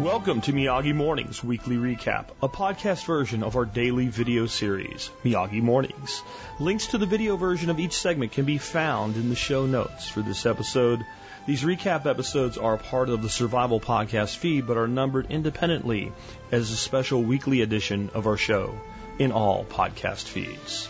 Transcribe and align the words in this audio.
Welcome 0.00 0.40
to 0.42 0.54
Miyagi 0.54 0.94
Mornings 0.94 1.44
Weekly 1.44 1.76
Recap, 1.76 2.28
a 2.42 2.48
podcast 2.48 3.04
version 3.04 3.42
of 3.42 3.54
our 3.54 3.66
daily 3.66 4.06
video 4.06 4.46
series, 4.46 5.10
Miyagi 5.22 5.60
Mornings. 5.60 6.22
Links 6.58 6.86
to 6.86 6.96
the 6.96 7.04
video 7.04 7.36
version 7.36 7.68
of 7.68 7.78
each 7.78 7.92
segment 7.92 8.32
can 8.32 8.46
be 8.46 8.56
found 8.56 9.16
in 9.16 9.28
the 9.28 9.36
show 9.36 9.66
notes 9.66 10.08
for 10.08 10.22
this 10.22 10.46
episode. 10.46 11.04
These 11.46 11.64
recap 11.64 12.06
episodes 12.06 12.56
are 12.56 12.78
part 12.78 13.10
of 13.10 13.20
the 13.20 13.28
Survival 13.28 13.78
Podcast 13.78 14.38
feed, 14.38 14.66
but 14.66 14.78
are 14.78 14.88
numbered 14.88 15.26
independently 15.28 16.14
as 16.50 16.70
a 16.70 16.76
special 16.78 17.22
weekly 17.22 17.60
edition 17.60 18.08
of 18.14 18.26
our 18.26 18.38
show 18.38 18.74
in 19.18 19.32
all 19.32 19.66
podcast 19.66 20.24
feeds. 20.24 20.88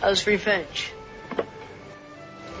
How's 0.00 0.24
revenge? 0.28 0.92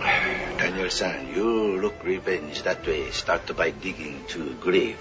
Daniel-san, 0.00 1.32
you 1.32 1.80
look 1.80 2.02
revenge 2.02 2.64
that 2.64 2.84
way. 2.84 3.12
Start 3.12 3.56
by 3.56 3.70
digging 3.70 4.24
to 4.30 4.54
grave. 4.54 4.98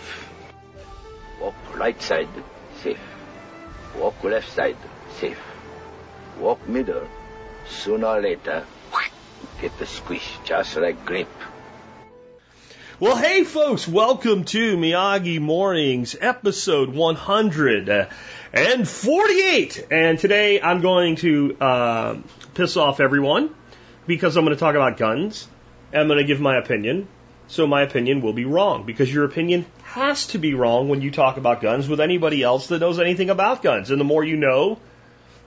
Walk 1.43 1.75
right 1.75 2.01
side, 2.01 2.29
safe. 2.81 2.97
Walk 3.97 4.23
left 4.23 4.49
side, 4.49 4.77
safe. 5.19 5.37
Walk 6.39 6.65
middle. 6.69 7.05
Sooner 7.67 8.07
or 8.07 8.21
later, 8.21 8.65
get 9.59 9.77
the 9.77 9.85
squish, 9.85 10.37
just 10.45 10.77
like 10.77 11.05
grape. 11.05 11.27
Well, 12.97 13.17
hey 13.17 13.43
folks, 13.43 13.85
welcome 13.85 14.45
to 14.55 14.77
Miyagi 14.77 15.41
Mornings, 15.41 16.15
episode 16.21 16.95
148. 16.95 19.87
And 19.91 20.17
today 20.17 20.61
I'm 20.61 20.79
going 20.79 21.17
to 21.17 21.57
uh, 21.59 22.15
piss 22.53 22.77
off 22.77 23.01
everyone 23.01 23.53
because 24.07 24.37
I'm 24.37 24.45
going 24.45 24.55
to 24.55 24.59
talk 24.61 24.75
about 24.75 24.95
guns. 24.95 25.45
I'm 25.93 26.07
going 26.07 26.19
to 26.19 26.25
give 26.25 26.39
my 26.39 26.57
opinion. 26.57 27.09
So 27.47 27.67
my 27.67 27.81
opinion 27.81 28.21
will 28.21 28.33
be 28.33 28.45
wrong 28.45 28.83
because 28.85 29.13
your 29.13 29.25
opinion 29.25 29.65
has 29.83 30.27
to 30.27 30.39
be 30.39 30.53
wrong 30.53 30.89
when 30.89 31.01
you 31.01 31.11
talk 31.11 31.37
about 31.37 31.61
guns 31.61 31.87
with 31.87 31.99
anybody 31.99 32.41
else 32.41 32.67
that 32.67 32.79
knows 32.79 32.99
anything 32.99 33.29
about 33.29 33.61
guns. 33.61 33.91
And 33.91 33.99
the 33.99 34.05
more 34.05 34.23
you 34.23 34.37
know, 34.37 34.79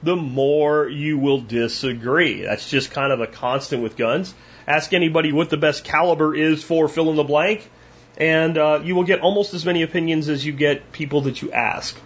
the 0.03 0.17
more 0.17 0.89
you 0.89 1.19
will 1.19 1.41
disagree. 1.41 2.43
That's 2.43 2.69
just 2.69 2.91
kind 2.91 3.13
of 3.13 3.21
a 3.21 3.27
constant 3.27 3.83
with 3.83 3.97
guns. 3.97 4.35
Ask 4.67 4.93
anybody 4.93 5.33
what 5.33 5.51
the 5.51 5.57
best 5.57 5.85
caliber 5.85 6.35
is 6.35 6.63
for 6.63 6.89
fill 6.89 7.11
in 7.11 7.17
the 7.17 7.25
blank, 7.25 7.69
and 8.17 8.59
uh, 8.59 8.81
you 8.85 8.95
will 8.95 9.05
get 9.05 9.21
almost 9.21 9.55
as 9.55 9.65
many 9.65 9.83
opinions 9.83 10.29
as 10.29 10.45
you 10.45 10.53
get 10.53 10.93
people 10.93 11.23
that 11.23 11.41
you 11.41 11.53
ask. 11.53 11.97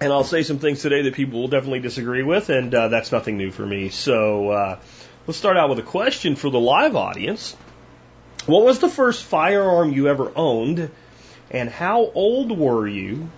And 0.00 0.12
I'll 0.12 0.24
say 0.24 0.42
some 0.42 0.58
things 0.58 0.80
today 0.80 1.02
that 1.02 1.14
people 1.14 1.40
will 1.40 1.48
definitely 1.48 1.80
disagree 1.80 2.22
with, 2.22 2.50
and 2.50 2.74
uh, 2.74 2.88
that's 2.88 3.10
nothing 3.10 3.36
new 3.36 3.50
for 3.50 3.66
me. 3.66 3.88
So 3.88 4.50
uh, 4.50 4.78
let's 5.26 5.38
start 5.38 5.56
out 5.56 5.68
with 5.70 5.78
a 5.78 5.82
question 5.82 6.36
for 6.36 6.50
the 6.50 6.60
live 6.60 6.94
audience. 6.94 7.56
What 8.48 8.64
was 8.64 8.78
the 8.78 8.88
first 8.88 9.24
firearm 9.24 9.92
you 9.92 10.08
ever 10.08 10.32
owned, 10.34 10.90
and 11.50 11.68
how 11.68 12.10
old 12.14 12.50
were 12.50 12.88
you 12.88 13.28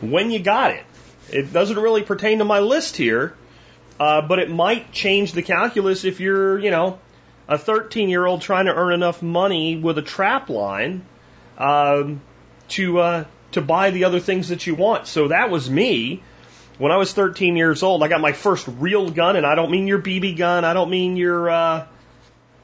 when 0.00 0.30
you 0.30 0.38
got 0.38 0.70
it? 0.70 0.84
It 1.28 1.52
doesn't 1.52 1.76
really 1.76 2.02
pertain 2.02 2.38
to 2.38 2.44
my 2.44 2.60
list 2.60 2.96
here, 2.96 3.34
uh, 3.98 4.22
but 4.22 4.38
it 4.38 4.48
might 4.48 4.92
change 4.92 5.32
the 5.32 5.42
calculus 5.42 6.04
if 6.04 6.20
you're, 6.20 6.56
you 6.60 6.70
know, 6.70 7.00
a 7.48 7.58
13 7.58 8.08
year 8.08 8.24
old 8.24 8.42
trying 8.42 8.66
to 8.66 8.72
earn 8.72 8.92
enough 8.92 9.22
money 9.22 9.74
with 9.74 9.98
a 9.98 10.02
trap 10.02 10.48
line 10.48 11.04
um, 11.58 12.20
to 12.68 13.00
uh, 13.00 13.24
to 13.50 13.60
buy 13.60 13.90
the 13.90 14.04
other 14.04 14.20
things 14.20 14.50
that 14.50 14.68
you 14.68 14.76
want. 14.76 15.08
So 15.08 15.28
that 15.28 15.50
was 15.50 15.68
me. 15.68 16.22
When 16.78 16.92
I 16.92 16.96
was 16.98 17.12
13 17.12 17.56
years 17.56 17.82
old, 17.82 18.04
I 18.04 18.08
got 18.08 18.20
my 18.20 18.32
first 18.32 18.68
real 18.78 19.10
gun, 19.10 19.34
and 19.34 19.44
I 19.44 19.56
don't 19.56 19.72
mean 19.72 19.88
your 19.88 20.00
BB 20.00 20.36
gun. 20.36 20.64
I 20.64 20.74
don't 20.74 20.90
mean 20.90 21.16
your 21.16 21.50
uh, 21.50 21.86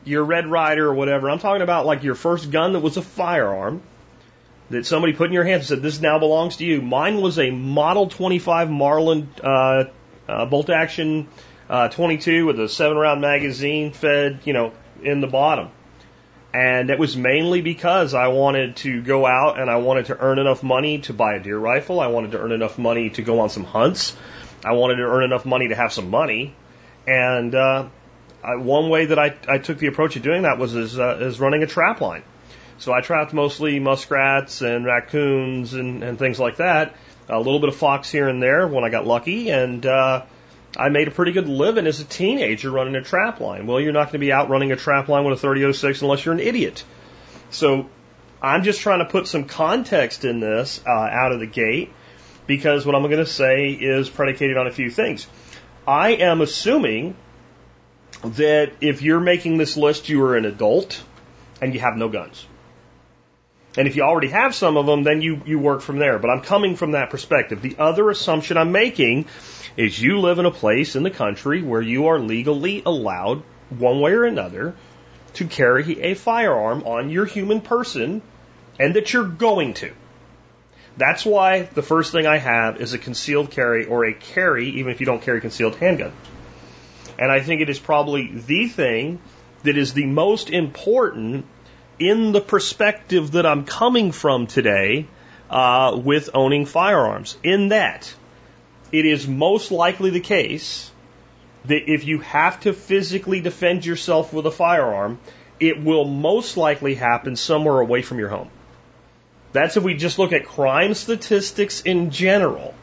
your 0.05 0.25
Red 0.25 0.47
Ryder 0.47 0.87
or 0.89 0.95
whatever. 0.95 1.31
I'm 1.31 1.39
talking 1.39 1.63
about 1.63 1.87
like 1.87 2.03
your 2.03 2.15
first 2.15 2.51
gun 2.51 2.73
that 2.73 2.81
was 2.81 2.97
a 2.97 3.03
firearm 3.03 3.83
that 4.71 4.87
somebody 4.87 5.13
put 5.13 5.27
in 5.27 5.33
your 5.33 5.45
hands 5.45 5.71
and 5.71 5.79
said, 5.79 5.83
"This 5.83 6.01
now 6.01 6.19
belongs 6.19 6.57
to 6.57 6.65
you." 6.65 6.81
Mine 6.81 7.21
was 7.21 7.39
a 7.39 7.51
Model 7.51 8.09
25 8.09 8.71
Marlin 8.71 9.29
uh, 9.43 9.85
uh, 10.29 10.47
bolt 10.47 10.71
action 10.71 11.29
uh, 11.71 11.89
22 11.89 12.47
with 12.47 12.59
a 12.59 12.69
seven 12.69 12.97
round 12.97 13.21
magazine 13.21 13.93
fed, 13.93 14.41
you 14.45 14.53
know, 14.53 14.73
in 15.03 15.21
the 15.21 15.29
bottom. 15.29 15.71
And 16.53 16.91
it 16.91 16.99
was 16.99 17.17
mainly 17.17 17.61
because 17.61 18.13
I 18.13 18.27
wanted 18.27 18.77
to 18.79 19.03
go 19.03 19.25
out 19.25 19.61
and 19.61 19.71
I 19.71 19.77
wanted 19.77 20.07
to 20.07 20.19
earn 20.19 20.41
enough 20.41 20.65
money 20.65 20.99
to 21.03 21.13
buy 21.13 21.35
a 21.35 21.41
deer 21.41 21.57
rifle. 21.57 22.01
I 22.01 22.09
wanted 22.09 22.33
to 22.33 22.41
earn 22.41 22.51
enough 22.51 22.77
money 22.77 23.11
to 23.11 23.23
go 23.23 23.39
on 23.39 23.51
some 23.51 23.63
hunts. 23.63 24.17
I 24.65 24.73
wanted 24.73 24.97
to 24.97 25.05
earn 25.05 25.23
enough 25.23 25.47
money 25.47 25.69
to 25.69 25.77
have 25.77 25.93
some 25.93 26.11
money. 26.11 26.57
And 27.07 27.55
uh, 27.55 27.89
I, 28.43 28.57
one 28.57 28.89
way 28.89 29.07
that 29.07 29.19
I, 29.19 29.35
I 29.49 29.59
took 29.59 29.79
the 29.79 29.87
approach 29.87 30.17
of 30.17 30.23
doing 30.23 30.43
that 30.43 30.59
was 30.59 30.75
as, 30.75 30.99
uh, 30.99 31.19
as 31.21 31.41
running 31.41 31.63
a 31.63 31.67
trap 31.67 32.01
line. 32.01 32.23
So 32.79 32.93
I 32.93 33.03
trapped 33.03 33.35
mostly 33.35 33.79
muskrats 33.79 34.63
and 34.63 34.87
raccoons 34.87 35.75
and, 35.75 36.03
and 36.03 36.19
things 36.19 36.41
like 36.41 36.57
that. 36.57 36.97
A 37.29 37.39
little 37.39 37.61
bit 37.61 37.69
of 37.69 37.77
fox 37.77 38.11
here 38.11 38.29
and 38.29 38.43
there 38.43 38.67
when 38.67 38.83
I 38.83 38.89
got 38.89 39.07
lucky, 39.07 39.51
and 39.51 39.85
uh, 39.87 40.25
I 40.77 40.89
made 40.89 41.07
a 41.07 41.11
pretty 41.11 41.33
good 41.33 41.49
living 41.49 41.87
as 41.87 42.01
a 42.01 42.05
teenager 42.05 42.71
running 42.71 42.97
a 42.97 43.03
trap 43.03 43.41
line. 43.41 43.67
Well, 43.67 43.81
you're 43.81 43.93
not 43.93 44.05
going 44.05 44.13
to 44.13 44.19
be 44.19 44.33
out 44.33 44.49
running 44.49 44.73
a 44.73 44.77
trap 44.77 45.09
line 45.09 45.25
with 45.25 45.39
a 45.39 45.41
3006 45.41 46.03
unless 46.03 46.25
you're 46.25 46.35
an 46.35 46.41
idiot. 46.41 46.83
So 47.51 47.89
I'm 48.43 48.63
just 48.63 48.81
trying 48.81 49.01
to 49.01 49.05
put 49.05 49.27
some 49.27 49.45
context 49.45 50.25
in 50.25 50.41
this 50.41 50.81
uh, 50.87 50.91
out 50.91 51.33
of 51.33 51.41
the 51.41 51.47
gate 51.47 51.93
because 52.47 52.87
what 52.87 52.95
I'm 52.95 53.03
going 53.03 53.19
to 53.19 53.27
say 53.27 53.71
is 53.71 54.09
predicated 54.09 54.57
on 54.57 54.67
a 54.67 54.73
few 54.73 54.91
things. 54.91 55.27
I 55.87 56.13
am 56.15 56.41
assuming 56.41 57.15
that 58.23 58.73
if 58.81 59.03
you're 59.03 59.21
making 59.21 59.57
this 59.57 59.77
list, 59.77 60.09
you 60.09 60.23
are 60.25 60.37
an 60.37 60.45
adult 60.45 61.03
and 61.61 61.75
you 61.75 61.81
have 61.81 61.97
no 61.97 62.09
guns. 62.09 62.47
And 63.77 63.87
if 63.87 63.97
you 63.97 64.03
already 64.03 64.29
have 64.29 64.55
some 64.55 64.77
of 64.77 64.87
them, 64.87 65.05
then 65.05 65.23
you, 65.23 65.43
you 65.47 65.59
work 65.59 65.81
from 65.81 65.99
there. 65.99 66.19
But 66.19 66.31
I'm 66.31 66.41
coming 66.41 66.75
from 66.77 66.93
that 66.93 67.11
perspective. 67.11 67.63
The 67.63 67.77
other 67.79 68.11
assumption 68.11 68.57
I'm 68.57 68.73
making 68.73 69.27
is 69.77 70.01
you 70.01 70.19
live 70.19 70.39
in 70.39 70.47
a 70.47 70.51
place 70.51 70.97
in 70.97 71.03
the 71.03 71.11
country 71.11 71.63
where 71.63 71.81
you 71.81 72.09
are 72.09 72.19
legally 72.19 72.83
allowed, 72.85 73.43
one 73.71 74.01
way 74.01 74.13
or 74.13 74.25
another, 74.25 74.75
to 75.35 75.47
carry 75.47 76.01
a 76.01 76.15
firearm 76.15 76.83
on 76.83 77.11
your 77.11 77.25
human 77.25 77.61
person 77.61 78.23
and 78.79 78.95
that 78.95 79.13
you're 79.13 79.29
going 79.29 79.75
to. 79.75 79.93
That's 80.97 81.25
why 81.25 81.63
the 81.63 81.83
first 81.83 82.11
thing 82.11 82.27
I 82.27 82.39
have 82.39 82.81
is 82.81 82.93
a 82.93 82.99
concealed 82.99 83.53
carry 83.53 83.87
or 83.87 84.05
a 84.05 84.13
carry, 84.13 84.69
even 84.71 84.93
if 84.93 84.99
you 84.99 85.07
don't 85.07 85.23
carry 85.23 85.41
concealed 85.41 85.77
handgun. 85.77 86.13
And 87.21 87.31
I 87.31 87.41
think 87.41 87.61
it 87.61 87.69
is 87.69 87.79
probably 87.79 88.33
the 88.33 88.67
thing 88.67 89.21
that 89.63 89.77
is 89.77 89.93
the 89.93 90.07
most 90.07 90.49
important 90.49 91.45
in 91.99 92.33
the 92.33 92.41
perspective 92.41 93.33
that 93.33 93.45
I'm 93.45 93.67
coming 93.67 94.11
from 94.11 94.47
today 94.47 95.07
uh, 95.51 96.01
with 96.03 96.31
owning 96.33 96.65
firearms. 96.65 97.37
In 97.43 97.69
that, 97.69 98.13
it 98.91 99.05
is 99.05 99.29
most 99.29 99.71
likely 99.71 100.09
the 100.09 100.21
case 100.21 100.91
that 101.67 101.93
if 101.93 102.07
you 102.07 102.21
have 102.21 102.59
to 102.61 102.73
physically 102.73 103.41
defend 103.41 103.85
yourself 103.85 104.33
with 104.33 104.47
a 104.47 104.51
firearm, 104.51 105.19
it 105.61 105.83
will 105.83 106.07
most 106.07 106.57
likely 106.57 106.95
happen 106.95 107.37
somewhere 107.37 107.81
away 107.81 108.01
from 108.01 108.19
your 108.19 108.31
home. 108.31 108.51
That's 109.53 109.77
if 109.77 109.83
we 109.83 109.95
just 109.95 110.19
look 110.19 110.33
at 110.33 110.47
crime 110.47 110.95
statistics 110.95 111.83
in 111.83 112.11
general. 112.11 112.75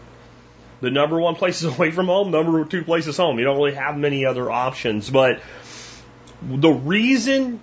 The 0.79 0.91
number 0.91 1.19
one 1.19 1.35
place 1.35 1.63
is 1.63 1.75
away 1.77 1.91
from 1.91 2.07
home, 2.07 2.31
number 2.31 2.63
two 2.65 2.83
place 2.83 3.07
is 3.07 3.17
home. 3.17 3.39
You 3.39 3.45
don't 3.45 3.57
really 3.57 3.75
have 3.75 3.97
many 3.97 4.25
other 4.25 4.49
options, 4.49 5.09
but 5.09 5.41
the 6.41 6.69
reason 6.69 7.59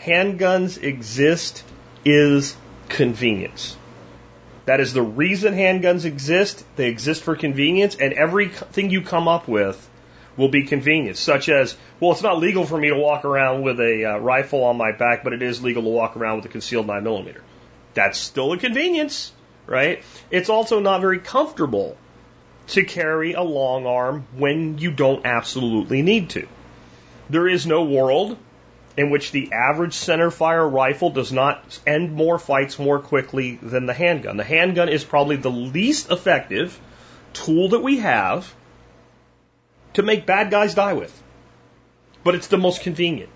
handguns 0.00 0.82
exist 0.82 1.64
is 2.04 2.56
convenience. 2.88 3.76
That 4.66 4.80
is 4.80 4.92
the 4.92 5.02
reason 5.02 5.54
handguns 5.54 6.04
exist. 6.04 6.62
They 6.76 6.88
exist 6.88 7.22
for 7.22 7.36
convenience, 7.36 7.96
and 7.96 8.12
everything 8.12 8.90
you 8.90 9.00
come 9.00 9.26
up 9.26 9.48
with 9.48 9.88
will 10.36 10.50
be 10.50 10.64
convenience, 10.64 11.18
such 11.18 11.48
as, 11.48 11.76
well, 11.98 12.12
it's 12.12 12.22
not 12.22 12.38
legal 12.38 12.64
for 12.64 12.78
me 12.78 12.90
to 12.90 12.96
walk 12.96 13.24
around 13.24 13.62
with 13.62 13.80
a 13.80 14.04
uh, 14.04 14.18
rifle 14.18 14.64
on 14.64 14.76
my 14.76 14.92
back, 14.92 15.24
but 15.24 15.32
it 15.32 15.42
is 15.42 15.62
legal 15.62 15.82
to 15.82 15.88
walk 15.88 16.16
around 16.16 16.36
with 16.36 16.44
a 16.44 16.48
concealed 16.48 16.86
9 16.86 17.02
millimeter. 17.02 17.42
That's 17.94 18.18
still 18.18 18.52
a 18.52 18.58
convenience, 18.58 19.32
right? 19.66 20.02
It's 20.30 20.48
also 20.48 20.80
not 20.80 21.00
very 21.00 21.18
comfortable 21.18 21.96
to 22.68 22.84
carry 22.84 23.32
a 23.32 23.42
long 23.42 23.86
arm 23.86 24.26
when 24.36 24.78
you 24.78 24.90
don't 24.90 25.24
absolutely 25.24 26.02
need 26.02 26.30
to. 26.30 26.46
There 27.30 27.48
is 27.48 27.66
no 27.66 27.84
world 27.84 28.36
in 28.96 29.10
which 29.10 29.30
the 29.30 29.52
average 29.52 29.94
center 29.94 30.30
fire 30.30 30.68
rifle 30.68 31.10
does 31.10 31.32
not 31.32 31.78
end 31.86 32.12
more 32.12 32.38
fights 32.38 32.78
more 32.78 32.98
quickly 32.98 33.56
than 33.62 33.86
the 33.86 33.94
handgun. 33.94 34.36
The 34.36 34.44
handgun 34.44 34.88
is 34.88 35.04
probably 35.04 35.36
the 35.36 35.50
least 35.50 36.10
effective 36.10 36.78
tool 37.32 37.68
that 37.70 37.80
we 37.80 37.98
have 37.98 38.52
to 39.94 40.02
make 40.02 40.26
bad 40.26 40.50
guys 40.50 40.74
die 40.74 40.94
with. 40.94 41.22
But 42.24 42.34
it's 42.34 42.48
the 42.48 42.58
most 42.58 42.82
convenient. 42.82 43.30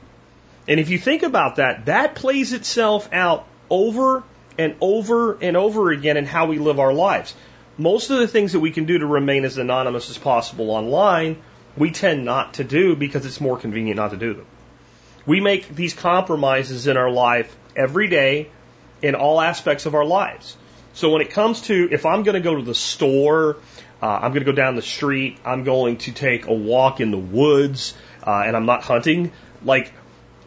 And 0.66 0.80
if 0.80 0.90
you 0.90 0.98
think 0.98 1.22
about 1.22 1.56
that, 1.56 1.86
that 1.86 2.14
plays 2.14 2.52
itself 2.52 3.08
out 3.12 3.46
over 3.70 4.24
and 4.58 4.76
over 4.80 5.38
and 5.40 5.56
over 5.56 5.90
again 5.90 6.16
in 6.16 6.26
how 6.26 6.46
we 6.46 6.58
live 6.58 6.78
our 6.78 6.92
lives. 6.92 7.34
Most 7.78 8.10
of 8.10 8.18
the 8.18 8.28
things 8.28 8.52
that 8.52 8.60
we 8.60 8.70
can 8.70 8.84
do 8.84 8.98
to 8.98 9.06
remain 9.06 9.44
as 9.44 9.58
anonymous 9.58 10.10
as 10.10 10.18
possible 10.18 10.70
online, 10.70 11.42
we 11.76 11.90
tend 11.90 12.24
not 12.24 12.54
to 12.54 12.64
do 12.64 12.96
because 12.96 13.24
it's 13.24 13.40
more 13.40 13.56
convenient 13.56 13.96
not 13.96 14.10
to 14.10 14.16
do 14.16 14.34
them. 14.34 14.46
We 15.24 15.40
make 15.40 15.68
these 15.74 15.94
compromises 15.94 16.86
in 16.86 16.96
our 16.96 17.10
life 17.10 17.54
every 17.74 18.08
day 18.08 18.50
in 19.00 19.14
all 19.14 19.40
aspects 19.40 19.86
of 19.86 19.94
our 19.94 20.04
lives. 20.04 20.56
So 20.94 21.10
when 21.10 21.22
it 21.22 21.30
comes 21.30 21.62
to 21.62 21.88
if 21.90 22.04
I'm 22.04 22.22
going 22.22 22.34
to 22.34 22.40
go 22.40 22.56
to 22.56 22.62
the 22.62 22.74
store, 22.74 23.56
uh, 24.02 24.06
I'm 24.06 24.32
going 24.32 24.44
to 24.44 24.50
go 24.50 24.52
down 24.52 24.76
the 24.76 24.82
street, 24.82 25.38
I'm 25.44 25.64
going 25.64 25.98
to 25.98 26.12
take 26.12 26.46
a 26.46 26.52
walk 26.52 27.00
in 27.00 27.10
the 27.10 27.18
woods, 27.18 27.94
uh, 28.26 28.42
and 28.44 28.54
I'm 28.56 28.66
not 28.66 28.82
hunting, 28.82 29.32
like 29.64 29.92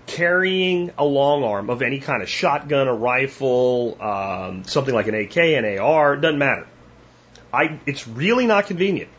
carrying 0.06 0.92
a 0.98 1.06
long 1.06 1.44
arm 1.44 1.70
of 1.72 1.82
any 1.82 2.00
kind 2.00 2.22
of 2.22 2.30
shotgun, 2.30 2.88
a 2.88 2.94
rifle, 2.94 3.98
um, 4.00 4.64
something 4.66 4.94
like 4.94 5.08
an 5.08 5.16
AK, 5.16 5.38
an 5.38 5.80
AR, 5.80 6.18
doesn't 6.18 6.38
matter. 6.38 6.68
I, 7.56 7.80
it's 7.86 8.08
really 8.08 8.46
not 8.48 8.68
convenient. 8.68 9.10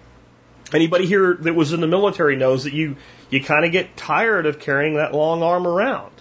Anybody 0.72 1.06
here 1.06 1.34
that 1.40 1.54
was 1.54 1.72
in 1.72 1.80
the 1.80 1.86
military 1.86 2.36
knows 2.36 2.64
that 2.64 2.72
you, 2.72 2.96
you 3.30 3.42
kind 3.42 3.64
of 3.64 3.72
get 3.72 3.96
tired 3.96 4.46
of 4.46 4.58
carrying 4.58 4.94
that 4.94 5.14
long 5.14 5.42
arm 5.42 5.66
around. 5.66 6.12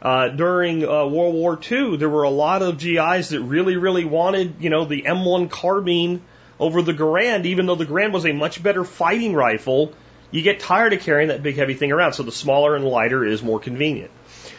Uh, 0.00 0.28
during 0.28 0.84
uh, 0.84 1.06
World 1.06 1.34
War 1.34 1.58
II, 1.70 1.96
there 1.96 2.08
were 2.08 2.22
a 2.22 2.30
lot 2.30 2.62
of 2.62 2.78
GIs 2.78 3.30
that 3.30 3.40
really, 3.42 3.76
really 3.76 4.04
wanted, 4.04 4.56
you 4.60 4.70
know, 4.70 4.84
the 4.84 5.02
M1 5.02 5.50
carbine 5.50 6.22
over 6.60 6.82
the 6.82 6.94
Garand, 6.94 7.46
even 7.46 7.66
though 7.66 7.74
the 7.74 7.86
Garand 7.86 8.12
was 8.12 8.24
a 8.24 8.32
much 8.32 8.62
better 8.62 8.84
fighting 8.84 9.34
rifle. 9.34 9.92
You 10.30 10.42
get 10.42 10.60
tired 10.60 10.92
of 10.92 11.00
carrying 11.00 11.28
that 11.28 11.42
big 11.42 11.56
heavy 11.56 11.74
thing 11.74 11.90
around, 11.90 12.12
so 12.12 12.22
the 12.22 12.32
smaller 12.32 12.76
and 12.76 12.84
lighter 12.84 13.24
is 13.24 13.42
more 13.42 13.58
convenient. 13.58 14.10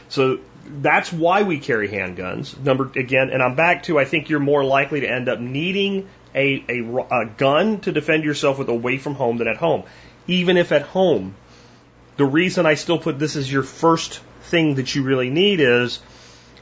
So 0.09 0.39
that's 0.81 1.11
why 1.11 1.43
we 1.43 1.59
carry 1.59 1.87
handguns. 1.87 2.57
Number 2.59 2.91
again, 2.95 3.29
and 3.29 3.41
I'm 3.41 3.55
back 3.55 3.83
to 3.83 3.97
I 3.97 4.05
think 4.05 4.29
you're 4.29 4.39
more 4.39 4.63
likely 4.63 5.01
to 5.01 5.07
end 5.09 5.29
up 5.29 5.39
needing 5.39 6.09
a, 6.35 6.63
a, 6.69 6.97
a 7.11 7.25
gun 7.25 7.79
to 7.81 7.91
defend 7.91 8.23
yourself 8.23 8.59
with 8.59 8.69
away 8.69 8.97
from 8.97 9.15
home 9.15 9.37
than 9.37 9.47
at 9.47 9.57
home. 9.57 9.83
Even 10.27 10.57
if 10.57 10.71
at 10.71 10.83
home, 10.83 11.35
the 12.17 12.25
reason 12.25 12.65
I 12.65 12.75
still 12.75 12.99
put 12.99 13.17
this 13.17 13.35
as 13.35 13.51
your 13.51 13.63
first 13.63 14.21
thing 14.43 14.75
that 14.75 14.93
you 14.93 15.03
really 15.03 15.29
need 15.29 15.59
is 15.59 15.99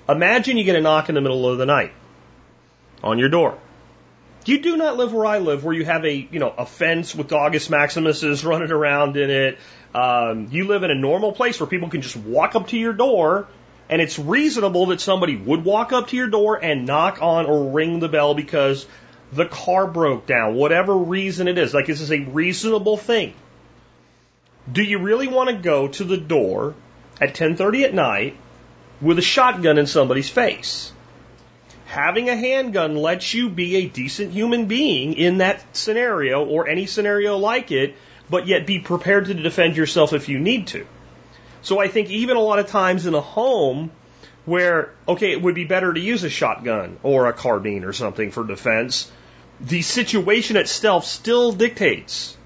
imagine 0.07 0.57
you 0.57 0.63
get 0.63 0.75
a 0.75 0.81
knock 0.81 1.09
in 1.09 1.15
the 1.15 1.21
middle 1.21 1.49
of 1.49 1.57
the 1.57 1.65
night 1.65 1.91
on 3.03 3.19
your 3.19 3.29
door. 3.29 3.57
You 4.45 4.59
do 4.59 4.77
not 4.77 4.95
live 4.95 5.11
where 5.11 5.25
I 5.25 5.39
live, 5.39 5.65
where 5.65 5.73
you 5.73 5.83
have 5.83 6.05
a 6.05 6.13
you 6.13 6.39
know 6.39 6.53
a 6.57 6.65
fence 6.65 7.13
with 7.13 7.27
Daugus 7.27 7.69
Maximuses 7.69 8.45
running 8.45 8.71
around 8.71 9.17
in 9.17 9.29
it. 9.29 9.57
Um, 9.93 10.47
you 10.51 10.67
live 10.67 10.83
in 10.83 10.91
a 10.91 10.95
normal 10.95 11.33
place 11.33 11.59
where 11.59 11.67
people 11.67 11.89
can 11.89 12.01
just 12.01 12.15
walk 12.15 12.55
up 12.55 12.67
to 12.69 12.77
your 12.77 12.93
door, 12.93 13.47
and 13.89 14.01
it's 14.01 14.17
reasonable 14.17 14.85
that 14.87 15.01
somebody 15.01 15.35
would 15.35 15.65
walk 15.65 15.91
up 15.91 16.07
to 16.09 16.15
your 16.15 16.27
door 16.27 16.63
and 16.63 16.85
knock 16.85 17.21
on 17.21 17.45
or 17.45 17.71
ring 17.71 17.99
the 17.99 18.07
bell 18.07 18.35
because 18.35 18.85
the 19.31 19.45
car 19.45 19.87
broke 19.87 20.25
down, 20.25 20.55
whatever 20.55 20.95
reason 20.95 21.47
it 21.47 21.57
is. 21.57 21.73
Like 21.73 21.87
this 21.87 22.01
is 22.01 22.11
a 22.11 22.19
reasonable 22.19 22.97
thing. 22.97 23.33
Do 24.71 24.83
you 24.83 24.99
really 24.99 25.27
want 25.27 25.49
to 25.49 25.55
go 25.55 25.87
to 25.87 26.03
the 26.03 26.17
door 26.17 26.75
at 27.21 27.33
10:30 27.33 27.83
at 27.83 27.93
night 27.93 28.37
with 29.01 29.19
a 29.19 29.21
shotgun 29.21 29.77
in 29.77 29.87
somebody's 29.87 30.29
face? 30.29 30.91
having 31.87 32.29
a 32.29 32.35
handgun 32.35 32.95
lets 32.95 33.33
you 33.33 33.49
be 33.49 33.77
a 33.77 33.87
decent 33.87 34.31
human 34.31 34.65
being 34.65 35.13
in 35.13 35.37
that 35.37 35.63
scenario 35.75 36.45
or 36.45 36.67
any 36.67 36.85
scenario 36.85 37.37
like 37.37 37.71
it, 37.71 37.95
but 38.29 38.45
yet 38.45 38.67
be 38.67 38.77
prepared 38.79 39.25
to 39.25 39.33
defend 39.33 39.77
yourself 39.77 40.11
if 40.11 40.27
you 40.27 40.37
need 40.37 40.67
to. 40.67 40.85
So 41.61 41.79
I 41.79 41.87
think 41.87 42.09
even 42.09 42.35
a 42.35 42.41
lot 42.41 42.59
of 42.59 42.67
times 42.67 43.05
in 43.05 43.15
a 43.15 43.21
home 43.21 43.89
where, 44.45 44.91
okay, 45.07 45.31
it 45.31 45.41
would 45.41 45.55
be 45.55 45.63
better 45.63 45.93
to 45.93 45.99
use 45.99 46.23
a 46.23 46.29
shotgun 46.29 46.99
or 47.03 47.27
a 47.27 47.33
carbine 47.33 47.85
or 47.85 47.93
something 47.93 48.31
for 48.31 48.43
defense, 48.43 49.09
the 49.59 49.81
situation 49.81 50.57
itself 50.57 51.05
still 51.05 51.51
dictates 51.51 52.37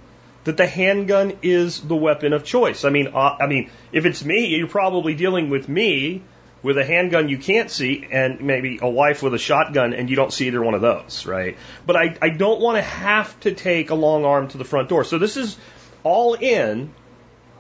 that 0.43 0.57
the 0.57 0.65
handgun 0.65 1.37
is 1.41 1.79
the 1.81 1.95
weapon 1.95 2.33
of 2.33 2.43
choice. 2.43 2.83
I 2.83 2.89
mean, 2.89 3.07
uh, 3.13 3.37
I 3.39 3.47
mean, 3.47 3.69
if 3.91 4.05
it's 4.05 4.23
me, 4.23 4.47
you're 4.47 4.67
probably 4.67 5.13
dealing 5.13 5.49
with 5.49 5.69
me 5.69 6.23
with 6.63 6.77
a 6.77 6.85
handgun 6.85 7.27
you 7.27 7.37
can't 7.37 7.71
see 7.71 8.07
and 8.11 8.41
maybe 8.41 8.79
a 8.81 8.89
wife 8.89 9.23
with 9.23 9.33
a 9.33 9.39
shotgun 9.39 9.93
and 9.93 10.09
you 10.09 10.15
don't 10.15 10.31
see 10.31 10.47
either 10.47 10.61
one 10.61 10.73
of 10.73 10.81
those, 10.81 11.25
right? 11.25 11.57
But 11.85 11.95
I, 11.95 12.17
I 12.21 12.29
don't 12.29 12.61
want 12.61 12.77
to 12.77 12.83
have 12.83 13.39
to 13.41 13.53
take 13.53 13.89
a 13.89 13.95
long 13.95 14.25
arm 14.25 14.47
to 14.49 14.57
the 14.57 14.63
front 14.63 14.89
door. 14.89 15.03
So 15.03 15.17
this 15.17 15.37
is 15.37 15.57
all 16.03 16.33
in. 16.35 16.93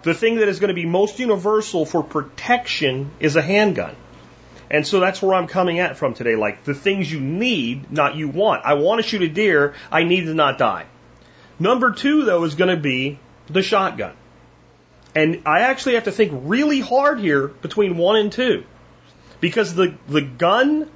The 0.03 0.13
thing 0.15 0.37
that 0.37 0.47
is 0.47 0.59
going 0.59 0.69
to 0.69 0.73
be 0.73 0.85
most 0.85 1.19
universal 1.19 1.85
for 1.85 2.03
protection 2.03 3.11
is 3.19 3.35
a 3.35 3.41
handgun. 3.41 3.95
And 4.71 4.87
so 4.87 5.01
that's 5.01 5.21
where 5.21 5.35
I'm 5.35 5.47
coming 5.47 5.79
at 5.79 5.97
from 5.97 6.13
today. 6.13 6.37
Like 6.37 6.63
the 6.63 6.73
things 6.73 7.11
you 7.11 7.19
need, 7.19 7.91
not 7.91 8.15
you 8.15 8.29
want. 8.29 8.63
I 8.63 8.75
want 8.75 9.01
to 9.01 9.07
shoot 9.07 9.21
a 9.21 9.27
deer. 9.27 9.75
I 9.91 10.05
need 10.05 10.25
to 10.25 10.33
not 10.33 10.57
die. 10.57 10.85
Number 11.59 11.91
two, 11.91 12.23
though, 12.23 12.45
is 12.45 12.55
going 12.55 12.73
to 12.73 12.81
be 12.81 13.19
the 13.47 13.61
shotgun. 13.61 14.13
And 15.13 15.41
I 15.45 15.61
actually 15.61 15.95
have 15.95 16.05
to 16.05 16.11
think 16.13 16.31
really 16.45 16.79
hard 16.79 17.19
here 17.19 17.49
between 17.49 17.97
one 17.97 18.15
and 18.15 18.31
two. 18.31 18.63
Because 19.41 19.75
the, 19.75 19.93
the 20.07 20.21
gun 20.21 20.89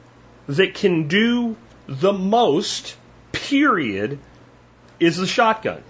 that 0.48 0.74
can 0.74 1.10
do 1.10 1.58
the 1.86 2.14
most, 2.14 2.96
period, 3.34 4.20
is 5.02 5.18
the 5.18 5.28
shotgun. 5.28 5.84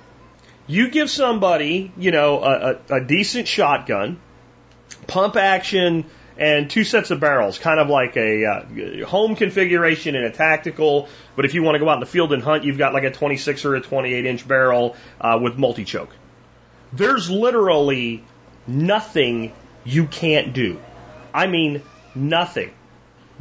You 0.65 0.89
give 0.89 1.11
somebody, 1.11 1.91
you 1.97 2.09
know, 2.09 2.43
a, 2.43 2.79
a, 2.89 2.95
a 2.95 3.05
decent 3.05 3.47
shotgun, 3.47 4.19
pump 5.05 5.35
action, 5.35 6.05
and 6.37 6.69
two 6.69 6.83
sets 6.83 7.11
of 7.11 7.19
barrels, 7.19 7.57
kind 7.57 7.79
of 7.79 7.89
like 7.89 8.17
a 8.17 8.45
uh, 8.45 9.05
home 9.05 9.35
configuration 9.35 10.15
and 10.15 10.25
a 10.25 10.31
tactical. 10.31 11.07
But 11.35 11.45
if 11.45 11.53
you 11.53 11.63
want 11.63 11.75
to 11.75 11.79
go 11.79 11.89
out 11.89 11.95
in 11.95 11.99
the 12.01 12.05
field 12.05 12.33
and 12.33 12.43
hunt, 12.43 12.63
you've 12.63 12.77
got 12.77 12.93
like 12.93 13.03
a 13.03 13.11
26 13.11 13.65
or 13.65 13.75
a 13.75 13.81
28 13.81 14.25
inch 14.25 14.47
barrel 14.47 14.95
uh, 15.21 15.39
with 15.41 15.57
multi 15.57 15.85
choke. 15.85 16.13
There's 16.93 17.29
literally 17.29 18.23
nothing 18.67 19.53
you 19.83 20.07
can't 20.07 20.53
do. 20.53 20.79
I 21.33 21.47
mean, 21.47 21.81
Nothing. 22.15 22.71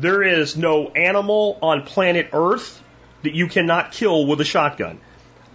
There 0.00 0.22
is 0.24 0.56
no 0.56 0.88
animal 0.88 1.58
on 1.62 1.82
planet 1.82 2.30
Earth 2.32 2.82
that 3.22 3.34
you 3.34 3.46
cannot 3.46 3.92
kill 3.92 4.26
with 4.26 4.40
a 4.40 4.44
shotgun. 4.44 5.00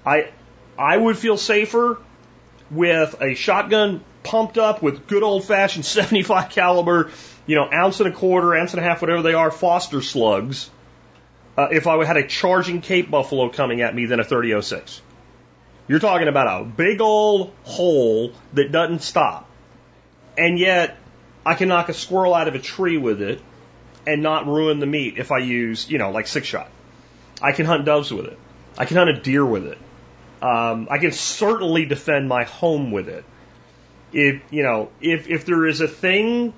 I, 0.06 0.30
I 0.78 0.96
would 0.96 1.18
feel 1.18 1.36
safer 1.36 2.00
with 2.72 3.22
a 3.22 3.36
shotgun 3.36 4.02
pumped 4.24 4.58
up 4.58 4.82
with 4.82 5.08
good 5.08 5.24
old 5.24 5.46
fashioned 5.46 5.86
75 5.86 6.50
caliber, 6.50 7.12
you 7.46 7.56
know, 7.56 7.70
ounce 7.72 8.00
and 8.00 8.10
a 8.10 8.16
quarter, 8.16 8.56
ounce 8.56 8.74
and 8.74 8.80
a 8.80 8.84
half, 8.84 9.02
whatever 9.02 9.22
they 9.22 9.34
are, 9.34 9.52
Foster 9.52 10.02
slugs, 10.02 10.70
uh, 11.58 11.68
if 11.72 11.88
I 11.88 12.04
had 12.06 12.18
a 12.18 12.28
charging 12.28 12.82
Cape 12.82 13.10
Buffalo 13.10 13.50
coming 13.50 13.82
at 13.82 13.94
me 13.94 14.06
than 14.06 14.20
a 14.20 14.24
3006. 14.24 15.02
You're 15.88 16.00
talking 16.00 16.28
about 16.28 16.62
a 16.62 16.66
big 16.66 17.02
old 17.02 17.52
hole 17.64 18.34
that 18.54 18.72
doesn't 18.72 19.02
stop. 19.02 19.50
And 20.38 20.60
yet, 20.60 20.98
I 21.46 21.56
can 21.56 21.68
knock 21.68 21.90
a 21.90 21.94
squirrel 21.94 22.34
out 22.36 22.48
of 22.48 22.56
a 22.56 22.60
tree 22.60 22.98
with 22.98 23.22
it 23.22 23.42
and 24.06 24.22
not 24.22 24.46
ruin 24.46 24.80
the 24.80 24.86
meat 24.86 25.18
if 25.18 25.32
I 25.32 25.40
use, 25.40 25.90
you 25.90 25.98
know, 25.98 26.12
like 26.12 26.28
six 26.28 26.48
shot. 26.48 26.70
I 27.42 27.54
can 27.54 27.66
hunt 27.66 27.86
doves 27.86 28.12
with 28.14 28.26
it. 28.26 28.38
I 28.78 28.86
can 28.86 28.98
hunt 28.98 29.10
a 29.10 29.20
deer 29.20 29.46
with 29.46 29.66
it. 29.66 29.78
Um, 30.42 30.88
I 30.90 31.00
can 31.00 31.12
certainly 31.12 31.86
defend 31.86 32.30
my 32.30 32.44
home 32.44 32.92
with 32.92 33.10
it. 33.10 33.26
If 34.12 34.42
you 34.52 34.64
know, 34.64 34.92
if 35.02 35.28
if 35.30 35.46
there 35.46 35.66
is 35.66 35.82
a 35.82 35.88
thing 35.88 36.54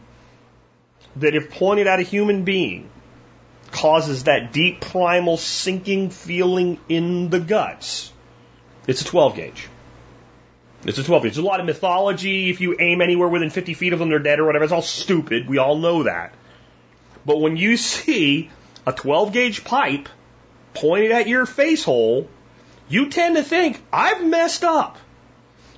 that, 1.18 1.36
if 1.36 1.52
pointed 1.52 1.88
at 1.88 2.00
a 2.00 2.04
human 2.04 2.44
being, 2.44 2.90
causes 3.72 4.26
that 4.26 4.54
deep 4.54 4.82
primal 4.82 5.38
sinking 5.38 6.10
feeling 6.10 6.80
in 6.88 7.30
the 7.30 7.40
guts, 7.40 8.12
it's 8.88 9.02
a 9.02 9.06
12 9.06 9.36
gauge. 9.36 9.68
It's 10.84 10.98
a 10.98 11.04
12 11.04 11.24
gauge. 11.24 11.34
There's 11.34 11.46
a 11.46 11.48
lot 11.48 11.60
of 11.60 11.66
mythology. 11.66 12.50
If 12.50 12.62
you 12.62 12.78
aim 12.80 13.02
anywhere 13.02 13.28
within 13.28 13.50
50 13.50 13.74
feet 13.74 13.94
of 13.94 14.00
them, 14.00 14.10
they're 14.10 14.20
dead 14.20 14.40
or 14.40 14.46
whatever. 14.46 14.64
It's 14.64 14.74
all 14.74 14.82
stupid. 14.82 15.48
We 15.48 15.58
all 15.58 15.78
know 15.78 16.04
that. 16.04 16.34
But 17.26 17.40
when 17.40 17.58
you 17.58 17.78
see 17.78 18.50
a 18.86 18.92
12 18.92 19.32
gauge 19.32 19.64
pipe 19.64 20.10
pointed 20.74 21.12
at 21.12 21.28
your 21.28 21.46
face 21.46 21.84
hole, 21.84 22.28
you 22.90 23.10
tend 23.10 23.36
to 23.36 23.44
think, 23.44 23.82
I've 23.92 24.26
messed 24.26 24.64
up. 24.64 24.98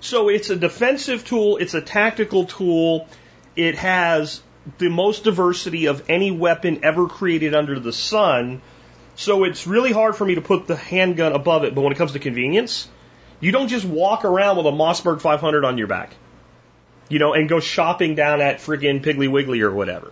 So 0.03 0.27
it's 0.27 0.49
a 0.49 0.57
defensive 0.57 1.23
tool. 1.25 1.55
It's 1.55 1.75
a 1.75 1.81
tactical 1.81 2.43
tool. 2.43 3.07
It 3.55 3.75
has 3.75 4.41
the 4.77 4.89
most 4.89 5.23
diversity 5.23 5.85
of 5.85 6.03
any 6.09 6.29
weapon 6.29 6.81
ever 6.83 7.07
created 7.07 7.55
under 7.55 7.79
the 7.79 7.93
sun. 7.93 8.61
So 9.15 9.45
it's 9.45 9.65
really 9.65 9.93
hard 9.93 10.17
for 10.17 10.25
me 10.25 10.35
to 10.35 10.41
put 10.41 10.67
the 10.67 10.75
handgun 10.75 11.31
above 11.31 11.63
it. 11.63 11.73
But 11.73 11.83
when 11.83 11.93
it 11.93 11.97
comes 11.97 12.11
to 12.11 12.19
convenience, 12.19 12.89
you 13.39 13.53
don't 13.53 13.69
just 13.69 13.85
walk 13.85 14.25
around 14.25 14.57
with 14.57 14.65
a 14.65 14.71
Mossberg 14.71 15.21
500 15.21 15.63
on 15.63 15.77
your 15.77 15.87
back, 15.87 16.13
you 17.07 17.19
know, 17.19 17.33
and 17.33 17.47
go 17.47 17.61
shopping 17.61 18.13
down 18.13 18.41
at 18.41 18.57
friggin' 18.57 19.01
Piggly 19.01 19.31
Wiggly 19.31 19.61
or 19.61 19.71
whatever. 19.71 20.11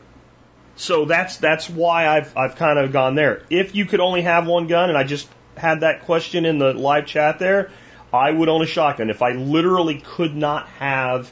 So 0.78 1.04
that's 1.04 1.36
that's 1.36 1.70
why 1.70 2.08
I've 2.08 2.38
I've 2.38 2.56
kind 2.56 2.80
of 2.80 2.94
gone 2.94 3.16
there. 3.16 3.44
If 3.50 3.76
you 3.76 3.86
could 3.86 4.00
only 4.00 4.22
have 4.22 4.48
one 4.48 4.68
gun, 4.68 4.88
and 4.88 4.98
I 4.98 5.04
just 5.04 5.28
had 5.58 5.82
that 5.82 6.04
question 6.04 6.46
in 6.46 6.60
the 6.60 6.74
live 6.74 7.08
chat 7.08 7.40
there, 7.40 7.72
I 8.14 8.32
would 8.32 8.50
own 8.50 8.62
a 8.62 8.68
shotgun 8.68 9.10
if 9.10 9.22
I 9.22 9.32
literally 9.32 10.00
could 10.00 10.36
not 10.36 10.68
have 10.80 11.32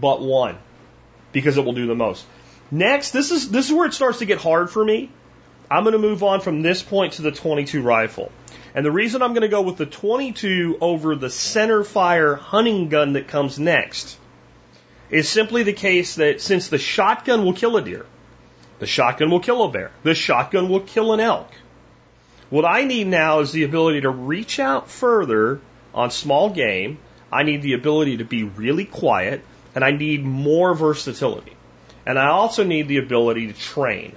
but 0.00 0.20
one 0.20 0.58
because 1.32 1.56
it 1.56 1.64
will 1.64 1.72
do 1.72 1.86
the 1.86 1.94
most. 1.94 2.26
Next, 2.70 3.12
this 3.12 3.30
is 3.30 3.50
this 3.50 3.68
is 3.68 3.72
where 3.72 3.86
it 3.86 3.94
starts 3.94 4.18
to 4.18 4.26
get 4.26 4.38
hard 4.38 4.70
for 4.70 4.84
me. 4.84 5.10
I'm 5.70 5.84
going 5.84 5.92
to 5.92 5.98
move 5.98 6.22
on 6.22 6.40
from 6.40 6.62
this 6.62 6.82
point 6.82 7.14
to 7.14 7.22
the 7.22 7.30
22 7.30 7.82
rifle. 7.82 8.32
And 8.74 8.84
the 8.84 8.90
reason 8.90 9.22
I'm 9.22 9.32
going 9.32 9.42
to 9.42 9.48
go 9.48 9.62
with 9.62 9.76
the 9.76 9.86
22 9.86 10.78
over 10.80 11.14
the 11.14 11.30
center 11.30 11.84
fire 11.84 12.34
hunting 12.36 12.88
gun 12.88 13.14
that 13.14 13.28
comes 13.28 13.58
next 13.58 14.18
is 15.10 15.28
simply 15.28 15.62
the 15.62 15.72
case 15.72 16.16
that 16.16 16.40
since 16.40 16.68
the 16.68 16.78
shotgun 16.78 17.44
will 17.44 17.54
kill 17.54 17.76
a 17.76 17.82
deer, 17.82 18.06
the 18.78 18.86
shotgun 18.86 19.30
will 19.30 19.40
kill 19.40 19.62
a 19.64 19.70
bear, 19.70 19.90
the 20.02 20.14
shotgun 20.14 20.68
will 20.68 20.80
kill 20.80 21.12
an 21.12 21.20
elk. 21.20 21.50
What 22.50 22.64
I 22.64 22.84
need 22.84 23.06
now 23.06 23.40
is 23.40 23.52
the 23.52 23.64
ability 23.64 24.02
to 24.02 24.10
reach 24.10 24.58
out 24.58 24.90
further 24.90 25.60
on 25.94 26.10
small 26.10 26.50
game. 26.50 26.98
I 27.30 27.42
need 27.42 27.62
the 27.62 27.74
ability 27.74 28.18
to 28.18 28.24
be 28.24 28.44
really 28.44 28.84
quiet, 28.84 29.44
and 29.74 29.84
I 29.84 29.90
need 29.90 30.24
more 30.24 30.74
versatility. 30.74 31.52
And 32.06 32.18
I 32.18 32.28
also 32.28 32.64
need 32.64 32.88
the 32.88 32.98
ability 32.98 33.48
to 33.48 33.52
train. 33.52 34.16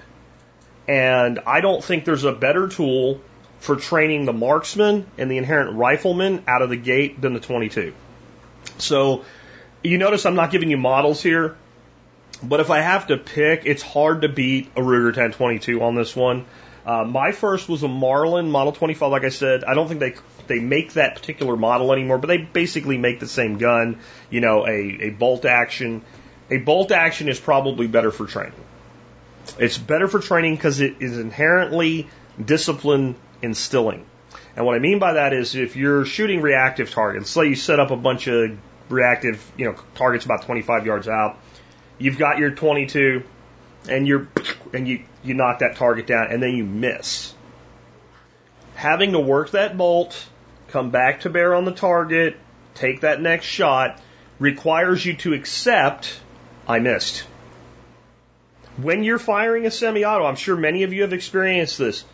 And 0.87 1.39
I 1.45 1.61
don't 1.61 1.83
think 1.83 2.05
there's 2.05 2.23
a 2.23 2.31
better 2.31 2.67
tool 2.67 3.21
for 3.59 3.75
training 3.75 4.25
the 4.25 4.33
marksman 4.33 5.05
and 5.17 5.29
the 5.29 5.37
inherent 5.37 5.75
rifleman 5.75 6.43
out 6.47 6.61
of 6.61 6.69
the 6.69 6.77
gate 6.77 7.21
than 7.21 7.33
the 7.33 7.39
22. 7.39 7.93
So 8.77 9.23
you 9.83 9.97
notice 9.97 10.25
I'm 10.25 10.35
not 10.35 10.51
giving 10.51 10.71
you 10.71 10.77
models 10.77 11.21
here, 11.21 11.55
but 12.41 12.59
if 12.59 12.71
I 12.71 12.79
have 12.79 13.07
to 13.07 13.17
pick, 13.17 13.63
it's 13.65 13.83
hard 13.83 14.23
to 14.23 14.29
beat 14.29 14.71
a 14.75 14.81
Ruger 14.81 15.05
1022 15.05 15.81
on 15.81 15.95
this 15.95 16.15
one. 16.15 16.45
Uh, 16.85 17.03
my 17.03 17.31
first 17.31 17.69
was 17.69 17.83
a 17.83 17.87
Marlin 17.87 18.49
Model 18.49 18.73
25. 18.73 19.11
Like 19.11 19.23
I 19.23 19.29
said, 19.29 19.63
I 19.63 19.75
don't 19.75 19.87
think 19.87 19.99
they 19.99 20.15
they 20.47 20.59
make 20.59 20.93
that 20.93 21.15
particular 21.15 21.55
model 21.55 21.93
anymore, 21.93 22.17
but 22.17 22.27
they 22.27 22.37
basically 22.37 22.97
make 22.97 23.19
the 23.19 23.27
same 23.27 23.57
gun. 23.57 23.99
You 24.29 24.41
know, 24.41 24.65
a, 24.67 24.97
a 25.01 25.09
bolt 25.09 25.45
action. 25.45 26.03
A 26.49 26.57
bolt 26.57 26.91
action 26.91 27.29
is 27.29 27.39
probably 27.39 27.87
better 27.87 28.11
for 28.11 28.25
training. 28.25 28.53
It's 29.57 29.77
better 29.77 30.07
for 30.07 30.19
training 30.19 30.55
because 30.55 30.81
it 30.81 30.97
is 30.99 31.17
inherently 31.17 32.07
discipline 32.43 33.15
instilling. 33.41 34.05
And 34.55 34.65
what 34.65 34.75
I 34.75 34.79
mean 34.79 34.99
by 34.99 35.13
that 35.13 35.33
is 35.33 35.55
if 35.55 35.75
you're 35.75 36.05
shooting 36.05 36.41
reactive 36.41 36.91
targets, 36.91 37.29
say 37.29 37.47
you 37.47 37.55
set 37.55 37.79
up 37.79 37.91
a 37.91 37.95
bunch 37.95 38.27
of 38.27 38.57
reactive, 38.89 39.49
you 39.57 39.65
know, 39.65 39.75
targets 39.95 40.25
about 40.25 40.43
25 40.43 40.85
yards 40.85 41.07
out, 41.07 41.37
you've 41.97 42.17
got 42.17 42.37
your 42.37 42.51
22 42.51 43.23
and 43.87 44.07
you're 44.07 44.27
and 44.73 44.87
you 44.87 45.03
you 45.23 45.33
knock 45.33 45.59
that 45.59 45.75
target 45.75 46.07
down 46.07 46.27
and 46.31 46.41
then 46.41 46.51
you 46.51 46.65
miss. 46.65 47.33
Having 48.75 49.13
to 49.13 49.19
work 49.19 49.51
that 49.51 49.77
bolt, 49.77 50.27
come 50.71 50.91
back 50.91 51.21
to 51.21 51.29
bear 51.29 51.53
on 51.53 51.65
the 51.65 51.71
target, 51.71 52.37
take 52.73 53.01
that 53.01 53.21
next 53.21 53.45
shot 53.45 53.99
requires 54.39 55.05
you 55.05 55.13
to 55.15 55.33
accept 55.33 56.19
I 56.67 56.79
missed. 56.79 57.25
When 58.77 59.03
you're 59.03 59.19
firing 59.19 59.65
a 59.65 59.71
semi-auto, 59.71 60.25
I'm 60.25 60.35
sure 60.35 60.55
many 60.55 60.83
of 60.83 60.93
you 60.93 61.01
have 61.03 61.13
experienced 61.13 61.77
this. 61.77 62.05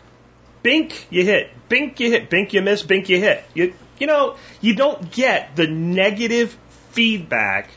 Bink, 0.62 1.06
you 1.10 1.24
hit. 1.24 1.50
Bink, 1.68 2.00
you 2.00 2.10
hit. 2.10 2.28
Bink, 2.28 2.52
you 2.52 2.60
miss. 2.60 2.82
Bink, 2.82 3.08
you 3.08 3.18
hit. 3.18 3.44
You, 3.54 3.74
you 3.98 4.06
know, 4.06 4.36
you 4.60 4.74
don't 4.74 5.10
get 5.10 5.56
the 5.56 5.66
negative 5.66 6.56
feedback 6.90 7.70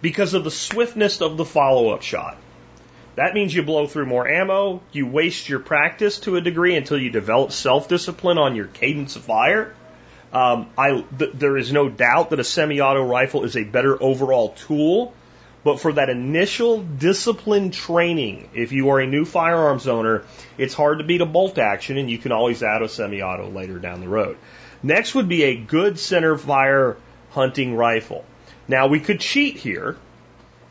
because 0.00 0.34
of 0.34 0.44
the 0.44 0.50
swiftness 0.50 1.20
of 1.20 1.36
the 1.36 1.44
follow-up 1.44 2.02
shot. 2.02 2.36
That 3.16 3.34
means 3.34 3.52
you 3.52 3.62
blow 3.62 3.86
through 3.88 4.06
more 4.06 4.28
ammo, 4.28 4.80
you 4.92 5.06
waste 5.06 5.48
your 5.48 5.58
practice 5.58 6.20
to 6.20 6.36
a 6.36 6.40
degree 6.40 6.76
until 6.76 6.98
you 6.98 7.10
develop 7.10 7.50
self-discipline 7.50 8.38
on 8.38 8.54
your 8.54 8.66
cadence 8.66 9.16
of 9.16 9.24
fire. 9.24 9.74
Um, 10.32 10.70
I, 10.76 11.04
th- 11.18 11.32
there 11.34 11.56
is 11.56 11.72
no 11.72 11.88
doubt 11.88 12.30
that 12.30 12.40
a 12.40 12.44
semi-auto 12.44 13.04
rifle 13.04 13.44
is 13.44 13.56
a 13.56 13.64
better 13.64 14.00
overall 14.02 14.50
tool, 14.50 15.14
but 15.64 15.80
for 15.80 15.92
that 15.94 16.10
initial 16.10 16.82
discipline 16.82 17.70
training, 17.70 18.50
if 18.54 18.72
you 18.72 18.90
are 18.90 19.00
a 19.00 19.06
new 19.06 19.24
firearms 19.24 19.88
owner, 19.88 20.24
it's 20.58 20.74
hard 20.74 20.98
to 20.98 21.04
beat 21.04 21.20
a 21.20 21.26
bolt 21.26 21.58
action, 21.58 21.96
and 21.96 22.10
you 22.10 22.18
can 22.18 22.32
always 22.32 22.62
add 22.62 22.82
a 22.82 22.88
semi-auto 22.88 23.50
later 23.50 23.78
down 23.78 24.00
the 24.00 24.08
road. 24.08 24.36
Next 24.82 25.14
would 25.14 25.28
be 25.28 25.44
a 25.44 25.56
good 25.56 25.98
center 25.98 26.36
fire 26.36 26.96
hunting 27.30 27.74
rifle. 27.74 28.24
Now 28.68 28.88
we 28.88 29.00
could 29.00 29.20
cheat 29.20 29.56
here 29.56 29.96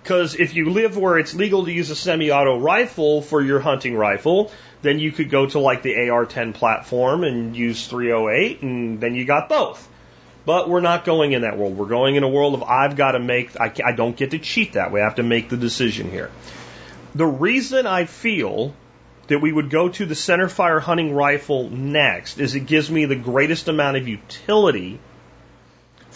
because 0.03 0.35
if 0.35 0.55
you 0.55 0.69
live 0.69 0.95
where 0.97 1.17
it's 1.17 1.33
legal 1.33 1.65
to 1.65 1.71
use 1.71 1.89
a 1.89 1.95
semi-auto 1.95 2.59
rifle 2.59 3.21
for 3.21 3.41
your 3.41 3.59
hunting 3.59 3.95
rifle, 3.95 4.51
then 4.81 4.99
you 4.99 5.11
could 5.11 5.29
go 5.29 5.45
to 5.47 5.59
like 5.59 5.81
the 5.81 6.09
AR-10 6.09 6.53
platform 6.53 7.23
and 7.23 7.55
use 7.55 7.87
308, 7.87 8.61
and 8.61 8.99
then 8.99 9.15
you 9.15 9.25
got 9.25 9.49
both. 9.49 9.87
But 10.45 10.69
we're 10.69 10.81
not 10.81 11.03
going 11.03 11.33
in 11.33 11.41
that 11.41 11.57
world. 11.57 11.77
We're 11.77 11.87
going 11.87 12.15
in 12.15 12.23
a 12.23 12.29
world 12.29 12.53
of 12.53 12.63
I've 12.63 12.95
got 12.95 13.11
to 13.11 13.19
make. 13.19 13.59
I, 13.59 13.73
I 13.83 13.91
don't 13.91 14.15
get 14.15 14.31
to 14.31 14.39
cheat 14.39 14.73
that 14.73 14.91
way. 14.91 15.01
I 15.01 15.03
have 15.03 15.15
to 15.15 15.23
make 15.23 15.49
the 15.49 15.57
decision 15.57 16.09
here. 16.09 16.31
The 17.15 17.25
reason 17.25 17.85
I 17.85 18.05
feel 18.05 18.73
that 19.27 19.39
we 19.39 19.51
would 19.51 19.69
go 19.69 19.89
to 19.89 20.05
the 20.05 20.13
centerfire 20.13 20.79
hunting 20.79 21.13
rifle 21.13 21.69
next 21.69 22.39
is 22.39 22.55
it 22.55 22.61
gives 22.61 22.89
me 22.89 23.05
the 23.05 23.15
greatest 23.15 23.67
amount 23.67 23.97
of 23.97 24.07
utility 24.07 24.99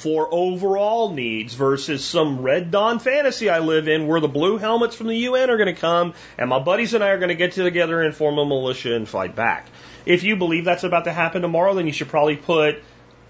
for 0.01 0.27
overall 0.31 1.13
needs 1.13 1.53
versus 1.53 2.03
some 2.03 2.41
red 2.41 2.72
dawn 2.72 2.98
fantasy 2.98 3.51
I 3.51 3.60
live 3.60 3.88
in 3.88 4.08
where 4.08 4.20
the 4.20 4.27
blue 4.27 4.58
helmets 4.58 4.96
from 4.96 5.08
the 5.08 5.17
UN 5.17 5.51
are 5.51 5.58
going 5.58 5.74
to 5.74 5.79
come 5.79 6.15
and 6.39 6.50
my 6.50 6.58
buddies 6.58 6.96
and 6.96 7.03
I 7.03 7.10
are 7.10 7.20
going 7.20 7.29
to 7.29 7.36
get 7.36 7.51
together 7.51 8.01
and 8.01 8.15
form 8.15 8.39
a 8.39 8.46
militia 8.46 8.96
and 8.96 9.08
fight 9.08 9.36
back. 9.36 9.67
If 10.08 10.24
you 10.24 10.38
believe 10.38 10.65
that's 10.65 10.84
about 10.84 11.03
to 11.03 11.12
happen 11.12 11.43
tomorrow, 11.43 11.75
then 11.75 11.86
you 11.86 11.93
should 11.93 12.10
probably 12.10 12.36
put 12.36 12.81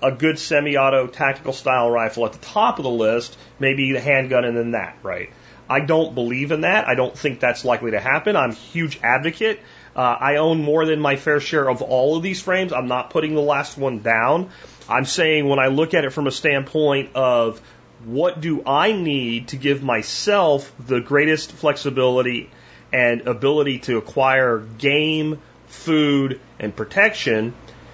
a 0.02 0.14
good 0.14 0.40
semi-auto 0.40 1.08
tactical 1.08 1.52
style 1.52 1.92
rifle 1.92 2.26
at 2.26 2.32
the 2.32 2.40
top 2.40 2.80
of 2.80 2.84
the 2.84 2.90
list, 2.90 3.38
maybe 3.60 3.92
the 3.92 4.00
handgun 4.00 4.46
and 4.46 4.56
then 4.56 4.72
that, 4.72 4.96
right? 5.04 5.30
I 5.70 5.82
don't 5.82 6.16
believe 6.16 6.54
in 6.54 6.62
that. 6.62 6.88
I 6.88 6.96
don't 6.96 7.18
think 7.18 7.42
that's 7.42 7.66
likely 7.66 7.92
to 7.92 8.00
happen. 8.00 8.38
I'm 8.38 8.52
a 8.52 8.54
huge 8.54 8.98
advocate. 9.04 9.60
Uh, 9.94 10.00
I 10.00 10.38
own 10.38 10.62
more 10.64 10.86
than 10.86 11.00
my 11.00 11.18
fair 11.18 11.42
share 11.42 11.70
of 11.70 11.82
all 11.82 12.16
of 12.16 12.24
these 12.24 12.42
frames. 12.42 12.72
I'm 12.72 12.88
not 12.88 13.10
putting 13.10 13.36
the 13.36 13.42
last 13.42 13.78
one 13.78 14.00
down. 14.00 14.50
I'm 14.92 15.06
saying 15.06 15.48
when 15.48 15.60
I 15.60 15.68
look 15.68 15.94
at 15.94 16.04
it 16.04 16.12
from 16.12 16.28
a 16.28 16.32
standpoint 16.32 17.16
of 17.16 17.62
what 18.04 18.42
do 18.42 18.64
I 18.66 18.92
need 18.92 19.50
to 19.50 19.58
give 19.58 19.82
myself 19.82 20.72
the 20.80 21.00
greatest 21.00 21.52
flexibility 21.52 22.50
and 22.92 23.22
ability 23.22 23.80
to 23.80 23.98
acquire 23.98 24.60
game, 24.60 25.40
food, 25.68 26.42
and 26.60 26.76
protection, 26.76 27.54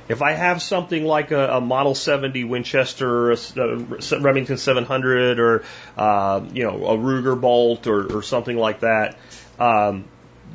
if 0.09 0.21
I 0.21 0.31
have 0.31 0.61
something 0.61 1.03
like 1.03 1.31
a, 1.31 1.57
a 1.57 1.61
Model 1.61 1.93
70 1.93 2.45
Winchester, 2.45 3.07
or 3.07 3.31
a, 3.31 3.37
a 3.57 4.19
Remington 4.19 4.57
700, 4.57 5.39
or 5.39 5.63
uh, 5.97 6.41
you 6.53 6.63
know 6.63 6.87
a 6.87 6.97
Ruger 6.97 7.39
Bolt, 7.39 7.87
or, 7.87 8.17
or 8.17 8.23
something 8.23 8.57
like 8.57 8.79
that, 8.79 9.17
um, 9.59 10.05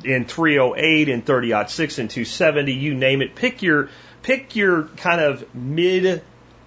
in 0.03 0.25
308, 0.25 1.07
in 1.07 1.21
30 1.21 1.67
6, 1.67 1.99
in 1.99 2.07
270, 2.07 2.73
you 2.73 2.95
name 2.95 3.21
it. 3.21 3.35
Pick 3.35 3.61
your 3.61 3.89
pick 4.23 4.55
your 4.55 4.83
kind 4.97 5.21
of 5.21 5.53
mid 5.53 6.23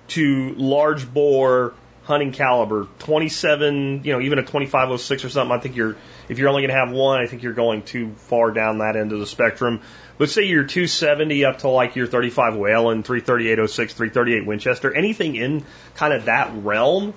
to 0.09 0.55
large 0.55 1.13
bore 1.13 1.75
hunting 2.07 2.31
caliber, 2.31 2.87
27, 3.01 4.03
you 4.05 4.13
know, 4.13 4.21
even 4.21 4.39
a 4.39 4.43
2506 4.43 5.25
or 5.25 5.29
something. 5.29 5.57
I 5.57 5.61
think 5.61 5.75
you're, 5.75 5.97
if 6.29 6.39
you're 6.39 6.49
only 6.49 6.63
going 6.63 6.71
to 6.71 6.79
have 6.79 6.93
one, 6.93 7.21
I 7.21 7.27
think 7.27 7.43
you're 7.43 7.53
going 7.53 7.83
too 7.83 8.13
far 8.15 8.53
down 8.53 8.79
that 8.79 8.95
end 8.95 9.13
of 9.13 9.19
the 9.19 9.27
spectrum. 9.27 9.81
Let's 10.19 10.33
say 10.33 10.45
you're 10.45 10.65
270 10.65 11.45
up 11.45 11.59
to 11.59 11.69
like 11.69 11.97
your 11.97 12.07
35 12.07 12.57
Whelen, 12.57 13.03
33806, 13.03 13.95
338 13.95 14.47
Winchester, 14.47 14.95
anything 14.95 15.35
in 15.35 15.65
kind 15.97 16.15
of 16.15 16.27
that 16.27 16.53
realm. 16.55 17.13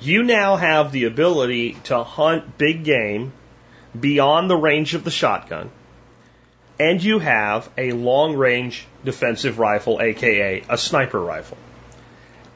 You 0.00 0.22
now 0.22 0.56
have 0.56 0.92
the 0.92 1.04
ability 1.04 1.78
to 1.84 2.04
hunt 2.04 2.58
big 2.58 2.84
game 2.84 3.32
beyond 3.98 4.50
the 4.50 4.56
range 4.56 4.94
of 4.94 5.02
the 5.02 5.10
shotgun. 5.10 5.70
And 6.78 7.02
you 7.02 7.18
have 7.18 7.70
a 7.78 7.92
long 7.92 8.36
range 8.36 8.86
defensive 9.02 9.58
rifle, 9.58 10.00
aka 10.00 10.62
a 10.68 10.76
sniper 10.76 11.20
rifle. 11.20 11.58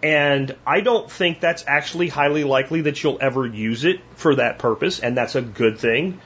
And 0.04 0.54
I 0.66 0.82
don't 0.82 1.10
think 1.10 1.40
that's 1.40 1.64
actually 1.66 2.08
highly 2.08 2.44
likely 2.44 2.82
that 2.82 3.02
you'll 3.02 3.16
ever 3.22 3.46
use 3.46 3.84
it 3.84 4.00
for 4.16 4.34
that 4.34 4.58
purpose, 4.58 5.00
and 5.00 5.16
that's 5.16 5.34
a 5.34 5.40
good 5.40 5.78
thing. 5.78 6.20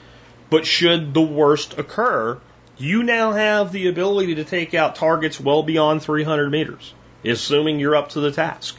But 0.49 0.65
should 0.65 1.13
the 1.13 1.21
worst 1.21 1.77
occur, 1.77 2.37
you 2.77 3.03
now 3.03 3.31
have 3.31 3.71
the 3.71 3.87
ability 3.87 4.35
to 4.35 4.43
take 4.43 4.73
out 4.73 4.97
targets 4.97 5.39
well 5.39 5.63
beyond 5.63 6.01
300 6.01 6.51
meters, 6.51 6.93
assuming 7.23 7.79
you're 7.79 7.95
up 7.95 8.09
to 8.09 8.19
the 8.19 8.33
task. 8.33 8.75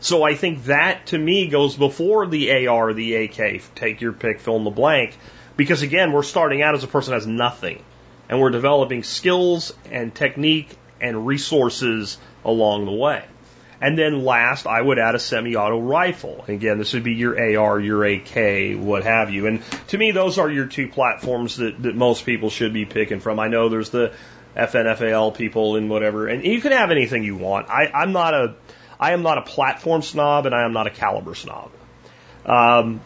So 0.00 0.24
I 0.24 0.34
think 0.34 0.64
that 0.64 1.06
to 1.06 1.18
me 1.18 1.46
goes 1.46 1.76
before 1.76 2.26
the 2.26 2.66
AR, 2.66 2.92
the 2.92 3.14
AK, 3.14 3.62
take 3.76 4.00
your 4.00 4.12
pick, 4.12 4.40
fill 4.40 4.56
in 4.56 4.64
the 4.64 4.70
blank, 4.70 5.16
because 5.56 5.82
again, 5.82 6.10
we're 6.10 6.24
starting 6.24 6.60
out 6.60 6.74
as 6.74 6.82
a 6.82 6.88
person 6.88 7.14
has 7.14 7.24
nothing, 7.24 7.84
and 8.28 8.40
we're 8.40 8.50
developing 8.50 9.04
skills 9.04 9.72
and 9.92 10.12
technique 10.12 10.76
and 11.00 11.24
resources 11.24 12.18
along 12.44 12.86
the 12.86 12.92
way. 12.92 13.22
And 13.84 13.98
then 13.98 14.24
last, 14.24 14.66
I 14.66 14.80
would 14.80 14.98
add 14.98 15.14
a 15.14 15.18
semi-auto 15.18 15.78
rifle. 15.78 16.42
Again, 16.48 16.78
this 16.78 16.94
would 16.94 17.04
be 17.04 17.12
your 17.12 17.34
AR, 17.38 17.78
your 17.78 18.02
AK, 18.02 18.78
what 18.78 19.04
have 19.04 19.28
you. 19.28 19.46
And 19.46 19.62
to 19.88 19.98
me, 19.98 20.10
those 20.10 20.38
are 20.38 20.50
your 20.50 20.64
two 20.64 20.88
platforms 20.88 21.58
that, 21.58 21.82
that 21.82 21.94
most 21.94 22.24
people 22.24 22.48
should 22.48 22.72
be 22.72 22.86
picking 22.86 23.20
from. 23.20 23.38
I 23.38 23.48
know 23.48 23.68
there's 23.68 23.90
the 23.90 24.14
FNFAL 24.56 25.36
people 25.36 25.76
and 25.76 25.90
whatever, 25.90 26.28
and 26.28 26.42
you 26.46 26.62
can 26.62 26.72
have 26.72 26.90
anything 26.92 27.24
you 27.24 27.36
want. 27.36 27.68
I, 27.68 27.88
I'm 27.88 28.12
not 28.12 28.32
a, 28.32 28.54
I 28.98 29.12
am 29.12 29.22
not 29.22 29.36
a 29.36 29.42
platform 29.42 30.00
snob, 30.00 30.46
and 30.46 30.54
I 30.54 30.64
am 30.64 30.72
not 30.72 30.86
a 30.86 30.90
caliber 30.90 31.34
snob. 31.34 31.70
Um, 32.46 33.02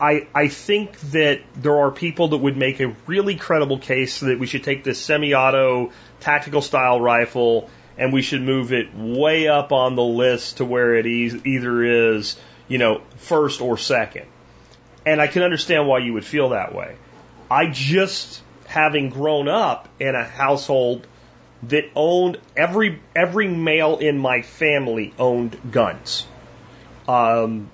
I, 0.00 0.28
I 0.32 0.46
think 0.46 0.96
that 1.10 1.40
there 1.56 1.76
are 1.76 1.90
people 1.90 2.28
that 2.28 2.36
would 2.36 2.56
make 2.56 2.78
a 2.78 2.94
really 3.08 3.34
credible 3.34 3.80
case 3.80 4.20
that 4.20 4.38
we 4.38 4.46
should 4.46 4.62
take 4.62 4.84
this 4.84 5.00
semi-auto 5.00 5.90
tactical 6.20 6.62
style 6.62 7.00
rifle 7.00 7.68
and 7.98 8.12
we 8.12 8.22
should 8.22 8.42
move 8.42 8.72
it 8.72 8.94
way 8.94 9.48
up 9.48 9.72
on 9.72 9.96
the 9.96 10.02
list 10.02 10.58
to 10.58 10.64
where 10.64 10.94
it 10.94 11.06
e- 11.06 11.40
either 11.44 11.82
is, 12.14 12.36
you 12.68 12.78
know, 12.78 13.02
first 13.16 13.60
or 13.60 13.78
second. 13.78 14.26
And 15.04 15.20
I 15.20 15.26
can 15.26 15.42
understand 15.42 15.86
why 15.86 15.98
you 15.98 16.12
would 16.14 16.24
feel 16.24 16.50
that 16.50 16.74
way. 16.74 16.96
I 17.50 17.70
just, 17.70 18.42
having 18.66 19.10
grown 19.10 19.48
up 19.48 19.88
in 20.00 20.14
a 20.14 20.24
household 20.24 21.06
that 21.64 21.84
owned 21.94 22.38
every 22.56 23.00
every 23.14 23.48
male 23.48 23.98
in 23.98 24.18
my 24.18 24.42
family 24.42 25.14
owned 25.18 25.58
guns. 25.70 26.26
Um, 27.08 27.70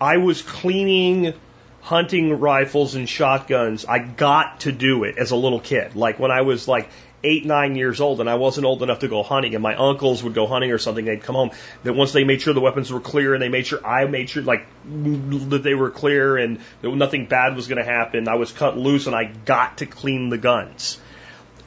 I 0.00 0.16
was 0.16 0.42
cleaning 0.42 1.34
hunting 1.82 2.38
rifles 2.38 2.94
and 2.94 3.08
shotguns. 3.08 3.84
I 3.84 3.98
got 3.98 4.60
to 4.60 4.72
do 4.72 5.04
it 5.04 5.18
as 5.18 5.32
a 5.32 5.36
little 5.36 5.60
kid. 5.60 5.94
Like 5.94 6.18
when 6.18 6.30
I 6.30 6.42
was 6.42 6.66
like 6.68 6.88
eight, 7.24 7.44
nine 7.44 7.76
years 7.76 8.00
old 8.00 8.20
and 8.20 8.28
I 8.28 8.34
wasn't 8.34 8.66
old 8.66 8.82
enough 8.82 9.00
to 9.00 9.08
go 9.08 9.22
hunting 9.22 9.54
and 9.54 9.62
my 9.62 9.74
uncles 9.74 10.22
would 10.22 10.34
go 10.34 10.46
hunting 10.46 10.72
or 10.72 10.78
something, 10.78 11.04
they'd 11.04 11.22
come 11.22 11.34
home. 11.34 11.50
That 11.84 11.94
once 11.94 12.12
they 12.12 12.24
made 12.24 12.42
sure 12.42 12.54
the 12.54 12.60
weapons 12.60 12.92
were 12.92 13.00
clear 13.00 13.34
and 13.34 13.42
they 13.42 13.48
made 13.48 13.66
sure 13.66 13.84
I 13.86 14.06
made 14.06 14.30
sure 14.30 14.42
like 14.42 14.66
that 14.84 15.62
they 15.62 15.74
were 15.74 15.90
clear 15.90 16.36
and 16.36 16.60
that 16.80 16.94
nothing 16.94 17.26
bad 17.26 17.56
was 17.56 17.68
going 17.68 17.78
to 17.78 17.90
happen, 17.90 18.28
I 18.28 18.36
was 18.36 18.52
cut 18.52 18.76
loose 18.76 19.06
and 19.06 19.14
I 19.14 19.24
got 19.24 19.78
to 19.78 19.86
clean 19.86 20.28
the 20.28 20.38
guns. 20.38 21.00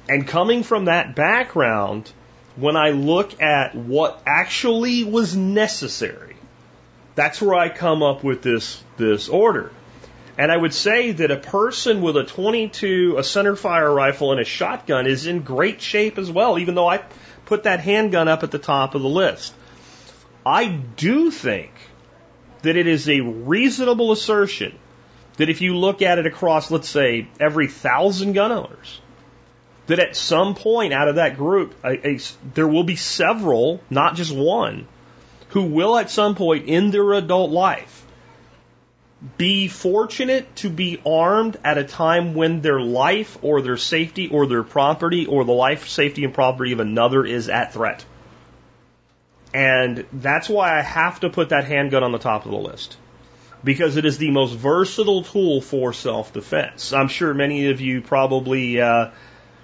And 0.08 0.28
coming 0.28 0.64
from 0.64 0.86
that 0.86 1.16
background, 1.16 2.12
when 2.56 2.76
I 2.76 2.92
look 2.92 3.42
at 3.42 3.76
what 3.76 4.22
actually 4.26 5.04
was 5.04 5.36
necessary, 5.36 6.36
that's 7.16 7.42
where 7.42 7.56
I 7.56 7.70
come 7.70 8.04
up 8.04 8.24
with 8.24 8.42
this, 8.42 8.84
this 8.98 9.30
order. 9.30 9.72
And 10.38 10.52
I 10.52 10.58
would 10.58 10.74
say 10.74 11.14
that 11.14 11.32
a 11.32 11.38
person 11.38 12.02
with 12.02 12.18
a 12.18 12.26
22, 12.26 13.16
a 13.18 13.24
center 13.24 13.56
fire 13.56 13.92
rifle, 13.92 14.32
and 14.32 14.42
a 14.42 14.46
shotgun 14.46 15.08
is 15.08 15.28
in 15.28 15.42
great 15.42 15.82
shape 15.82 16.18
as 16.18 16.30
well, 16.30 16.60
even 16.60 16.76
though 16.76 16.88
I 16.88 17.04
put 17.46 17.64
that 17.64 17.80
handgun 17.80 18.28
up 18.28 18.44
at 18.44 18.52
the 18.52 18.60
top 18.60 18.96
of 18.96 19.02
the 19.02 19.10
list. 19.10 19.54
I 20.46 20.68
do 20.68 21.32
think 21.32 21.72
that 22.64 22.76
it 22.76 22.88
is 22.88 23.08
a 23.08 23.22
reasonable 23.22 24.12
assertion 24.12 24.78
that 25.38 25.50
if 25.50 25.62
you 25.62 25.78
look 25.78 26.02
at 26.02 26.20
it 26.20 26.26
across, 26.26 26.70
let's 26.70 26.90
say, 26.90 27.28
every 27.40 27.68
thousand 27.68 28.34
gun 28.34 28.52
owners, 28.52 29.02
that 29.88 30.00
at 30.00 30.16
some 30.16 30.56
point 30.56 30.94
out 30.94 31.08
of 31.08 31.16
that 31.16 31.38
group, 31.38 31.76
a, 31.84 32.16
a, 32.16 32.20
there 32.54 32.68
will 32.68 32.84
be 32.84 32.96
several, 32.96 33.82
not 33.90 34.16
just 34.16 34.36
one, 34.36 34.88
who 35.50 35.64
will 35.64 35.98
at 35.98 36.10
some 36.10 36.36
point 36.36 36.68
in 36.68 36.92
their 36.92 37.14
adult 37.14 37.52
life 37.52 38.05
be 39.38 39.68
fortunate 39.68 40.56
to 40.58 40.70
be 40.70 41.02
armed 41.06 41.58
at 41.64 41.78
a 41.78 41.84
time 41.84 42.36
when 42.36 42.62
their 42.62 42.80
life 42.80 43.38
or 43.42 43.62
their 43.62 43.78
safety 43.78 44.28
or 44.30 44.46
their 44.46 44.64
property 44.64 45.26
or 45.26 45.44
the 45.44 45.52
life, 45.52 45.88
safety, 45.88 46.24
and 46.24 46.34
property 46.34 46.74
of 46.74 46.80
another 46.80 47.26
is 47.26 47.50
at 47.50 47.74
threat. 47.74 48.06
And 49.54 50.06
that's 50.12 50.50
why 50.50 50.78
I 50.78 50.82
have 50.82 51.22
to 51.22 51.30
put 51.30 51.50
that 51.50 51.66
handgun 51.66 52.04
on 52.04 52.12
the 52.12 52.20
top 52.20 52.46
of 52.46 52.52
the 52.52 52.58
list. 52.58 52.98
Because 53.64 53.98
it 53.98 54.06
is 54.06 54.18
the 54.18 54.30
most 54.30 54.54
versatile 54.54 55.24
tool 55.24 55.60
for 55.60 55.92
self 55.92 56.34
defense. 56.34 56.94
I'm 56.94 57.08
sure 57.08 57.34
many 57.34 57.70
of 57.70 57.82
you 57.82 58.02
probably 58.02 58.80
uh, 58.80 59.10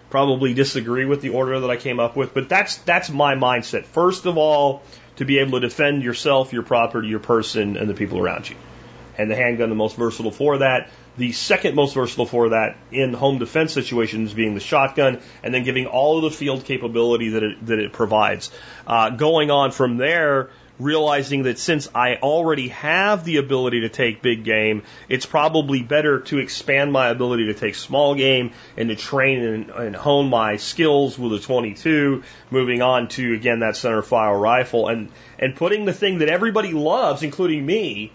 probably 0.10 0.56
disagree 0.56 1.06
with 1.06 1.22
the 1.22 1.30
order 1.30 1.60
that 1.60 1.70
I 1.70 1.76
came 1.76 2.00
up 2.00 2.16
with, 2.16 2.34
but 2.34 2.50
that's 2.50 2.78
that's 2.78 3.12
my 3.12 3.36
mindset. 3.36 3.86
First 3.86 4.26
of 4.26 4.38
all, 4.38 4.82
to 5.18 5.26
be 5.26 5.38
able 5.38 5.60
to 5.60 5.68
defend 5.68 6.02
yourself, 6.02 6.52
your 6.52 6.64
property, 6.64 7.10
your 7.10 7.20
person, 7.20 7.78
and 7.78 7.88
the 7.88 7.94
people 7.94 8.18
around 8.18 8.50
you 8.50 8.56
and 9.22 9.30
the 9.30 9.36
handgun 9.36 9.70
the 9.70 9.76
most 9.76 9.96
versatile 9.96 10.32
for 10.32 10.60
that. 10.60 10.90
The 11.18 11.32
second 11.32 11.76
most 11.76 11.94
versatile 11.94 12.26
for 12.26 12.50
that 12.50 12.78
in 12.92 13.14
home 13.14 13.38
defense 13.38 13.74
situations 13.74 14.34
being 14.34 14.54
the 14.54 14.60
shotgun, 14.60 15.20
and 15.44 15.54
then 15.54 15.64
giving 15.64 15.86
all 15.86 16.18
of 16.18 16.24
the 16.24 16.32
field 16.32 16.66
capability 16.66 17.30
that 17.30 17.44
it, 17.44 17.66
that 17.68 17.80
it 17.80 17.94
provides. 17.94 18.52
Uh, 18.88 19.12
going 19.12 19.52
on 19.52 19.72
from 19.72 19.98
there, 19.98 20.50
realizing 20.82 21.44
that 21.44 21.60
since 21.60 21.88
I 21.94 22.16
already 22.16 22.70
have 22.70 23.24
the 23.24 23.38
ability 23.38 23.82
to 23.82 23.90
take 23.90 24.22
big 24.22 24.44
game, 24.44 24.84
it's 25.08 25.26
probably 25.26 25.84
better 25.84 26.22
to 26.22 26.40
expand 26.40 26.92
my 26.92 27.10
ability 27.10 27.48
to 27.48 27.54
take 27.54 27.76
small 27.76 28.16
game 28.16 28.52
and 28.78 28.90
to 28.90 28.96
train 28.96 29.44
and, 29.44 29.70
and 29.70 29.96
hone 29.96 30.30
my 30.30 30.58
skills 30.58 31.18
with 31.18 31.34
a 31.34 31.40
22, 31.40 32.24
moving 32.50 32.82
on 32.82 33.08
to 33.10 33.34
again 33.34 33.60
that 33.60 33.76
center 33.76 34.02
fire 34.02 34.38
rifle 34.38 34.88
and 34.88 35.10
and 35.38 35.56
putting 35.56 35.86
the 35.86 35.94
thing 35.94 36.20
that 36.20 36.30
everybody 36.30 36.74
loves, 36.74 37.24
including 37.24 37.66
me, 37.66 38.12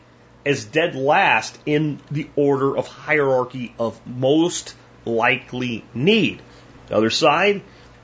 as 0.47 0.65
dead 0.65 0.95
last 0.95 1.59
in 1.67 2.01
the 2.11 2.29
order 2.37 2.77
of 2.77 2.87
hierarchy 2.87 3.75
of 3.79 4.01
most 4.07 4.75
likely 5.05 5.85
need. 5.93 6.41
The 6.87 6.97
other 6.97 7.11
side, 7.11 7.63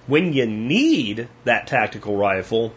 when 0.08 0.32
you 0.32 0.46
need 0.46 1.28
that 1.44 1.68
tactical 1.68 2.16
rifle, 2.16 2.74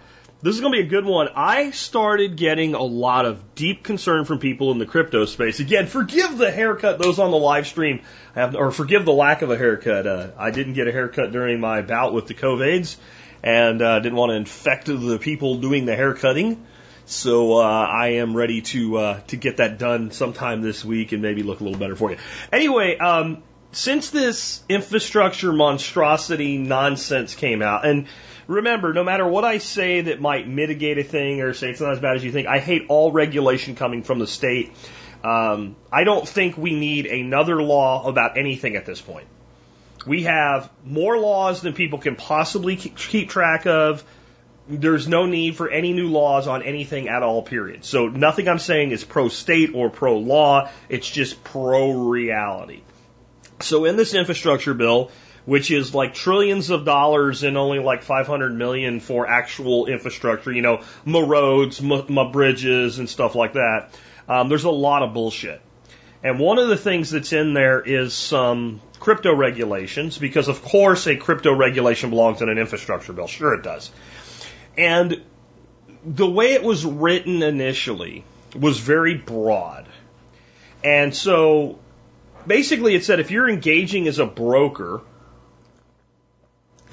this 0.44 0.56
is 0.56 0.62
going 0.62 0.74
to 0.74 0.80
be 0.82 0.86
a 0.86 0.90
good 0.90 1.06
one. 1.06 1.30
I 1.36 1.72
started 1.72 2.36
getting 2.36 2.76
a 2.76 2.84
lot 2.84 3.26
of 3.26 3.56
deep 3.56 3.82
concern 3.82 4.26
from 4.26 4.40
people 4.40 4.72
in 4.74 4.78
the 4.78 4.86
crypto 4.86 5.24
space. 5.24 5.62
Again, 5.62 5.88
forgive 5.88 6.38
the 6.38 6.52
haircut, 6.52 7.00
those 7.00 7.18
on 7.18 7.32
the 7.32 7.38
live 7.38 7.66
stream, 7.66 8.02
have, 8.36 8.54
or 8.54 8.72
forgive 8.72 9.06
the 9.06 9.14
lack 9.14 9.42
of 9.42 9.52
a 9.52 9.58
haircut. 9.58 10.06
Uh, 10.06 10.32
I 10.38 10.52
didn't 10.52 10.74
get 10.74 10.90
a 10.90 10.92
haircut 10.92 11.32
during 11.32 11.62
my 11.62 11.82
bout 11.82 12.14
with 12.14 12.28
the 12.28 12.34
COVIDs 12.34 12.98
and 13.42 13.82
uh, 13.82 14.02
didn't 14.02 14.18
want 14.18 14.32
to 14.32 14.36
infect 14.36 14.88
the 14.88 15.18
people 15.18 15.60
doing 15.60 15.86
the 15.86 15.96
haircutting. 15.96 16.66
So 17.06 17.60
uh, 17.60 17.62
I 17.62 18.16
am 18.16 18.36
ready 18.36 18.62
to 18.62 18.98
uh, 18.98 19.20
to 19.28 19.38
get 19.38 19.58
that 19.58 19.78
done 19.78 20.12
sometime 20.12 20.62
this 20.62 20.84
week 20.84 21.14
and 21.14 21.22
maybe 21.22 21.44
look 21.44 21.62
a 21.62 21.64
little 21.64 21.80
better 21.80 21.96
for 21.96 22.12
you. 22.12 22.18
Anyway, 22.52 22.98
um, 22.98 23.44
since 23.72 24.10
this 24.10 24.62
infrastructure 24.68 25.54
monstrosity 25.54 26.58
nonsense 26.58 27.34
came 27.34 27.62
out, 27.62 27.86
and 27.86 28.08
remember, 28.48 28.94
no 28.94 29.04
matter 29.04 29.28
what 29.28 29.44
I 29.44 29.58
say 29.58 30.02
that 30.02 30.22
might 30.22 30.48
mitigate 30.48 30.98
a 30.98 31.04
thing 31.04 31.42
or 31.42 31.54
say 31.54 31.70
it's 31.70 31.82
not 31.82 31.94
as 31.94 32.00
bad 32.00 32.16
as 32.16 32.24
you 32.24 32.32
think, 32.32 32.48
I 32.48 32.60
hate 32.60 32.86
all 32.90 33.12
regulation 33.12 33.76
coming 33.76 34.04
from 34.04 34.20
the 34.20 34.28
state. 34.28 34.72
Um, 35.24 35.76
I 35.92 36.04
don't 36.04 36.28
think 36.28 36.58
we 36.58 36.74
need 36.74 37.06
another 37.06 37.62
law 37.62 38.08
about 38.08 38.38
anything 38.38 38.76
at 38.76 38.86
this 38.86 39.00
point. 39.00 39.28
We 40.06 40.24
have 40.24 40.70
more 40.84 41.18
laws 41.18 41.62
than 41.62 41.74
people 41.74 42.00
can 42.00 42.16
possibly 42.16 42.76
keep 42.76 43.30
track 43.30 43.66
of. 43.66 44.04
There's 44.68 45.08
no 45.08 45.26
need 45.26 45.56
for 45.56 45.70
any 45.70 45.94
new 45.94 46.10
laws 46.10 46.48
on 46.48 46.64
anything 46.64 47.10
at 47.10 47.24
all, 47.24 47.42
period. 47.42 47.86
So 47.86 48.08
nothing 48.08 48.48
I'm 48.48 48.60
saying 48.60 48.92
is 48.92 49.04
pro 49.04 49.30
state 49.30 49.72
or 49.74 49.90
pro 49.90 50.18
law. 50.18 50.70
It's 50.90 51.10
just 51.10 51.44
pro 51.44 51.92
reality. 51.92 52.82
So 53.62 53.86
in 53.86 53.96
this 53.96 54.14
infrastructure 54.14 54.74
bill, 54.74 55.12
which 55.46 55.72
is 55.72 55.94
like 55.94 56.14
trillions 56.14 56.70
of 56.70 56.86
dollars 56.86 57.44
and 57.44 57.58
only 57.58 57.80
like 57.80 58.04
500 58.04 58.54
million 58.54 59.00
for 59.00 59.28
actual 59.28 59.88
infrastructure, 59.88 60.52
you 60.52 60.62
know, 60.62 60.82
my 61.06 61.20
roads, 61.20 61.82
my, 61.82 62.04
my 62.08 62.30
bridges 62.30 63.00
and 63.00 63.10
stuff 63.10 63.36
like 63.36 63.54
that. 63.54 63.90
Um, 64.28 64.50
there's 64.50 64.64
a 64.64 64.72
lot 64.72 65.04
of 65.04 65.14
bullshit. 65.14 65.62
And 66.24 66.40
one 66.40 66.58
of 66.58 66.70
the 66.70 66.78
things 66.78 67.12
that's 67.12 67.34
in 67.34 67.54
there 67.54 67.82
is 67.82 68.14
some 68.14 68.82
crypto 69.00 69.36
regulations, 69.36 70.18
because 70.18 70.48
of 70.48 70.64
course 70.64 71.06
a 71.08 71.18
crypto 71.18 71.54
regulation 71.54 72.10
belongs 72.10 72.42
in 72.42 72.48
an 72.48 72.58
infrastructure 72.58 73.12
bill. 73.12 73.28
Sure 73.28 73.54
it 73.54 73.64
does. 73.64 73.92
And 74.78 75.22
the 76.06 76.30
way 76.30 76.54
it 76.54 76.64
was 76.64 76.86
written 76.86 77.44
initially 77.44 78.24
was 78.58 78.80
very 78.80 79.16
broad. 79.16 79.88
And 80.84 81.14
so 81.14 81.80
basically 82.48 82.96
it 82.96 83.04
said 83.04 83.20
if 83.20 83.32
you're 83.32 83.50
engaging 83.50 84.08
as 84.08 84.20
a 84.20 84.26
broker, 84.26 85.02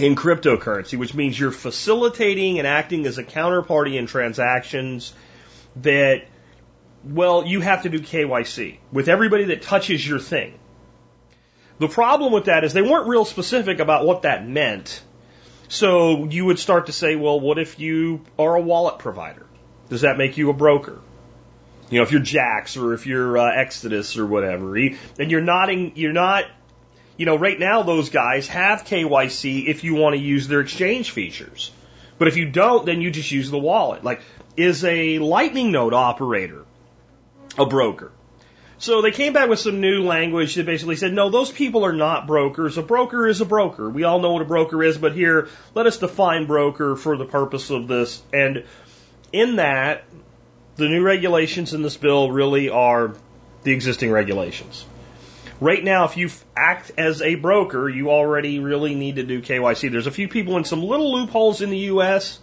in 0.03 0.17
cryptocurrency, 0.17 0.99
which 0.99 1.15
means 1.15 1.39
you're 1.39 1.51
facilitating 1.51 2.59
and 2.59 2.67
acting 2.67 3.07
as 3.07 3.19
a 3.19 3.25
counterparty 3.25 3.97
in 3.97 4.07
transactions 4.07 5.13
that, 5.77 6.25
well, 7.05 7.47
you 7.47 7.61
have 7.61 7.83
to 7.83 7.89
do 7.89 8.01
KYC 8.01 8.79
with 8.93 9.09
everybody 9.09 9.45
that 9.45 9.63
touches 9.63 10.07
your 10.07 10.19
thing. 10.19 10.59
The 11.79 11.89
problem 11.89 12.33
with 12.33 12.45
that 12.47 12.65
is 12.65 12.73
they 12.73 12.83
weren't 12.83 13.09
real 13.09 13.25
specific 13.25 13.79
about 13.79 14.05
what 14.05 14.23
that 14.23 14.47
meant. 14.47 15.03
So 15.69 16.25
you 16.25 16.45
would 16.45 16.59
start 16.59 16.87
to 16.87 16.93
say, 16.93 17.17
well, 17.17 17.41
what 17.41 17.59
if 17.59 17.79
you 17.79 18.25
are 18.39 18.55
a 18.57 18.61
wallet 18.61 18.99
provider? 18.99 19.47
Does 19.89 20.03
that 20.03 20.19
make 20.19 20.37
you 20.37 20.51
a 20.51 20.53
broker? 20.53 20.99
You 21.91 21.99
know, 21.99 22.03
if 22.03 22.13
you're 22.13 22.21
Jaxx 22.21 22.81
or 22.81 22.95
if 22.95 23.07
you're 23.07 23.37
uh, 23.37 23.51
Exodus 23.53 24.17
or 24.17 24.27
whatever, 24.27 24.77
and 24.77 25.31
you're 25.31 25.41
not 25.41 25.71
in, 25.71 25.93
you're 25.97 26.13
not 26.13 26.45
you 27.21 27.27
know, 27.27 27.37
right 27.37 27.59
now 27.59 27.83
those 27.83 28.09
guys 28.09 28.49
have 28.49 28.87
KYC 28.87 29.67
if 29.67 29.85
you 29.85 29.95
want 29.95 30.17
to 30.17 30.23
use 30.23 30.49
their 30.49 30.61
exchange 30.61 31.11
features. 31.11 31.71
But 32.17 32.29
if 32.29 32.39
you 32.39 32.49
don't, 32.49 32.87
then 32.87 33.03
you 33.03 33.11
just 33.11 33.31
use 33.31 33.51
the 33.51 33.59
wallet. 33.59 34.03
Like, 34.03 34.23
is 34.57 34.87
a 34.87 35.19
Lightning 35.19 35.71
node 35.71 35.93
operator 35.93 36.65
a 37.59 37.67
broker? 37.67 38.11
So 38.79 39.03
they 39.03 39.11
came 39.11 39.35
back 39.35 39.51
with 39.51 39.59
some 39.59 39.83
new 39.83 40.03
language 40.03 40.55
that 40.55 40.65
basically 40.65 40.97
said, 40.97 41.13
no, 41.13 41.29
those 41.29 41.53
people 41.53 41.85
are 41.85 41.93
not 41.93 42.27
brokers. 42.27 42.79
A 42.79 42.83
broker 42.83 43.27
is 43.27 43.43
a 43.43 43.45
broker. 43.45 43.91
We 43.91 44.05
all 44.05 44.21
know 44.21 44.33
what 44.33 44.41
a 44.41 44.47
broker 44.47 44.83
is, 44.83 44.97
but 44.97 45.15
here, 45.15 45.51
let 45.75 45.85
us 45.85 45.99
define 45.99 46.47
broker 46.47 46.97
for 46.97 47.19
the 47.19 47.27
purpose 47.27 47.69
of 47.69 47.87
this. 47.87 48.23
And 48.33 48.65
in 49.31 49.57
that, 49.57 50.05
the 50.77 50.89
new 50.89 51.03
regulations 51.03 51.75
in 51.75 51.83
this 51.83 51.99
bill 51.99 52.33
really 52.33 52.71
are 52.71 53.15
the 53.63 53.73
existing 53.73 54.11
regulations 54.11 54.87
Right 55.61 55.85
now, 55.85 56.05
if 56.05 56.17
you 56.17 56.31
act 56.57 56.93
as 56.97 57.21
a 57.21 57.35
broker, 57.35 57.87
you 57.87 58.11
already 58.11 58.61
really 58.61 58.95
need 58.95 59.17
to 59.17 59.23
do 59.23 59.43
KYC. 59.43 59.93
There's 59.93 60.07
a 60.07 60.11
few 60.11 60.27
people 60.27 60.57
in 60.57 60.65
some 60.65 60.83
little 60.83 61.13
loopholes 61.13 61.61
in 61.61 61.69
the 61.69 61.79
U.S. 61.79 62.41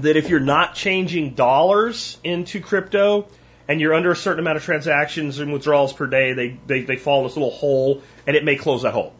that 0.00 0.16
if 0.16 0.28
you're 0.28 0.40
not 0.40 0.74
changing 0.74 1.32
dollars 1.32 2.18
into 2.22 2.60
crypto 2.60 3.28
and 3.66 3.80
you're 3.80 3.94
under 3.94 4.10
a 4.10 4.16
certain 4.16 4.40
amount 4.40 4.58
of 4.58 4.64
transactions 4.64 5.38
and 5.38 5.54
withdrawals 5.54 5.94
per 5.94 6.06
day, 6.06 6.34
they, 6.34 6.58
they, 6.66 6.82
they 6.82 6.96
fall 6.96 7.20
in 7.20 7.28
this 7.28 7.36
little 7.36 7.50
hole 7.50 8.02
and 8.26 8.36
it 8.36 8.44
may 8.44 8.56
close 8.56 8.82
that 8.82 8.92
hole. 8.92 9.14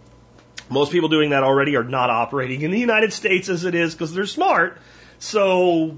Most 0.69 0.93
people 0.93 1.09
doing 1.09 1.31
that 1.31 1.43
already 1.45 1.77
are 1.77 1.85
not 1.85 2.11
operating 2.11 2.61
in 2.61 2.71
the 2.71 2.79
United 2.79 3.15
States 3.15 3.49
as 3.49 3.65
it 3.65 3.75
is 3.75 3.95
because 3.95 4.13
they're 4.13 4.27
smart. 4.27 4.79
So 5.19 5.97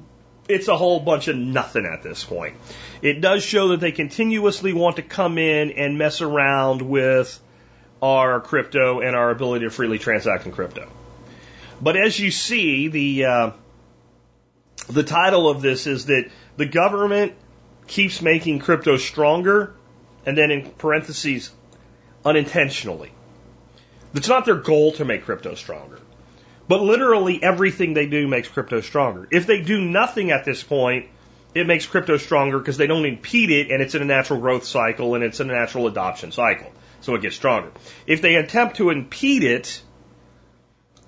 it's 0.48 0.68
a 0.68 0.76
whole 0.76 1.00
bunch 1.00 1.28
of 1.28 1.36
nothing 1.36 1.86
at 1.86 2.02
this 2.02 2.24
point. 2.24 2.56
It 3.02 3.20
does 3.20 3.42
show 3.42 3.68
that 3.68 3.80
they 3.80 3.92
continuously 3.92 4.72
want 4.72 4.96
to 4.96 5.02
come 5.02 5.38
in 5.38 5.72
and 5.72 5.98
mess 5.98 6.20
around 6.20 6.82
with 6.82 7.40
our 8.02 8.40
crypto 8.40 9.00
and 9.00 9.16
our 9.16 9.30
ability 9.30 9.64
to 9.64 9.70
freely 9.70 9.98
transact 9.98 10.46
in 10.46 10.52
crypto. 10.52 10.88
But 11.80 11.96
as 11.96 12.18
you 12.18 12.30
see, 12.30 12.88
the 12.88 13.24
uh, 13.24 13.50
the 14.88 15.02
title 15.02 15.48
of 15.48 15.62
this 15.62 15.86
is 15.86 16.06
that 16.06 16.30
the 16.56 16.66
government 16.66 17.34
keeps 17.86 18.20
making 18.22 18.58
crypto 18.58 18.96
stronger, 18.96 19.74
and 20.26 20.36
then 20.36 20.50
in 20.50 20.70
parentheses, 20.70 21.50
unintentionally. 22.24 23.12
It's 24.14 24.28
not 24.28 24.44
their 24.44 24.56
goal 24.56 24.92
to 24.92 25.04
make 25.04 25.24
crypto 25.24 25.54
stronger. 25.54 25.98
But 26.66 26.82
literally 26.82 27.42
everything 27.42 27.94
they 27.94 28.06
do 28.06 28.26
makes 28.26 28.48
crypto 28.48 28.80
stronger. 28.80 29.28
If 29.30 29.46
they 29.46 29.60
do 29.60 29.80
nothing 29.80 30.30
at 30.30 30.44
this 30.44 30.62
point, 30.62 31.08
it 31.54 31.66
makes 31.66 31.86
crypto 31.86 32.16
stronger 32.16 32.58
because 32.58 32.76
they 32.76 32.86
don't 32.86 33.04
impede 33.04 33.50
it 33.50 33.70
and 33.70 33.82
it's 33.82 33.94
in 33.94 34.02
a 34.02 34.06
natural 34.06 34.40
growth 34.40 34.64
cycle 34.64 35.14
and 35.14 35.22
it's 35.22 35.40
in 35.40 35.50
a 35.50 35.52
natural 35.52 35.86
adoption 35.86 36.32
cycle. 36.32 36.72
So 37.00 37.14
it 37.14 37.22
gets 37.22 37.36
stronger. 37.36 37.70
If 38.06 38.22
they 38.22 38.36
attempt 38.36 38.76
to 38.76 38.90
impede 38.90 39.44
it, 39.44 39.82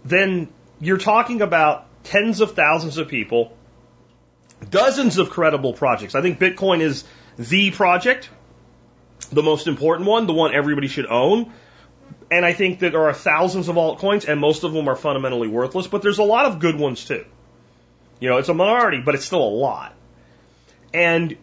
then 0.04 0.48
you're 0.78 0.98
talking 0.98 1.40
about 1.40 1.86
tens 2.04 2.40
of 2.40 2.52
thousands 2.52 2.98
of 2.98 3.08
people, 3.08 3.56
dozens 4.68 5.18
of 5.18 5.30
credible 5.30 5.72
projects. 5.72 6.14
I 6.14 6.22
think 6.22 6.38
Bitcoin 6.38 6.80
is 6.80 7.04
the 7.38 7.70
project, 7.70 8.28
the 9.32 9.42
most 9.42 9.66
important 9.66 10.08
one, 10.08 10.26
the 10.26 10.32
one 10.32 10.54
everybody 10.54 10.88
should 10.88 11.06
own. 11.06 11.52
And 12.30 12.44
I 12.44 12.52
think 12.52 12.80
that 12.80 12.92
there 12.92 13.08
are 13.08 13.14
thousands 13.14 13.68
of 13.68 13.76
altcoins, 13.76 14.26
and 14.28 14.40
most 14.40 14.64
of 14.64 14.72
them 14.72 14.88
are 14.88 14.96
fundamentally 14.96 15.48
worthless, 15.48 15.86
but 15.86 16.02
there's 16.02 16.18
a 16.18 16.24
lot 16.24 16.46
of 16.46 16.58
good 16.58 16.78
ones 16.78 17.04
too. 17.04 17.24
You 18.18 18.30
know, 18.30 18.38
it's 18.38 18.48
a 18.48 18.54
minority, 18.54 19.00
but 19.04 19.14
it's 19.14 19.24
still 19.24 19.42
a 19.42 19.50
lot. 19.50 19.94
And 20.92 21.36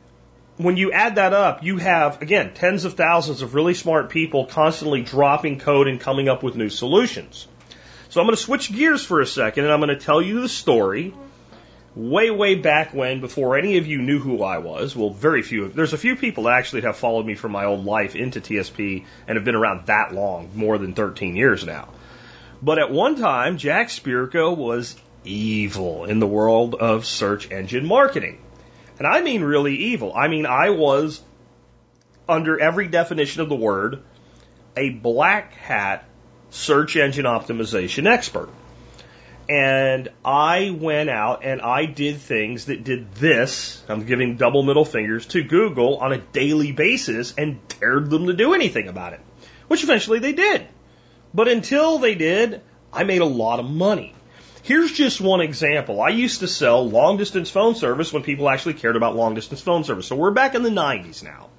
when 0.57 0.77
you 0.77 0.91
add 0.91 1.15
that 1.15 1.33
up, 1.33 1.63
you 1.63 1.77
have, 1.77 2.21
again, 2.21 2.53
tens 2.53 2.85
of 2.85 2.93
thousands 2.93 3.41
of 3.41 3.55
really 3.55 3.73
smart 3.73 4.09
people 4.09 4.45
constantly 4.45 5.01
dropping 5.01 5.59
code 5.59 5.87
and 5.87 5.99
coming 5.99 6.29
up 6.29 6.43
with 6.43 6.55
new 6.55 6.69
solutions. 6.69 7.47
So 8.09 8.21
I'm 8.21 8.27
going 8.27 8.35
to 8.35 8.41
switch 8.41 8.71
gears 8.71 9.03
for 9.03 9.21
a 9.21 9.25
second 9.25 9.63
and 9.63 9.73
I'm 9.73 9.79
going 9.79 9.97
to 9.97 10.03
tell 10.03 10.21
you 10.21 10.41
the 10.41 10.49
story 10.49 11.13
way, 11.95 12.31
way 12.31 12.55
back 12.55 12.93
when, 12.93 13.21
before 13.21 13.57
any 13.57 13.77
of 13.77 13.87
you 13.87 14.01
knew 14.01 14.19
who 14.19 14.43
I 14.43 14.57
was. 14.57 14.95
Well, 14.95 15.11
very 15.11 15.41
few. 15.41 15.69
There's 15.69 15.93
a 15.93 15.97
few 15.97 16.15
people 16.15 16.45
that 16.45 16.53
actually 16.53 16.81
have 16.81 16.97
followed 16.97 17.25
me 17.25 17.35
from 17.35 17.51
my 17.51 17.65
old 17.65 17.85
life 17.85 18.15
into 18.15 18.41
TSP 18.41 19.05
and 19.27 19.35
have 19.35 19.45
been 19.45 19.55
around 19.55 19.85
that 19.87 20.13
long, 20.13 20.51
more 20.55 20.77
than 20.77 20.93
13 20.93 21.35
years 21.35 21.65
now. 21.65 21.89
But 22.61 22.79
at 22.79 22.91
one 22.91 23.15
time, 23.17 23.57
Jack 23.57 23.89
Spirko 23.89 24.55
was 24.55 24.95
evil 25.25 26.05
in 26.05 26.19
the 26.19 26.27
world 26.27 26.75
of 26.75 27.05
search 27.05 27.51
engine 27.51 27.85
marketing. 27.85 28.39
And 28.97 29.07
I 29.07 29.21
mean 29.21 29.43
really 29.43 29.75
evil. 29.75 30.13
I 30.15 30.27
mean, 30.27 30.45
I 30.45 30.69
was, 30.69 31.21
under 32.27 32.59
every 32.59 32.87
definition 32.87 33.41
of 33.41 33.49
the 33.49 33.55
word, 33.55 34.01
a 34.77 34.89
black 34.89 35.53
hat 35.53 36.05
search 36.49 36.95
engine 36.95 37.25
optimization 37.25 38.07
expert. 38.07 38.49
And 39.49 40.09
I 40.23 40.69
went 40.69 41.09
out 41.09 41.43
and 41.43 41.61
I 41.61 41.85
did 41.85 42.17
things 42.17 42.65
that 42.65 42.83
did 42.83 43.13
this. 43.15 43.83
I'm 43.89 44.05
giving 44.05 44.37
double 44.37 44.63
middle 44.63 44.85
fingers 44.85 45.25
to 45.27 45.43
Google 45.43 45.97
on 45.97 46.13
a 46.13 46.17
daily 46.17 46.71
basis 46.71 47.33
and 47.37 47.59
dared 47.79 48.09
them 48.09 48.27
to 48.27 48.33
do 48.33 48.53
anything 48.53 48.87
about 48.87 49.13
it, 49.13 49.19
which 49.67 49.83
eventually 49.83 50.19
they 50.19 50.33
did. 50.33 50.67
But 51.33 51.47
until 51.47 51.97
they 51.97 52.15
did, 52.15 52.61
I 52.91 53.03
made 53.03 53.21
a 53.21 53.25
lot 53.25 53.59
of 53.59 53.69
money. 53.69 54.13
Here's 54.61 54.93
just 54.93 55.19
one 55.19 55.41
example. 55.41 56.01
I 56.01 56.09
used 56.09 56.39
to 56.39 56.47
sell 56.47 56.87
long 56.87 57.17
distance 57.17 57.49
phone 57.49 57.75
service 57.75 58.13
when 58.13 58.23
people 58.23 58.49
actually 58.49 58.75
cared 58.75 58.95
about 58.95 59.15
long 59.15 59.35
distance 59.35 59.59
phone 59.59 59.83
service. 59.83 60.07
So 60.07 60.15
we're 60.15 60.31
back 60.31 60.55
in 60.55 60.63
the 60.63 60.69
90s 60.69 61.21
now. 61.21 61.49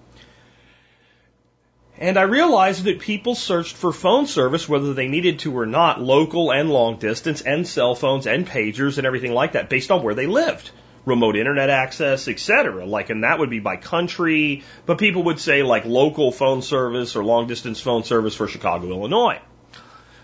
And 1.97 2.19
I 2.19 2.23
realized 2.23 2.85
that 2.85 2.99
people 2.99 3.37
searched 3.37 3.77
for 3.77 3.93
phone 3.93 4.27
service, 4.27 4.69
whether 4.69 4.95
they 4.95 5.07
needed 5.07 5.39
to 5.41 5.57
or 5.57 5.67
not, 5.67 6.01
local 6.01 6.53
and 6.53 6.69
long 6.71 6.97
distance, 6.99 7.41
and 7.41 7.67
cell 7.67 7.95
phones 7.95 8.27
and 8.27 8.47
pagers 8.47 8.99
and 8.99 9.07
everything 9.07 9.33
like 9.33 9.53
that, 9.53 9.71
based 9.71 9.93
on 9.93 10.03
where 10.03 10.15
they 10.15 10.27
lived. 10.27 10.71
Remote 11.05 11.37
internet 11.37 11.71
access, 11.71 12.27
etc. 12.27 12.85
Like, 12.85 13.11
and 13.11 13.23
that 13.23 13.39
would 13.39 13.51
be 13.51 13.61
by 13.61 13.77
country, 13.77 14.65
but 14.87 14.99
people 14.99 15.25
would 15.25 15.39
say 15.39 15.63
like 15.63 15.85
local 15.85 16.33
phone 16.33 16.63
service 16.63 17.15
or 17.15 17.23
long 17.23 17.47
distance 17.47 17.81
phone 17.81 18.03
service 18.03 18.35
for 18.35 18.49
Chicago, 18.49 18.89
Illinois. 18.89 19.41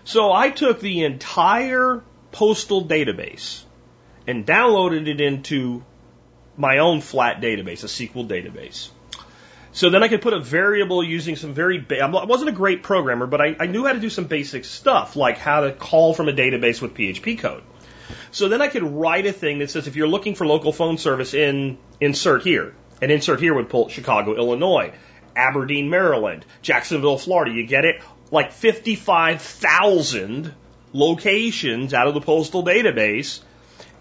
So 0.03 0.33
I 0.33 0.49
took 0.49 0.81
the 0.81 1.03
entire 1.03 2.03
postal 2.31 2.83
database 2.83 3.63
and 4.27 4.45
downloaded 4.45 5.07
it 5.07 5.21
into 5.21 5.83
my 6.57 6.79
own 6.79 6.99
flat 6.99 7.41
database, 7.41 7.83
a 7.83 7.87
SQL 7.87 8.27
database. 8.27 8.89
So 9.73 9.89
then 9.89 10.03
I 10.03 10.09
could 10.09 10.21
put 10.21 10.33
a 10.33 10.39
variable 10.39 11.03
using 11.03 11.37
some 11.37 11.53
very, 11.53 11.79
ba- 11.79 12.01
I 12.01 12.25
wasn't 12.25 12.49
a 12.49 12.53
great 12.53 12.83
programmer, 12.83 13.25
but 13.25 13.39
I, 13.39 13.55
I 13.59 13.67
knew 13.67 13.85
how 13.85 13.93
to 13.93 13.99
do 13.99 14.09
some 14.09 14.25
basic 14.25 14.65
stuff, 14.65 15.15
like 15.15 15.37
how 15.37 15.61
to 15.61 15.71
call 15.71 16.13
from 16.13 16.27
a 16.27 16.33
database 16.33 16.81
with 16.81 16.93
PHP 16.93 17.39
code. 17.39 17.63
So 18.31 18.49
then 18.49 18.61
I 18.61 18.67
could 18.67 18.83
write 18.83 19.25
a 19.25 19.31
thing 19.31 19.59
that 19.59 19.69
says 19.69 19.87
if 19.87 19.95
you're 19.95 20.07
looking 20.07 20.35
for 20.35 20.45
local 20.45 20.73
phone 20.73 20.97
service 20.97 21.33
in 21.33 21.77
insert 22.01 22.43
here, 22.43 22.73
and 23.01 23.11
insert 23.11 23.39
here 23.39 23.53
would 23.53 23.69
pull 23.69 23.89
Chicago, 23.89 24.35
Illinois, 24.35 24.93
Aberdeen, 25.35 25.89
Maryland, 25.89 26.45
Jacksonville, 26.61 27.17
Florida. 27.17 27.51
You 27.51 27.65
get 27.65 27.85
it? 27.85 28.01
Like 28.29 28.51
55,000 28.51 30.53
locations 30.93 31.93
out 31.93 32.07
of 32.07 32.13
the 32.13 32.21
postal 32.21 32.63
database, 32.63 33.41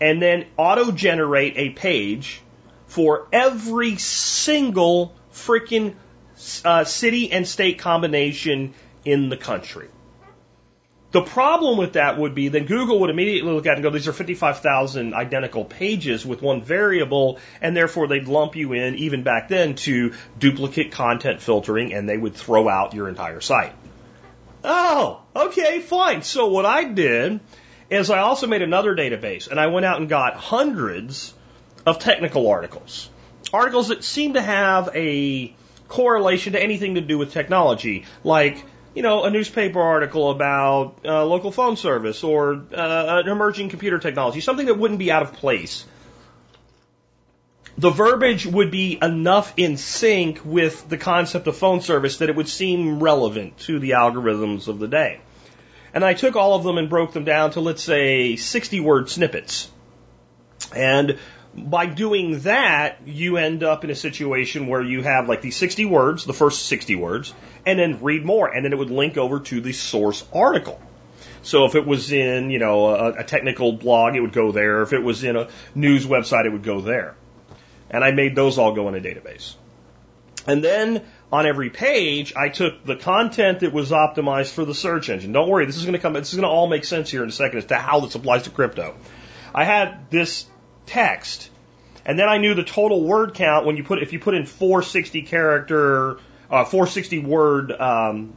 and 0.01 0.21
then 0.21 0.47
auto 0.57 0.93
generate 0.93 1.55
a 1.57 1.71
page 1.71 2.41
for 2.87 3.29
every 3.33 3.97
single 3.97 5.15
freaking 5.33 5.95
uh, 6.65 6.85
city 6.85 7.33
and 7.33 7.47
state 7.47 7.79
combination 7.79 8.75
in 9.05 9.29
the 9.29 9.37
country. 9.37 9.89
The 11.13 11.23
problem 11.23 11.77
with 11.77 11.95
that 11.95 12.19
would 12.19 12.37
be 12.37 12.49
then 12.49 12.67
Google 12.67 13.01
would 13.01 13.11
immediately 13.11 13.53
look 13.53 13.67
at 13.67 13.73
it 13.73 13.75
and 13.75 13.83
go, 13.83 13.91
these 13.91 14.07
are 14.07 14.13
55,000 14.13 15.13
identical 15.13 15.65
pages 15.65 16.25
with 16.25 16.41
one 16.41 16.63
variable, 16.63 17.41
and 17.61 17.77
therefore 17.77 18.07
they'd 18.07 18.29
lump 18.29 18.55
you 18.55 18.73
in, 18.75 18.95
even 18.95 19.25
back 19.25 19.49
then, 19.49 19.75
to 19.77 20.15
duplicate 20.39 20.93
content 20.93 21.41
filtering, 21.43 21.93
and 21.93 22.09
they 22.09 22.17
would 22.17 22.35
throw 22.35 22.69
out 22.69 22.95
your 22.95 23.09
entire 23.09 23.41
site. 23.41 23.73
Oh, 24.63 25.23
okay, 25.35 25.81
fine. 25.81 26.23
So 26.23 26.47
what 26.49 26.65
I 26.65 26.85
did 26.85 27.41
is 27.89 28.09
I 28.09 28.21
also 28.21 28.47
made 28.47 28.63
another 28.63 28.95
database, 28.95 29.51
and 29.51 29.59
I 29.59 29.67
went 29.67 29.87
out 29.87 30.01
and 30.01 30.09
got 30.09 30.37
hundreds 30.37 31.35
of 31.85 31.99
technical 31.99 32.49
articles 32.49 33.11
articles 33.53 33.89
that 33.89 34.05
seem 34.05 34.35
to 34.35 34.43
have 34.43 34.91
a 34.95 35.55
correlation 35.89 36.53
to 36.53 36.63
anything 36.63 36.95
to 36.95 37.01
do 37.01 37.19
with 37.19 37.33
technology, 37.33 38.05
like 38.25 38.65
you 38.95 39.03
know, 39.03 39.25
a 39.25 39.31
newspaper 39.31 39.81
article 39.81 40.31
about 40.31 40.97
uh, 41.05 41.25
local 41.25 41.53
phone 41.53 41.77
service 41.77 42.25
or 42.25 42.55
uh, 42.75 43.23
an 43.25 43.29
emerging 43.29 43.69
computer 43.69 43.99
technology, 43.99 44.41
something 44.41 44.67
that 44.67 44.79
wouldn't 44.79 44.99
be 44.99 45.13
out 45.13 45.23
of 45.23 45.33
place. 45.33 45.85
The 47.79 47.91
verbiage 47.91 48.47
would 48.47 48.71
be 48.71 48.99
enough 49.01 49.55
in 49.57 49.77
sync 49.77 50.41
with 50.45 50.89
the 50.89 50.99
concept 50.99 51.47
of 51.47 51.57
phone 51.57 51.81
service 51.81 52.19
that 52.19 52.29
it 52.29 52.37
would 52.37 52.49
seem 52.49 53.03
relevant 53.03 53.59
to 53.61 53.79
the 53.79 53.91
algorithms 53.91 54.69
of 54.69 54.81
the 54.81 54.89
day. 54.89 55.21
And 55.95 56.05
I 56.05 56.15
took 56.15 56.37
all 56.37 56.55
of 56.55 56.65
them 56.65 56.79
and 56.79 56.89
broke 56.91 57.13
them 57.13 57.25
down 57.25 57.53
to, 57.53 57.61
let's 57.61 57.83
say, 57.83 58.37
60 58.37 58.81
word 58.81 59.09
snippets. 59.09 59.71
And 60.75 61.19
by 61.55 61.87
doing 61.87 62.41
that, 62.41 62.99
you 63.07 63.37
end 63.37 63.63
up 63.63 63.85
in 63.85 63.91
a 63.91 63.95
situation 63.95 64.69
where 64.69 64.83
you 64.83 65.03
have 65.03 65.29
like 65.29 65.43
these 65.43 65.57
60 65.57 65.85
words, 65.87 66.25
the 66.25 66.33
first 66.33 66.67
60 66.67 66.97
words, 66.97 67.35
and 67.67 67.79
then 67.79 68.03
read 68.03 68.25
more, 68.25 68.49
and 68.49 68.65
then 68.65 68.73
it 68.73 68.77
would 68.77 68.91
link 68.91 69.17
over 69.17 69.41
to 69.41 69.61
the 69.61 69.73
source 69.73 70.25
article. 70.33 70.81
So 71.43 71.65
if 71.65 71.75
it 71.75 71.87
was 71.87 72.13
in, 72.13 72.51
you 72.51 72.59
know, 72.59 72.87
a, 72.87 73.13
a 73.21 73.25
technical 73.25 73.73
blog, 73.73 74.15
it 74.15 74.21
would 74.21 74.33
go 74.33 74.53
there. 74.53 74.83
If 74.83 74.93
it 74.93 75.03
was 75.03 75.25
in 75.25 75.37
a 75.37 75.49
news 75.75 76.07
website, 76.07 76.47
it 76.47 76.53
would 76.53 76.63
go 76.63 76.81
there. 76.81 77.17
And 77.91 78.05
I 78.05 78.13
made 78.13 78.37
those 78.37 78.59
all 78.59 78.75
go 78.75 78.89
in 78.89 78.95
a 78.95 79.01
database. 79.01 79.55
And 80.47 80.63
then 80.63 81.05
on 81.33 81.47
every 81.47 81.71
page, 81.71 82.35
I 82.37 82.49
took 82.49 82.85
the 82.85 82.97
content 82.97 83.61
that 83.61 83.73
was 83.73 83.91
optimized 83.91 84.53
for 84.53 84.65
the 84.65 84.75
search 84.75 85.09
engine. 85.09 85.33
Don't 85.33 85.49
worry, 85.49 85.67
this 85.67 85.77
is 85.77 85.83
going 85.83 85.95
to 85.95 85.99
come, 85.99 86.13
this 86.13 86.33
is 86.33 86.37
going 86.39 86.49
to 86.49 86.55
all 86.55 86.69
make 86.69 86.85
sense 86.85 87.11
here 87.11 87.23
in 87.23 87.29
a 87.29 87.33
second 87.33 87.59
as 87.59 87.65
to 87.67 87.77
how 87.77 88.01
this 88.01 88.15
applies 88.15 88.45
to 88.45 88.51
crypto. 88.51 88.95
I 89.55 89.65
had 89.65 90.11
this 90.11 90.47
text. 90.91 91.51
And 92.05 92.19
then 92.19 92.29
I 92.29 92.39
knew 92.39 92.55
the 92.55 92.65
total 92.65 93.03
word 93.05 93.35
count 93.35 93.67
when 93.67 93.77
you 93.77 93.85
put 93.85 94.03
if 94.03 94.13
you 94.13 94.19
put 94.19 94.35
in 94.35 94.47
460 94.47 95.23
character 95.23 96.19
uh, 96.51 96.65
460 96.65 97.21
word 97.21 97.73
um, 97.73 98.35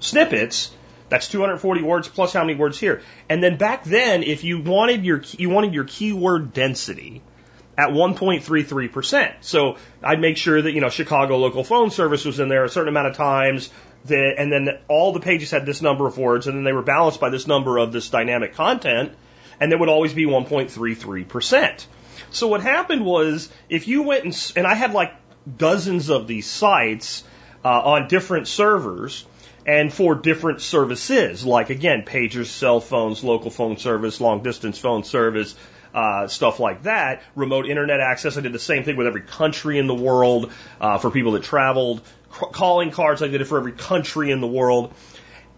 snippets. 0.00 0.70
That's 1.08 1.28
240 1.28 1.82
words 1.82 2.08
plus 2.08 2.32
how 2.32 2.44
many 2.44 2.58
words 2.58 2.78
here. 2.78 3.02
And 3.28 3.42
then 3.42 3.56
back 3.56 3.84
then, 3.84 4.22
if 4.22 4.42
you 4.44 4.60
wanted 4.60 5.04
your 5.04 5.22
you 5.38 5.50
wanted 5.50 5.74
your 5.74 5.84
keyword 5.84 6.52
density 6.52 7.22
at 7.76 7.90
1.33%. 7.90 9.34
So 9.40 9.76
I'd 10.02 10.20
make 10.20 10.36
sure 10.36 10.60
that 10.60 10.72
you 10.72 10.80
know 10.80 10.90
Chicago 10.90 11.38
local 11.38 11.64
phone 11.64 11.90
service 11.90 12.24
was 12.24 12.40
in 12.40 12.48
there 12.48 12.64
a 12.64 12.68
certain 12.68 12.88
amount 12.88 13.08
of 13.08 13.16
times. 13.16 13.70
That, 14.06 14.34
and 14.36 14.52
then 14.52 14.68
all 14.86 15.14
the 15.14 15.20
pages 15.20 15.50
had 15.50 15.64
this 15.64 15.80
number 15.80 16.06
of 16.06 16.18
words, 16.18 16.46
and 16.46 16.58
then 16.58 16.64
they 16.64 16.74
were 16.74 16.82
balanced 16.82 17.20
by 17.20 17.30
this 17.30 17.46
number 17.46 17.78
of 17.78 17.90
this 17.90 18.10
dynamic 18.10 18.54
content, 18.54 19.12
and 19.60 19.72
it 19.72 19.78
would 19.78 19.88
always 19.88 20.14
be 20.14 20.26
1.33%. 20.26 21.86
So 22.30 22.48
what 22.48 22.62
happened 22.62 23.04
was, 23.04 23.48
if 23.68 23.88
you 23.88 24.02
went 24.02 24.24
and, 24.24 24.52
and 24.56 24.66
I 24.66 24.74
had 24.74 24.92
like 24.92 25.14
dozens 25.56 26.08
of 26.08 26.26
these 26.26 26.46
sites 26.46 27.24
uh, 27.64 27.68
on 27.68 28.08
different 28.08 28.48
servers, 28.48 29.24
and 29.66 29.92
for 29.92 30.14
different 30.14 30.60
services, 30.60 31.44
like 31.44 31.70
again, 31.70 32.02
pagers, 32.02 32.46
cell 32.46 32.80
phones, 32.80 33.24
local 33.24 33.50
phone 33.50 33.76
service, 33.78 34.20
long 34.20 34.42
distance 34.42 34.78
phone 34.78 35.04
service, 35.04 35.54
uh, 35.94 36.26
stuff 36.26 36.60
like 36.60 36.82
that, 36.82 37.22
remote 37.34 37.66
internet 37.66 38.00
access. 38.00 38.36
I 38.36 38.40
did 38.40 38.52
the 38.52 38.58
same 38.58 38.84
thing 38.84 38.96
with 38.96 39.06
every 39.06 39.22
country 39.22 39.78
in 39.78 39.86
the 39.86 39.94
world 39.94 40.52
uh, 40.80 40.98
for 40.98 41.10
people 41.10 41.32
that 41.32 41.44
traveled. 41.44 42.02
C- 42.38 42.46
calling 42.52 42.90
cards, 42.90 43.22
I 43.22 43.28
did 43.28 43.40
it 43.40 43.46
for 43.46 43.58
every 43.58 43.72
country 43.72 44.30
in 44.30 44.40
the 44.40 44.46
world. 44.46 44.92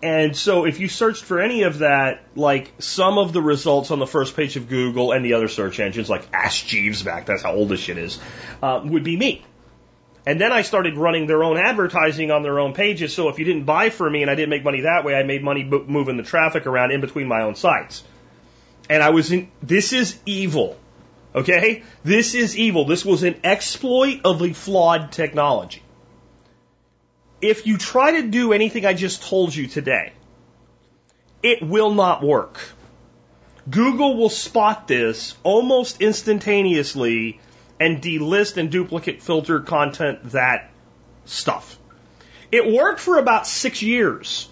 And 0.02 0.36
so 0.36 0.66
if 0.66 0.78
you 0.78 0.88
searched 0.88 1.24
for 1.24 1.40
any 1.40 1.62
of 1.62 1.78
that, 1.78 2.22
like 2.34 2.72
some 2.78 3.16
of 3.16 3.32
the 3.32 3.40
results 3.40 3.90
on 3.90 3.98
the 3.98 4.06
first 4.06 4.36
page 4.36 4.56
of 4.56 4.68
Google 4.68 5.12
and 5.12 5.24
the 5.24 5.32
other 5.32 5.48
search 5.48 5.80
engines, 5.80 6.10
like 6.10 6.28
Ask 6.32 6.66
Jeeves 6.66 7.02
back, 7.02 7.26
that's 7.26 7.42
how 7.42 7.54
old 7.54 7.70
this 7.70 7.80
shit 7.80 7.96
is, 7.96 8.18
uh, 8.62 8.80
would 8.84 9.04
be 9.04 9.16
me. 9.16 9.44
And 10.26 10.40
then 10.40 10.52
I 10.52 10.62
started 10.62 10.98
running 10.98 11.26
their 11.26 11.42
own 11.44 11.56
advertising 11.56 12.30
on 12.30 12.42
their 12.42 12.58
own 12.58 12.74
pages. 12.74 13.14
So 13.14 13.28
if 13.28 13.38
you 13.38 13.44
didn't 13.44 13.64
buy 13.64 13.90
from 13.90 14.12
me 14.12 14.22
and 14.22 14.30
I 14.30 14.34
didn't 14.34 14.50
make 14.50 14.64
money 14.64 14.82
that 14.82 15.04
way, 15.04 15.14
I 15.14 15.22
made 15.22 15.42
money 15.42 15.64
moving 15.64 16.16
the 16.16 16.24
traffic 16.24 16.66
around 16.66 16.90
in 16.90 17.00
between 17.00 17.28
my 17.28 17.42
own 17.42 17.54
sites. 17.54 18.02
And 18.90 19.02
I 19.02 19.10
was 19.10 19.30
in, 19.32 19.50
this 19.62 19.92
is 19.92 20.18
evil. 20.26 20.76
Okay? 21.34 21.84
This 22.02 22.34
is 22.34 22.56
evil. 22.56 22.86
This 22.86 23.04
was 23.04 23.22
an 23.22 23.36
exploit 23.44 24.22
of 24.24 24.42
a 24.42 24.52
flawed 24.52 25.12
technology. 25.12 25.82
If 27.40 27.66
you 27.66 27.76
try 27.76 28.20
to 28.20 28.28
do 28.28 28.52
anything 28.52 28.86
I 28.86 28.94
just 28.94 29.22
told 29.22 29.54
you 29.54 29.66
today, 29.66 30.12
it 31.42 31.62
will 31.62 31.92
not 31.92 32.22
work. 32.22 32.58
Google 33.68 34.16
will 34.16 34.30
spot 34.30 34.88
this 34.88 35.36
almost 35.42 36.00
instantaneously 36.00 37.40
and 37.80 38.00
delist 38.00 38.56
and 38.56 38.70
duplicate 38.70 39.22
filter 39.22 39.60
content 39.60 40.30
that 40.30 40.70
stuff. 41.24 41.78
It 42.52 42.72
worked 42.72 43.00
for 43.00 43.18
about 43.18 43.46
six 43.46 43.82
years. 43.82 44.48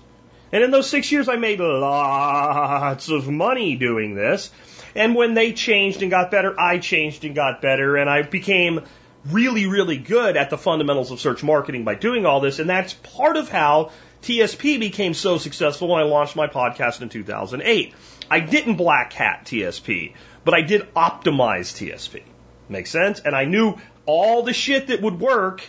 And 0.53 0.62
in 0.62 0.70
those 0.70 0.88
six 0.88 1.11
years, 1.11 1.29
I 1.29 1.37
made 1.37 1.61
lots 1.61 3.09
of 3.09 3.29
money 3.29 3.77
doing 3.77 4.14
this. 4.14 4.51
And 4.94 5.14
when 5.14 5.35
they 5.35 5.53
changed 5.53 6.03
and 6.03 6.11
got 6.11 6.31
better, 6.31 6.59
I 6.59 6.79
changed 6.79 7.25
and 7.25 7.35
got 7.35 7.62
better. 7.62 7.97
And 7.97 8.11
I 8.11 8.23
became 8.23 8.83
really, 9.30 9.66
really 9.66 9.96
good 9.96 10.37
at 10.37 10.50
the 10.50 10.58
fundamentals 10.58 11.10
of 11.10 11.20
search 11.20 11.42
marketing 11.42 11.84
by 11.84 11.94
doing 11.94 12.26
all 12.26 12.40
this. 12.40 12.58
And 12.58 12.68
that's 12.68 12.92
part 12.92 13.37
of 13.37 13.48
how 13.48 13.90
TSP 14.22 14.78
became 14.78 15.14
so 15.14 15.38
successful 15.38 15.88
when 15.88 16.00
I 16.00 16.04
launched 16.04 16.37
my 16.37 16.46
podcast 16.46 17.02
in 17.02 17.08
2008. 17.08 17.94
I 18.30 18.40
didn't 18.40 18.76
black 18.76 19.12
hat 19.12 19.44
TSP, 19.44 20.14
but 20.44 20.54
I 20.54 20.62
did 20.62 20.94
optimize 20.94 21.72
TSP. 21.74 22.22
Makes 22.68 22.90
sense? 22.90 23.20
And 23.20 23.34
I 23.34 23.44
knew 23.44 23.76
all 24.06 24.42
the 24.42 24.52
shit 24.52 24.88
that 24.88 25.02
would 25.02 25.20
work 25.20 25.62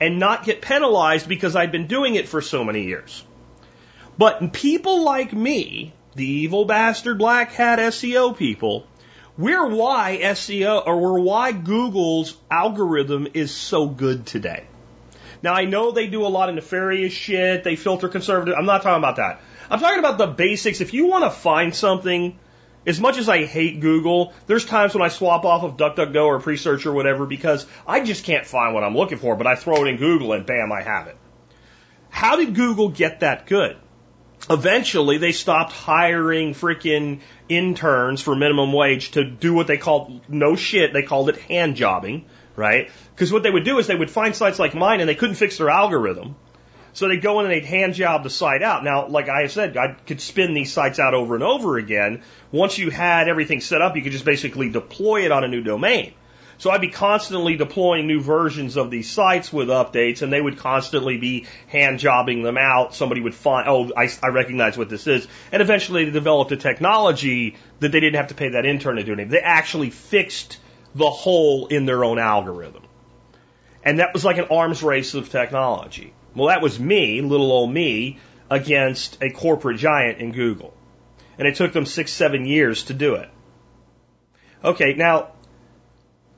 and 0.00 0.18
not 0.18 0.44
get 0.44 0.62
penalized 0.62 1.28
because 1.28 1.54
I'd 1.54 1.72
been 1.72 1.86
doing 1.86 2.14
it 2.14 2.28
for 2.28 2.40
so 2.40 2.64
many 2.64 2.84
years. 2.84 3.24
But 4.18 4.52
people 4.52 5.04
like 5.04 5.32
me, 5.32 5.92
the 6.14 6.26
evil 6.26 6.64
bastard 6.64 7.18
black 7.18 7.52
hat 7.52 7.78
SEO 7.78 8.36
people, 8.36 8.86
we're 9.38 9.68
why 9.68 10.18
SEO 10.22 10.86
or 10.86 10.98
we're 10.98 11.20
why 11.20 11.52
Google's 11.52 12.36
algorithm 12.50 13.28
is 13.34 13.52
so 13.52 13.86
good 13.86 14.26
today. 14.26 14.64
Now 15.42 15.54
I 15.54 15.64
know 15.64 15.90
they 15.90 16.06
do 16.06 16.26
a 16.26 16.28
lot 16.28 16.48
of 16.48 16.54
nefarious 16.54 17.12
shit, 17.12 17.64
they 17.64 17.76
filter 17.76 18.08
conservative. 18.08 18.54
I'm 18.58 18.66
not 18.66 18.82
talking 18.82 18.98
about 18.98 19.16
that. 19.16 19.40
I'm 19.70 19.80
talking 19.80 19.98
about 19.98 20.18
the 20.18 20.26
basics. 20.26 20.80
If 20.80 20.92
you 20.92 21.06
want 21.06 21.24
to 21.24 21.30
find 21.30 21.74
something 21.74 22.38
as 22.86 23.00
much 23.00 23.18
as 23.18 23.28
I 23.28 23.44
hate 23.44 23.80
Google, 23.80 24.32
there's 24.46 24.64
times 24.64 24.94
when 24.94 25.02
I 25.02 25.08
swap 25.08 25.44
off 25.44 25.62
of 25.62 25.76
DuckDuckGo 25.76 26.24
or 26.24 26.40
Presearch 26.40 26.86
or 26.86 26.92
whatever 26.92 27.26
because 27.26 27.66
I 27.86 28.00
just 28.00 28.24
can't 28.24 28.46
find 28.46 28.74
what 28.74 28.84
I'm 28.84 28.96
looking 28.96 29.18
for, 29.18 29.36
but 29.36 29.46
I 29.46 29.54
throw 29.54 29.84
it 29.84 29.88
in 29.88 29.96
Google 29.96 30.32
and 30.32 30.46
bam, 30.46 30.72
I 30.72 30.82
have 30.82 31.06
it. 31.06 31.16
How 32.08 32.36
did 32.36 32.54
Google 32.54 32.88
get 32.88 33.20
that 33.20 33.46
good? 33.46 33.76
Eventually, 34.48 35.18
they 35.18 35.32
stopped 35.32 35.72
hiring 35.72 36.54
freaking 36.54 37.20
interns 37.50 38.22
for 38.22 38.34
minimum 38.34 38.72
wage 38.72 39.10
to 39.12 39.24
do 39.24 39.52
what 39.52 39.66
they 39.66 39.76
called 39.76 40.20
no 40.28 40.56
shit. 40.56 40.92
They 40.92 41.02
called 41.02 41.28
it 41.28 41.36
hand 41.36 41.76
jobbing, 41.76 42.24
right? 42.56 42.90
Because 43.14 43.32
what 43.32 43.42
they 43.42 43.50
would 43.50 43.64
do 43.64 43.78
is 43.78 43.86
they 43.86 43.96
would 43.96 44.10
find 44.10 44.34
sites 44.34 44.58
like 44.58 44.74
mine 44.74 45.00
and 45.00 45.08
they 45.08 45.14
couldn't 45.14 45.34
fix 45.34 45.58
their 45.58 45.68
algorithm. 45.68 46.36
So 46.92 47.08
they'd 47.08 47.22
go 47.22 47.40
in 47.40 47.46
and 47.46 47.52
they'd 47.52 47.64
hand 47.64 47.94
job 47.94 48.24
the 48.24 48.30
site 48.30 48.62
out. 48.62 48.82
Now, 48.84 49.06
like 49.06 49.28
I 49.28 49.46
said, 49.46 49.76
I 49.76 49.94
could 50.06 50.20
spin 50.20 50.54
these 50.54 50.72
sites 50.72 50.98
out 50.98 51.14
over 51.14 51.34
and 51.34 51.44
over 51.44 51.76
again. 51.76 52.22
Once 52.50 52.78
you 52.78 52.90
had 52.90 53.28
everything 53.28 53.60
set 53.60 53.82
up, 53.82 53.96
you 53.96 54.02
could 54.02 54.12
just 54.12 54.24
basically 54.24 54.70
deploy 54.70 55.24
it 55.24 55.32
on 55.32 55.44
a 55.44 55.48
new 55.48 55.62
domain. 55.62 56.14
So 56.60 56.70
I'd 56.70 56.82
be 56.82 56.90
constantly 56.90 57.56
deploying 57.56 58.06
new 58.06 58.20
versions 58.20 58.76
of 58.76 58.90
these 58.90 59.10
sites 59.10 59.50
with 59.50 59.68
updates, 59.68 60.20
and 60.20 60.30
they 60.30 60.42
would 60.42 60.58
constantly 60.58 61.16
be 61.16 61.46
hand 61.68 61.98
jobbing 61.98 62.42
them 62.42 62.58
out. 62.58 62.94
Somebody 62.94 63.22
would 63.22 63.34
find, 63.34 63.66
oh, 63.66 63.90
I, 63.96 64.10
I 64.22 64.28
recognize 64.28 64.76
what 64.76 64.90
this 64.90 65.06
is. 65.06 65.26
And 65.52 65.62
eventually 65.62 66.04
they 66.04 66.10
developed 66.10 66.52
a 66.52 66.58
technology 66.58 67.56
that 67.78 67.92
they 67.92 68.00
didn't 68.00 68.16
have 68.16 68.26
to 68.26 68.34
pay 68.34 68.50
that 68.50 68.66
intern 68.66 68.96
to 68.96 69.04
do 69.04 69.14
anything. 69.14 69.30
They 69.30 69.40
actually 69.40 69.88
fixed 69.88 70.58
the 70.94 71.08
hole 71.08 71.68
in 71.68 71.86
their 71.86 72.04
own 72.04 72.18
algorithm. 72.18 72.82
And 73.82 74.00
that 74.00 74.12
was 74.12 74.26
like 74.26 74.36
an 74.36 74.48
arms 74.50 74.82
race 74.82 75.14
of 75.14 75.30
technology. 75.30 76.12
Well, 76.34 76.48
that 76.48 76.60
was 76.60 76.78
me, 76.78 77.22
little 77.22 77.50
old 77.50 77.72
me, 77.72 78.18
against 78.50 79.16
a 79.22 79.30
corporate 79.30 79.78
giant 79.78 80.18
in 80.18 80.32
Google. 80.32 80.74
And 81.38 81.48
it 81.48 81.54
took 81.54 81.72
them 81.72 81.86
six, 81.86 82.12
seven 82.12 82.44
years 82.44 82.84
to 82.84 82.92
do 82.92 83.14
it. 83.14 83.30
Okay, 84.62 84.92
now, 84.92 85.30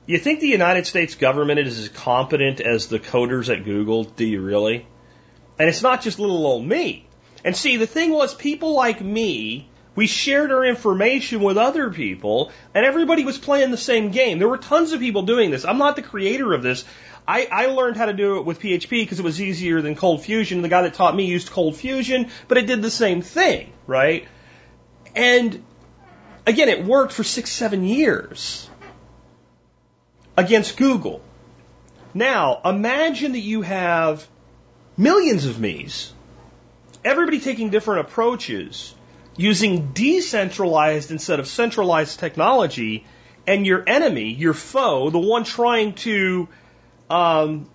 you 0.05 0.17
think 0.17 0.39
the 0.39 0.47
United 0.47 0.85
States 0.85 1.15
government 1.15 1.59
is 1.59 1.79
as 1.79 1.89
competent 1.89 2.59
as 2.59 2.87
the 2.87 2.99
coders 2.99 3.53
at 3.53 3.63
Google? 3.63 4.03
Do 4.03 4.25
you 4.25 4.41
really? 4.41 4.85
And 5.57 5.69
it's 5.69 5.81
not 5.81 6.01
just 6.01 6.19
little 6.19 6.45
old 6.45 6.65
me. 6.65 7.07
And 7.45 7.55
see, 7.55 7.77
the 7.77 7.87
thing 7.87 8.11
was, 8.11 8.33
people 8.33 8.73
like 8.73 9.01
me, 9.01 9.69
we 9.95 10.07
shared 10.07 10.51
our 10.51 10.65
information 10.65 11.41
with 11.41 11.57
other 11.57 11.89
people, 11.89 12.51
and 12.73 12.85
everybody 12.85 13.23
was 13.23 13.37
playing 13.37 13.71
the 13.71 13.77
same 13.77 14.11
game. 14.11 14.39
There 14.39 14.47
were 14.47 14.57
tons 14.57 14.91
of 14.91 14.99
people 14.99 15.21
doing 15.21 15.51
this. 15.51 15.65
I'm 15.65 15.77
not 15.77 15.95
the 15.95 16.01
creator 16.01 16.53
of 16.53 16.63
this. 16.63 16.83
I, 17.27 17.47
I 17.49 17.65
learned 17.67 17.95
how 17.95 18.07
to 18.07 18.13
do 18.13 18.37
it 18.37 18.45
with 18.45 18.59
PHP 18.59 18.89
because 18.89 19.19
it 19.19 19.23
was 19.23 19.39
easier 19.39 19.81
than 19.81 19.95
Cold 19.95 20.23
Fusion. 20.23 20.61
The 20.61 20.67
guy 20.67 20.81
that 20.81 20.95
taught 20.95 21.15
me 21.15 21.25
used 21.25 21.49
Cold 21.51 21.77
Fusion, 21.77 22.29
but 22.47 22.57
it 22.57 22.67
did 22.67 22.81
the 22.81 22.91
same 22.91 23.21
thing, 23.21 23.71
right? 23.87 24.27
And 25.15 25.63
again, 26.45 26.67
it 26.67 26.83
worked 26.83 27.13
for 27.13 27.23
six, 27.23 27.51
seven 27.51 27.85
years 27.85 28.69
against 30.37 30.77
Google. 30.77 31.21
Now, 32.13 32.61
imagine 32.63 33.31
that 33.31 33.39
you 33.39 33.61
have 33.61 34.27
millions 34.97 35.45
of 35.45 35.59
me's, 35.59 36.13
everybody 37.03 37.39
taking 37.39 37.69
different 37.69 38.07
approaches, 38.07 38.93
using 39.35 39.91
decentralized 39.93 41.11
instead 41.11 41.39
of 41.39 41.47
centralized 41.47 42.19
technology, 42.19 43.05
and 43.47 43.65
your 43.65 43.83
enemy, 43.87 44.33
your 44.33 44.53
foe, 44.53 45.09
the 45.09 45.19
one 45.19 45.43
trying 45.43 45.93
to 45.93 46.47
um, 47.09 47.69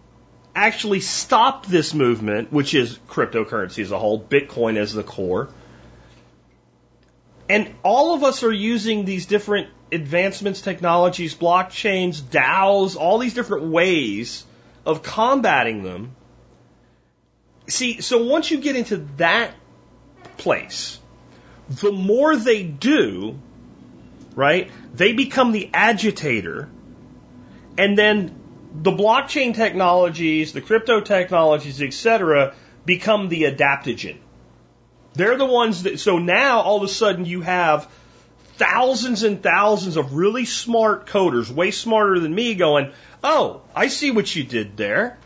actually 0.55 1.01
stop 1.01 1.66
this 1.66 1.92
movement, 1.94 2.53
which 2.53 2.75
is 2.75 2.99
cryptocurrency 3.09 3.83
as 3.83 3.90
a 3.90 3.99
whole, 3.99 4.21
Bitcoin 4.21 4.77
as 4.77 4.92
the 4.92 5.03
core. 5.03 5.49
And 7.48 7.74
all 7.82 8.14
of 8.14 8.24
us 8.24 8.42
are 8.42 8.52
using 8.52 9.04
these 9.04 9.26
different 9.26 9.68
advancements, 9.90 10.61
technologies, 10.61 11.34
blockchains, 11.34 12.20
DAOs, 12.20 12.96
all 12.96 13.18
these 13.18 13.34
different 13.34 13.64
ways 13.64 14.44
of 14.84 15.02
combating 15.02 15.82
them. 15.82 16.14
See, 17.68 18.00
so 18.00 18.24
once 18.24 18.50
you 18.50 18.58
get 18.58 18.76
into 18.76 18.98
that 19.16 19.54
place, 20.37 20.98
the 21.68 21.92
more 21.92 22.37
they 22.37 22.62
do, 22.62 23.38
right, 24.34 24.70
they 24.94 25.12
become 25.12 25.52
the 25.52 25.70
agitator, 25.72 26.68
and 27.76 27.96
then 27.96 28.38
the 28.74 28.90
blockchain 28.90 29.54
technologies, 29.54 30.52
the 30.52 30.61
crypto 30.61 31.00
technologies, 31.00 31.82
etc., 31.82 32.54
become 32.84 33.28
the 33.28 33.42
adaptogen. 33.44 34.16
They're 35.18 35.37
the 35.37 35.44
ones 35.44 35.83
that, 35.83 35.98
so 35.98 36.18
now 36.18 36.61
all 36.61 36.76
of 36.76 36.85
a 36.85 36.88
sudden 36.88 37.24
you 37.26 37.40
have 37.40 37.90
thousands 38.57 39.24
and 39.24 39.42
thousands 39.42 39.96
of 39.96 40.14
really 40.14 40.44
smart 40.44 41.07
coders, 41.07 41.50
way 41.50 41.72
smarter 41.72 42.20
than 42.20 42.33
me, 42.33 42.54
going, 42.54 42.92
oh, 43.24 43.62
I 43.74 43.88
see 43.88 44.12
what 44.12 44.35
you 44.37 44.44
did 44.44 44.76
there. 44.76 45.18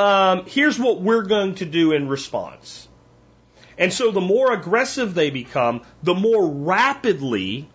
um, 0.00 0.46
here's 0.46 0.78
what 0.78 1.02
we're 1.02 1.24
going 1.24 1.56
to 1.56 1.66
do 1.66 1.92
in 1.92 2.08
response. 2.08 2.88
And 3.76 3.92
so 3.92 4.10
the 4.10 4.20
more 4.20 4.52
aggressive 4.52 5.14
they 5.14 5.30
become, 5.30 5.82
the 6.02 6.14
more 6.14 6.46
rapidly 6.46 7.68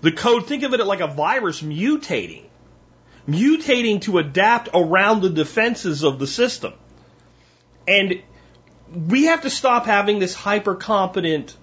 the 0.00 0.10
code, 0.10 0.48
think 0.48 0.64
of 0.64 0.74
it 0.74 0.84
like 0.84 1.00
a 1.00 1.06
virus 1.06 1.62
mutating, 1.62 2.44
mutating 3.28 4.00
to 4.02 4.18
adapt 4.18 4.70
around 4.74 5.22
the 5.22 5.30
defenses 5.30 6.02
of 6.02 6.18
the 6.18 6.26
system. 6.26 6.72
And 7.86 8.22
we 8.94 9.24
have 9.24 9.42
to 9.42 9.50
stop 9.50 9.86
having 9.86 10.18
this 10.18 10.34
hyper 10.34 10.74
competent 10.74 11.56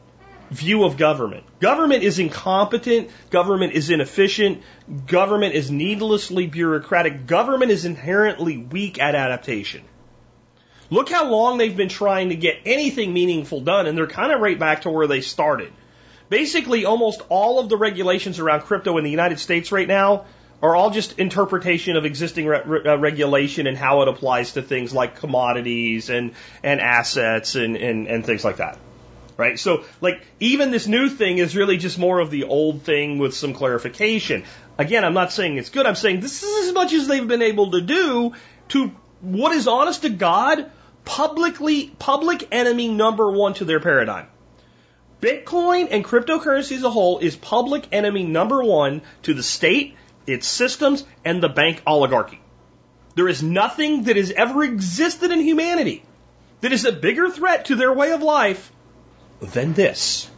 view 0.50 0.84
of 0.84 0.98
government. 0.98 1.44
Government 1.60 2.04
is 2.04 2.18
incompetent. 2.18 3.10
Government 3.30 3.74
is 3.74 3.90
inefficient. 3.90 4.64
Government 5.06 5.54
is 5.54 5.70
needlessly 5.70 6.48
bureaucratic. 6.48 7.28
Government 7.28 7.72
is 7.72 7.86
inherently 7.86 8.58
weak 8.58 9.00
at 9.00 9.16
adaptation. 9.16 9.84
Look 10.90 11.10
how 11.10 11.30
long 11.30 11.60
they've 11.60 11.76
been 11.76 11.90
trying 11.90 12.30
to 12.30 12.36
get 12.36 12.62
anything 12.66 13.14
meaningful 13.14 13.62
done, 13.62 13.86
and 13.86 13.96
they're 13.96 14.08
kind 14.08 14.32
of 14.32 14.42
right 14.42 14.58
back 14.58 14.82
to 14.82 14.90
where 14.90 15.06
they 15.06 15.22
started. 15.22 15.72
Basically, 16.30 16.86
almost 16.86 17.22
all 17.30 17.60
of 17.60 17.70
the 17.70 17.78
regulations 17.78 18.40
around 18.40 18.62
crypto 18.62 18.98
in 18.98 19.04
the 19.04 19.12
United 19.12 19.40
States 19.40 19.72
right 19.72 19.88
now 19.88 20.26
are 20.62 20.76
all 20.76 20.90
just 20.90 21.20
interpretation 21.20 21.96
of 21.96 22.06
existing 22.06 22.46
re- 22.46 22.62
re- 22.66 22.84
uh, 22.86 22.98
regulation 22.98 23.68
and 23.68 23.78
how 23.78 24.02
it 24.02 24.08
applies 24.08 24.54
to 24.54 24.62
things 24.62 24.94
like 24.94 25.16
commodities 25.20 26.10
and, 26.10 26.34
and 26.64 26.82
assets 26.82 27.56
and, 27.56 27.78
and, 27.78 28.08
and 28.08 28.26
things 28.26 28.44
like 28.44 28.58
that. 28.58 28.78
Right? 29.38 29.58
So, 29.58 29.86
like, 30.02 30.22
even 30.42 30.72
this 30.72 30.86
new 30.86 31.08
thing 31.08 31.38
is 31.38 31.56
really 31.56 31.78
just 31.78 31.98
more 31.98 32.20
of 32.20 32.30
the 32.30 32.44
old 32.44 32.82
thing 32.82 33.20
with 33.20 33.34
some 33.34 33.54
clarification. 33.54 34.44
Again, 34.78 35.06
I'm 35.06 35.14
not 35.14 35.32
saying 35.32 35.56
it's 35.56 35.70
good. 35.70 35.86
I'm 35.86 35.96
saying 35.96 36.20
this 36.20 36.44
is 36.44 36.68
as 36.68 36.74
much 36.74 36.92
as 36.92 37.08
they've 37.08 37.26
been 37.26 37.42
able 37.42 37.72
to 37.72 37.80
do 37.80 38.34
to 38.70 38.92
what 39.22 39.54
is 39.54 39.66
honest 39.68 40.02
to 40.02 40.10
God, 40.10 40.70
publicly, 41.06 41.88
public 42.00 42.50
enemy 42.52 42.90
number 42.90 43.32
one 43.32 43.54
to 43.56 43.66
their 43.66 43.80
paradigm. 43.80 44.28
Bitcoin 45.22 45.88
and 45.92 46.04
cryptocurrency 46.04 46.78
as 46.78 46.84
a 46.84 46.90
whole 46.90 47.20
is 47.20 47.36
public 47.36 47.88
enemy 47.92 48.24
number 48.24 48.64
one 48.64 49.02
to 49.24 49.34
the 49.34 49.44
state, 49.44 49.96
its 50.32 50.48
systems, 50.48 51.04
and 51.26 51.42
the 51.42 51.50
bank 51.50 51.82
oligarchy. 51.86 52.42
There 53.16 53.28
is 53.28 53.44
nothing 53.44 54.04
that 54.04 54.16
has 54.16 54.32
ever 54.32 54.64
existed 54.64 55.32
in 55.32 55.40
humanity 55.40 56.04
that 56.62 56.72
is 56.72 56.86
a 56.86 56.92
bigger 56.92 57.30
threat 57.30 57.66
to 57.66 57.76
their 57.76 57.94
way 57.94 58.12
of 58.12 58.22
life 58.22 58.72
than 59.42 59.74
this. 59.74 60.30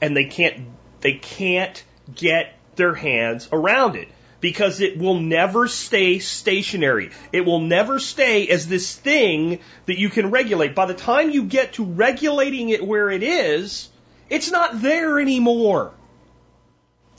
And 0.00 0.16
they 0.16 0.26
can't, 0.26 0.68
they 1.00 1.14
can't 1.14 1.82
get 2.14 2.54
their 2.76 2.94
hands 2.94 3.48
around 3.52 3.96
it 3.96 4.08
because 4.40 4.80
it 4.80 4.98
will 4.98 5.18
never 5.18 5.66
stay 5.66 6.18
stationary. 6.18 7.10
It 7.32 7.46
will 7.46 7.60
never 7.60 7.98
stay 7.98 8.48
as 8.48 8.68
this 8.68 8.94
thing 8.94 9.60
that 9.86 9.98
you 9.98 10.10
can 10.10 10.30
regulate. 10.30 10.74
By 10.74 10.86
the 10.86 10.94
time 10.94 11.30
you 11.30 11.44
get 11.44 11.74
to 11.74 11.84
regulating 11.84 12.68
it 12.68 12.86
where 12.86 13.10
it 13.10 13.22
is, 13.22 13.88
it's 14.28 14.50
not 14.50 14.82
there 14.82 15.18
anymore. 15.18 15.92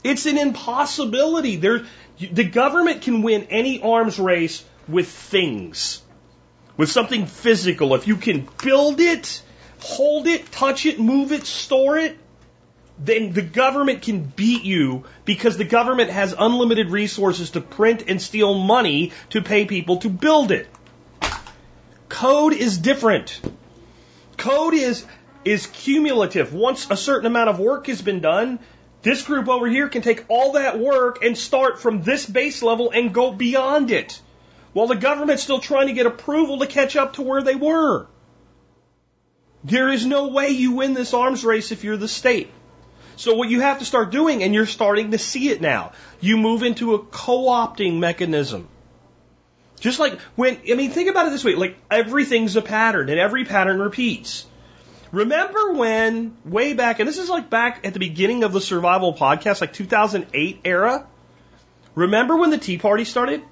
It's 0.04 0.26
an 0.26 0.38
impossibility. 0.38 1.56
There, 1.56 1.84
the 2.18 2.44
government 2.44 3.02
can 3.02 3.22
win 3.22 3.48
any 3.50 3.82
arms 3.82 4.18
race 4.18 4.64
with 4.86 5.08
things, 5.08 6.02
with 6.76 6.90
something 6.90 7.26
physical. 7.26 7.94
If 7.94 8.06
you 8.06 8.16
can 8.16 8.48
build 8.62 9.00
it, 9.00 9.42
hold 9.80 10.26
it, 10.26 10.50
touch 10.50 10.86
it, 10.86 10.98
move 10.98 11.32
it, 11.32 11.44
store 11.44 11.98
it, 11.98 12.16
then 12.98 13.32
the 13.32 13.42
government 13.42 14.02
can 14.02 14.22
beat 14.22 14.64
you 14.64 15.04
because 15.24 15.56
the 15.56 15.64
government 15.64 16.10
has 16.10 16.34
unlimited 16.36 16.90
resources 16.90 17.50
to 17.50 17.60
print 17.60 18.04
and 18.08 18.20
steal 18.20 18.54
money 18.54 19.12
to 19.30 19.42
pay 19.42 19.66
people 19.66 19.98
to 19.98 20.08
build 20.08 20.50
it. 20.50 20.68
Code 22.08 22.54
is 22.54 22.78
different. 22.78 23.40
Code 24.36 24.74
is 24.74 25.06
is 25.44 25.66
cumulative. 25.66 26.52
Once 26.52 26.90
a 26.90 26.96
certain 26.96 27.26
amount 27.26 27.48
of 27.48 27.60
work 27.60 27.86
has 27.86 28.02
been 28.02 28.20
done, 28.20 28.58
this 29.02 29.22
group 29.22 29.48
over 29.48 29.66
here 29.66 29.88
can 29.88 30.02
take 30.02 30.24
all 30.28 30.52
that 30.52 30.78
work 30.78 31.24
and 31.24 31.38
start 31.38 31.80
from 31.80 32.02
this 32.02 32.26
base 32.26 32.62
level 32.62 32.90
and 32.90 33.14
go 33.14 33.32
beyond 33.32 33.90
it. 33.90 34.20
While 34.72 34.86
the 34.86 34.96
government's 34.96 35.42
still 35.42 35.60
trying 35.60 35.86
to 35.86 35.92
get 35.92 36.06
approval 36.06 36.58
to 36.58 36.66
catch 36.66 36.96
up 36.96 37.14
to 37.14 37.22
where 37.22 37.42
they 37.42 37.54
were. 37.54 38.06
There 39.64 39.88
is 39.88 40.06
no 40.06 40.28
way 40.28 40.50
you 40.50 40.72
win 40.72 40.94
this 40.94 41.14
arms 41.14 41.44
race 41.44 41.72
if 41.72 41.84
you're 41.84 41.96
the 41.96 42.08
state. 42.08 42.50
So 43.16 43.34
what 43.34 43.48
you 43.48 43.60
have 43.60 43.80
to 43.80 43.84
start 43.84 44.12
doing, 44.12 44.42
and 44.44 44.54
you're 44.54 44.66
starting 44.66 45.10
to 45.10 45.18
see 45.18 45.48
it 45.48 45.60
now, 45.60 45.92
you 46.20 46.36
move 46.36 46.62
into 46.62 46.94
a 46.94 47.00
co-opting 47.00 47.98
mechanism. 47.98 48.68
Just 49.80 49.98
like 49.98 50.20
when, 50.36 50.58
I 50.70 50.74
mean, 50.74 50.90
think 50.90 51.08
about 51.08 51.26
it 51.26 51.30
this 51.30 51.44
way, 51.44 51.54
like 51.54 51.76
everything's 51.90 52.56
a 52.56 52.62
pattern 52.62 53.08
and 53.08 53.18
every 53.18 53.44
pattern 53.44 53.80
repeats. 53.80 54.46
Remember 55.10 55.72
when, 55.72 56.36
way 56.44 56.74
back, 56.74 56.98
and 56.98 57.08
this 57.08 57.18
is 57.18 57.28
like 57.28 57.48
back 57.48 57.86
at 57.86 57.94
the 57.94 57.98
beginning 57.98 58.44
of 58.44 58.52
the 58.52 58.60
survival 58.60 59.14
podcast, 59.14 59.60
like 59.60 59.72
2008 59.72 60.60
era? 60.64 61.06
Remember 61.94 62.36
when 62.36 62.50
the 62.50 62.58
Tea 62.58 62.78
Party 62.78 63.04
started? 63.04 63.42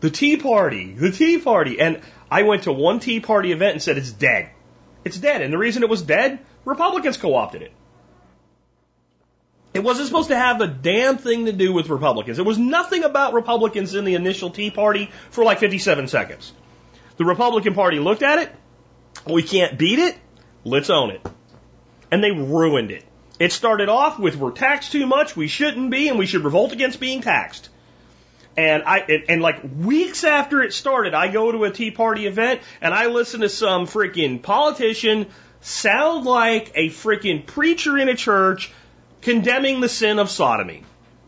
The 0.00 0.10
Tea 0.10 0.36
Party, 0.38 0.92
the 0.92 1.10
Tea 1.10 1.38
Party. 1.38 1.80
And 1.80 2.00
I 2.30 2.42
went 2.42 2.64
to 2.64 2.72
one 2.72 3.00
Tea 3.00 3.20
Party 3.20 3.52
event 3.52 3.72
and 3.72 3.82
said 3.82 3.98
it's 3.98 4.10
dead. 4.10 4.50
It's 5.04 5.18
dead. 5.18 5.42
And 5.42 5.52
the 5.52 5.58
reason 5.58 5.82
it 5.82 5.88
was 5.88 6.02
dead, 6.02 6.40
Republicans 6.64 7.16
co 7.16 7.34
opted 7.34 7.62
it. 7.62 7.72
It 9.74 9.84
wasn't 9.84 10.08
supposed 10.08 10.30
to 10.30 10.36
have 10.36 10.60
a 10.62 10.66
damn 10.66 11.18
thing 11.18 11.44
to 11.44 11.52
do 11.52 11.72
with 11.72 11.90
Republicans. 11.90 12.38
There 12.38 12.46
was 12.46 12.58
nothing 12.58 13.04
about 13.04 13.34
Republicans 13.34 13.94
in 13.94 14.06
the 14.06 14.14
initial 14.14 14.48
Tea 14.48 14.70
Party 14.70 15.10
for 15.30 15.44
like 15.44 15.58
57 15.58 16.08
seconds. 16.08 16.52
The 17.18 17.26
Republican 17.26 17.74
Party 17.74 17.98
looked 17.98 18.22
at 18.22 18.38
it. 18.38 18.52
We 19.26 19.42
can't 19.42 19.78
beat 19.78 19.98
it. 19.98 20.16
Let's 20.66 20.90
own 20.90 21.10
it. 21.10 21.24
And 22.10 22.24
they 22.24 22.32
ruined 22.32 22.90
it. 22.90 23.04
It 23.38 23.52
started 23.52 23.88
off 23.88 24.18
with 24.18 24.34
we're 24.34 24.50
taxed 24.50 24.90
too 24.90 25.06
much, 25.06 25.36
we 25.36 25.46
shouldn't 25.46 25.92
be, 25.92 26.08
and 26.08 26.18
we 26.18 26.26
should 26.26 26.42
revolt 26.42 26.72
against 26.72 26.98
being 26.98 27.20
taxed. 27.20 27.68
And 28.56 28.82
I 28.82 28.98
and, 28.98 29.24
and 29.28 29.42
like 29.42 29.60
weeks 29.62 30.24
after 30.24 30.62
it 30.62 30.72
started, 30.72 31.14
I 31.14 31.28
go 31.28 31.52
to 31.52 31.64
a 31.64 31.70
Tea 31.70 31.92
Party 31.92 32.26
event 32.26 32.62
and 32.80 32.92
I 32.92 33.06
listen 33.06 33.42
to 33.42 33.48
some 33.48 33.86
freaking 33.86 34.42
politician 34.42 35.26
sound 35.60 36.24
like 36.24 36.72
a 36.74 36.88
freaking 36.88 37.46
preacher 37.46 37.96
in 37.96 38.08
a 38.08 38.16
church 38.16 38.72
condemning 39.22 39.80
the 39.80 39.88
sin 39.88 40.18
of 40.18 40.30
sodomy, 40.30 40.82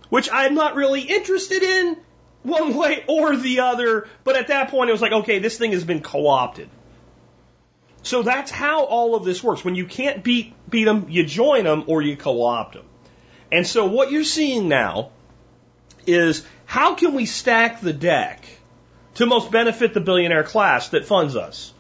which 0.09 0.29
I'm 0.33 0.55
not 0.55 0.75
really 0.75 1.03
interested 1.03 1.63
in 1.63 1.97
one 2.43 2.75
way 2.77 3.05
or 3.07 3.37
the 3.37 3.61
other. 3.61 4.09
But 4.25 4.35
at 4.35 4.49
that 4.49 4.71
point, 4.71 4.91
it 4.91 4.95
was 4.95 5.03
like, 5.03 5.13
okay, 5.13 5.39
this 5.39 5.59
thing 5.59 5.71
has 5.71 5.85
been 5.85 6.01
co-opted. 6.01 6.71
So 8.03 8.23
that's 8.23 8.51
how 8.51 8.85
all 8.85 9.15
of 9.15 9.25
this 9.25 9.43
works. 9.43 9.65
When 9.65 9.75
you 9.75 9.87
can't 9.87 10.23
beat 10.23 10.55
beat 10.69 10.85
them, 10.85 11.07
you 11.09 11.25
join 11.25 11.65
them 11.65 11.85
or 11.87 12.03
you 12.03 12.17
co-opt 12.17 12.75
them. 12.75 12.85
And 13.51 13.67
so 13.67 13.87
what 13.87 14.11
you're 14.11 14.25
seeing 14.25 14.69
now 14.69 15.11
is 16.07 16.47
how 16.65 16.95
can 16.95 17.15
we 17.15 17.27
stack 17.27 17.81
the 17.81 17.93
deck 17.93 18.45
to 19.15 19.27
most 19.27 19.51
benefit 19.51 19.95
the 19.95 20.01
billionaire 20.01 20.45
class 20.45 20.91
that 20.91 21.07
funds 21.07 21.37
us 21.37 21.73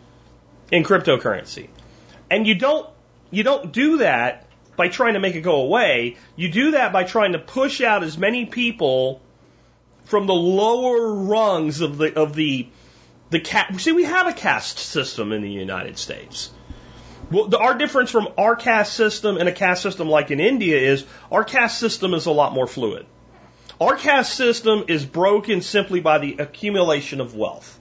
in 0.70 0.82
cryptocurrency? 0.82 1.68
And 2.30 2.46
you 2.46 2.54
don't 2.54 2.88
you 3.30 3.42
don't 3.42 3.72
do 3.72 3.98
that 3.98 4.46
by 4.76 4.88
trying 4.88 5.14
to 5.14 5.20
make 5.20 5.34
it 5.34 5.40
go 5.40 5.62
away. 5.62 6.16
You 6.36 6.50
do 6.50 6.70
that 6.72 6.92
by 6.92 7.04
trying 7.04 7.32
to 7.32 7.38
push 7.38 7.80
out 7.80 8.02
as 8.02 8.16
many 8.16 8.46
people 8.46 9.20
from 10.04 10.26
the 10.26 10.34
lower 10.34 11.12
rungs 11.12 11.80
of 11.80 11.98
the 11.98 12.18
of 12.18 12.34
the 12.34 12.68
the 13.30 13.40
cat. 13.40 13.80
See, 13.80 13.92
we 13.92 14.04
have 14.04 14.26
a 14.26 14.32
caste 14.32 14.78
system 14.78 15.32
in 15.32 15.42
the 15.42 15.50
United 15.50 15.98
States. 15.98 16.50
Well, 17.30 17.48
the, 17.48 17.58
our 17.58 17.76
difference 17.76 18.10
from 18.10 18.28
our 18.38 18.56
caste 18.56 18.94
system 18.94 19.36
and 19.36 19.48
a 19.48 19.52
caste 19.52 19.82
system 19.82 20.08
like 20.08 20.30
in 20.30 20.40
India 20.40 20.78
is 20.78 21.04
our 21.30 21.44
caste 21.44 21.78
system 21.78 22.14
is 22.14 22.26
a 22.26 22.32
lot 22.32 22.54
more 22.54 22.66
fluid. 22.66 23.06
Our 23.80 23.96
caste 23.96 24.34
system 24.34 24.84
is 24.88 25.04
broken 25.04 25.60
simply 25.60 26.00
by 26.00 26.18
the 26.18 26.36
accumulation 26.38 27.20
of 27.20 27.34
wealth. 27.34 27.78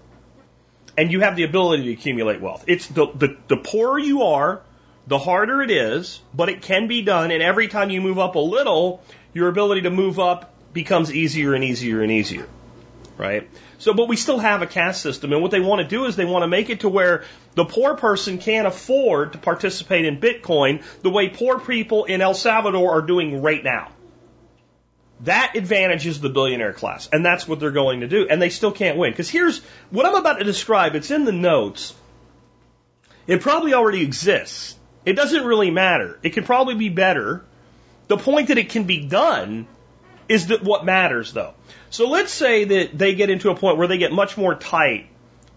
And 0.98 1.12
you 1.12 1.22
have 1.22 1.36
the 1.36 1.44
ability 1.44 1.84
to 1.86 1.92
accumulate 1.94 2.42
wealth. 2.42 2.66
It's 2.68 2.88
the, 2.88 3.08
the, 3.14 3.38
the 3.48 3.58
poorer 3.58 4.00
you 4.00 4.24
are, 4.24 4.62
the 5.08 5.18
harder 5.18 5.62
it 5.62 5.72
is, 5.72 6.22
but 6.34 6.50
it 6.50 6.62
can 6.62 6.88
be 6.88 7.02
done. 7.04 7.32
And 7.32 7.42
every 7.42 7.68
time 7.68 7.90
you 7.90 8.02
move 8.02 8.20
up 8.20 8.36
a 8.36 8.40
little, 8.40 9.02
your 9.34 9.48
ability 9.48 9.82
to 9.82 9.90
move 9.90 10.20
up 10.20 10.54
becomes 10.74 11.14
easier 11.14 11.54
and 11.54 11.64
easier 11.64 12.02
and 12.02 12.12
easier. 12.12 12.48
Right? 13.18 13.50
So, 13.80 13.94
but 13.94 14.08
we 14.08 14.16
still 14.16 14.38
have 14.38 14.62
a 14.62 14.68
caste 14.68 15.02
system. 15.02 15.34
And 15.34 15.42
what 15.42 15.52
they 15.52 15.60
want 15.60 15.82
to 15.82 15.88
do 15.88 16.06
is 16.06 16.16
they 16.16 16.26
want 16.26 16.44
to 16.44 16.48
make 16.48 16.70
it 16.70 16.82
to 16.82 16.90
where 16.90 17.24
the 17.56 17.66
poor 17.66 17.96
person 17.96 18.38
can't 18.38 18.68
afford 18.68 19.34
to 19.34 19.40
participate 19.40 20.06
in 20.06 20.20
Bitcoin 20.20 20.84
the 21.02 21.10
way 21.10 21.30
poor 21.30 21.60
people 21.60 22.06
in 22.06 22.22
El 22.22 22.36
Salvador 22.36 22.92
are 22.92 23.02
doing 23.02 23.42
right 23.42 23.64
now. 23.64 23.90
That 25.22 25.54
advantages 25.56 26.22
the 26.22 26.30
billionaire 26.30 26.74
class. 26.74 27.10
And 27.12 27.26
that's 27.26 27.48
what 27.48 27.60
they're 27.60 27.72
going 27.72 28.02
to 28.02 28.08
do. 28.08 28.28
And 28.30 28.40
they 28.40 28.50
still 28.50 28.72
can't 28.72 28.98
win. 28.98 29.12
Because 29.12 29.30
here's 29.30 29.62
what 29.90 30.06
I'm 30.06 30.16
about 30.16 30.38
to 30.38 30.44
describe. 30.44 30.94
It's 30.94 31.10
in 31.10 31.26
the 31.26 31.32
notes. 31.32 31.96
It 33.26 33.42
probably 33.42 33.74
already 33.74 34.04
exists. 34.04 34.76
It 35.06 35.14
doesn't 35.14 35.44
really 35.44 35.72
matter. 35.72 36.20
It 36.22 36.32
could 36.32 36.46
probably 36.46 36.76
be 36.76 36.90
better. 36.90 37.44
The 38.08 38.18
point 38.18 38.50
that 38.50 38.58
it 38.58 38.70
can 38.70 38.84
be 38.84 39.08
done 39.08 39.68
is 40.30 40.48
that 40.48 40.64
what 40.64 40.86
matters 40.86 41.34
though. 41.34 41.54
So 41.90 42.10
let's 42.10 42.32
say 42.32 42.66
that 42.66 42.98
they 42.98 43.16
get 43.16 43.30
into 43.30 43.50
a 43.50 43.56
point 43.56 43.78
where 43.78 43.88
they 43.88 43.98
get 43.98 44.12
much 44.12 44.38
more 44.38 44.56
tight 44.56 45.08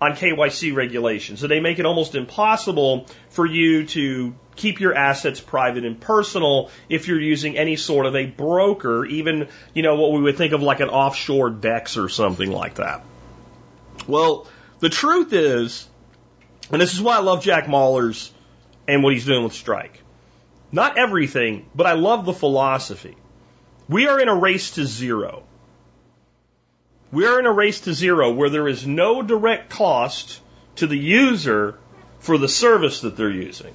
on 0.00 0.12
KYC 0.12 0.74
regulations. 0.74 1.40
So 1.40 1.46
they 1.46 1.60
make 1.60 1.78
it 1.78 1.86
almost 1.86 2.14
impossible 2.14 3.06
for 3.28 3.44
you 3.44 3.86
to 3.86 4.34
keep 4.56 4.80
your 4.80 4.94
assets 4.94 5.40
private 5.40 5.84
and 5.84 6.00
personal 6.00 6.70
if 6.88 7.08
you're 7.08 7.20
using 7.20 7.56
any 7.56 7.76
sort 7.76 8.06
of 8.06 8.16
a 8.16 8.26
broker, 8.26 9.04
even, 9.04 9.48
you 9.74 9.82
know, 9.82 9.96
what 9.96 10.12
we 10.12 10.20
would 10.22 10.36
think 10.36 10.52
of 10.52 10.62
like 10.62 10.80
an 10.80 10.88
offshore 10.88 11.50
DEX 11.50 11.96
or 11.96 12.08
something 12.08 12.50
like 12.50 12.74
that. 12.76 13.04
Well, 14.06 14.46
the 14.78 14.88
truth 14.88 15.32
is, 15.32 15.86
and 16.70 16.80
this 16.80 16.94
is 16.94 17.02
why 17.02 17.16
I 17.16 17.20
love 17.20 17.42
Jack 17.42 17.66
Mallers 17.66 18.30
and 18.88 19.02
what 19.02 19.12
he's 19.12 19.26
doing 19.26 19.44
with 19.44 19.52
Strike. 19.52 20.00
Not 20.72 20.98
everything, 20.98 21.66
but 21.74 21.86
I 21.86 21.92
love 21.92 22.24
the 22.24 22.32
philosophy. 22.32 23.16
We 23.90 24.06
are 24.06 24.20
in 24.20 24.28
a 24.28 24.34
race 24.36 24.70
to 24.72 24.86
zero. 24.86 25.42
We 27.10 27.26
are 27.26 27.40
in 27.40 27.46
a 27.46 27.52
race 27.52 27.80
to 27.82 27.92
zero 27.92 28.30
where 28.32 28.48
there 28.48 28.68
is 28.68 28.86
no 28.86 29.20
direct 29.20 29.68
cost 29.68 30.40
to 30.76 30.86
the 30.86 30.96
user 30.96 31.76
for 32.20 32.38
the 32.38 32.46
service 32.46 33.00
that 33.00 33.16
they're 33.16 33.28
using. 33.28 33.74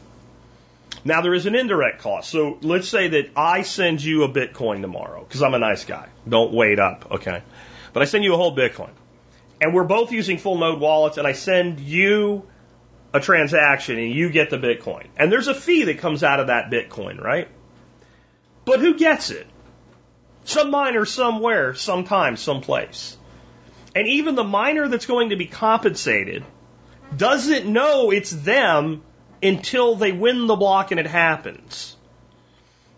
Now 1.03 1.20
there 1.20 1.34
is 1.34 1.47
an 1.47 1.53
indirect 1.53 1.99
cost. 2.01 2.30
So 2.30 2.57
let's 2.61 2.88
say 2.88 3.09
that 3.09 3.32
I 3.36 3.63
send 3.63 4.01
you 4.01 4.24
a 4.24 4.30
Bitcoin 4.30 4.80
tomorrow 4.80 5.22
because 5.22 5.43
I'm 5.43 5.53
a 5.53 5.59
nice 5.59 5.84
guy. 5.84 6.07
Don't 6.28 6.53
wait 6.53 6.80
up, 6.80 7.11
okay? 7.11 7.41
But 7.91 8.01
I 8.01 8.05
send 8.05 8.24
you 8.24 8.34
a 8.34 8.38
whole 8.38 8.55
Bitcoin. 8.55 8.91
And 9.59 9.74
we're 9.74 9.84
both 9.84 10.13
using 10.13 10.38
full 10.38 10.57
node 10.57 10.80
wallets 10.80 11.18
and 11.18 11.28
I 11.28 11.34
send 11.34 11.82
you 11.82 12.47
a 13.13 13.20
transaction 13.20 13.99
and 13.99 14.13
you 14.13 14.30
get 14.30 14.49
the 14.49 14.57
Bitcoin. 14.57 15.07
And 15.18 15.30
there's 15.30 15.49
a 15.49 15.53
fee 15.53 15.84
that 15.84 15.97
comes 15.97 16.24
out 16.24 16.39
of 16.39 16.47
that 16.47 16.72
Bitcoin, 16.72 17.22
right? 17.22 17.49
But 18.63 18.80
who 18.80 18.97
gets 18.97 19.30
it? 19.30 19.47
Some 20.45 20.71
miner 20.71 21.05
somewhere, 21.05 21.73
sometime, 21.73 22.37
someplace. 22.37 23.17
And 23.95 24.07
even 24.07 24.35
the 24.35 24.43
miner 24.43 24.87
that's 24.87 25.05
going 25.05 25.29
to 25.29 25.35
be 25.35 25.47
compensated 25.47 26.43
doesn't 27.15 27.65
know 27.65 28.11
it's 28.11 28.29
them 28.29 29.03
until 29.41 29.95
they 29.95 30.11
win 30.11 30.47
the 30.47 30.55
block 30.55 30.91
and 30.91 30.99
it 30.99 31.07
happens. 31.07 31.95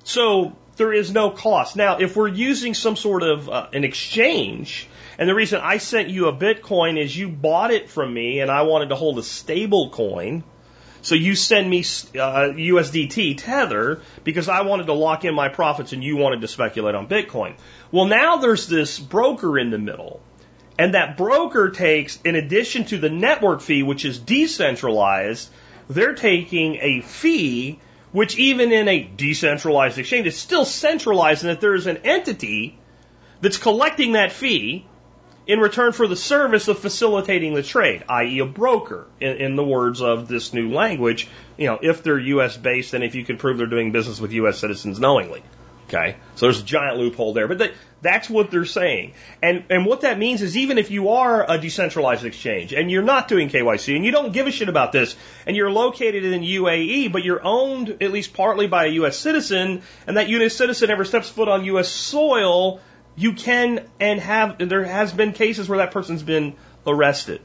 So 0.04 0.56
there 0.76 0.94
is 0.94 1.12
no 1.12 1.32
cost. 1.32 1.76
Now, 1.76 1.98
if 2.00 2.16
we're 2.16 2.28
using 2.28 2.74
some 2.74 2.96
sort 2.96 3.24
of 3.24 3.50
uh, 3.50 3.68
an 3.74 3.84
exchange, 3.84 4.88
and 5.18 5.30
the 5.30 5.36
reason 5.36 5.62
I 5.62 5.78
sent 5.78 6.10
you 6.10 6.28
a 6.28 6.34
Bitcoin 6.34 7.00
is 7.00 7.16
you 7.16 7.30
bought 7.30 7.72
it 7.72 7.90
from 7.90 8.14
me 8.14 8.40
and 8.42 8.52
I 8.52 8.64
wanted 8.64 8.90
to 8.90 8.96
hold 8.96 9.20
a 9.20 9.24
stable 9.24 9.90
coin. 9.90 10.44
So 11.02 11.16
you 11.16 11.36
send 11.36 11.70
me 11.70 11.80
uh, 11.80 12.54
USDT 12.54 13.38
Tether 13.38 14.02
because 14.24 14.50
I 14.50 14.62
wanted 14.62 14.88
to 14.88 14.94
lock 14.94 15.26
in 15.26 15.34
my 15.34 15.50
profits 15.50 15.94
and 15.94 16.04
you 16.04 16.18
wanted 16.18 16.42
to 16.42 16.48
speculate 16.48 16.96
on 16.96 17.08
Bitcoin. 17.08 17.56
Well, 17.92 18.06
now 18.06 18.38
there's 18.38 18.68
this 18.68 19.00
broker 19.00 19.58
in 19.58 19.70
the 19.70 19.78
middle. 19.78 20.22
And 20.80 20.94
that 20.94 21.18
broker 21.18 21.72
takes, 21.72 22.22
in 22.22 22.36
addition 22.36 22.86
to 22.86 22.98
the 22.98 23.10
network 23.10 23.62
fee, 23.62 23.82
which 23.82 24.06
is 24.06 24.20
decentralized, 24.20 25.50
they're 25.90 26.14
taking 26.14 26.78
a 26.82 27.02
fee, 27.02 27.80
which 28.12 28.38
even 28.38 28.72
in 28.72 28.88
a 28.88 29.04
decentralized 29.04 29.98
exchange 29.98 30.28
is 30.28 30.38
still 30.38 30.66
centralized 30.66 31.44
in 31.44 31.50
that 31.50 31.62
there 31.62 31.74
is 31.74 31.88
an 31.88 31.98
entity 32.04 32.78
that's 33.42 33.58
collecting 33.58 34.14
that 34.14 34.32
fee 34.32 34.86
in 35.48 35.60
return 35.60 35.94
for 35.94 36.08
the 36.08 36.16
service 36.16 36.68
of 36.68 36.80
facilitating 36.80 37.54
the 37.54 37.64
trade, 37.64 38.04
i.e. 38.10 38.40
a 38.40 38.46
broker, 38.46 39.08
in, 39.20 39.38
in, 39.38 39.56
the 39.56 39.64
words 39.64 40.02
of 40.02 40.28
this 40.28 40.54
new 40.54 40.72
language, 40.72 41.28
you 41.58 41.68
know, 41.68 41.80
if 41.82 42.04
they're 42.04 42.20
U.S. 42.20 42.58
based 42.58 42.94
and 42.94 43.04
if 43.04 43.16
you 43.16 43.24
can 43.24 43.38
prove 43.38 43.58
they're 43.58 43.68
doing 43.68 43.92
business 43.92 44.20
with 44.20 44.34
U.S. 44.34 44.60
citizens 44.60 45.00
knowingly. 45.00 45.42
Okay, 45.88 46.18
so 46.36 46.48
there's 46.48 46.60
a 46.60 46.66
giant 46.66 46.98
loophole 46.98 47.32
there, 47.32 47.48
but 47.48 47.72
that's 48.02 48.30
what 48.30 48.52
they're 48.52 48.66
saying. 48.66 49.14
And 49.42 49.64
and 49.70 49.86
what 49.86 50.02
that 50.02 50.20
means 50.20 50.42
is 50.42 50.58
even 50.58 50.78
if 50.78 50.92
you 50.92 51.12
are 51.12 51.50
a 51.50 51.58
decentralized 51.58 52.26
exchange 52.26 52.74
and 52.74 52.92
you're 52.92 53.04
not 53.04 53.30
doing 53.30 53.48
KYC 53.48 53.96
and 53.96 54.04
you 54.04 54.12
don't 54.12 54.34
give 54.34 54.48
a 54.48 54.52
shit 54.52 54.68
about 54.68 54.92
this 54.92 55.16
and 55.46 55.56
you're 55.56 55.72
located 55.72 56.26
in 56.26 56.42
UAE 56.42 57.10
but 57.14 57.24
you're 57.24 57.42
owned 57.42 58.04
at 58.04 58.12
least 58.12 58.34
partly 58.34 58.68
by 58.68 58.88
a 58.88 58.90
U.S. 58.90 59.18
citizen 59.18 59.82
and 60.06 60.18
that 60.18 60.28
U.S. 60.28 60.56
citizen 60.56 60.90
ever 60.90 61.06
steps 61.06 61.30
foot 61.30 61.48
on 61.48 61.64
U.S. 61.64 61.88
soil, 61.88 62.82
you 63.18 63.34
can 63.34 63.86
and 64.00 64.20
have 64.20 64.58
there 64.70 64.86
has 64.86 65.12
been 65.12 65.34
cases 65.34 65.68
where 65.68 65.80
that 65.80 65.92
person's 65.92 66.24
been 66.24 66.56
arrested 66.86 67.42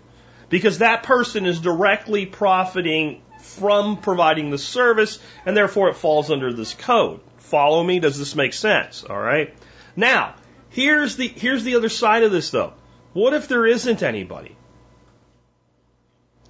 because 0.50 0.78
that 0.78 1.02
person 1.02 1.46
is 1.46 1.58
directly 1.58 2.26
profiting 2.26 3.22
from 3.40 3.96
providing 3.96 4.50
the 4.50 4.58
service 4.58 5.18
and 5.46 5.56
therefore 5.56 5.88
it 5.88 5.96
falls 5.96 6.30
under 6.30 6.52
this 6.52 6.74
code. 6.74 7.20
Follow 7.38 7.82
me? 7.82 7.98
Does 7.98 8.18
this 8.18 8.36
make 8.36 8.52
sense? 8.52 9.02
All 9.02 9.18
right. 9.18 9.54
Now, 9.96 10.34
here's 10.68 11.16
the 11.16 11.26
here's 11.26 11.64
the 11.64 11.76
other 11.76 11.88
side 11.88 12.22
of 12.22 12.30
this 12.30 12.50
though. 12.50 12.74
What 13.14 13.32
if 13.32 13.48
there 13.48 13.66
isn't 13.66 14.02
anybody? 14.02 14.54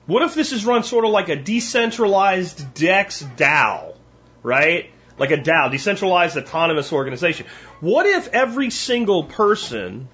What 0.06 0.22
if 0.22 0.34
this 0.34 0.50
is 0.52 0.66
run 0.66 0.82
sort 0.82 1.04
of 1.04 1.12
like 1.12 1.28
a 1.28 1.36
decentralized 1.36 2.74
DEX 2.74 3.22
DAO, 3.36 3.94
right? 4.42 4.90
Like 5.22 5.30
a 5.30 5.38
DAO, 5.38 5.70
decentralized 5.70 6.36
autonomous 6.36 6.92
organization. 6.92 7.46
What 7.78 8.06
if 8.06 8.26
every 8.32 8.70
single 8.70 9.22
person 9.22 10.08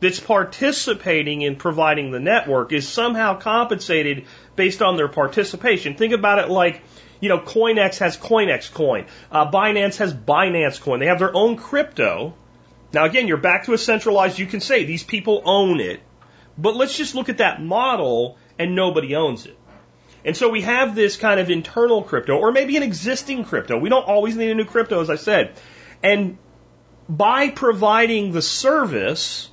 that's 0.00 0.20
participating 0.20 1.42
in 1.42 1.56
providing 1.56 2.12
the 2.12 2.18
network 2.18 2.72
is 2.72 2.88
somehow 2.88 3.38
compensated 3.38 4.24
based 4.56 4.80
on 4.80 4.96
their 4.96 5.08
participation? 5.08 5.96
Think 5.96 6.14
about 6.14 6.38
it 6.38 6.48
like 6.48 6.80
you 7.20 7.28
know, 7.28 7.40
CoinEx 7.40 7.98
has 7.98 8.16
CoinEx 8.16 8.72
coin. 8.72 9.04
Uh, 9.30 9.50
Binance 9.50 9.98
has 9.98 10.14
Binance 10.14 10.80
coin. 10.80 10.98
They 10.98 11.08
have 11.08 11.18
their 11.18 11.36
own 11.36 11.56
crypto. 11.56 12.34
Now 12.94 13.04
again, 13.04 13.28
you're 13.28 13.36
back 13.36 13.66
to 13.66 13.74
a 13.74 13.78
centralized, 13.78 14.38
you 14.38 14.46
can 14.46 14.60
say 14.60 14.84
these 14.84 15.04
people 15.04 15.42
own 15.44 15.78
it. 15.78 16.00
But 16.56 16.74
let's 16.74 16.96
just 16.96 17.14
look 17.14 17.28
at 17.28 17.36
that 17.36 17.62
model 17.62 18.38
and 18.58 18.74
nobody 18.74 19.14
owns 19.14 19.44
it. 19.44 19.58
And 20.24 20.36
so 20.36 20.48
we 20.48 20.62
have 20.62 20.94
this 20.94 21.16
kind 21.16 21.40
of 21.40 21.50
internal 21.50 22.02
crypto 22.02 22.36
or 22.36 22.52
maybe 22.52 22.76
an 22.76 22.82
existing 22.82 23.44
crypto. 23.44 23.78
We 23.78 23.88
don't 23.88 24.06
always 24.06 24.36
need 24.36 24.50
a 24.50 24.54
new 24.54 24.64
crypto, 24.64 25.00
as 25.00 25.10
I 25.10 25.16
said. 25.16 25.58
And 26.02 26.38
by 27.08 27.50
providing 27.50 28.32
the 28.32 28.42
service 28.42 29.50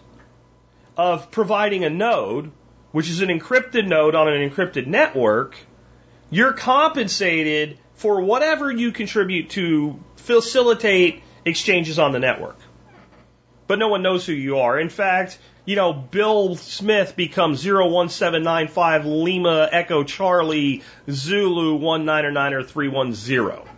of 0.95 1.31
providing 1.31 1.83
a 1.83 1.89
node, 1.89 2.51
which 2.91 3.09
is 3.09 3.21
an 3.21 3.29
encrypted 3.29 3.87
node 3.87 4.15
on 4.15 4.27
an 4.27 4.47
encrypted 4.47 4.85
network, 4.85 5.55
you're 6.29 6.53
compensated 6.53 7.79
for 7.93 8.21
whatever 8.21 8.71
you 8.71 8.91
contribute 8.91 9.49
to 9.51 9.99
facilitate 10.17 11.23
exchanges 11.45 11.99
on 11.99 12.11
the 12.11 12.19
network. 12.19 12.57
But 13.67 13.79
no 13.79 13.87
one 13.87 14.01
knows 14.01 14.25
who 14.25 14.33
you 14.33 14.59
are. 14.59 14.79
In 14.79 14.89
fact, 14.89 15.37
you 15.69 15.75
know, 15.75 15.93
Bill 15.93 16.55
Smith 16.55 17.15
becomes 17.15 17.63
01795 17.63 19.05
Lima 19.05 19.69
Echo 19.71 20.03
Charlie 20.03 20.81
Zulu 21.07 21.75
199310 21.75 23.71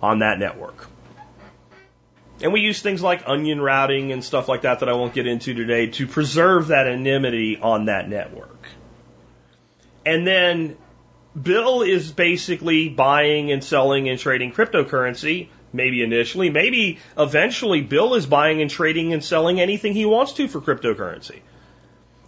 on 0.00 0.20
that 0.20 0.38
network. 0.38 0.86
And 2.40 2.52
we 2.52 2.60
use 2.60 2.80
things 2.82 3.02
like 3.02 3.24
onion 3.26 3.60
routing 3.60 4.12
and 4.12 4.22
stuff 4.22 4.46
like 4.46 4.62
that 4.62 4.78
that 4.78 4.88
I 4.88 4.92
won't 4.92 5.12
get 5.12 5.26
into 5.26 5.54
today 5.54 5.88
to 5.88 6.06
preserve 6.06 6.68
that 6.68 6.86
anonymity 6.86 7.58
on 7.60 7.86
that 7.86 8.08
network. 8.08 8.68
And 10.06 10.24
then 10.24 10.76
Bill 11.40 11.82
is 11.82 12.12
basically 12.12 12.90
buying 12.90 13.50
and 13.50 13.64
selling 13.64 14.08
and 14.08 14.20
trading 14.20 14.52
cryptocurrency, 14.52 15.48
maybe 15.72 16.02
initially, 16.02 16.50
maybe 16.50 16.98
eventually 17.16 17.80
Bill 17.80 18.14
is 18.14 18.26
buying 18.26 18.62
and 18.62 18.70
trading 18.70 19.12
and 19.12 19.22
selling 19.22 19.60
anything 19.60 19.92
he 19.92 20.06
wants 20.06 20.32
to 20.34 20.48
for 20.48 20.60
cryptocurrency. 20.60 21.40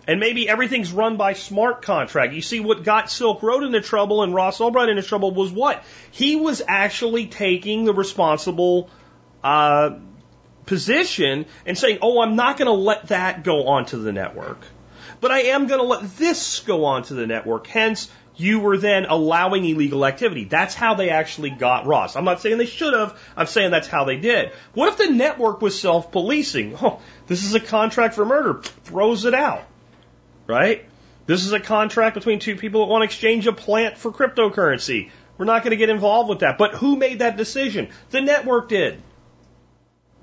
And 0.06 0.18
maybe 0.18 0.48
everything's 0.48 0.92
run 0.92 1.16
by 1.16 1.34
smart 1.34 1.82
contract. 1.82 2.32
You 2.32 2.42
see, 2.42 2.60
what 2.60 2.82
got 2.82 3.10
Silk 3.10 3.42
Road 3.42 3.62
into 3.62 3.80
trouble 3.80 4.22
and 4.22 4.34
Ross 4.34 4.58
Ulbricht 4.58 4.88
into 4.88 5.02
trouble 5.02 5.32
was 5.32 5.52
what? 5.52 5.84
He 6.10 6.36
was 6.36 6.62
actually 6.66 7.26
taking 7.26 7.84
the 7.84 7.94
responsible 7.94 8.90
uh, 9.44 9.98
position 10.66 11.46
and 11.66 11.76
saying, 11.76 11.98
oh, 12.02 12.20
I'm 12.22 12.34
not 12.34 12.56
going 12.56 12.66
to 12.66 12.72
let 12.72 13.08
that 13.08 13.44
go 13.44 13.68
onto 13.68 14.02
the 14.02 14.12
network. 14.12 14.58
But 15.20 15.30
I 15.30 15.40
am 15.42 15.66
going 15.66 15.80
to 15.80 15.86
let 15.86 16.16
this 16.16 16.60
go 16.60 16.86
onto 16.86 17.14
the 17.14 17.26
network. 17.26 17.66
Hence, 17.66 18.10
you 18.40 18.58
were 18.60 18.78
then 18.78 19.04
allowing 19.04 19.64
illegal 19.64 20.06
activity. 20.06 20.44
That's 20.44 20.74
how 20.74 20.94
they 20.94 21.10
actually 21.10 21.50
got 21.50 21.86
Ross. 21.86 22.16
I'm 22.16 22.24
not 22.24 22.40
saying 22.40 22.58
they 22.58 22.66
should 22.66 22.94
have. 22.94 23.18
I'm 23.36 23.46
saying 23.46 23.70
that's 23.70 23.86
how 23.86 24.04
they 24.04 24.16
did. 24.16 24.52
What 24.72 24.88
if 24.88 24.96
the 24.96 25.10
network 25.12 25.60
was 25.60 25.78
self-policing? 25.78 26.76
Oh, 26.82 27.00
this 27.26 27.44
is 27.44 27.54
a 27.54 27.60
contract 27.60 28.14
for 28.14 28.24
murder. 28.24 28.62
Throws 28.84 29.26
it 29.26 29.34
out. 29.34 29.64
Right? 30.46 30.86
This 31.26 31.44
is 31.44 31.52
a 31.52 31.60
contract 31.60 32.14
between 32.14 32.38
two 32.38 32.56
people 32.56 32.80
that 32.80 32.90
want 32.90 33.02
to 33.02 33.04
exchange 33.04 33.46
a 33.46 33.52
plant 33.52 33.98
for 33.98 34.10
cryptocurrency. 34.10 35.10
We're 35.36 35.44
not 35.44 35.62
going 35.62 35.72
to 35.72 35.76
get 35.76 35.90
involved 35.90 36.30
with 36.30 36.40
that. 36.40 36.56
But 36.56 36.74
who 36.74 36.96
made 36.96 37.18
that 37.18 37.36
decision? 37.36 37.90
The 38.10 38.22
network 38.22 38.70
did. 38.70 39.02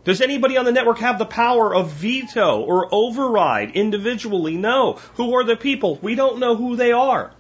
Does 0.04 0.22
anybody 0.22 0.58
on 0.58 0.66
the 0.66 0.72
network 0.72 1.00
have 1.00 1.20
the 1.20 1.26
power 1.26 1.76
of 1.76 1.92
veto 1.92 2.62
or 2.62 2.88
override 2.94 3.72
individually? 3.76 4.58
No. 4.58 4.94
Who 5.16 5.36
are 5.36 5.44
the 5.44 5.56
people? 5.56 6.00
We 6.02 6.16
don't 6.16 6.40
know 6.40 6.56
who 6.56 6.76
they 6.76 6.92
are. 6.92 7.32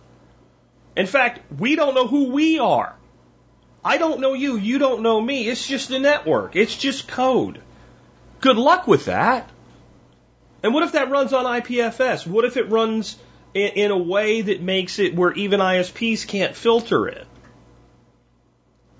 In 0.97 1.05
fact, 1.05 1.39
we 1.59 1.75
don't 1.75 1.93
know 1.93 2.07
who 2.07 2.31
we 2.31 2.57
are. 2.57 2.95
I 3.85 3.97
don't 3.97 4.19
know 4.19 4.33
you, 4.33 4.57
you 4.57 4.79
don't 4.79 5.03
know 5.03 5.21
me. 5.21 5.47
It's 5.47 5.65
just 5.65 5.91
a 5.91 5.99
network. 5.99 6.55
It's 6.55 6.75
just 6.75 7.07
code. 7.07 7.61
Good 8.41 8.57
luck 8.57 8.87
with 8.87 9.05
that. 9.05 9.47
And 10.63 10.73
what 10.73 10.81
if 10.81 10.93
that 10.93 11.11
runs 11.11 11.33
on 11.33 11.45
IPFS? 11.45 12.25
What 12.25 12.45
if 12.45 12.57
it 12.57 12.71
runs 12.71 13.15
in, 13.53 13.67
in 13.73 13.91
a 13.91 13.97
way 13.97 14.41
that 14.41 14.59
makes 14.59 14.97
it 14.97 15.15
where 15.15 15.31
even 15.33 15.59
ISPs 15.59 16.27
can't 16.27 16.55
filter 16.55 17.07
it? 17.07 17.27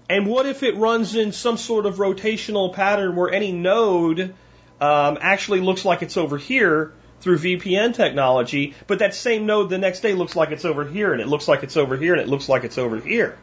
And 0.08 0.28
what 0.28 0.46
if 0.46 0.62
it 0.62 0.78
runs 0.78 1.16
in 1.16 1.32
some 1.32 1.58
sort 1.58 1.88
of 1.88 1.96
rotational 1.96 2.74
pattern 2.74 3.16
where 3.16 3.34
any 3.34 3.52
node 3.52 4.36
um, 4.80 5.18
actually 5.20 5.62
looks 5.62 5.84
like 5.84 6.04
it's 6.04 6.16
over 6.16 6.38
here 6.38 6.94
through 7.22 7.40
VPN 7.40 7.94
technology, 7.94 8.76
but 8.86 9.00
that 9.00 9.14
same 9.16 9.46
node 9.46 9.70
the 9.70 9.78
next 9.78 10.02
day 10.02 10.14
looks 10.14 10.36
like 10.36 10.52
it's 10.52 10.66
over 10.66 10.86
here, 10.86 11.14
and 11.14 11.22
it 11.22 11.28
looks 11.28 11.48
like 11.48 11.64
it's 11.64 11.78
over 11.78 11.98
here, 11.98 12.14
and 12.14 12.22
it 12.22 12.28
looks 12.28 12.48
like 12.48 12.64
it's 12.64 12.78
over 12.78 13.00
here. 13.00 13.38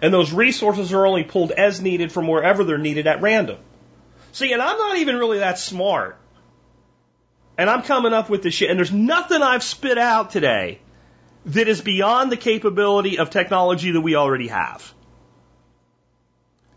And 0.00 0.12
those 0.12 0.32
resources 0.32 0.92
are 0.92 1.06
only 1.06 1.22
pulled 1.22 1.52
as 1.52 1.80
needed 1.80 2.10
from 2.10 2.26
wherever 2.26 2.64
they're 2.64 2.78
needed 2.78 3.06
at 3.06 3.22
random. 3.22 3.58
See, 4.32 4.52
and 4.52 4.62
I'm 4.62 4.78
not 4.78 4.98
even 4.98 5.16
really 5.16 5.38
that 5.38 5.58
smart. 5.58 6.18
And 7.58 7.68
I'm 7.68 7.82
coming 7.82 8.12
up 8.12 8.30
with 8.30 8.42
this 8.42 8.54
shit, 8.54 8.70
and 8.70 8.78
there's 8.78 8.92
nothing 8.92 9.42
I've 9.42 9.62
spit 9.62 9.98
out 9.98 10.30
today 10.30 10.80
that 11.46 11.68
is 11.68 11.80
beyond 11.80 12.32
the 12.32 12.36
capability 12.36 13.18
of 13.18 13.30
technology 13.30 13.90
that 13.90 14.00
we 14.00 14.16
already 14.16 14.48
have. 14.48 14.92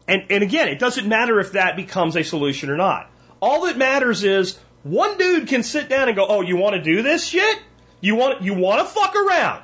And, 0.07 0.25
and 0.29 0.43
again, 0.43 0.67
it 0.67 0.79
doesn't 0.79 1.07
matter 1.07 1.39
if 1.39 1.53
that 1.53 1.75
becomes 1.75 2.15
a 2.15 2.23
solution 2.23 2.69
or 2.69 2.77
not. 2.77 3.09
All 3.41 3.65
that 3.65 3.77
matters 3.77 4.23
is 4.23 4.59
one 4.85 5.17
dude 5.17 5.47
can 5.47 5.63
sit 5.63 5.89
down 5.89 6.09
and 6.09 6.15
go, 6.15 6.27
"Oh, 6.27 6.41
you 6.41 6.57
want 6.57 6.75
to 6.75 6.81
do 6.81 7.01
this 7.01 7.25
shit? 7.25 7.59
You 8.01 8.15
want 8.15 8.43
you 8.43 8.53
want 8.53 8.81
to 8.81 8.85
fuck 8.85 9.15
around? 9.15 9.63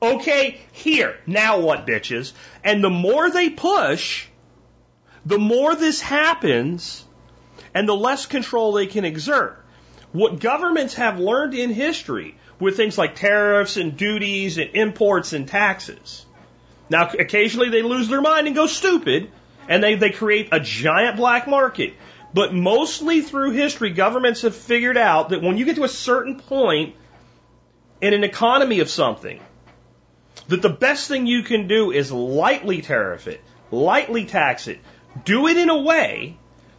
Okay, 0.00 0.58
here. 0.72 1.18
Now 1.26 1.60
what, 1.60 1.86
bitches?" 1.86 2.32
And 2.64 2.82
the 2.82 2.88
more 2.88 3.28
they 3.28 3.50
push, 3.50 4.26
the 5.26 5.36
more 5.36 5.74
this 5.74 6.00
happens, 6.00 7.04
and 7.74 7.86
the 7.86 7.94
less 7.94 8.24
control 8.24 8.72
they 8.72 8.86
can 8.86 9.04
exert. 9.04 9.62
What 10.12 10.40
governments 10.40 10.94
have 10.94 11.18
learned 11.18 11.52
in 11.52 11.68
history 11.68 12.34
with 12.58 12.78
things 12.78 12.96
like 12.96 13.16
tariffs 13.16 13.76
and 13.76 13.98
duties 13.98 14.56
and 14.56 14.70
imports 14.72 15.34
and 15.34 15.46
taxes. 15.46 16.24
Now, 16.88 17.10
occasionally 17.10 17.68
they 17.68 17.82
lose 17.82 18.08
their 18.08 18.22
mind 18.22 18.46
and 18.46 18.56
go 18.56 18.66
stupid, 18.66 19.30
and 19.68 19.84
they, 19.84 19.96
they 19.96 20.08
create 20.08 20.48
a 20.52 20.60
giant 20.60 21.18
black 21.18 21.46
market. 21.46 21.92
But 22.34 22.52
mostly 22.52 23.22
through 23.22 23.52
history, 23.52 23.90
governments 23.90 24.42
have 24.42 24.54
figured 24.54 24.96
out 24.96 25.30
that 25.30 25.42
when 25.42 25.56
you 25.56 25.64
get 25.64 25.76
to 25.76 25.84
a 25.84 25.88
certain 25.88 26.38
point 26.38 26.94
in 28.00 28.12
an 28.12 28.24
economy 28.24 28.80
of 28.80 28.90
something, 28.90 29.40
that 30.48 30.62
the 30.62 30.68
best 30.68 31.08
thing 31.08 31.26
you 31.26 31.42
can 31.42 31.68
do 31.68 31.90
is 31.90 32.12
lightly 32.12 32.82
tariff 32.82 33.28
it, 33.28 33.40
lightly 33.70 34.24
tax 34.24 34.68
it, 34.68 34.78
do 35.24 35.46
it 35.46 35.56
in 35.56 35.68
a 35.68 35.78
way 35.78 36.36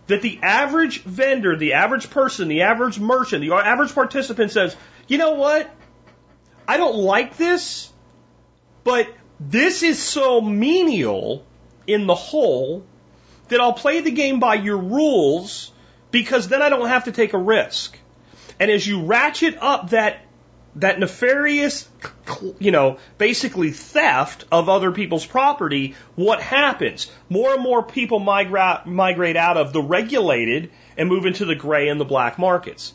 that 0.08 0.22
the 0.22 0.40
average 0.42 1.04
vendor, 1.04 1.56
the 1.56 1.74
average 1.74 2.10
person, 2.10 2.48
the 2.48 2.64
average 2.64 3.00
merchant, 3.00 3.42
the 3.42 3.54
average 3.54 3.94
participant 3.94 4.52
says, 4.52 4.76
you 5.08 5.18
know 5.18 5.34
what? 5.34 5.70
I 6.68 6.78
don't 6.78 6.98
like 6.98 7.38
this, 7.38 7.92
but 8.84 9.08
this 9.40 9.84
is 9.84 10.02
so 10.02 10.42
menial 10.42 11.46
in 11.86 12.08
the 12.08 12.16
whole 12.16 12.84
that 13.50 13.62
I'll 13.62 13.74
play 13.74 14.02
the 14.02 14.12
game 14.12 14.40
by 14.40 14.56
your 14.56 14.78
rules 14.78 15.72
because 16.12 16.48
then 16.48 16.62
I 16.62 16.70
don't 16.70 16.88
have 16.88 17.06
to 17.06 17.12
take 17.12 17.34
a 17.34 17.38
risk. 17.38 17.98
And 18.60 18.70
as 18.72 18.86
you 18.86 19.04
ratchet 19.04 19.58
up 19.60 19.92
that 19.92 20.22
that 20.76 21.00
nefarious, 21.00 21.90
you 22.60 22.72
know, 22.72 22.98
basically 23.18 23.72
theft 23.72 24.46
of 24.52 24.70
other 24.70 24.92
people's 24.92 25.26
property, 25.26 25.96
what 26.16 26.42
happens? 26.42 27.12
More 27.28 27.54
and 27.54 27.64
more 27.64 27.84
people 27.84 28.20
migrate, 28.20 28.86
migrate 28.86 29.36
out 29.36 29.58
of 29.58 29.74
the 29.74 29.82
regulated 29.82 30.72
and 30.96 31.10
move 31.10 31.26
into 31.26 31.46
the 31.46 31.56
gray 31.56 31.90
and 31.90 32.00
the 32.00 32.06
black 32.06 32.38
markets. 32.38 32.94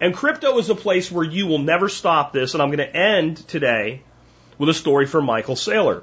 And 0.00 0.14
crypto 0.14 0.58
is 0.58 0.68
a 0.68 0.74
place 0.74 1.12
where 1.12 1.24
you 1.24 1.46
will 1.46 1.60
never 1.60 1.88
stop 1.88 2.32
this. 2.32 2.54
And 2.54 2.62
I'm 2.62 2.70
going 2.70 2.78
to 2.78 2.96
end 2.96 3.36
today 3.48 4.02
with 4.58 4.68
a 4.68 4.74
story 4.74 5.06
from 5.06 5.24
Michael 5.24 5.54
Saylor. 5.54 6.02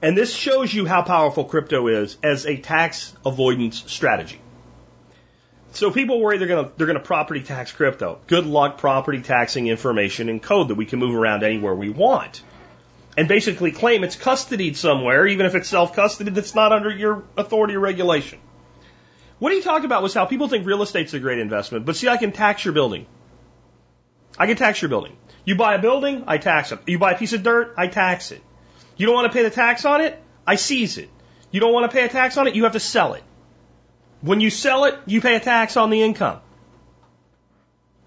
And 0.00 0.16
this 0.16 0.32
shows 0.32 0.72
you 0.72 0.86
how 0.86 1.02
powerful 1.02 1.44
crypto 1.44 1.88
is 1.88 2.16
as 2.22 2.46
a 2.46 2.56
tax 2.56 3.12
avoidance 3.26 3.82
strategy. 3.86 4.40
So 5.72 5.90
people 5.90 6.20
worry 6.20 6.38
they're 6.38 6.48
going 6.48 6.64
to 6.64 6.72
they're 6.76 6.92
to 6.92 7.00
property 7.00 7.42
tax 7.42 7.72
crypto. 7.72 8.20
Good 8.26 8.46
luck 8.46 8.78
property 8.78 9.22
taxing 9.22 9.66
information 9.66 10.28
and 10.28 10.42
code 10.42 10.68
that 10.68 10.76
we 10.76 10.86
can 10.86 10.98
move 10.98 11.14
around 11.14 11.42
anywhere 11.42 11.74
we 11.74 11.90
want. 11.90 12.42
And 13.16 13.26
basically 13.26 13.72
claim 13.72 14.04
it's 14.04 14.16
custodied 14.16 14.76
somewhere, 14.76 15.26
even 15.26 15.46
if 15.46 15.54
it's 15.54 15.68
self 15.68 15.94
custodied 15.94 16.34
that's 16.34 16.54
not 16.54 16.72
under 16.72 16.90
your 16.90 17.24
authority 17.36 17.74
or 17.74 17.80
regulation. 17.80 18.38
What 19.40 19.52
he 19.52 19.60
talked 19.60 19.84
about 19.84 20.02
was 20.02 20.14
how 20.14 20.24
people 20.24 20.48
think 20.48 20.66
real 20.66 20.82
estate's 20.82 21.14
a 21.14 21.20
great 21.20 21.38
investment, 21.38 21.84
but 21.84 21.96
see, 21.96 22.08
I 22.08 22.16
can 22.16 22.32
tax 22.32 22.64
your 22.64 22.74
building. 22.74 23.06
I 24.38 24.46
can 24.46 24.56
tax 24.56 24.80
your 24.80 24.88
building. 24.88 25.16
You 25.44 25.56
buy 25.56 25.74
a 25.74 25.78
building, 25.80 26.24
I 26.26 26.38
tax 26.38 26.72
it. 26.72 26.80
You 26.86 26.98
buy 26.98 27.12
a 27.12 27.18
piece 27.18 27.32
of 27.32 27.42
dirt, 27.42 27.74
I 27.76 27.88
tax 27.88 28.32
it. 28.32 28.42
You 28.98 29.06
don't 29.06 29.14
want 29.14 29.32
to 29.32 29.36
pay 29.36 29.44
the 29.44 29.50
tax 29.50 29.86
on 29.86 30.02
it? 30.02 30.20
I 30.46 30.56
seize 30.56 30.98
it. 30.98 31.08
You 31.50 31.60
don't 31.60 31.72
want 31.72 31.90
to 31.90 31.96
pay 31.96 32.04
a 32.04 32.08
tax 32.08 32.36
on 32.36 32.46
it? 32.46 32.54
You 32.54 32.64
have 32.64 32.72
to 32.72 32.80
sell 32.80 33.14
it. 33.14 33.24
When 34.20 34.40
you 34.40 34.50
sell 34.50 34.84
it, 34.84 34.98
you 35.06 35.20
pay 35.22 35.36
a 35.36 35.40
tax 35.40 35.76
on 35.76 35.88
the 35.88 36.02
income. 36.02 36.40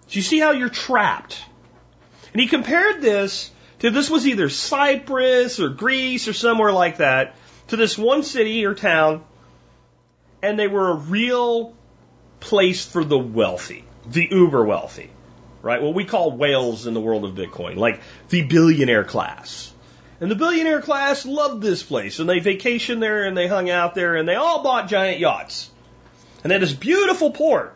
So 0.08 0.18
you 0.18 0.22
see 0.22 0.39
how 0.39 0.52
you're 0.52 0.70
trapped. 0.70 1.44
And 2.34 2.42
he 2.42 2.48
compared 2.48 3.02
this 3.02 3.50
to 3.80 3.89
this 3.89 4.10
was 4.10 4.28
either 4.28 4.50
Cyprus 4.50 5.60
or 5.60 5.70
Greece 5.70 6.28
or 6.28 6.34
somewhere 6.34 6.72
like 6.72 6.98
that 6.98 7.36
to 7.70 7.78
this 7.78 7.98
one 7.98 8.24
city 8.24 8.66
or 8.66 8.76
town, 8.76 9.24
and 10.44 10.60
they 10.60 10.68
were 10.68 10.92
a 10.92 10.96
real 10.96 11.74
place 12.42 12.86
for 12.86 13.04
the 13.04 13.18
wealthy, 13.18 13.86
the 14.06 14.28
uber 14.30 14.66
wealthy, 14.66 15.10
right? 15.62 15.82
What 15.82 15.94
we 15.94 16.04
call 16.04 16.32
whales 16.32 16.86
in 16.86 16.94
the 16.94 17.00
world 17.00 17.24
of 17.24 17.32
Bitcoin, 17.32 17.78
like 17.78 18.02
the 18.30 18.42
billionaire 18.42 19.06
class. 19.06 19.70
And 20.22 20.30
the 20.30 20.36
billionaire 20.36 20.82
class 20.82 21.26
loved 21.26 21.63
this 21.63 21.82
place, 21.82 22.19
and 22.19 22.30
they 22.30 22.39
vacationed 22.39 23.01
there, 23.01 23.26
and 23.26 23.36
they 23.36 23.47
hung 23.47 23.72
out 23.72 23.95
there, 23.95 24.15
and 24.15 24.30
they 24.30 24.36
all 24.36 24.61
bought 24.61 24.88
giant 24.88 25.19
yachts. 25.19 25.72
And 26.43 26.51
they 26.51 26.55
had 26.55 26.61
this 26.61 26.74
beautiful 26.74 27.32
port, 27.32 27.76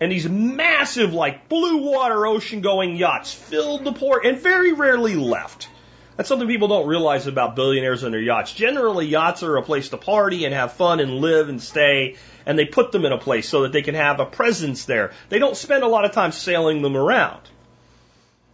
and 0.00 0.10
these 0.10 0.28
massive, 0.28 1.12
like 1.12 1.48
blue 1.48 1.78
water, 1.78 2.24
ocean 2.24 2.60
going 2.60 2.94
yachts 2.94 3.34
filled 3.34 3.82
the 3.82 3.92
port, 3.92 4.24
and 4.24 4.38
very 4.38 4.72
rarely 4.72 5.16
left. 5.16 5.68
That's 6.16 6.28
something 6.28 6.46
people 6.46 6.68
don't 6.68 6.86
realize 6.86 7.26
about 7.26 7.56
billionaires 7.56 8.04
and 8.04 8.14
their 8.14 8.20
yachts. 8.20 8.52
Generally, 8.52 9.06
yachts 9.06 9.42
are 9.42 9.56
a 9.56 9.62
place 9.62 9.88
to 9.88 9.96
party 9.96 10.44
and 10.44 10.54
have 10.54 10.74
fun 10.74 11.00
and 11.00 11.16
live 11.16 11.48
and 11.48 11.60
stay, 11.60 12.14
and 12.46 12.56
they 12.56 12.64
put 12.64 12.92
them 12.92 13.04
in 13.04 13.10
a 13.10 13.18
place 13.18 13.48
so 13.48 13.62
that 13.62 13.72
they 13.72 13.82
can 13.82 13.96
have 13.96 14.20
a 14.20 14.26
presence 14.26 14.84
there. 14.84 15.12
They 15.30 15.40
don't 15.40 15.56
spend 15.56 15.82
a 15.82 15.88
lot 15.88 16.04
of 16.04 16.12
time 16.12 16.30
sailing 16.30 16.80
them 16.82 16.96
around. 16.96 17.40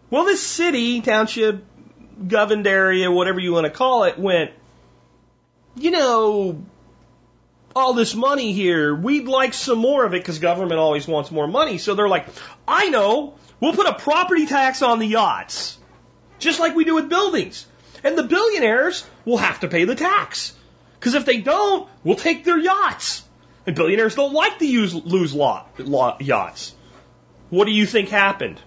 Well, 0.09 0.25
this 0.25 0.43
city, 0.43 1.03
township, 1.03 1.63
governed 2.27 2.67
area, 2.67 3.11
whatever 3.11 3.41
you 3.41 3.53
want 3.53 3.65
to 3.65 3.71
call 3.71 4.05
it, 4.05 4.19
went, 4.19 4.51
you 5.77 5.91
know, 5.91 6.63
all 7.77 7.93
this 7.93 8.15
money 8.15 8.53
here, 8.53 8.95
we'd 8.95 9.27
like 9.27 9.55
some 9.55 9.79
more 9.79 10.05
of 10.05 10.15
it 10.15 10.23
because 10.23 10.39
government 10.39 10.81
always 10.81 11.07
wants 11.07 11.31
more 11.31 11.47
money. 11.47 11.79
So 11.79 11.95
they're 11.95 12.09
like, 12.09 12.27
I 12.67 12.89
know, 12.89 13.35
we'll 13.61 13.73
put 13.73 13.87
a 13.87 13.95
property 13.95 14.47
tax 14.47 14.83
on 14.83 14.99
the 14.99 15.07
yachts, 15.07 15.79
just 16.39 16.61
like 16.61 16.75
we 16.75 16.85
do 16.85 16.97
with 16.97 17.09
buildings. 17.09 17.67
And 18.05 18.17
the 18.17 18.23
billionaires 18.23 19.05
will 19.25 19.39
have 19.39 19.61
to 19.61 19.69
pay 19.69 19.85
the 19.85 19.95
tax. 19.95 20.55
Because 20.99 21.15
if 21.15 21.25
they 21.25 21.41
don't, 21.41 21.89
we'll 22.05 22.17
take 22.17 22.45
their 22.45 22.59
yachts. 22.59 23.25
And 23.67 23.77
billionaires 23.77 24.15
don't 24.15 24.33
like 24.33 24.59
to 24.59 24.67
use, 24.67 24.95
lose 24.95 25.35
lot, 25.35 25.79
lot, 25.79 26.23
yachts. 26.23 26.75
What 27.51 27.67
do 27.67 27.71
you 27.71 27.87
think 27.87 28.09
happened? 28.09 28.61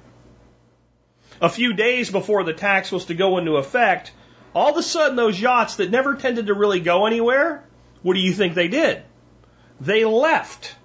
A 1.42 1.50
few 1.50 1.74
days 1.74 2.12
before 2.12 2.44
the 2.44 2.54
tax 2.54 2.92
was 2.92 3.06
to 3.06 3.16
go 3.16 3.40
into 3.40 3.58
effect, 3.58 4.12
all 4.54 4.70
of 4.70 4.78
a 4.78 4.84
sudden 4.84 5.16
those 5.16 5.40
yachts 5.40 5.78
that 5.78 5.90
never 5.90 6.16
tended 6.16 6.48
to 6.48 6.54
really 6.54 6.80
go 6.80 7.08
anywhere, 7.08 7.64
what 8.04 8.14
do 8.14 8.20
you 8.20 8.32
think 8.32 8.54
they 8.54 8.68
did? 8.68 9.02
They 9.80 10.06
left. 10.06 10.76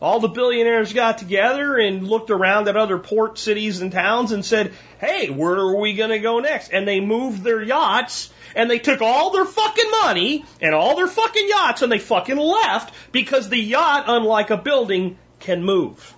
All 0.00 0.20
the 0.20 0.28
billionaires 0.28 0.92
got 0.92 1.18
together 1.18 1.76
and 1.76 2.06
looked 2.06 2.30
around 2.30 2.68
at 2.68 2.76
other 2.76 2.98
port 2.98 3.36
cities 3.36 3.80
and 3.80 3.92
towns 3.92 4.32
and 4.32 4.44
said, 4.44 4.72
hey, 5.00 5.28
where 5.28 5.56
are 5.56 5.76
we 5.76 5.94
going 5.94 6.10
to 6.10 6.20
go 6.20 6.38
next? 6.38 6.70
And 6.72 6.86
they 6.86 7.00
moved 7.00 7.42
their 7.42 7.62
yachts 7.62 8.32
and 8.54 8.70
they 8.70 8.78
took 8.78 9.02
all 9.02 9.32
their 9.32 9.44
fucking 9.44 9.90
money 10.02 10.44
and 10.62 10.74
all 10.74 10.96
their 10.96 11.08
fucking 11.08 11.48
yachts 11.48 11.82
and 11.82 11.90
they 11.90 11.98
fucking 11.98 12.36
left 12.36 12.94
because 13.12 13.48
the 13.48 13.58
yacht, 13.58 14.04
unlike 14.06 14.50
a 14.50 14.56
building, 14.56 15.18
can 15.40 15.64
move. 15.64 16.14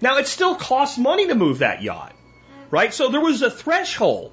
Now 0.00 0.18
it 0.18 0.26
still 0.26 0.54
costs 0.54 0.98
money 0.98 1.26
to 1.28 1.34
move 1.34 1.58
that 1.58 1.82
yacht 1.82 2.13
right? 2.74 2.92
So 2.92 3.08
there 3.08 3.20
was 3.20 3.40
a 3.40 3.50
threshold 3.50 4.32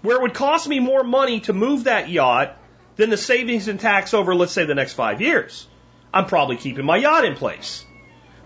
where 0.00 0.16
it 0.16 0.22
would 0.22 0.32
cost 0.32 0.66
me 0.66 0.80
more 0.80 1.04
money 1.04 1.40
to 1.40 1.52
move 1.52 1.84
that 1.84 2.08
yacht 2.08 2.56
than 2.96 3.10
the 3.10 3.18
savings 3.18 3.68
and 3.68 3.78
tax 3.78 4.14
over, 4.14 4.34
let's 4.34 4.52
say, 4.52 4.64
the 4.64 4.74
next 4.74 4.94
five 4.94 5.20
years. 5.20 5.68
I'm 6.12 6.24
probably 6.24 6.56
keeping 6.56 6.86
my 6.86 6.96
yacht 6.96 7.26
in 7.26 7.34
place. 7.34 7.84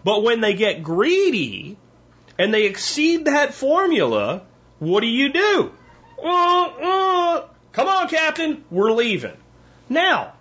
But 0.03 0.25
when 0.25 0.41
they 0.41 0.55
get 0.55 0.83
greedy 0.83 1.77
and 2.41 2.53
they 2.53 2.65
exceed 2.65 3.27
that 3.27 3.55
formula, 3.55 4.43
what 4.81 5.01
do 5.01 5.07
you 5.07 5.33
do? 5.33 5.73
Uh, 6.21 6.65
uh, 6.65 7.49
come 7.71 7.87
on, 7.87 8.09
Captain, 8.09 8.65
we're 8.69 8.91
leaving. 8.91 9.37
Now, 9.89 10.33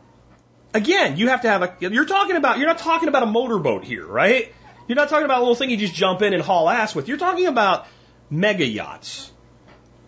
again, 0.73 1.17
you 1.17 1.29
have 1.29 1.41
to 1.41 1.47
have 1.47 1.61
a, 1.61 1.75
you're 1.79 2.05
talking 2.05 2.37
about, 2.37 2.57
you're 2.57 2.67
not 2.67 2.79
talking 2.79 3.07
about 3.07 3.21
a 3.21 3.27
motorboat 3.27 3.83
here, 3.83 4.07
right? 4.07 4.51
You're 4.87 4.95
not 4.95 5.09
talking 5.09 5.25
about 5.25 5.37
a 5.37 5.41
little 5.41 5.55
thing 5.55 5.69
you 5.69 5.77
just 5.77 5.93
jump 5.93 6.23
in 6.23 6.33
and 6.33 6.41
haul 6.41 6.67
ass 6.67 6.95
with. 6.95 7.07
You're 7.07 7.17
talking 7.17 7.45
about 7.45 7.85
mega 8.33 8.65
yachts, 8.65 9.31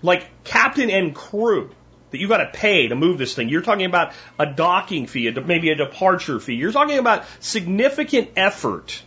like 0.02 0.44
captain 0.44 0.90
and 0.90 1.14
crew 1.16 1.70
that 2.12 2.18
you 2.18 2.28
got 2.28 2.38
to 2.38 2.48
pay 2.48 2.88
to 2.88 2.96
move 2.96 3.18
this 3.18 3.36
thing. 3.36 3.50
You're 3.50 3.62
talking 3.62 3.86
about 3.86 4.14
a 4.40 4.46
docking 4.46 5.08
fee, 5.08 5.30
maybe 5.32 5.70
a 5.70 5.76
departure 5.76 6.40
fee. 6.40 6.56
You're 6.56 6.72
talking 6.72 6.98
about 6.98 7.26
significant 7.40 8.32
effort. 8.36 9.02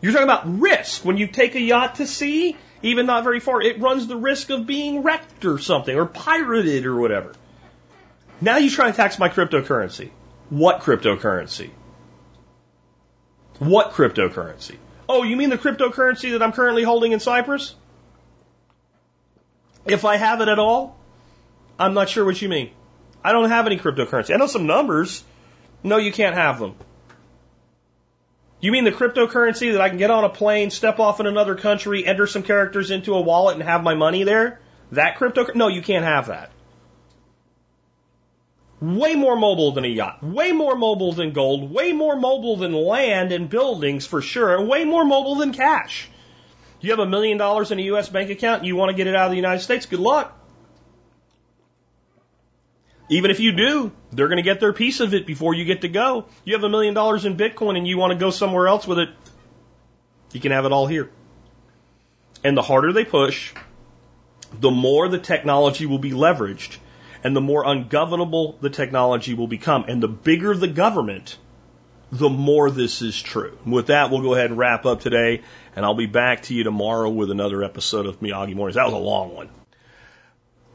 You're 0.00 0.12
talking 0.12 0.28
about 0.28 0.60
risk. 0.60 1.04
When 1.04 1.16
you 1.16 1.26
take 1.26 1.54
a 1.54 1.60
yacht 1.60 1.96
to 1.96 2.06
sea, 2.06 2.56
even 2.82 3.06
not 3.06 3.24
very 3.24 3.40
far, 3.40 3.62
it 3.62 3.80
runs 3.80 4.06
the 4.06 4.16
risk 4.16 4.50
of 4.50 4.66
being 4.66 5.02
wrecked 5.02 5.44
or 5.44 5.58
something, 5.58 5.96
or 5.96 6.06
pirated 6.06 6.86
or 6.86 6.96
whatever. 6.96 7.32
Now 8.40 8.58
you 8.58 8.70
try 8.70 8.90
to 8.90 8.96
tax 8.96 9.18
my 9.18 9.28
cryptocurrency. 9.28 10.10
What 10.50 10.80
cryptocurrency? 10.80 11.70
What 13.58 13.92
cryptocurrency? 13.92 14.76
Oh, 15.08 15.22
you 15.22 15.36
mean 15.36 15.48
the 15.48 15.58
cryptocurrency 15.58 16.32
that 16.32 16.42
I'm 16.42 16.52
currently 16.52 16.82
holding 16.82 17.12
in 17.12 17.20
Cyprus? 17.20 17.74
If 19.86 20.04
I 20.04 20.16
have 20.16 20.40
it 20.40 20.48
at 20.48 20.58
all? 20.58 20.96
I'm 21.78 21.94
not 21.94 22.08
sure 22.08 22.24
what 22.24 22.40
you 22.40 22.48
mean. 22.48 22.70
I 23.22 23.32
don't 23.32 23.48
have 23.48 23.66
any 23.66 23.78
cryptocurrency. 23.78 24.34
I 24.34 24.36
know 24.36 24.46
some 24.46 24.66
numbers. 24.66 25.24
No, 25.82 25.96
you 25.96 26.12
can't 26.12 26.34
have 26.34 26.58
them. 26.58 26.74
You 28.60 28.72
mean 28.72 28.84
the 28.84 28.92
cryptocurrency 28.92 29.72
that 29.72 29.80
I 29.80 29.90
can 29.90 29.98
get 29.98 30.10
on 30.10 30.24
a 30.24 30.30
plane, 30.30 30.70
step 30.70 30.98
off 30.98 31.20
in 31.20 31.26
another 31.26 31.54
country, 31.54 32.06
enter 32.06 32.26
some 32.26 32.42
characters 32.42 32.90
into 32.90 33.14
a 33.14 33.20
wallet 33.20 33.56
and 33.56 33.62
have 33.62 33.82
my 33.82 33.94
money 33.94 34.24
there? 34.24 34.60
That 34.92 35.16
crypto? 35.16 35.46
No, 35.54 35.68
you 35.68 35.82
can't 35.82 36.04
have 36.04 36.28
that. 36.28 36.50
Way 38.80 39.14
more 39.14 39.36
mobile 39.36 39.72
than 39.72 39.84
a 39.84 39.88
yacht. 39.88 40.22
Way 40.22 40.52
more 40.52 40.76
mobile 40.76 41.12
than 41.12 41.32
gold. 41.32 41.72
Way 41.72 41.92
more 41.92 42.16
mobile 42.16 42.56
than 42.56 42.72
land 42.72 43.32
and 43.32 43.48
buildings 43.48 44.06
for 44.06 44.20
sure. 44.20 44.56
And 44.56 44.68
way 44.68 44.84
more 44.84 45.04
mobile 45.04 45.36
than 45.36 45.52
cash. 45.52 46.08
You 46.84 46.90
have 46.90 47.00
a 47.00 47.06
million 47.06 47.38
dollars 47.38 47.70
in 47.70 47.78
a 47.78 47.82
U.S. 47.82 48.10
bank 48.10 48.28
account 48.28 48.58
and 48.58 48.66
you 48.66 48.76
want 48.76 48.90
to 48.90 48.96
get 48.96 49.06
it 49.06 49.16
out 49.16 49.24
of 49.24 49.30
the 49.30 49.36
United 49.36 49.60
States, 49.60 49.86
good 49.86 50.00
luck. 50.00 50.38
Even 53.08 53.30
if 53.30 53.40
you 53.40 53.52
do, 53.52 53.90
they're 54.12 54.28
going 54.28 54.36
to 54.36 54.42
get 54.42 54.60
their 54.60 54.74
piece 54.74 55.00
of 55.00 55.14
it 55.14 55.26
before 55.26 55.54
you 55.54 55.64
get 55.64 55.80
to 55.80 55.88
go. 55.88 56.26
You 56.44 56.52
have 56.52 56.62
a 56.62 56.68
million 56.68 56.92
dollars 56.92 57.24
in 57.24 57.38
Bitcoin 57.38 57.78
and 57.78 57.88
you 57.88 57.96
want 57.96 58.12
to 58.12 58.18
go 58.18 58.30
somewhere 58.30 58.68
else 58.68 58.86
with 58.86 58.98
it, 58.98 59.08
you 60.32 60.40
can 60.40 60.52
have 60.52 60.66
it 60.66 60.72
all 60.72 60.86
here. 60.86 61.10
And 62.42 62.54
the 62.54 62.62
harder 62.62 62.92
they 62.92 63.06
push, 63.06 63.54
the 64.52 64.70
more 64.70 65.08
the 65.08 65.18
technology 65.18 65.86
will 65.86 65.98
be 65.98 66.10
leveraged 66.10 66.76
and 67.22 67.34
the 67.34 67.40
more 67.40 67.64
ungovernable 67.64 68.58
the 68.60 68.68
technology 68.68 69.32
will 69.32 69.48
become. 69.48 69.86
And 69.88 70.02
the 70.02 70.08
bigger 70.08 70.54
the 70.54 70.68
government, 70.68 71.38
the 72.14 72.28
more 72.28 72.70
this 72.70 73.02
is 73.02 73.20
true. 73.20 73.58
With 73.66 73.88
that, 73.88 74.10
we'll 74.10 74.22
go 74.22 74.34
ahead 74.34 74.50
and 74.50 74.58
wrap 74.58 74.86
up 74.86 75.00
today, 75.00 75.42
and 75.74 75.84
I'll 75.84 75.94
be 75.94 76.06
back 76.06 76.42
to 76.44 76.54
you 76.54 76.62
tomorrow 76.62 77.10
with 77.10 77.30
another 77.30 77.64
episode 77.64 78.06
of 78.06 78.20
Miyagi 78.20 78.54
Mornings. 78.54 78.76
That 78.76 78.84
was 78.84 78.94
a 78.94 78.98
long 78.98 79.34
one. 79.34 79.48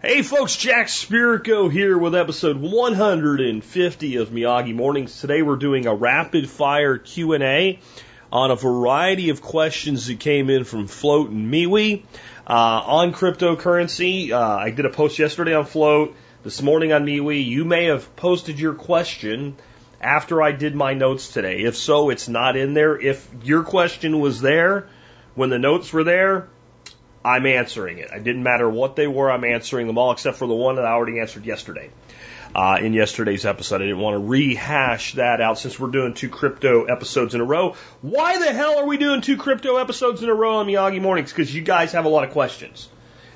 Hey 0.01 0.21
folks, 0.21 0.57
Jack 0.57 0.87
Spirko 0.87 1.71
here 1.71 1.97
with 1.97 2.13
episode 2.13 2.57
150 2.57 4.15
of 4.17 4.29
Miyagi 4.29 4.75
Mornings. 4.75 5.21
Today 5.21 5.41
we're 5.41 5.55
doing 5.55 5.87
a 5.87 5.95
rapid 5.95 6.49
fire 6.49 6.97
Q&A 6.97 7.79
on 8.31 8.51
a 8.51 8.55
variety 8.55 9.29
of 9.29 9.41
questions 9.41 10.07
that 10.07 10.19
came 10.19 10.49
in 10.49 10.65
from 10.65 10.87
Flote 10.87 11.29
and 11.29 11.51
MeWe 11.51 12.03
uh, 12.47 12.53
on 12.53 13.13
cryptocurrency. 13.13 14.31
Uh, 14.31 14.57
I 14.57 14.71
did 14.71 14.85
a 14.85 14.89
post 14.89 15.19
yesterday 15.19 15.53
on 15.53 15.65
Flote, 15.65 16.15
this 16.43 16.61
morning 16.61 16.91
on 16.91 17.05
MeWe. 17.05 17.45
You 17.45 17.63
may 17.63 17.85
have 17.85 18.13
posted 18.17 18.59
your 18.59 18.73
question 18.73 19.55
after 20.01 20.41
I 20.41 20.51
did 20.51 20.75
my 20.75 20.93
notes 20.93 21.31
today. 21.31 21.61
If 21.61 21.75
so, 21.75 22.09
it's 22.09 22.27
not 22.27 22.55
in 22.55 22.73
there. 22.73 22.99
If 22.99 23.27
your 23.43 23.63
question 23.63 24.19
was 24.19 24.41
there 24.41 24.87
when 25.35 25.49
the 25.49 25.59
notes 25.59 25.91
were 25.91 26.03
there, 26.03 26.47
I'm 27.23 27.45
answering 27.45 27.97
it. 27.97 28.09
It 28.11 28.23
didn't 28.23 28.43
matter 28.43 28.69
what 28.69 28.95
they 28.95 29.07
were, 29.07 29.29
I'm 29.29 29.43
answering 29.43 29.87
them 29.87 29.97
all 29.97 30.11
except 30.11 30.37
for 30.37 30.47
the 30.47 30.55
one 30.55 30.75
that 30.75 30.85
I 30.85 30.91
already 30.91 31.19
answered 31.19 31.45
yesterday. 31.45 31.91
Uh, 32.55 32.79
in 32.81 32.93
yesterday's 32.93 33.45
episode. 33.45 33.75
I 33.75 33.85
didn't 33.85 33.99
want 33.99 34.15
to 34.15 34.27
rehash 34.27 35.13
that 35.13 35.39
out 35.39 35.59
since 35.59 35.79
we're 35.79 35.91
doing 35.91 36.15
two 36.15 36.29
crypto 36.29 36.85
episodes 36.85 37.35
in 37.35 37.41
a 37.41 37.43
row. 37.43 37.75
Why 38.01 38.39
the 38.39 38.51
hell 38.51 38.79
are 38.79 38.87
we 38.87 38.97
doing 38.97 39.21
two 39.21 39.37
crypto 39.37 39.75
episodes 39.75 40.23
in 40.23 40.29
a 40.29 40.33
row 40.33 40.55
on 40.55 40.65
Miyagi 40.65 40.99
Mornings? 40.99 41.31
Because 41.31 41.53
you 41.53 41.61
guys 41.61 41.91
have 41.91 42.05
a 42.05 42.09
lot 42.09 42.23
of 42.23 42.31
questions. 42.31 42.89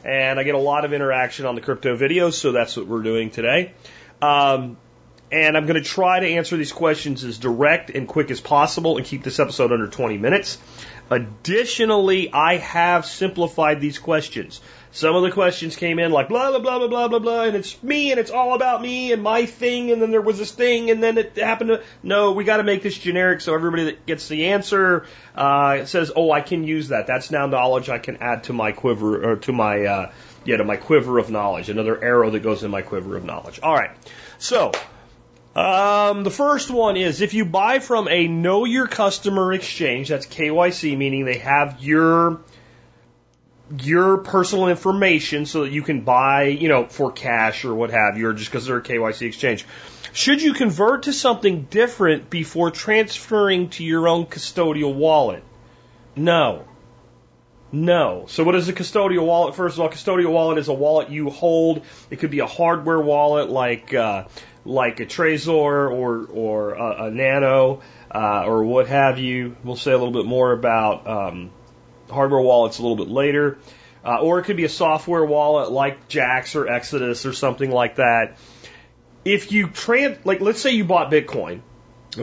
And 0.04 0.40
I 0.40 0.44
get 0.44 0.56
a 0.56 0.60
lot 0.60 0.84
of 0.84 0.94
interaction 0.94 1.46
on 1.46 1.54
the 1.54 1.62
crypto 1.62 1.96
videos, 1.96 2.34
so 2.34 2.54
that's 2.54 2.76
what 2.76 2.88
we're 2.88 3.04
doing 3.04 3.30
today. 3.30 3.74
Um, 4.20 4.78
and 5.34 5.58
I'm 5.58 5.66
going 5.66 5.82
to 5.82 5.90
try 5.90 6.20
to 6.20 6.28
answer 6.28 6.56
these 6.58 6.72
questions 6.72 7.24
as 7.24 7.40
direct 7.40 7.90
and 7.90 8.08
quick 8.08 8.30
as 8.30 8.40
possible 8.40 8.98
and 8.98 9.06
keep 9.06 9.24
this 9.24 9.40
episode 9.40 9.72
under 9.72 9.88
20 9.88 10.20
minutes. 10.20 10.60
Additionally, 11.10 12.32
I 12.32 12.58
have 12.58 13.08
simplified 13.08 13.82
these 13.82 13.98
questions. 13.98 14.62
Some 14.92 15.16
of 15.16 15.24
the 15.24 15.32
questions 15.32 15.76
came 15.76 15.98
in 15.98 16.12
like 16.12 16.30
blah, 16.30 16.52
blah, 16.52 16.60
blah, 16.60 16.78
blah, 16.78 16.88
blah, 16.88 17.08
blah, 17.08 17.20
blah, 17.20 17.44
and 17.46 17.56
it's 17.56 17.82
me 17.82 18.12
and 18.12 18.20
it's 18.20 18.30
all 18.30 18.54
about 18.54 18.80
me 18.80 19.12
and 19.12 19.24
my 19.24 19.48
thing 19.48 19.90
and 19.90 20.00
then 20.00 20.12
there 20.12 20.22
was 20.22 20.38
this 20.38 20.52
thing 20.52 20.92
and 20.92 21.02
then 21.02 21.18
it 21.18 21.36
happened 21.36 21.70
to, 21.72 21.84
no, 22.04 22.34
we 22.34 22.44
got 22.44 22.58
to 22.58 22.64
make 22.64 22.84
this 22.84 22.96
generic 22.96 23.42
so 23.42 23.56
everybody 23.56 23.86
that 23.86 24.06
gets 24.06 24.28
the 24.28 24.46
answer, 24.50 25.08
uh, 25.34 25.84
says, 25.86 26.12
oh, 26.16 26.32
I 26.32 26.42
can 26.42 26.64
use 26.64 26.90
that. 26.90 27.08
That's 27.08 27.32
now 27.32 27.48
knowledge 27.48 27.90
I 27.90 27.98
can 27.98 28.18
add 28.18 28.44
to 28.46 28.54
my 28.54 28.72
quiver 28.72 29.32
or 29.32 29.36
to 29.38 29.52
my, 29.52 29.84
uh, 29.84 30.12
yeah, 30.46 30.58
to 30.58 30.64
my 30.64 30.78
quiver 30.78 31.18
of 31.18 31.32
knowledge. 31.32 31.70
Another 31.70 32.02
arrow 32.04 32.30
that 32.30 32.42
goes 32.42 32.64
in 32.64 32.70
my 32.70 32.84
quiver 32.84 33.18
of 33.18 33.26
knowledge. 33.26 33.60
All 33.64 33.74
right. 33.74 33.90
So, 34.38 34.74
um, 35.56 36.24
the 36.24 36.32
first 36.32 36.72
one 36.72 36.98
is 36.98 37.22
if 37.22 37.34
you 37.34 37.46
buy 37.46 37.80
from 37.80 38.08
a 38.08 38.28
know 38.28 38.66
your 38.66 38.88
customer 38.88 39.54
exchange, 39.54 40.10
that's 40.10 40.26
KYC, 40.26 40.98
meaning 40.98 41.26
they 41.26 41.38
have 41.38 41.78
your 41.82 42.42
your 43.80 44.18
personal 44.18 44.68
information 44.68 45.46
so 45.46 45.64
that 45.64 45.72
you 45.72 45.82
can 45.82 46.02
buy, 46.02 46.44
you 46.44 46.68
know, 46.68 46.86
for 46.86 47.12
cash 47.12 47.66
or 47.66 47.74
what 47.74 47.92
have 47.92 48.18
you, 48.18 48.28
or 48.28 48.34
just 48.34 48.52
because 48.52 48.66
they're 48.66 48.78
a 48.78 48.84
KYC 48.84 49.28
exchange. 49.28 49.66
Should 50.12 50.42
you 50.42 50.54
convert 50.54 51.04
to 51.04 51.14
something 51.14 51.64
different 51.64 52.30
before 52.30 52.70
transferring 52.72 53.70
to 53.70 53.84
your 53.84 54.08
own 54.08 54.26
custodial 54.26 54.94
wallet? 54.94 55.44
No. 56.16 56.66
No. 57.72 58.26
So 58.28 58.44
what 58.44 58.54
is 58.54 58.70
a 58.70 58.74
custodial 58.74 59.26
wallet? 59.26 59.56
First 59.56 59.76
of 59.76 59.82
all, 59.82 59.90
custodial 59.90 60.32
wallet 60.32 60.60
is 60.60 60.68
a 60.68 60.74
wallet 60.74 61.10
you 61.10 61.32
hold. 61.32 61.84
It 62.12 62.20
could 62.20 62.30
be 62.30 62.40
a 62.40 62.46
hardware 62.46 63.00
wallet 63.00 63.50
like 63.50 63.94
uh, 63.94 64.26
like 64.66 65.00
a 65.00 65.06
Trezor 65.06 65.92
or 65.92 66.26
or 66.26 66.74
a, 66.74 67.06
a 67.06 67.12
Nano 67.12 67.82
uh, 68.14 68.44
or 68.46 68.64
what 68.64 68.88
have 68.88 69.20
you. 69.20 69.56
We'll 69.64 69.76
say 69.76 69.92
a 69.92 69.98
little 69.98 70.14
bit 70.14 70.26
more 70.26 70.52
about 70.52 71.08
um, 71.08 71.52
hardware 72.10 72.42
wallets 72.42 72.80
a 72.80 72.82
little 72.82 72.98
bit 72.98 73.10
later. 73.10 73.58
Uh, 74.06 74.20
or 74.20 74.40
it 74.40 74.44
could 74.44 74.58
be 74.58 74.66
a 74.66 74.70
software 74.70 75.24
wallet 75.24 75.72
like 75.72 76.10
Jaxx 76.10 76.56
or 76.56 76.68
Exodus 76.68 77.26
or 77.26 77.32
something 77.32 77.72
like 77.72 77.96
that. 77.96 78.38
If 79.24 79.54
you 79.54 79.68
trans, 79.68 80.26
like 80.26 80.42
let's 80.42 80.60
say 80.60 80.72
you 80.72 80.84
bought 80.84 81.10
Bitcoin 81.10 81.62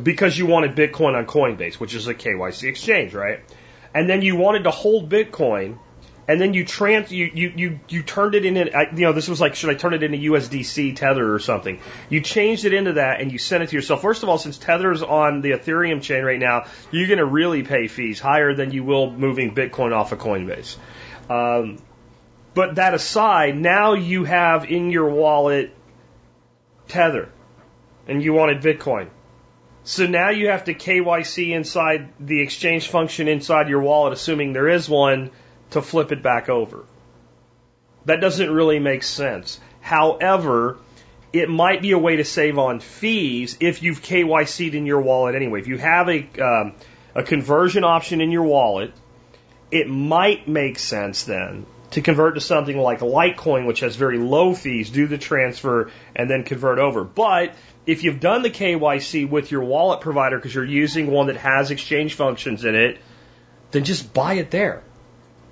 because 0.02 0.36
you 0.36 0.44
wanted 0.44 0.76
Bitcoin 0.76 1.16
on 1.16 1.24
Coinbase, 1.24 1.74
which 1.74 1.94
is 1.94 2.06
a 2.06 2.14
KYC 2.14 2.68
exchange, 2.68 3.14
right? 3.14 3.40
And 3.94 4.08
then 4.08 4.20
you 4.20 4.36
wanted 4.36 4.64
to 4.64 4.70
hold 4.70 5.08
Bitcoin 5.08 5.78
and 6.30 6.40
then 6.40 6.54
you 6.54 6.64
trans 6.64 7.10
you 7.10 7.28
you 7.34 7.52
you, 7.56 7.80
you 7.88 8.04
turned 8.04 8.36
it 8.36 8.44
into 8.44 8.70
you 8.94 9.04
know 9.04 9.12
this 9.12 9.26
was 9.26 9.40
like 9.40 9.56
should 9.56 9.68
I 9.68 9.74
turn 9.74 9.94
it 9.94 10.04
into 10.04 10.16
USDC 10.30 10.94
Tether 10.94 11.34
or 11.34 11.40
something? 11.40 11.80
You 12.08 12.20
changed 12.20 12.64
it 12.64 12.72
into 12.72 12.92
that 12.92 13.20
and 13.20 13.32
you 13.32 13.38
sent 13.38 13.64
it 13.64 13.70
to 13.70 13.74
yourself. 13.74 14.00
First 14.00 14.22
of 14.22 14.28
all, 14.28 14.38
since 14.38 14.56
Tether's 14.56 15.02
on 15.02 15.40
the 15.40 15.50
Ethereum 15.50 16.00
chain 16.00 16.22
right 16.22 16.38
now, 16.38 16.66
you're 16.92 17.08
going 17.08 17.18
to 17.18 17.24
really 17.24 17.64
pay 17.64 17.88
fees 17.88 18.20
higher 18.20 18.54
than 18.54 18.70
you 18.70 18.84
will 18.84 19.10
moving 19.10 19.56
Bitcoin 19.56 19.92
off 19.92 20.12
of 20.12 20.20
Coinbase. 20.20 20.76
Um, 21.28 21.78
but 22.54 22.76
that 22.76 22.94
aside, 22.94 23.56
now 23.56 23.94
you 23.94 24.22
have 24.22 24.70
in 24.70 24.92
your 24.92 25.08
wallet 25.08 25.74
Tether, 26.86 27.28
and 28.06 28.22
you 28.22 28.34
wanted 28.34 28.62
Bitcoin. 28.62 29.08
So 29.82 30.06
now 30.06 30.30
you 30.30 30.46
have 30.50 30.64
to 30.64 30.74
KYC 30.74 31.50
inside 31.56 32.08
the 32.20 32.40
exchange 32.40 32.86
function 32.86 33.26
inside 33.26 33.68
your 33.68 33.80
wallet, 33.80 34.12
assuming 34.12 34.52
there 34.52 34.68
is 34.68 34.88
one 34.88 35.32
to 35.70 35.82
flip 35.82 36.12
it 36.12 36.22
back 36.22 36.48
over. 36.48 36.84
That 38.04 38.20
doesn't 38.20 38.50
really 38.50 38.78
make 38.78 39.02
sense. 39.02 39.60
However, 39.80 40.78
it 41.32 41.48
might 41.48 41.82
be 41.82 41.92
a 41.92 41.98
way 41.98 42.16
to 42.16 42.24
save 42.24 42.58
on 42.58 42.80
fees 42.80 43.56
if 43.60 43.82
you've 43.82 44.02
KYC'd 44.02 44.74
in 44.74 44.86
your 44.86 45.00
wallet 45.00 45.34
anyway. 45.34 45.60
If 45.60 45.68
you 45.68 45.78
have 45.78 46.08
a, 46.08 46.26
um, 46.42 46.74
a 47.14 47.22
conversion 47.22 47.84
option 47.84 48.20
in 48.20 48.30
your 48.30 48.42
wallet, 48.42 48.92
it 49.70 49.88
might 49.88 50.48
make 50.48 50.78
sense 50.78 51.24
then 51.24 51.66
to 51.92 52.00
convert 52.00 52.34
to 52.34 52.40
something 52.40 52.76
like 52.76 53.00
Litecoin, 53.00 53.66
which 53.66 53.80
has 53.80 53.96
very 53.96 54.18
low 54.18 54.54
fees, 54.54 54.90
do 54.90 55.06
the 55.06 55.18
transfer, 55.18 55.90
and 56.14 56.30
then 56.30 56.44
convert 56.44 56.78
over. 56.78 57.04
But 57.04 57.54
if 57.86 58.04
you've 58.04 58.20
done 58.20 58.42
the 58.42 58.50
KYC 58.50 59.28
with 59.28 59.50
your 59.50 59.62
wallet 59.62 60.00
provider 60.00 60.36
because 60.36 60.54
you're 60.54 60.64
using 60.64 61.10
one 61.10 61.26
that 61.26 61.36
has 61.36 61.70
exchange 61.70 62.14
functions 62.14 62.64
in 62.64 62.74
it, 62.74 62.98
then 63.72 63.84
just 63.84 64.12
buy 64.12 64.34
it 64.34 64.50
there 64.50 64.82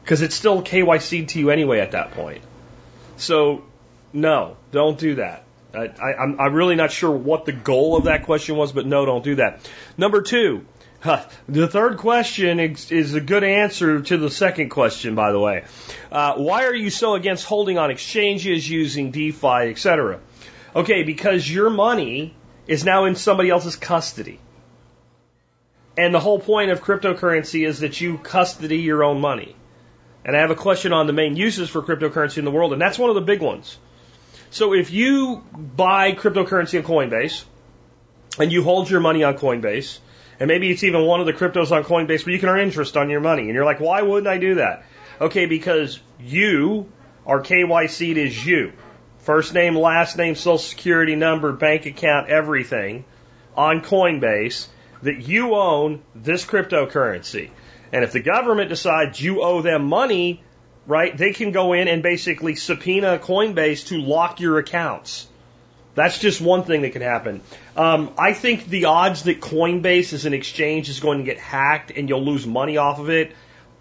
because 0.08 0.22
it's 0.22 0.34
still 0.34 0.62
KYC 0.62 1.28
to 1.28 1.38
you 1.38 1.50
anyway 1.50 1.80
at 1.80 1.90
that 1.90 2.12
point. 2.12 2.40
So, 3.18 3.62
no, 4.10 4.56
don't 4.72 4.98
do 4.98 5.16
that. 5.16 5.44
I, 5.74 6.14
I'm 6.14 6.54
really 6.54 6.76
not 6.76 6.90
sure 6.90 7.10
what 7.10 7.44
the 7.44 7.52
goal 7.52 7.98
of 7.98 8.04
that 8.04 8.22
question 8.22 8.56
was, 8.56 8.72
but 8.72 8.86
no, 8.86 9.04
don't 9.04 9.22
do 9.22 9.34
that. 9.34 9.70
Number 9.98 10.22
two, 10.22 10.64
The 11.46 11.68
third 11.68 11.98
question 11.98 12.58
is 12.58 13.12
a 13.12 13.20
good 13.20 13.44
answer 13.44 14.00
to 14.00 14.16
the 14.16 14.30
second 14.30 14.70
question, 14.70 15.14
by 15.14 15.30
the 15.30 15.38
way. 15.38 15.64
Uh, 16.10 16.36
why 16.36 16.64
are 16.64 16.74
you 16.74 16.88
so 16.88 17.14
against 17.14 17.44
holding 17.44 17.76
on 17.76 17.90
exchanges 17.90 18.68
using 18.68 19.10
DeFi, 19.10 19.68
etc.? 19.68 20.20
Okay, 20.74 21.02
because 21.02 21.52
your 21.52 21.68
money 21.68 22.34
is 22.66 22.82
now 22.82 23.04
in 23.04 23.14
somebody 23.14 23.50
else's 23.50 23.76
custody. 23.76 24.40
And 25.98 26.14
the 26.14 26.20
whole 26.20 26.40
point 26.40 26.70
of 26.70 26.80
cryptocurrency 26.80 27.66
is 27.66 27.80
that 27.80 28.00
you 28.00 28.16
custody 28.16 28.78
your 28.78 29.04
own 29.04 29.20
money. 29.20 29.54
And 30.24 30.36
I 30.36 30.40
have 30.40 30.50
a 30.50 30.56
question 30.56 30.92
on 30.92 31.06
the 31.06 31.12
main 31.12 31.36
uses 31.36 31.70
for 31.70 31.82
cryptocurrency 31.82 32.38
in 32.38 32.44
the 32.44 32.50
world, 32.50 32.72
and 32.72 32.82
that's 32.82 32.98
one 32.98 33.08
of 33.08 33.14
the 33.14 33.22
big 33.22 33.40
ones. 33.40 33.78
So 34.50 34.74
if 34.74 34.90
you 34.90 35.44
buy 35.52 36.12
cryptocurrency 36.12 36.78
on 36.78 36.84
Coinbase, 36.84 37.44
and 38.38 38.52
you 38.52 38.62
hold 38.62 38.88
your 38.88 39.00
money 39.00 39.24
on 39.24 39.36
Coinbase, 39.36 39.98
and 40.40 40.48
maybe 40.48 40.70
it's 40.70 40.84
even 40.84 41.04
one 41.04 41.20
of 41.20 41.26
the 41.26 41.32
cryptos 41.32 41.72
on 41.72 41.84
Coinbase 41.84 42.24
where 42.24 42.34
you 42.34 42.38
can 42.38 42.48
earn 42.48 42.60
interest 42.60 42.96
on 42.96 43.10
your 43.10 43.20
money. 43.20 43.42
And 43.42 43.54
you're 43.54 43.64
like, 43.64 43.80
why 43.80 44.02
wouldn't 44.02 44.28
I 44.28 44.38
do 44.38 44.56
that? 44.56 44.84
Okay, 45.20 45.46
because 45.46 45.98
you 46.20 46.90
are 47.26 47.42
KYC'd 47.42 48.18
as 48.18 48.46
you. 48.46 48.72
First 49.18 49.52
name, 49.52 49.76
last 49.76 50.16
name, 50.16 50.36
social 50.36 50.58
security 50.58 51.16
number, 51.16 51.52
bank 51.52 51.86
account, 51.86 52.28
everything 52.28 53.04
on 53.56 53.80
Coinbase 53.80 54.68
that 55.02 55.28
you 55.28 55.54
own 55.54 56.02
this 56.14 56.44
cryptocurrency. 56.44 57.50
And 57.92 58.04
if 58.04 58.12
the 58.12 58.20
government 58.20 58.68
decides 58.68 59.20
you 59.20 59.42
owe 59.42 59.62
them 59.62 59.86
money, 59.86 60.42
right, 60.86 61.16
they 61.16 61.32
can 61.32 61.52
go 61.52 61.72
in 61.72 61.88
and 61.88 62.02
basically 62.02 62.54
subpoena 62.54 63.18
Coinbase 63.18 63.88
to 63.88 63.98
lock 63.98 64.40
your 64.40 64.58
accounts. 64.58 65.26
That's 65.94 66.18
just 66.18 66.40
one 66.40 66.62
thing 66.62 66.82
that 66.82 66.90
could 66.90 67.02
happen. 67.02 67.40
Um, 67.76 68.12
I 68.16 68.32
think 68.32 68.66
the 68.66 68.84
odds 68.84 69.24
that 69.24 69.40
Coinbase 69.40 70.12
as 70.12 70.26
an 70.26 70.34
exchange 70.34 70.88
is 70.88 71.00
going 71.00 71.18
to 71.18 71.24
get 71.24 71.38
hacked 71.38 71.90
and 71.90 72.08
you'll 72.08 72.24
lose 72.24 72.46
money 72.46 72.76
off 72.76 73.00
of 73.00 73.10
it 73.10 73.32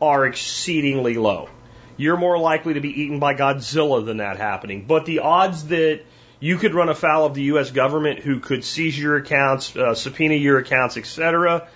are 0.01 0.25
exceedingly 0.25 1.15
low. 1.15 1.49
You're 1.95 2.17
more 2.17 2.37
likely 2.37 2.75
to 2.75 2.81
be 2.81 3.01
eaten 3.01 3.19
by 3.19 3.33
Godzilla 3.35 4.05
than 4.05 4.17
that 4.17 4.37
happening. 4.37 4.85
But 4.87 5.05
the 5.05 5.19
odds 5.19 5.67
that 5.67 6.01
you 6.39 6.57
could 6.57 6.73
run 6.73 6.89
afoul 6.89 7.25
of 7.25 7.33
the 7.33 7.43
U.S. 7.43 7.71
government 7.71 8.19
who 8.19 8.39
could 8.39 8.63
seize 8.63 8.97
your 8.97 9.17
accounts, 9.17 9.75
uh, 9.75 9.95
subpoena 9.95 10.35
your 10.35 10.59
accounts, 10.59 10.97
etc., 10.97 11.67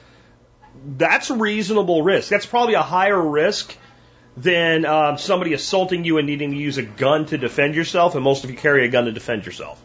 that's 0.86 1.30
a 1.30 1.36
reasonable 1.36 2.02
risk. 2.02 2.30
That's 2.30 2.46
probably 2.46 2.76
a 2.76 2.82
higher 2.82 3.22
risk 3.22 3.76
than 4.38 4.86
um, 4.86 5.18
somebody 5.18 5.54
assaulting 5.54 6.06
you 6.06 6.18
and 6.18 6.28
needing 6.28 6.52
to 6.52 6.58
use 6.58 6.78
a 6.78 6.84
gun 6.84 7.26
to 7.28 7.38
defend 7.38 7.76
yourself, 7.76 8.16
and 8.16 8.24
most 8.24 8.44
of 8.44 8.50
you 8.50 8.58
carry 8.58 8.86
a 8.86 8.90
gun 8.90 9.06
to 9.06 9.12
defend 9.12 9.46
yourself 9.46 9.82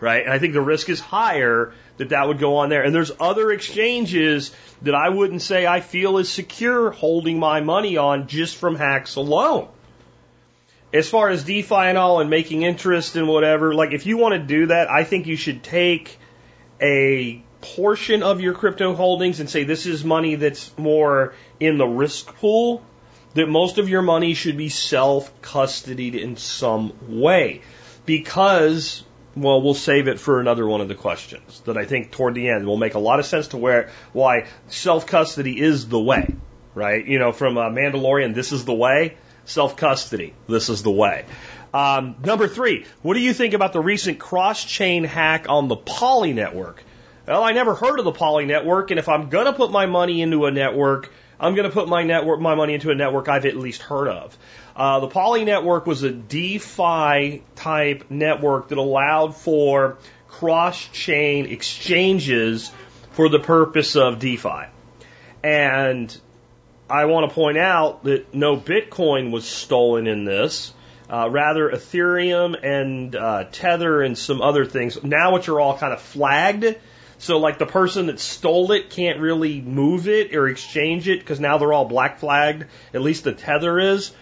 right? 0.00 0.24
And 0.24 0.32
I 0.32 0.38
think 0.38 0.54
the 0.54 0.60
risk 0.60 0.88
is 0.88 0.98
higher 0.98 1.74
that 1.98 2.08
that 2.08 2.26
would 2.26 2.38
go 2.38 2.56
on 2.56 2.70
there. 2.70 2.82
And 2.82 2.94
there's 2.94 3.12
other 3.20 3.52
exchanges 3.52 4.54
that 4.82 4.94
I 4.94 5.10
wouldn't 5.10 5.42
say 5.42 5.66
I 5.66 5.80
feel 5.80 6.18
is 6.18 6.30
secure 6.30 6.90
holding 6.90 7.38
my 7.38 7.60
money 7.60 7.96
on 7.96 8.26
just 8.26 8.56
from 8.56 8.76
hacks 8.76 9.16
alone. 9.16 9.68
As 10.92 11.08
far 11.08 11.28
as 11.28 11.44
DeFi 11.44 11.74
and 11.74 11.98
all 11.98 12.20
and 12.20 12.30
making 12.30 12.62
interest 12.62 13.14
and 13.14 13.28
whatever, 13.28 13.74
like 13.74 13.92
if 13.92 14.06
you 14.06 14.16
want 14.16 14.34
to 14.34 14.40
do 14.40 14.66
that, 14.66 14.90
I 14.90 15.04
think 15.04 15.26
you 15.26 15.36
should 15.36 15.62
take 15.62 16.18
a 16.80 17.42
portion 17.60 18.22
of 18.22 18.40
your 18.40 18.54
crypto 18.54 18.94
holdings 18.94 19.40
and 19.40 19.48
say 19.48 19.64
this 19.64 19.86
is 19.86 20.04
money 20.04 20.34
that's 20.36 20.76
more 20.78 21.34
in 21.58 21.78
the 21.78 21.86
risk 21.86 22.34
pool, 22.36 22.82
that 23.34 23.48
most 23.48 23.78
of 23.78 23.88
your 23.88 24.02
money 24.02 24.34
should 24.34 24.56
be 24.56 24.68
self 24.68 25.40
custodied 25.42 26.14
in 26.14 26.36
some 26.36 26.92
way. 27.08 27.62
Because 28.06 29.04
well, 29.36 29.62
we'll 29.62 29.74
save 29.74 30.08
it 30.08 30.18
for 30.18 30.40
another 30.40 30.66
one 30.66 30.80
of 30.80 30.88
the 30.88 30.94
questions 30.94 31.60
that 31.60 31.76
I 31.76 31.84
think 31.84 32.10
toward 32.10 32.34
the 32.34 32.48
end 32.48 32.66
will 32.66 32.76
make 32.76 32.94
a 32.94 32.98
lot 32.98 33.20
of 33.20 33.26
sense 33.26 33.48
to 33.48 33.56
where 33.56 33.90
why 34.12 34.46
self 34.68 35.06
custody 35.06 35.60
is 35.60 35.88
the 35.88 36.00
way, 36.00 36.34
right? 36.74 37.04
You 37.04 37.18
know, 37.18 37.32
from 37.32 37.56
uh, 37.56 37.70
Mandalorian, 37.70 38.34
this 38.34 38.52
is 38.52 38.64
the 38.64 38.74
way. 38.74 39.16
Self 39.44 39.76
custody, 39.76 40.34
this 40.48 40.68
is 40.68 40.82
the 40.82 40.90
way. 40.90 41.24
Um, 41.72 42.16
number 42.24 42.48
three, 42.48 42.86
what 43.02 43.14
do 43.14 43.20
you 43.20 43.32
think 43.32 43.54
about 43.54 43.72
the 43.72 43.80
recent 43.80 44.18
cross 44.18 44.64
chain 44.64 45.04
hack 45.04 45.46
on 45.48 45.68
the 45.68 45.76
Poly 45.76 46.32
network? 46.32 46.82
Well, 47.30 47.44
I 47.44 47.52
never 47.52 47.76
heard 47.76 48.00
of 48.00 48.04
the 48.04 48.10
Poly 48.10 48.44
network, 48.44 48.90
and 48.90 48.98
if 48.98 49.08
I'm 49.08 49.28
gonna 49.28 49.52
put 49.52 49.70
my 49.70 49.86
money 49.86 50.20
into 50.20 50.46
a 50.46 50.50
network, 50.50 51.12
I'm 51.38 51.54
gonna 51.54 51.70
put 51.70 51.88
my 51.88 52.02
network, 52.02 52.40
my 52.40 52.56
money 52.56 52.74
into 52.74 52.90
a 52.90 52.94
network 52.96 53.28
I've 53.28 53.46
at 53.46 53.54
least 53.54 53.82
heard 53.82 54.08
of. 54.08 54.36
Uh, 54.74 54.98
the 54.98 55.06
Poly 55.06 55.44
network 55.44 55.86
was 55.86 56.02
a 56.02 56.10
DeFi 56.10 57.44
type 57.54 58.10
network 58.10 58.70
that 58.70 58.78
allowed 58.78 59.36
for 59.36 59.98
cross 60.26 60.88
chain 60.88 61.46
exchanges 61.46 62.72
for 63.12 63.28
the 63.28 63.38
purpose 63.38 63.94
of 63.94 64.18
DeFi. 64.18 64.64
And 65.44 66.20
I 66.88 67.04
want 67.04 67.30
to 67.30 67.34
point 67.34 67.58
out 67.58 68.02
that 68.02 68.34
no 68.34 68.56
Bitcoin 68.56 69.30
was 69.30 69.46
stolen 69.46 70.08
in 70.08 70.24
this. 70.24 70.74
Uh, 71.08 71.28
rather, 71.30 71.70
Ethereum 71.70 72.58
and 72.60 73.14
uh, 73.14 73.44
Tether 73.52 74.02
and 74.02 74.18
some 74.18 74.42
other 74.42 74.64
things, 74.64 75.00
now 75.04 75.32
which 75.32 75.48
are 75.48 75.60
all 75.60 75.78
kind 75.78 75.92
of 75.92 76.00
flagged. 76.00 76.76
So, 77.20 77.38
like 77.38 77.58
the 77.58 77.66
person 77.66 78.06
that 78.06 78.18
stole 78.18 78.72
it 78.72 78.88
can't 78.88 79.20
really 79.20 79.60
move 79.60 80.08
it 80.08 80.34
or 80.34 80.48
exchange 80.48 81.06
it 81.06 81.20
because 81.20 81.38
now 81.38 81.58
they're 81.58 81.72
all 81.72 81.84
black 81.84 82.18
flagged. 82.18 82.64
At 82.94 83.02
least 83.02 83.24
the 83.24 83.32
Tether 83.32 83.78
is. 83.78 84.12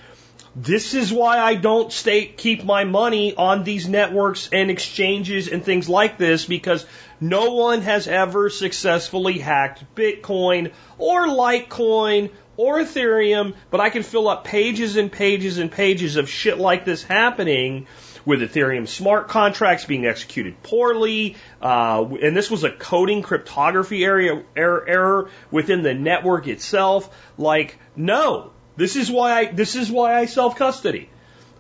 This 0.57 0.95
is 0.95 1.13
why 1.13 1.39
I 1.39 1.55
don't 1.55 1.93
stay, 1.93 2.27
keep 2.27 2.65
my 2.65 2.83
money 2.83 3.37
on 3.37 3.63
these 3.63 3.89
networks 3.89 4.49
and 4.51 4.69
exchanges 4.69 5.47
and 5.47 5.65
things 5.65 5.89
like 5.89 6.19
this 6.19 6.45
because 6.45 6.85
no 7.21 7.55
one 7.55 7.83
has 7.83 8.09
ever 8.09 8.51
successfully 8.51 9.39
hacked 9.39 9.85
Bitcoin 9.95 10.73
or 10.99 11.29
Litecoin 11.29 12.31
or 12.57 12.81
Ethereum, 12.81 13.55
but 13.71 13.81
I 13.81 13.91
can 13.91 14.03
fill 14.03 14.27
up 14.27 14.43
pages 14.43 14.97
and 14.97 15.13
pages 15.13 15.59
and 15.59 15.71
pages 15.71 16.17
of 16.17 16.29
shit 16.29 16.59
like 16.59 16.85
this 16.85 17.05
happening 17.05 17.87
with 18.29 18.43
Ethereum 18.43 18.87
smart 18.87 19.29
contracts 19.29 19.87
being 19.87 20.05
executed 20.05 20.63
poorly, 20.63 21.35
uh, 21.63 22.05
and 22.21 22.37
this 22.37 22.51
was 22.51 22.63
a 22.63 22.71
coding 22.71 23.23
cryptography 23.23 24.05
area 24.05 24.43
error, 24.55 24.85
error 24.87 25.31
within 25.51 25.81
the 25.81 25.95
network 25.95 26.47
itself. 26.47 27.09
Like, 27.39 27.79
no, 27.97 28.53
this 28.77 28.97
is 28.97 29.11
why 29.11 29.33
I 29.33 29.45
this 29.47 29.77
is 29.77 29.91
why 29.91 30.15
I 30.15 30.27
self 30.27 30.57
custody. 30.57 31.09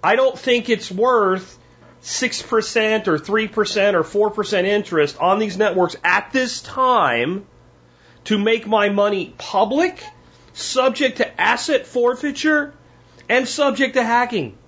I 0.04 0.14
don't 0.16 0.38
think 0.38 0.68
it's 0.68 0.90
worth 0.90 1.58
six 2.02 2.42
percent 2.42 3.08
or 3.08 3.18
three 3.18 3.48
percent 3.48 3.96
or 3.96 4.04
four 4.04 4.30
percent 4.30 4.66
interest 4.66 5.16
on 5.18 5.38
these 5.38 5.56
networks 5.56 5.96
at 6.04 6.32
this 6.34 6.60
time 6.60 7.46
to 8.24 8.36
make 8.36 8.66
my 8.66 8.90
money 8.90 9.34
public, 9.38 10.04
subject 10.52 11.16
to 11.16 11.40
asset 11.40 11.86
forfeiture, 11.86 12.74
and 13.26 13.48
subject 13.48 13.94
to 13.94 14.02
hacking. 14.02 14.58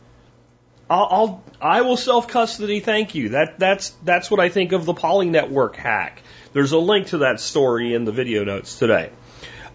I'll, 0.91 1.09
I'll 1.11 1.45
I 1.61 1.83
will 1.83 1.97
self 1.97 2.27
custody. 2.27 2.81
Thank 2.81 3.15
you. 3.15 3.31
That 3.31 3.59
that's 3.59 3.91
that's 4.05 4.31
what 4.31 4.41
I 4.41 4.49
think 4.49 4.73
of 4.73 4.85
the 4.85 4.95
Poly 4.95 5.31
Network 5.31 5.77
hack. 5.77 6.21
There's 6.53 6.73
a 6.73 6.79
link 6.79 7.09
to 7.09 7.19
that 7.19 7.39
story 7.39 7.95
in 7.95 8.05
the 8.05 8.13
video 8.13 8.43
notes 8.43 8.77
today. 8.79 9.11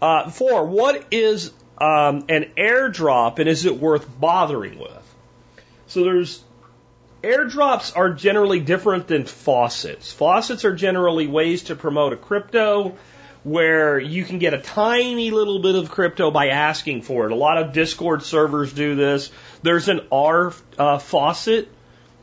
Uh, 0.01 0.30
four. 0.30 0.66
What 0.66 1.05
is 1.11 1.53
um, 1.78 2.26
an 2.28 2.51
airdrop 2.57 3.39
and 3.39 3.47
is 3.47 3.66
it 3.66 3.80
worth 3.80 4.20
bothering 4.20 4.78
with? 4.78 5.16
So 5.88 6.03
there's 6.03 6.43
airdrops 7.24 7.95
are 7.95 8.11
generally 8.11 8.59
different 8.59 9.07
than 9.07 9.26
faucets. 9.26 10.11
Faucets 10.11 10.66
are 10.66 10.76
generally 10.76 11.28
ways 11.28 11.63
to 11.63 11.76
promote 11.76 12.11
a 12.11 12.18
crypto 12.18 12.97
where 13.45 13.99
you 13.99 14.26
can 14.26 14.39
get 14.39 14.53
a 14.53 14.57
tiny 14.57 15.32
little 15.32 15.59
bit 15.59 15.76
of 15.76 15.89
crypto 15.89 16.32
by 16.32 16.47
asking 16.47 17.03
for 17.03 17.26
it. 17.28 17.32
A 17.32 17.36
lot 17.36 17.59
of 17.59 17.74
Discord 17.74 18.24
servers 18.24 18.74
do 18.74 18.95
this. 18.95 19.32
There's 19.66 19.89
an 19.89 20.01
ARRR 20.11 20.61
uh, 20.78 20.99
faucet 20.99 21.70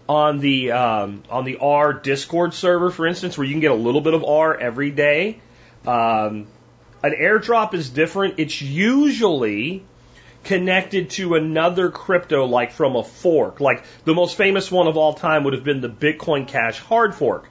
on 0.09 0.39
the 0.39 0.71
um, 0.71 1.25
on 1.29 1.45
the 1.45 1.57
ARRR 1.57 2.01
Discord 2.05 2.55
server, 2.55 2.91
for 2.93 3.05
instance, 3.05 3.37
where 3.37 3.45
you 3.45 3.53
can 3.53 3.61
get 3.61 3.73
a 3.73 3.75
little 3.75 4.01
bit 4.01 4.15
of 4.15 4.23
ARRR 4.23 4.61
every 4.61 4.93
day. 4.93 5.41
Um, 5.85 6.47
an 7.03 7.15
airdrop 7.21 7.75
is 7.75 7.91
different. 7.91 8.35
It's 8.39 8.63
usually 8.63 9.83
connected 10.45 11.11
to 11.11 11.35
another 11.35 11.91
crypto, 11.91 12.47
like 12.47 12.71
from 12.71 12.95
a 12.95 13.03
fork. 13.03 13.61
Like 13.61 13.83
the 14.05 14.15
most 14.15 14.37
famous 14.37 14.71
one 14.71 14.87
of 14.87 14.97
all 14.97 15.15
time 15.15 15.43
would 15.43 15.55
have 15.55 15.65
been 15.65 15.81
the 15.81 15.89
Bitcoin 15.89 16.47
Cash 16.47 16.79
hard 16.79 17.13
fork. 17.13 17.49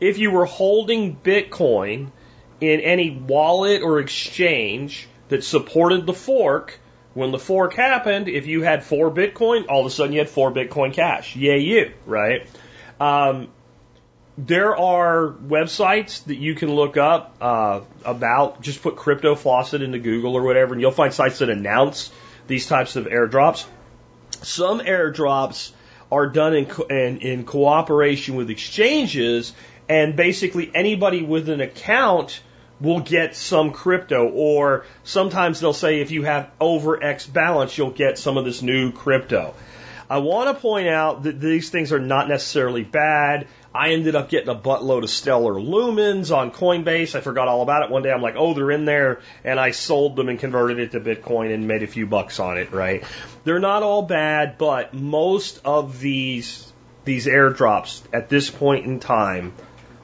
If 0.00 0.16
you 0.16 0.30
were 0.30 0.46
holding 0.46 1.14
Bitcoin 1.14 2.08
in 2.62 2.80
any 2.80 3.10
wallet 3.10 3.82
or 3.82 4.00
exchange 4.00 5.08
that 5.28 5.44
supported 5.44 6.06
the 6.06 6.14
fork, 6.14 6.78
when 7.16 7.32
the 7.32 7.38
fork 7.38 7.72
happened, 7.72 8.28
if 8.28 8.46
you 8.46 8.60
had 8.60 8.84
four 8.84 9.10
Bitcoin, 9.10 9.64
all 9.70 9.80
of 9.80 9.86
a 9.86 9.90
sudden 9.90 10.12
you 10.12 10.18
had 10.18 10.28
four 10.28 10.52
Bitcoin 10.52 10.92
Cash. 10.92 11.34
Yay, 11.34 11.60
you, 11.60 11.92
right? 12.04 12.46
Um, 13.00 13.48
there 14.36 14.76
are 14.76 15.28
websites 15.30 16.24
that 16.24 16.36
you 16.36 16.54
can 16.54 16.74
look 16.74 16.98
up 16.98 17.36
uh, 17.40 17.80
about 18.04 18.60
just 18.60 18.82
put 18.82 18.96
crypto 18.96 19.34
faucet 19.34 19.80
into 19.80 19.98
Google 19.98 20.34
or 20.34 20.42
whatever, 20.42 20.74
and 20.74 20.82
you'll 20.82 20.90
find 20.90 21.14
sites 21.14 21.38
that 21.38 21.48
announce 21.48 22.12
these 22.48 22.66
types 22.66 22.96
of 22.96 23.06
airdrops. 23.06 23.64
Some 24.42 24.80
airdrops 24.80 25.72
are 26.12 26.26
done 26.26 26.54
in, 26.54 26.66
co- 26.66 26.84
in, 26.84 27.20
in 27.20 27.44
cooperation 27.44 28.36
with 28.36 28.50
exchanges, 28.50 29.54
and 29.88 30.16
basically 30.16 30.70
anybody 30.74 31.22
with 31.22 31.48
an 31.48 31.62
account 31.62 32.42
will 32.80 33.00
get 33.00 33.34
some 33.34 33.72
crypto, 33.72 34.28
or 34.28 34.84
sometimes 35.04 35.60
they'll 35.60 35.72
say 35.72 36.00
if 36.00 36.10
you 36.10 36.24
have 36.24 36.50
over 36.60 37.02
X 37.02 37.26
balance, 37.26 37.76
you'll 37.76 37.90
get 37.90 38.18
some 38.18 38.36
of 38.36 38.44
this 38.44 38.62
new 38.62 38.92
crypto. 38.92 39.54
I 40.08 40.18
want 40.18 40.54
to 40.54 40.60
point 40.60 40.86
out 40.86 41.24
that 41.24 41.40
these 41.40 41.70
things 41.70 41.92
are 41.92 41.98
not 41.98 42.28
necessarily 42.28 42.84
bad. 42.84 43.48
I 43.74 43.90
ended 43.90 44.14
up 44.14 44.30
getting 44.30 44.48
a 44.48 44.54
buttload 44.54 45.02
of 45.02 45.10
stellar 45.10 45.54
lumens 45.54 46.34
on 46.34 46.52
Coinbase. 46.52 47.16
I 47.16 47.20
forgot 47.20 47.48
all 47.48 47.62
about 47.62 47.82
it 47.82 47.90
one 47.90 48.02
day. 48.02 48.12
I'm 48.12 48.22
like, 48.22 48.36
oh, 48.36 48.54
they're 48.54 48.70
in 48.70 48.84
there. 48.84 49.20
And 49.42 49.58
I 49.58 49.72
sold 49.72 50.14
them 50.14 50.28
and 50.28 50.38
converted 50.38 50.78
it 50.78 50.92
to 50.92 51.00
Bitcoin 51.00 51.52
and 51.52 51.66
made 51.66 51.82
a 51.82 51.88
few 51.88 52.06
bucks 52.06 52.38
on 52.38 52.56
it, 52.56 52.72
right? 52.72 53.02
They're 53.44 53.58
not 53.58 53.82
all 53.82 54.02
bad, 54.02 54.58
but 54.58 54.94
most 54.94 55.60
of 55.64 55.98
these, 55.98 56.72
these 57.04 57.26
airdrops 57.26 58.02
at 58.12 58.28
this 58.28 58.48
point 58.48 58.86
in 58.86 59.00
time 59.00 59.54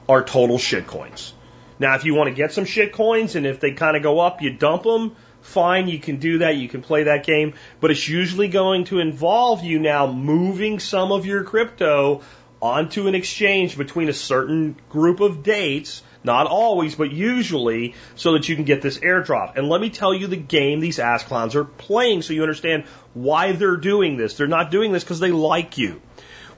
are 0.09 0.23
total 0.23 0.57
shitcoins. 0.57 1.31
Now, 1.79 1.95
if 1.95 2.05
you 2.05 2.13
want 2.13 2.29
to 2.29 2.35
get 2.35 2.51
some 2.51 2.65
shitcoins 2.65 3.35
and 3.35 3.45
if 3.45 3.59
they 3.59 3.71
kind 3.71 3.97
of 3.97 4.03
go 4.03 4.19
up, 4.19 4.41
you 4.41 4.53
dump 4.53 4.83
them 4.83 5.15
fine, 5.43 5.87
you 5.87 5.99
can 5.99 6.17
do 6.17 6.39
that, 6.39 6.55
you 6.55 6.67
can 6.67 6.81
play 6.81 7.03
that 7.03 7.25
game, 7.25 7.53
but 7.79 7.91
it's 7.91 8.07
usually 8.07 8.47
going 8.47 8.85
to 8.85 8.99
involve 8.99 9.63
you 9.63 9.79
now 9.79 10.11
moving 10.11 10.79
some 10.79 11.11
of 11.11 11.25
your 11.25 11.43
crypto 11.43 12.21
onto 12.61 13.07
an 13.07 13.15
exchange 13.15 13.77
between 13.77 14.07
a 14.07 14.13
certain 14.13 14.77
group 14.87 15.19
of 15.19 15.43
dates, 15.43 16.01
not 16.23 16.47
always, 16.47 16.95
but 16.95 17.11
usually, 17.11 17.93
so 18.15 18.33
that 18.33 18.47
you 18.47 18.55
can 18.55 18.63
get 18.63 18.81
this 18.81 18.99
airdrop. 18.99 19.57
And 19.57 19.67
let 19.67 19.81
me 19.81 19.89
tell 19.89 20.13
you 20.13 20.27
the 20.27 20.37
game 20.37 20.79
these 20.79 20.97
ass 20.97 21.23
clowns 21.23 21.55
are 21.55 21.65
playing 21.65 22.21
so 22.21 22.31
you 22.31 22.41
understand 22.41 22.85
why 23.13 23.51
they're 23.51 23.75
doing 23.75 24.15
this. 24.15 24.37
They're 24.37 24.47
not 24.47 24.71
doing 24.71 24.93
this 24.93 25.03
because 25.03 25.19
they 25.19 25.31
like 25.31 25.77
you. 25.77 26.01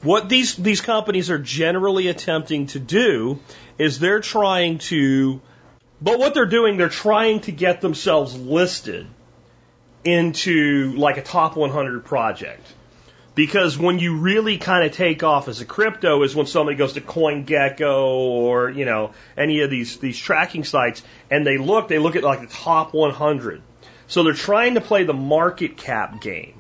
What 0.05 0.29
these, 0.29 0.55
these 0.55 0.81
companies 0.81 1.29
are 1.29 1.39
generally 1.39 2.07
attempting 2.07 2.67
to 2.67 2.79
do 2.79 3.39
is 3.77 3.99
they're 3.99 4.21
trying 4.21 4.77
to 4.77 5.41
but 6.01 6.19
what 6.19 6.33
they're 6.33 6.45
doing, 6.45 6.77
they're 6.77 6.89
trying 6.89 7.41
to 7.41 7.51
get 7.51 7.81
themselves 7.81 8.37
listed 8.37 9.07
into 10.03 10.93
like 10.97 11.17
a 11.17 11.23
top 11.23 11.55
100 11.55 12.05
project. 12.05 12.61
Because 13.33 13.77
when 13.77 13.99
you 13.99 14.17
really 14.17 14.57
kind 14.57 14.85
of 14.85 14.93
take 14.93 15.23
off 15.23 15.47
as 15.47 15.59
a 15.59 15.65
crypto 15.65 16.23
is 16.23 16.35
when 16.35 16.45
somebody 16.45 16.77
goes 16.77 16.93
to 16.93 17.01
CoinGecko 17.01 18.07
or, 18.07 18.69
you 18.69 18.85
know, 18.85 19.11
any 19.35 19.61
of 19.61 19.69
these, 19.69 19.97
these 19.97 20.17
tracking 20.17 20.63
sites 20.63 21.03
and 21.29 21.45
they 21.45 21.57
look, 21.57 21.87
they 21.87 21.99
look 21.99 22.15
at 22.15 22.23
like 22.23 22.41
the 22.41 22.47
top 22.47 22.93
100. 22.93 23.61
So 24.07 24.23
they're 24.23 24.33
trying 24.33 24.75
to 24.75 24.81
play 24.81 25.03
the 25.03 25.13
market 25.13 25.75
cap 25.75 26.21
game. 26.21 26.53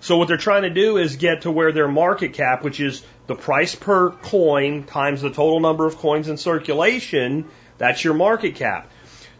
So 0.00 0.16
what 0.16 0.28
they're 0.28 0.36
trying 0.36 0.62
to 0.62 0.70
do 0.70 0.96
is 0.96 1.16
get 1.16 1.42
to 1.42 1.50
where 1.50 1.72
their 1.72 1.88
market 1.88 2.34
cap, 2.34 2.62
which 2.62 2.80
is 2.80 3.04
the 3.26 3.34
price 3.34 3.74
per 3.74 4.10
coin 4.10 4.84
times 4.84 5.22
the 5.22 5.30
total 5.30 5.60
number 5.60 5.86
of 5.86 5.96
coins 5.98 6.28
in 6.28 6.36
circulation, 6.36 7.46
that's 7.78 8.02
your 8.04 8.14
market 8.14 8.54
cap. 8.54 8.90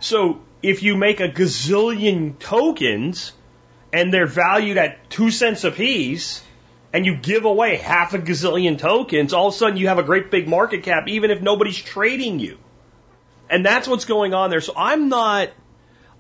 So 0.01 0.41
if 0.63 0.83
you 0.83 0.97
make 0.97 1.21
a 1.21 1.29
gazillion 1.29 2.39
tokens 2.39 3.33
and 3.93 4.13
they're 4.13 4.27
valued 4.27 4.77
at 4.77 5.09
two 5.11 5.31
cents 5.31 5.65
a 5.65 5.71
piece, 5.71 6.43
and 6.93 7.05
you 7.05 7.17
give 7.17 7.45
away 7.45 7.77
half 7.77 8.15
a 8.15 8.19
gazillion 8.19 8.79
tokens, 8.79 9.33
all 9.33 9.49
of 9.49 9.55
a 9.55 9.57
sudden 9.57 9.77
you 9.77 9.89
have 9.89 9.99
a 9.99 10.03
great 10.03 10.31
big 10.31 10.49
market 10.49 10.83
cap, 10.83 11.07
even 11.09 11.31
if 11.31 11.41
nobody's 11.41 11.77
trading 11.77 12.39
you. 12.39 12.59
And 13.51 13.65
that's 13.65 13.89
what's 13.89 14.05
going 14.05 14.35
on 14.35 14.51
there. 14.51 14.61
So 14.61 14.73
I'm 14.77 15.09
not, 15.09 15.51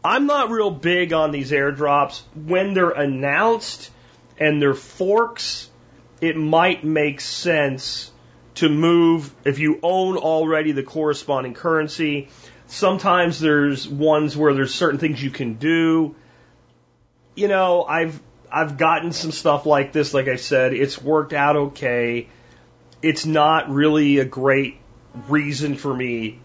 I'm 0.04 0.26
not 0.26 0.50
real 0.50 0.70
big 0.70 1.12
on 1.12 1.30
these 1.30 1.52
airdrops. 1.52 2.22
When 2.34 2.74
they're 2.74 2.90
announced 2.90 3.90
and 4.38 4.60
they're 4.60 4.74
forks, 4.74 5.70
it 6.20 6.36
might 6.36 6.84
make 6.84 7.20
sense 7.20 8.10
to 8.56 8.68
move 8.68 9.32
if 9.44 9.58
you 9.58 9.78
own 9.82 10.16
already 10.16 10.72
the 10.72 10.82
corresponding 10.82 11.54
currency. 11.54 12.28
Sometimes 12.66 13.40
there's 13.40 13.88
ones 13.88 14.36
where 14.36 14.52
there's 14.52 14.74
certain 14.74 14.98
things 14.98 15.22
you 15.22 15.30
can 15.30 15.54
do. 15.54 16.16
You 17.34 17.48
know, 17.48 17.84
I've 17.84 18.20
I've 18.50 18.78
gotten 18.78 19.12
some 19.12 19.30
stuff 19.30 19.66
like 19.66 19.92
this, 19.92 20.14
like 20.14 20.28
I 20.28 20.36
said, 20.36 20.72
it's 20.72 21.00
worked 21.00 21.32
out 21.32 21.56
okay. 21.56 22.28
It's 23.02 23.26
not 23.26 23.70
really 23.70 24.18
a 24.18 24.24
great 24.24 24.78
reason 25.28 25.76
for 25.76 25.94
me 25.94 26.40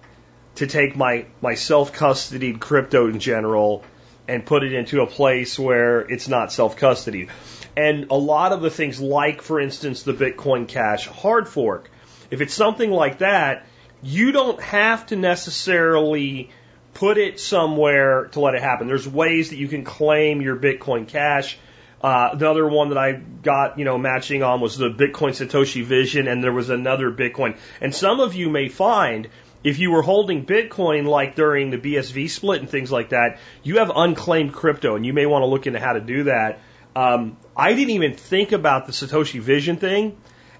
to 0.55 0.67
take 0.67 0.95
my, 0.95 1.25
my 1.41 1.55
self 1.55 1.93
custodied 1.93 2.59
crypto 2.59 3.07
in 3.07 3.19
general 3.19 3.83
and 4.27 4.45
put 4.45 4.63
it 4.63 4.73
into 4.73 5.01
a 5.01 5.07
place 5.07 5.57
where 5.57 6.01
it's 6.01 6.27
not 6.27 6.51
self 6.51 6.77
custodied. 6.77 7.29
And 7.75 8.11
a 8.11 8.15
lot 8.15 8.51
of 8.51 8.61
the 8.61 8.69
things, 8.69 8.99
like 8.99 9.41
for 9.41 9.59
instance 9.59 10.03
the 10.03 10.13
Bitcoin 10.13 10.67
Cash 10.67 11.07
hard 11.07 11.47
fork, 11.47 11.89
if 12.29 12.41
it's 12.41 12.53
something 12.53 12.91
like 12.91 13.19
that, 13.19 13.65
you 14.01 14.31
don't 14.31 14.61
have 14.61 15.05
to 15.07 15.15
necessarily 15.15 16.51
put 16.93 17.17
it 17.17 17.39
somewhere 17.39 18.25
to 18.27 18.39
let 18.39 18.55
it 18.55 18.61
happen. 18.61 18.87
There's 18.87 19.07
ways 19.07 19.49
that 19.49 19.57
you 19.57 19.67
can 19.67 19.83
claim 19.83 20.41
your 20.41 20.55
Bitcoin 20.55 21.07
Cash. 21.07 21.57
Uh, 22.01 22.35
the 22.35 22.49
other 22.49 22.67
one 22.67 22.89
that 22.89 22.97
I 22.97 23.13
got, 23.13 23.79
you 23.79 23.85
know, 23.85 23.97
matching 23.97 24.43
on 24.43 24.59
was 24.59 24.77
the 24.77 24.89
Bitcoin 24.89 25.31
Satoshi 25.31 25.83
Vision, 25.83 26.27
and 26.27 26.43
there 26.43 26.51
was 26.51 26.69
another 26.69 27.09
Bitcoin. 27.11 27.57
And 27.79 27.95
some 27.95 28.19
of 28.19 28.35
you 28.35 28.49
may 28.49 28.67
find 28.67 29.29
if 29.63 29.79
you 29.79 29.91
were 29.91 30.01
holding 30.01 30.45
Bitcoin 30.45 31.05
like 31.05 31.35
during 31.35 31.69
the 31.69 31.77
BSV 31.77 32.29
split 32.29 32.59
and 32.59 32.69
things 32.69 32.91
like 32.91 33.09
that, 33.09 33.39
you 33.63 33.77
have 33.77 33.91
unclaimed 33.95 34.53
crypto, 34.53 34.95
and 34.95 35.05
you 35.05 35.13
may 35.13 35.25
want 35.25 35.43
to 35.43 35.47
look 35.47 35.65
into 35.65 35.79
how 35.79 35.93
to 35.93 36.01
do 36.01 36.23
that. 36.23 36.59
Um, 36.95 37.37
I 37.55 37.73
didn't 37.73 37.91
even 37.91 38.13
think 38.13 38.51
about 38.51 38.87
the 38.87 38.91
Satoshi 38.91 39.39
Vision 39.39 39.77
thing 39.77 40.17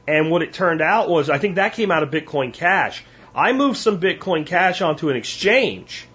and 0.07 0.29
what 0.29 0.41
it 0.41 0.53
turned 0.53 0.81
out 0.81 1.09
was, 1.09 1.29
I 1.29 1.37
think 1.37 1.55
that 1.55 1.73
came 1.73 1.91
out 1.91 2.03
of 2.03 2.11
Bitcoin 2.11 2.53
Cash. 2.53 3.03
I 3.33 3.53
moved 3.53 3.77
some 3.77 3.99
Bitcoin 3.99 4.45
Cash 4.45 4.81
onto 4.81 5.09
an 5.09 5.15
exchange. 5.15 6.05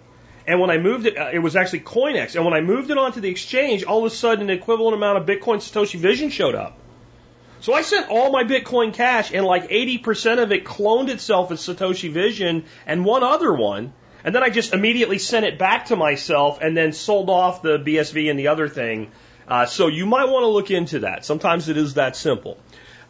And 0.47 0.61
when 0.61 0.70
I 0.70 0.79
moved 0.79 1.07
it, 1.07 1.18
uh, 1.18 1.31
it 1.33 1.41
was 1.41 1.57
actually 1.57 1.81
CoinEx. 1.81 2.35
And 2.35 2.45
when 2.45 2.55
I 2.55 2.61
moved 2.61 2.91
it 2.91 2.99
onto 2.99 3.20
the 3.20 3.29
exchange, 3.29 3.85
all 3.85 3.99
of 3.99 4.05
a 4.05 4.14
sudden 4.14 4.51
an 4.51 4.57
equivalent 4.57 4.95
amount 4.95 5.18
of 5.18 5.26
Bitcoin 5.26 5.57
Satoshi 5.57 5.99
Vision 5.99 6.31
showed 6.31 6.55
up. 6.55 6.79
So 7.61 7.74
I 7.74 7.83
sent 7.83 8.09
all 8.09 8.31
my 8.31 8.45
Bitcoin 8.45 8.95
Cash 8.95 9.33
and 9.33 9.45
like 9.45 9.68
80% 9.68 10.43
of 10.43 10.53
it 10.53 10.64
cloned 10.64 11.09
itself 11.09 11.51
as 11.51 11.61
Satoshi 11.61 12.11
Vision 12.11 12.64
and 12.87 13.05
one 13.05 13.24
other 13.24 13.53
one. 13.53 13.93
And 14.22 14.35
then 14.35 14.43
I 14.43 14.51
just 14.51 14.72
immediately 14.72 15.18
sent 15.18 15.45
it 15.45 15.59
back 15.59 15.87
to 15.87 15.97
myself 15.97 16.59
and 16.61 16.76
then 16.76 16.93
sold 16.93 17.31
off 17.31 17.62
the 17.62 17.79
BSV 17.79 18.31
and 18.31 18.39
the 18.39 18.49
other 18.49 18.68
thing. 18.68 19.11
Uh, 19.49 19.66
so 19.66 19.88
you 19.88 20.07
might 20.07 20.28
want 20.28 20.42
to 20.44 20.49
look 20.49 20.70
into 20.70 21.01
that. 21.01 21.24
Sometimes 21.24 21.68
it 21.68 21.76
is 21.76 21.94
that 21.94 22.16
simple. 22.16 22.59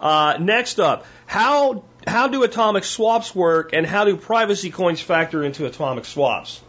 Uh, 0.00 0.36
next 0.40 0.78
up, 0.78 1.04
how 1.26 1.84
how 2.06 2.28
do 2.28 2.44
atomic 2.44 2.84
swaps 2.84 3.34
work, 3.34 3.72
and 3.72 3.84
how 3.84 4.04
do 4.04 4.16
privacy 4.16 4.70
coins 4.70 5.00
factor 5.00 5.42
into 5.42 5.66
atomic 5.66 6.04
swaps? 6.04 6.62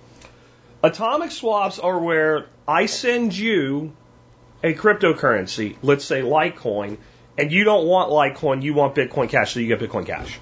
Atomic 0.82 1.32
swaps 1.32 1.78
are 1.78 2.00
where 2.00 2.48
I 2.68 2.88
send 2.88 3.38
you 3.38 3.94
a 4.64 4.74
cryptocurrency, 4.74 5.76
let's 5.82 6.04
say 6.04 6.22
Litecoin, 6.22 6.98
and 7.38 7.52
you 7.52 7.64
don't 7.64 7.86
want 7.86 8.12
Litecoin, 8.12 8.64
you 8.64 8.74
want 8.74 8.96
Bitcoin 8.96 9.30
Cash, 9.30 9.54
so 9.54 9.60
you 9.60 9.68
get 9.68 9.80
Bitcoin 9.80 10.06
Cash. 10.06 10.40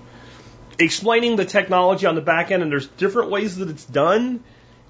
Explaining 0.80 1.36
the 1.36 1.46
technology 1.46 2.06
on 2.06 2.16
the 2.16 2.22
back 2.22 2.52
end, 2.52 2.64
and 2.64 2.72
there's 2.72 2.88
different 2.88 3.30
ways 3.30 3.58
that 3.58 3.70
it's 3.70 3.86
done, 3.86 4.44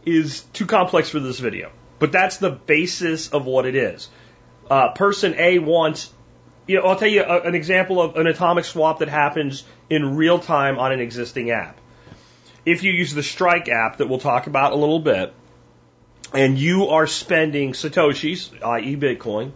is 0.06 0.42
too 0.54 0.66
complex 0.66 1.10
for 1.10 1.20
this 1.20 1.40
video. 1.40 1.72
But 2.00 2.12
that's 2.12 2.38
the 2.38 2.52
basis 2.52 3.30
of 3.30 3.46
what 3.46 3.66
it 3.66 3.76
is. 3.76 4.10
Uh, 4.70 4.92
person 4.92 5.36
A 5.38 5.60
wants 5.60 6.12
you 6.68 6.78
know, 6.78 6.84
I'll 6.84 6.98
tell 6.98 7.08
you 7.08 7.24
a, 7.24 7.42
an 7.42 7.56
example 7.56 8.02
of 8.02 8.18
an 8.18 8.28
atomic 8.28 8.66
swap 8.66 9.00
that 9.00 9.08
happens 9.08 9.64
in 9.90 10.18
real 10.18 10.38
time 10.38 10.78
on 10.78 10.92
an 10.92 11.00
existing 11.00 11.50
app. 11.50 11.80
If 12.66 12.84
you 12.84 12.92
use 12.92 13.14
the 13.14 13.24
Strike 13.24 13.70
app 13.70 13.98
that 13.98 14.10
we'll 14.10 14.20
talk 14.20 14.48
about 14.48 14.74
a 14.74 14.76
little 14.76 15.00
bit, 15.00 15.34
and 16.34 16.60
you 16.60 16.88
are 16.90 17.08
spending 17.08 17.72
Satoshis, 17.72 18.62
i.e. 18.62 18.98
Bitcoin, 18.98 19.54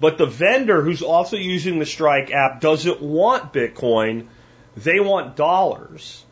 but 0.00 0.16
the 0.16 0.24
vendor 0.24 0.82
who's 0.82 1.02
also 1.02 1.36
using 1.36 1.78
the 1.78 1.84
Strike 1.84 2.30
app 2.30 2.62
doesn't 2.62 3.02
want 3.02 3.52
Bitcoin, 3.52 4.28
they 4.76 4.98
want 4.98 5.36
dollars. 5.36 6.24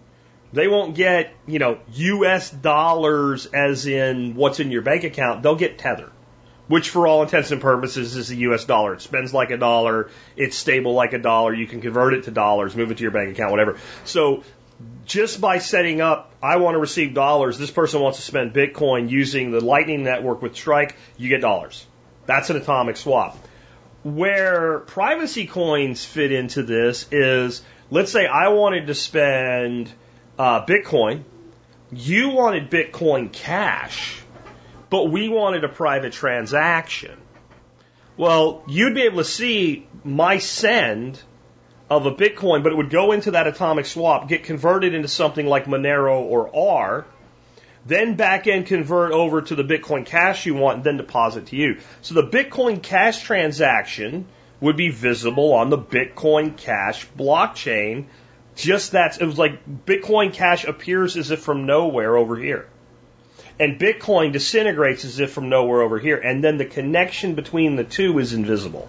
They 0.54 0.68
won't 0.68 0.94
get, 0.94 1.34
you 1.46 1.58
know, 1.58 1.78
US 1.92 2.48
dollars 2.48 3.46
as 3.46 3.86
in 3.86 4.34
what's 4.36 4.60
in 4.60 4.70
your 4.70 4.82
bank 4.82 5.04
account. 5.04 5.42
They'll 5.42 5.56
get 5.56 5.78
Tether 5.78 6.10
which 6.68 6.90
for 6.90 7.06
all 7.06 7.22
intents 7.22 7.50
and 7.50 7.60
purposes 7.60 8.16
is 8.16 8.28
the 8.28 8.36
US 8.36 8.64
dollar. 8.64 8.94
It 8.94 9.02
spends 9.02 9.34
like 9.34 9.50
a 9.50 9.56
dollar, 9.56 10.10
it's 10.36 10.56
stable 10.56 10.94
like 10.94 11.12
a 11.12 11.18
dollar, 11.18 11.52
you 11.52 11.66
can 11.66 11.80
convert 11.80 12.14
it 12.14 12.24
to 12.24 12.30
dollars, 12.30 12.74
move 12.74 12.90
it 12.90 12.98
to 12.98 13.02
your 13.02 13.12
bank 13.12 13.30
account, 13.30 13.50
whatever. 13.50 13.78
So 14.04 14.44
just 15.04 15.40
by 15.40 15.58
setting 15.58 16.00
up, 16.00 16.32
I 16.42 16.56
want 16.56 16.74
to 16.74 16.78
receive 16.78 17.14
dollars, 17.14 17.58
this 17.58 17.70
person 17.70 18.00
wants 18.00 18.18
to 18.18 18.24
spend 18.24 18.54
Bitcoin 18.54 19.10
using 19.10 19.50
the 19.50 19.60
Lightning 19.60 20.04
Network 20.04 20.42
with 20.42 20.56
Strike, 20.56 20.96
you 21.16 21.28
get 21.28 21.40
dollars. 21.40 21.86
That's 22.26 22.50
an 22.50 22.56
atomic 22.56 22.96
swap. 22.96 23.38
Where 24.02 24.80
privacy 24.80 25.46
coins 25.46 26.04
fit 26.04 26.32
into 26.32 26.62
this 26.62 27.06
is, 27.10 27.62
let's 27.90 28.12
say 28.12 28.26
I 28.26 28.48
wanted 28.48 28.86
to 28.88 28.94
spend 28.94 29.92
uh, 30.38 30.64
Bitcoin, 30.64 31.24
you 31.92 32.30
wanted 32.30 32.70
Bitcoin 32.70 33.32
Cash 33.32 34.23
but 34.94 35.10
we 35.10 35.28
wanted 35.28 35.64
a 35.64 35.68
private 35.68 36.12
transaction. 36.12 37.18
Well, 38.16 38.62
you'd 38.68 38.94
be 38.94 39.02
able 39.02 39.18
to 39.18 39.24
see 39.24 39.88
my 40.04 40.38
send 40.38 41.20
of 41.90 42.06
a 42.06 42.14
Bitcoin, 42.14 42.62
but 42.62 42.70
it 42.70 42.76
would 42.76 42.90
go 42.90 43.10
into 43.10 43.32
that 43.32 43.48
atomic 43.48 43.86
swap, 43.86 44.28
get 44.28 44.44
converted 44.44 44.94
into 44.94 45.08
something 45.08 45.46
like 45.46 45.64
Monero 45.64 46.20
or 46.20 46.48
ARRR. 46.48 47.04
then 47.84 48.14
back 48.14 48.46
end 48.46 48.66
convert 48.66 49.10
over 49.10 49.42
to 49.42 49.56
the 49.56 49.64
Bitcoin 49.64 50.06
Cash 50.06 50.46
you 50.46 50.54
want, 50.54 50.76
and 50.76 50.84
then 50.84 50.96
deposit 50.96 51.46
to 51.46 51.56
you. 51.56 51.80
So 52.00 52.14
the 52.14 52.28
Bitcoin 52.28 52.80
Cash 52.80 53.24
transaction 53.24 54.26
would 54.60 54.76
be 54.76 54.90
visible 54.90 55.54
on 55.54 55.70
the 55.70 55.78
Bitcoin 55.78 56.56
Cash 56.56 57.08
blockchain. 57.18 58.04
Just 58.54 58.92
that 58.92 59.20
it 59.20 59.26
was 59.26 59.38
like 59.38 59.84
Bitcoin 59.86 60.32
Cash 60.32 60.64
appears 60.64 61.16
as 61.16 61.32
if 61.32 61.40
from 61.40 61.66
nowhere 61.66 62.16
over 62.16 62.36
here. 62.36 62.68
And 63.58 63.78
Bitcoin 63.78 64.32
disintegrates 64.32 65.04
as 65.04 65.20
if 65.20 65.32
from 65.32 65.48
nowhere 65.48 65.82
over 65.82 65.98
here. 65.98 66.16
And 66.16 66.42
then 66.42 66.58
the 66.58 66.64
connection 66.64 67.34
between 67.34 67.76
the 67.76 67.84
two 67.84 68.18
is 68.18 68.32
invisible. 68.32 68.88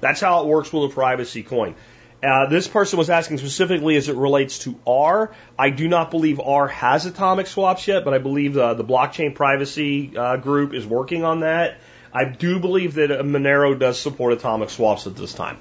That's 0.00 0.20
how 0.20 0.42
it 0.42 0.46
works 0.46 0.72
with 0.72 0.90
a 0.90 0.94
privacy 0.94 1.42
coin. 1.42 1.74
Uh, 2.22 2.46
this 2.46 2.66
person 2.66 2.98
was 2.98 3.10
asking 3.10 3.36
specifically 3.36 3.96
as 3.96 4.08
it 4.08 4.16
relates 4.16 4.60
to 4.60 4.74
ARRR. 4.86 5.34
I 5.58 5.68
do 5.68 5.88
not 5.88 6.10
believe 6.10 6.38
ARRR 6.38 6.70
has 6.70 7.04
atomic 7.04 7.46
swaps 7.46 7.86
yet, 7.86 8.04
but 8.04 8.14
I 8.14 8.18
believe 8.18 8.54
the, 8.54 8.72
the 8.72 8.84
blockchain 8.84 9.34
privacy 9.34 10.16
uh, 10.16 10.38
group 10.38 10.72
is 10.72 10.86
working 10.86 11.24
on 11.24 11.40
that. 11.40 11.76
I 12.14 12.24
do 12.24 12.60
believe 12.60 12.94
that 12.94 13.10
Monero 13.10 13.78
does 13.78 14.00
support 14.00 14.32
atomic 14.32 14.70
swaps 14.70 15.06
at 15.06 15.16
this 15.16 15.34
time. 15.34 15.58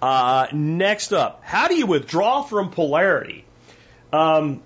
Uh, 0.00 0.46
next 0.52 1.12
up, 1.12 1.42
how 1.42 1.68
do 1.68 1.74
you 1.74 1.86
withdraw 1.86 2.42
from 2.42 2.70
polarity? 2.70 3.44
Um, 4.12 4.62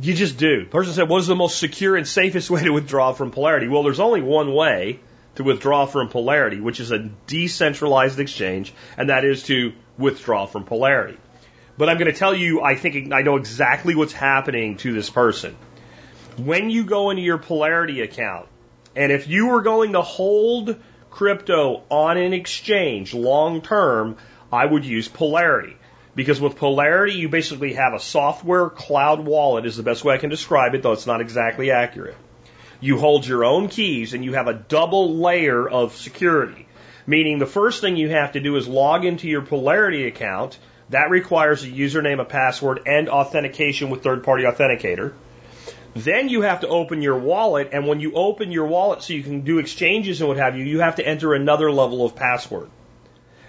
you 0.00 0.14
just 0.14 0.38
do. 0.38 0.64
The 0.64 0.70
person 0.70 0.92
said, 0.92 1.08
what 1.08 1.18
is 1.18 1.26
the 1.26 1.36
most 1.36 1.58
secure 1.58 1.96
and 1.96 2.06
safest 2.06 2.50
way 2.50 2.62
to 2.64 2.70
withdraw 2.70 3.12
from 3.12 3.30
polarity? 3.30 3.68
Well, 3.68 3.82
there's 3.82 4.00
only 4.00 4.22
one 4.22 4.52
way 4.52 5.00
to 5.36 5.44
withdraw 5.44 5.86
from 5.86 6.08
polarity, 6.08 6.60
which 6.60 6.80
is 6.80 6.90
a 6.90 6.98
decentralized 6.98 8.18
exchange, 8.18 8.72
and 8.96 9.10
that 9.10 9.24
is 9.24 9.44
to 9.44 9.72
withdraw 9.98 10.46
from 10.46 10.64
polarity. 10.64 11.18
But 11.76 11.88
I'm 11.88 11.98
going 11.98 12.12
to 12.12 12.18
tell 12.18 12.34
you, 12.34 12.62
I 12.62 12.74
think 12.74 13.12
I 13.12 13.22
know 13.22 13.36
exactly 13.36 13.94
what's 13.94 14.12
happening 14.12 14.76
to 14.78 14.92
this 14.92 15.08
person. 15.08 15.56
When 16.36 16.70
you 16.70 16.84
go 16.84 17.10
into 17.10 17.22
your 17.22 17.38
polarity 17.38 18.02
account, 18.02 18.48
and 18.96 19.12
if 19.12 19.28
you 19.28 19.48
were 19.48 19.62
going 19.62 19.92
to 19.92 20.02
hold 20.02 20.76
crypto 21.10 21.82
on 21.90 22.16
an 22.16 22.32
exchange 22.32 23.14
long 23.14 23.62
term, 23.62 24.16
I 24.52 24.66
would 24.66 24.84
use 24.84 25.08
polarity. 25.08 25.76
Because 26.20 26.38
with 26.38 26.56
Polarity, 26.56 27.14
you 27.14 27.30
basically 27.30 27.72
have 27.72 27.94
a 27.94 27.98
software 27.98 28.68
cloud 28.68 29.20
wallet 29.20 29.64
is 29.64 29.78
the 29.78 29.82
best 29.82 30.04
way 30.04 30.12
I 30.12 30.18
can 30.18 30.28
describe 30.28 30.74
it, 30.74 30.82
though 30.82 30.92
it's 30.92 31.06
not 31.06 31.22
exactly 31.22 31.70
accurate. 31.70 32.14
You 32.78 32.98
hold 32.98 33.26
your 33.26 33.42
own 33.42 33.68
keys 33.68 34.12
and 34.12 34.22
you 34.22 34.34
have 34.34 34.46
a 34.46 34.52
double 34.52 35.16
layer 35.16 35.66
of 35.66 35.96
security. 35.96 36.68
Meaning 37.06 37.38
the 37.38 37.46
first 37.46 37.80
thing 37.80 37.96
you 37.96 38.10
have 38.10 38.32
to 38.32 38.40
do 38.40 38.56
is 38.56 38.68
log 38.68 39.06
into 39.06 39.28
your 39.28 39.40
Polarity 39.40 40.06
account. 40.06 40.58
That 40.90 41.08
requires 41.08 41.64
a 41.64 41.68
username, 41.68 42.20
a 42.20 42.26
password, 42.26 42.80
and 42.84 43.08
authentication 43.08 43.88
with 43.88 44.02
third 44.02 44.22
party 44.22 44.44
authenticator. 44.44 45.14
Then 45.94 46.28
you 46.28 46.42
have 46.42 46.60
to 46.60 46.68
open 46.68 47.00
your 47.00 47.16
wallet, 47.16 47.70
and 47.72 47.86
when 47.86 48.00
you 48.00 48.12
open 48.12 48.52
your 48.52 48.66
wallet 48.66 49.02
so 49.02 49.14
you 49.14 49.22
can 49.22 49.40
do 49.40 49.56
exchanges 49.56 50.20
and 50.20 50.28
what 50.28 50.36
have 50.36 50.54
you, 50.54 50.66
you 50.66 50.80
have 50.80 50.96
to 50.96 51.06
enter 51.06 51.32
another 51.32 51.72
level 51.72 52.04
of 52.04 52.14
password. 52.14 52.68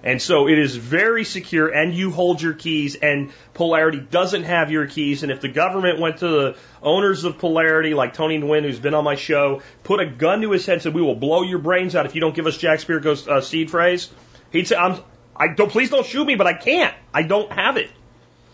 And 0.04 0.20
so 0.22 0.48
it 0.48 0.58
is 0.58 0.76
very 0.76 1.24
secure 1.24 1.68
and 1.68 1.94
you 1.94 2.10
hold 2.10 2.42
your 2.42 2.54
keys 2.54 2.96
and 2.96 3.32
Polarity 3.54 4.00
doesn't 4.00 4.44
have 4.44 4.72
your 4.72 4.88
keys. 4.88 5.22
And 5.22 5.32
if 5.32 5.42
the 5.42 5.48
government 5.48 6.00
went 6.00 6.18
to 6.18 6.28
the 6.28 6.58
owners 6.82 7.24
of 7.24 7.38
Polarity, 7.38 7.94
like 7.94 8.16
Tony 8.16 8.40
Nguyen, 8.40 8.64
who's 8.64 8.80
been 8.80 8.96
on 8.96 9.04
my 9.04 9.16
show, 9.16 9.62
put 9.84 10.00
a 10.00 10.08
gun 10.08 10.42
to 10.42 10.52
his 10.52 10.66
head 10.66 10.74
and 10.74 10.82
said, 10.82 10.94
we 10.96 11.04
will 11.04 11.16
blow 11.16 11.44
your 11.44 11.60
brains 11.60 11.96
out 11.96 12.08
if 12.08 12.16
you 12.16 12.22
don't 12.22 12.34
give 12.34 12.48
us 12.48 12.58
Jack 12.58 12.80
Spirko's 12.80 13.28
uh, 13.28 13.42
seed 13.42 13.70
phrase, 13.70 14.10
he'd 14.52 14.68
say, 14.68 14.76
I'm, 14.76 15.00
I 15.36 15.50
don't, 15.50 15.72
please 15.72 15.92
don't 15.92 16.06
shoot 16.06 16.26
me, 16.26 16.36
but 16.36 16.48
I 16.48 16.54
can't. 16.54 16.96
I 17.14 17.22
don't 17.22 17.52
have 17.52 17.78
it. 17.78 17.92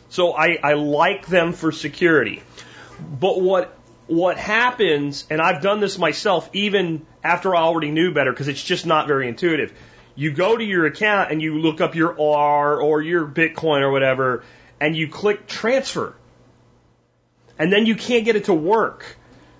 So 0.09 0.33
I, 0.33 0.57
I 0.61 0.73
like 0.73 1.27
them 1.27 1.53
for 1.53 1.71
security. 1.71 2.43
But 2.99 3.39
what, 3.39 3.77
what 4.07 4.37
happens, 4.37 5.25
and 5.29 5.41
I've 5.41 5.61
done 5.61 5.79
this 5.79 5.97
myself 5.97 6.49
even 6.51 7.05
after 7.23 7.55
I 7.55 7.61
already 7.61 7.91
knew 7.91 8.13
better 8.13 8.31
because 8.31 8.49
it's 8.49 8.63
just 8.63 8.85
not 8.85 9.07
very 9.07 9.29
intuitive 9.29 9.73
you 10.17 10.31
go 10.31 10.57
to 10.57 10.63
your 10.63 10.87
account 10.87 11.31
and 11.31 11.41
you 11.41 11.59
look 11.59 11.79
up 11.79 11.93
your 11.95 12.13
ARRR 12.13 12.83
or 12.83 13.01
your 13.01 13.25
Bitcoin 13.25 13.81
or 13.81 13.91
whatever, 13.91 14.43
and 14.81 14.97
you 14.97 15.07
click 15.07 15.47
transfer. 15.47 16.15
And 17.59 17.71
then 17.71 17.85
you 17.85 17.95
can't 17.95 18.25
get 18.25 18.35
it 18.35 18.45
to 18.45 18.53
work. 18.53 19.05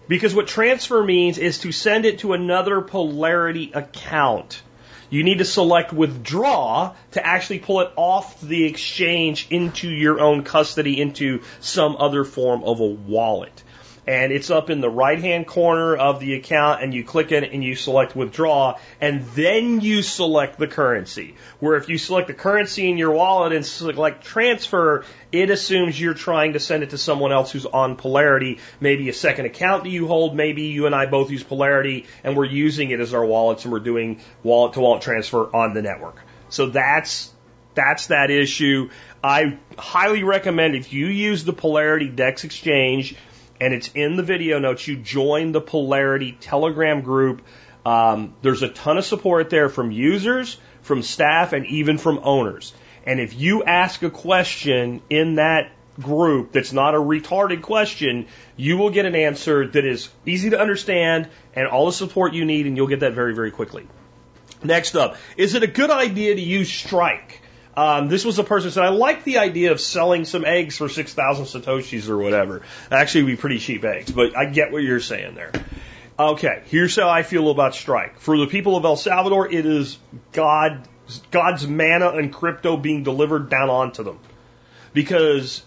Because 0.08 0.34
what 0.34 0.47
transfer 0.47 1.03
means 1.03 1.38
is 1.38 1.60
to 1.60 1.72
send 1.72 2.05
it 2.05 2.20
to 2.20 2.34
another 2.34 2.82
polarity 2.82 3.72
account. 3.74 4.64
You 5.12 5.24
need 5.24 5.38
to 5.38 5.45
select 5.45 5.93
withdraw 5.93 6.95
to 7.12 7.26
actually 7.26 7.60
pull 7.60 7.82
it 7.82 7.91
off 7.95 8.41
the 8.41 8.66
exchange 8.66 9.47
into 9.51 9.89
your 9.89 10.20
own 10.20 10.43
custody, 10.43 10.99
into 10.99 11.43
some 11.60 11.97
other 11.97 12.24
form 12.24 12.64
of 12.64 12.80
a 12.80 12.86
wallet 12.86 13.64
and 14.08 14.32
it's 14.32 14.49
up 14.49 14.70
in 14.70 14.80
the 14.80 14.89
right 14.89 15.20
hand 15.20 15.45
corner 15.45 15.95
of 15.95 16.22
the 16.22 16.34
account 16.36 16.82
and 16.82 16.93
you 16.93 17.03
click 17.03 17.34
it 17.34 17.51
and 17.51 17.62
you 17.62 17.76
select 17.76 18.16
withdraw 18.16 18.80
and 19.01 19.26
then 19.36 19.82
you 19.82 20.01
select 20.01 20.58
the 20.58 20.68
currency. 20.68 21.36
Where 21.60 21.76
if 21.76 21.89
you 21.89 21.97
select 21.97 22.28
the 22.28 22.34
currency 22.34 22.89
in 22.89 22.97
your 22.97 23.12
wallet 23.12 23.51
and 23.51 23.66
select 23.66 24.24
transfer, 24.24 25.03
it 25.34 25.49
assumes 25.49 25.99
you're 25.99 26.14
trying 26.14 26.53
to 26.53 26.60
send 26.60 26.84
it 26.84 26.91
to 26.91 26.97
someone 26.97 27.34
else 27.34 27.51
who's 27.51 27.66
on 27.66 27.97
Polarity, 27.97 28.60
maybe 28.80 29.10
a 29.10 29.14
second 29.14 29.45
account 29.45 29.84
that 29.84 29.89
you 29.89 30.08
hold, 30.08 30.36
maybe 30.36 30.64
you 30.64 30.86
and 30.86 30.95
I 30.95 31.05
both 31.05 31.30
use 31.30 31.43
Polarity 31.43 32.05
and 32.24 32.38
we're 32.38 32.45
using 32.45 32.91
it 32.91 33.01
as 33.01 33.14
our 33.14 33.26
wallets 33.26 33.66
and 33.66 33.74
we're 33.74 33.80
doing 33.80 34.22
wallet 34.41 34.74
to 34.74 34.80
wallet 34.80 35.01
transfer 35.01 35.53
on 35.53 35.74
the 35.74 35.82
network. 35.82 36.16
So 36.49 36.68
that's 36.68 37.34
that's 37.74 38.08
that 38.08 38.32
issue. 38.32 38.89
I 39.24 39.60
highly 39.78 40.24
recommend 40.24 40.76
if 40.76 40.93
you 40.93 41.08
use 41.08 41.43
the 41.43 41.53
Polarity 41.53 42.08
Dex 42.08 42.43
Exchange, 42.43 43.16
and 43.60 43.74
it's 43.74 43.89
in 43.93 44.16
the 44.16 44.24
video 44.24 44.60
notes. 44.60 44.88
You 44.88 44.97
join 44.97 45.51
the 45.51 45.62
Polarity 45.62 46.38
Telegram 46.39 47.01
group. 47.01 47.41
Um, 47.86 48.34
there's 48.41 48.64
a 48.64 48.70
ton 48.70 48.97
of 48.97 49.05
support 49.05 49.49
there 49.49 49.70
from 49.70 49.91
users, 49.91 50.58
from 50.82 51.01
staff, 51.01 51.53
and 51.53 51.66
even 51.68 51.97
from 51.97 52.20
owners. 52.24 52.74
And 53.05 53.20
if 53.20 53.39
you 53.39 53.64
ask 53.64 54.03
a 54.03 54.10
question 54.10 55.01
in 55.10 55.36
that 55.36 55.72
group 55.99 56.51
that's 56.51 56.74
not 56.74 56.93
a 56.93 56.97
retarded 56.97 57.62
question, 57.62 58.28
you 58.55 58.78
will 58.78 58.89
get 58.89 59.05
an 59.05 59.16
answer 59.16 59.68
that 59.68 59.86
is 59.86 60.10
easy 60.26 60.51
to 60.51 60.60
understand 60.60 61.30
and 61.53 61.68
all 61.68 61.86
the 61.86 61.93
support 61.93 62.34
you 62.34 62.45
need, 62.45 62.68
and 62.68 62.78
you'll 62.78 62.88
get 62.88 62.99
that 62.99 63.14
very, 63.14 63.34
very 63.34 63.51
quickly. 63.51 63.88
Next 64.64 64.95
up, 64.95 65.18
is 65.38 65.55
it 65.55 65.64
a 65.64 65.68
good 65.68 65.89
idea 65.89 66.36
to 66.36 66.41
use 66.41 66.72
Strike? 66.72 67.41
Um, 67.78 68.07
this 68.07 68.25
was 68.25 68.39
a 68.39 68.43
person 68.43 68.71
said, 68.71 68.84
I 68.84 68.89
like 68.89 69.23
the 69.23 69.38
idea 69.38 69.71
of 69.71 69.80
selling 69.80 70.25
some 70.25 70.43
eggs 70.43 70.75
for 70.78 70.89
6,000 70.89 71.45
Satoshis 71.45 72.09
or 72.09 72.17
whatever. 72.17 72.63
Actually, 72.89 73.25
be 73.25 73.36
pretty 73.36 73.59
cheap 73.59 73.84
eggs, 73.84 74.11
but 74.11 74.36
I 74.36 74.45
get 74.45 74.71
what 74.71 74.82
you're 74.82 74.99
saying 74.99 75.36
there. 75.36 75.51
Okay, 76.17 76.63
here's 76.65 76.95
how 76.95 77.07
I 77.07 77.21
feel 77.21 77.51
about 77.51 77.75
Strike. 77.75 78.19
For 78.19 78.36
the 78.36 78.47
people 78.47 78.75
of 78.75 78.84
El 78.84 78.95
Salvador, 78.95 79.53
it 79.53 79.67
is 79.67 79.99
God, 80.32 80.88
God's 81.30 81.67
manna 81.67 82.09
and 82.09 82.34
crypto 82.34 82.78
being 82.78 83.03
delivered 83.03 83.51
down 83.51 83.69
onto 83.69 84.03
them. 84.03 84.17
Because 84.93 85.63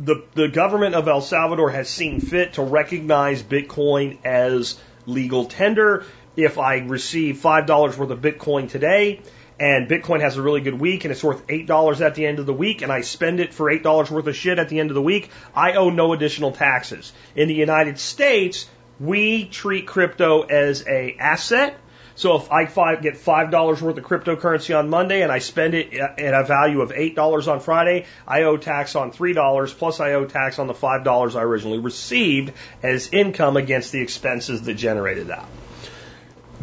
the, 0.00 0.24
the 0.34 0.48
government 0.48 0.96
of 0.96 1.06
El 1.06 1.20
Salvador 1.20 1.70
has 1.70 1.88
seen 1.88 2.18
fit 2.18 2.54
to 2.54 2.62
recognize 2.62 3.44
Bitcoin 3.44 4.18
as 4.24 4.76
legal 5.06 5.44
tender. 5.44 6.04
If 6.36 6.58
I 6.58 6.78
receive 6.78 7.36
$5 7.36 7.96
worth 7.96 8.10
of 8.10 8.18
Bitcoin 8.20 8.68
today, 8.68 9.20
and 9.58 9.88
Bitcoin 9.88 10.20
has 10.20 10.36
a 10.36 10.42
really 10.42 10.60
good 10.60 10.78
week 10.80 11.04
and 11.04 11.12
it's 11.12 11.22
worth 11.22 11.46
$8 11.46 12.00
at 12.00 12.14
the 12.14 12.26
end 12.26 12.38
of 12.38 12.46
the 12.46 12.52
week 12.52 12.82
and 12.82 12.90
I 12.90 13.02
spend 13.02 13.40
it 13.40 13.54
for 13.54 13.70
$8 13.70 14.10
worth 14.10 14.26
of 14.26 14.36
shit 14.36 14.58
at 14.58 14.68
the 14.68 14.80
end 14.80 14.90
of 14.90 14.94
the 14.94 15.02
week, 15.02 15.30
I 15.54 15.74
owe 15.74 15.90
no 15.90 16.12
additional 16.12 16.52
taxes. 16.52 17.12
In 17.36 17.48
the 17.48 17.54
United 17.54 17.98
States, 17.98 18.68
we 18.98 19.44
treat 19.46 19.86
crypto 19.86 20.42
as 20.42 20.86
a 20.86 21.16
asset. 21.18 21.78
So 22.16 22.36
if 22.36 22.52
I 22.52 22.94
get 22.94 23.14
$5 23.14 23.82
worth 23.82 23.98
of 23.98 24.04
cryptocurrency 24.04 24.78
on 24.78 24.88
Monday 24.88 25.22
and 25.22 25.32
I 25.32 25.40
spend 25.40 25.74
it 25.74 25.92
at 25.94 26.34
a 26.34 26.44
value 26.44 26.80
of 26.80 26.90
$8 26.90 27.48
on 27.48 27.58
Friday, 27.58 28.06
I 28.26 28.44
owe 28.44 28.56
tax 28.56 28.94
on 28.94 29.10
$3 29.10 29.78
plus 29.78 29.98
I 29.98 30.12
owe 30.12 30.24
tax 30.24 30.60
on 30.60 30.68
the 30.68 30.74
$5 30.74 31.34
I 31.34 31.42
originally 31.42 31.80
received 31.80 32.52
as 32.84 33.08
income 33.12 33.56
against 33.56 33.90
the 33.90 34.00
expenses 34.00 34.62
that 34.62 34.74
generated 34.74 35.28
that. 35.28 35.46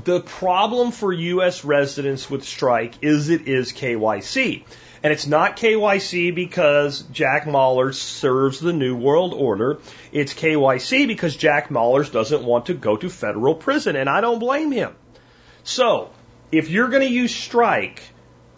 The 0.04 0.22
problem 0.22 0.92
for 0.92 1.12
U.S. 1.12 1.64
residents 1.64 2.30
with 2.30 2.44
strike 2.44 2.94
is 3.04 3.30
it 3.30 3.48
is 3.48 3.72
KYC. 3.72 4.64
And 5.04 5.12
it's 5.12 5.28
not 5.28 5.58
KYC 5.58 6.34
because 6.34 7.02
Jack 7.12 7.46
Mallers 7.46 7.96
serves 7.96 8.60
the 8.60 8.74
New 8.74 8.96
World 8.96 9.34
Order. 9.34 9.80
It's 10.12 10.34
KYC 10.34 11.08
because 11.08 11.36
Jack 11.36 11.70
Mallers 11.70 12.12
doesn't 12.12 12.44
want 12.44 12.68
to 12.68 12.74
go 12.74 12.96
to 12.96 13.10
federal 13.10 13.54
prison, 13.54 13.96
and 13.96 14.10
I 14.10 14.22
don't 14.22 14.40
blame 14.40 14.72
him. 14.72 14.96
So, 15.64 16.10
if 16.52 16.70
you're 16.70 16.90
going 16.90 17.08
to 17.08 17.14
use 17.14 17.36
strike 17.36 18.02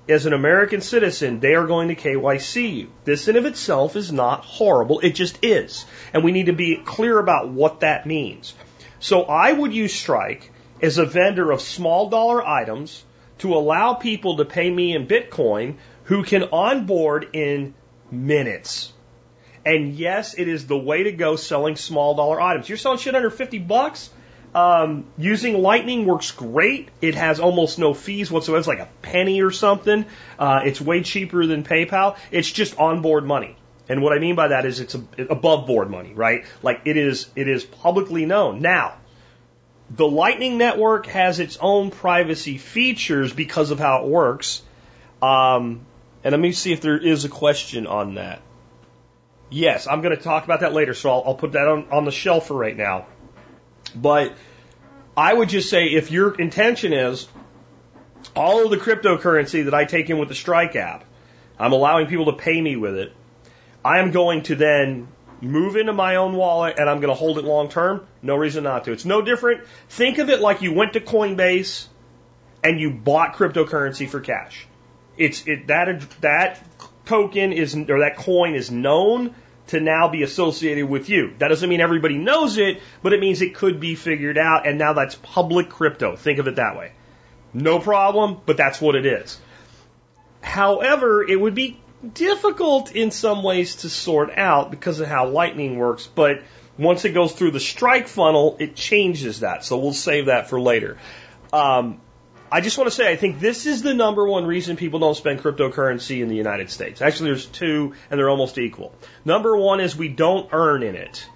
as 0.07 0.25
an 0.25 0.33
American 0.33 0.81
citizen, 0.81 1.39
they 1.39 1.55
are 1.55 1.67
going 1.67 1.89
to 1.89 1.95
KYC 1.95 2.75
you. 2.75 2.91
This 3.05 3.27
in 3.27 3.35
of 3.35 3.45
itself 3.45 3.95
is 3.95 4.11
not 4.11 4.45
horrible. 4.45 4.99
It 4.99 5.15
just 5.15 5.39
is. 5.43 5.85
And 6.13 6.23
we 6.23 6.31
need 6.31 6.45
to 6.45 6.53
be 6.53 6.75
clear 6.75 7.19
about 7.19 7.49
what 7.49 7.81
that 7.81 8.05
means. 8.05 8.53
So 8.99 9.23
I 9.23 9.51
would 9.51 9.73
use 9.73 9.93
strike 9.93 10.51
as 10.83 10.97
a 10.97 11.05
vendor 11.05 11.49
of 11.49 11.61
small 11.61 12.09
dollar 12.09 12.45
items 12.45 13.03
to 13.39 13.55
allow 13.55 13.93
people 13.93 14.37
to 14.37 14.45
pay 14.45 14.69
me 14.69 14.93
in 14.93 15.07
Bitcoin 15.07 15.77
who 16.03 16.23
can 16.23 16.43
onboard 16.43 17.29
in 17.33 17.73
minutes. 18.11 18.91
And 19.65 19.93
yes, 19.93 20.35
it 20.37 20.49
is 20.49 20.67
the 20.67 20.77
way 20.77 21.03
to 21.03 21.13
go 21.13 21.37
selling 21.37 21.77
small 21.77 22.15
dollar 22.15 22.39
items. 22.39 22.67
You're 22.67 22.77
selling 22.77 22.99
shit 22.99 23.15
under 23.15 23.29
50 23.29 23.59
bucks. 23.59 24.09
Um, 24.53 25.05
using 25.17 25.61
Lightning 25.61 26.05
works 26.05 26.31
great. 26.31 26.89
It 27.01 27.15
has 27.15 27.39
almost 27.39 27.79
no 27.79 27.93
fees 27.93 28.29
whatsoever. 28.29 28.59
It's 28.59 28.67
like 28.67 28.79
a 28.79 28.89
penny 29.01 29.41
or 29.41 29.51
something. 29.51 30.05
Uh, 30.37 30.61
it's 30.65 30.81
way 30.81 31.01
cheaper 31.01 31.45
than 31.45 31.63
PayPal. 31.63 32.17
It's 32.29 32.51
just 32.51 32.77
onboard 32.77 33.25
money. 33.25 33.55
And 33.87 34.01
what 34.01 34.13
I 34.13 34.19
mean 34.19 34.35
by 34.35 34.49
that 34.49 34.65
is 34.65 34.81
it's 34.81 34.95
a, 34.95 35.03
above 35.29 35.65
board 35.65 35.89
money, 35.89 36.13
right? 36.13 36.43
Like 36.61 36.81
it 36.85 36.97
is, 36.97 37.29
it 37.35 37.47
is 37.47 37.63
publicly 37.63 38.25
known. 38.25 38.61
Now, 38.61 38.95
the 39.89 40.07
Lightning 40.07 40.57
Network 40.57 41.07
has 41.07 41.39
its 41.39 41.57
own 41.59 41.91
privacy 41.91 42.57
features 42.57 43.33
because 43.33 43.71
of 43.71 43.79
how 43.79 44.03
it 44.03 44.07
works. 44.07 44.61
Um, 45.21 45.85
and 46.23 46.31
let 46.31 46.39
me 46.39 46.51
see 46.51 46.73
if 46.73 46.81
there 46.81 46.97
is 46.97 47.25
a 47.25 47.29
question 47.29 47.87
on 47.87 48.15
that. 48.15 48.41
Yes, 49.49 49.87
I'm 49.87 50.01
going 50.01 50.15
to 50.15 50.21
talk 50.21 50.45
about 50.45 50.61
that 50.61 50.73
later, 50.73 50.93
so 50.93 51.11
I'll, 51.11 51.23
I'll 51.27 51.35
put 51.35 51.51
that 51.51 51.67
on, 51.67 51.91
on 51.91 52.05
the 52.05 52.11
shelf 52.11 52.47
for 52.47 52.55
right 52.55 52.75
now. 52.75 53.05
But 53.95 54.33
I 55.15 55.31
would 55.33 55.49
just 55.49 55.69
say 55.69 55.85
if 55.85 56.09
your 56.09 56.33
intention 56.33 56.93
is 56.93 57.27
all 58.35 58.63
of 58.63 58.71
the 58.71 58.77
cryptocurrency 58.77 59.65
that 59.65 59.73
I 59.73 59.85
take 59.85 60.09
in 60.09 60.17
with 60.17 60.29
the 60.29 60.35
Strike 60.35 60.75
app, 60.75 61.03
I'm 61.59 61.71
allowing 61.71 62.07
people 62.07 62.25
to 62.25 62.33
pay 62.33 62.59
me 62.59 62.75
with 62.77 62.95
it. 62.95 63.13
I 63.85 63.99
am 63.99 64.11
going 64.11 64.43
to 64.43 64.55
then 64.55 65.07
move 65.43 65.75
into 65.75 65.93
my 65.93 66.15
own 66.15 66.35
wallet 66.35 66.75
and 66.79 66.89
I'm 66.89 66.99
going 67.01 67.13
to 67.13 67.19
hold 67.19 67.37
it 67.37 67.45
long 67.45 67.69
term. 67.69 68.07
No 68.21 68.35
reason 68.35 68.63
not 68.63 68.85
to. 68.85 68.91
It's 68.91 69.05
no 69.05 69.21
different. 69.21 69.65
Think 69.89 70.17
of 70.17 70.29
it 70.29 70.39
like 70.39 70.61
you 70.61 70.73
went 70.73 70.93
to 70.93 70.99
Coinbase 70.99 71.87
and 72.63 72.79
you 72.79 72.91
bought 72.91 73.35
cryptocurrency 73.35 74.07
for 74.07 74.21
cash. 74.21 74.65
It's 75.17 75.45
it 75.45 75.67
that 75.67 76.09
that 76.21 76.63
token 77.05 77.51
is 77.51 77.75
or 77.75 77.99
that 77.99 78.17
coin 78.17 78.55
is 78.55 78.71
known 78.71 79.35
to 79.67 79.79
now 79.79 80.07
be 80.07 80.23
associated 80.23 80.89
with 80.89 81.09
you. 81.09 81.33
That 81.37 81.49
doesn't 81.49 81.69
mean 81.69 81.81
everybody 81.81 82.17
knows 82.17 82.57
it, 82.57 82.81
but 83.01 83.13
it 83.13 83.19
means 83.19 83.41
it 83.41 83.53
could 83.53 83.79
be 83.79 83.95
figured 83.95 84.37
out 84.37 84.65
and 84.65 84.77
now 84.77 84.93
that's 84.93 85.15
public 85.15 85.69
crypto. 85.69 86.15
Think 86.15 86.39
of 86.39 86.47
it 86.47 86.55
that 86.55 86.77
way. 86.77 86.93
No 87.53 87.79
problem, 87.79 88.41
but 88.45 88.57
that's 88.57 88.81
what 88.81 88.95
it 88.95 89.05
is. 89.05 89.39
However, 90.41 91.23
it 91.23 91.39
would 91.39 91.53
be 91.53 91.79
difficult 92.11 92.91
in 92.91 93.11
some 93.11 93.43
ways 93.43 93.77
to 93.77 93.89
sort 93.89 94.31
out 94.37 94.71
because 94.71 94.99
of 94.99 95.07
how 95.07 95.27
Lightning 95.27 95.77
works, 95.77 96.07
but 96.07 96.41
once 96.77 97.05
it 97.05 97.11
goes 97.13 97.33
through 97.33 97.51
the 97.51 97.59
strike 97.59 98.07
funnel, 98.07 98.57
it 98.59 98.75
changes 98.75 99.41
that. 99.41 99.63
So 99.63 99.77
we'll 99.77 99.93
save 99.93 100.25
that 100.25 100.49
for 100.49 100.59
later. 100.59 100.97
Um, 101.51 102.01
I 102.51 102.61
just 102.61 102.77
want 102.77 102.89
to 102.89 102.95
say, 102.95 103.11
I 103.11 103.15
think 103.15 103.39
this 103.39 103.65
is 103.65 103.81
the 103.81 103.93
number 103.93 104.27
one 104.27 104.45
reason 104.45 104.75
people 104.75 104.99
don't 104.99 105.15
spend 105.15 105.39
cryptocurrency 105.39 106.21
in 106.21 106.29
the 106.29 106.35
United 106.35 106.69
States. 106.69 107.01
Actually, 107.01 107.31
there's 107.31 107.45
two, 107.45 107.93
and 108.11 108.19
they're 108.19 108.29
almost 108.29 108.57
equal. 108.57 108.93
Number 109.25 109.57
one 109.57 109.79
is 109.79 109.95
we 109.95 110.09
don't 110.09 110.49
earn 110.51 110.83
in 110.83 110.95
it. 110.95 111.27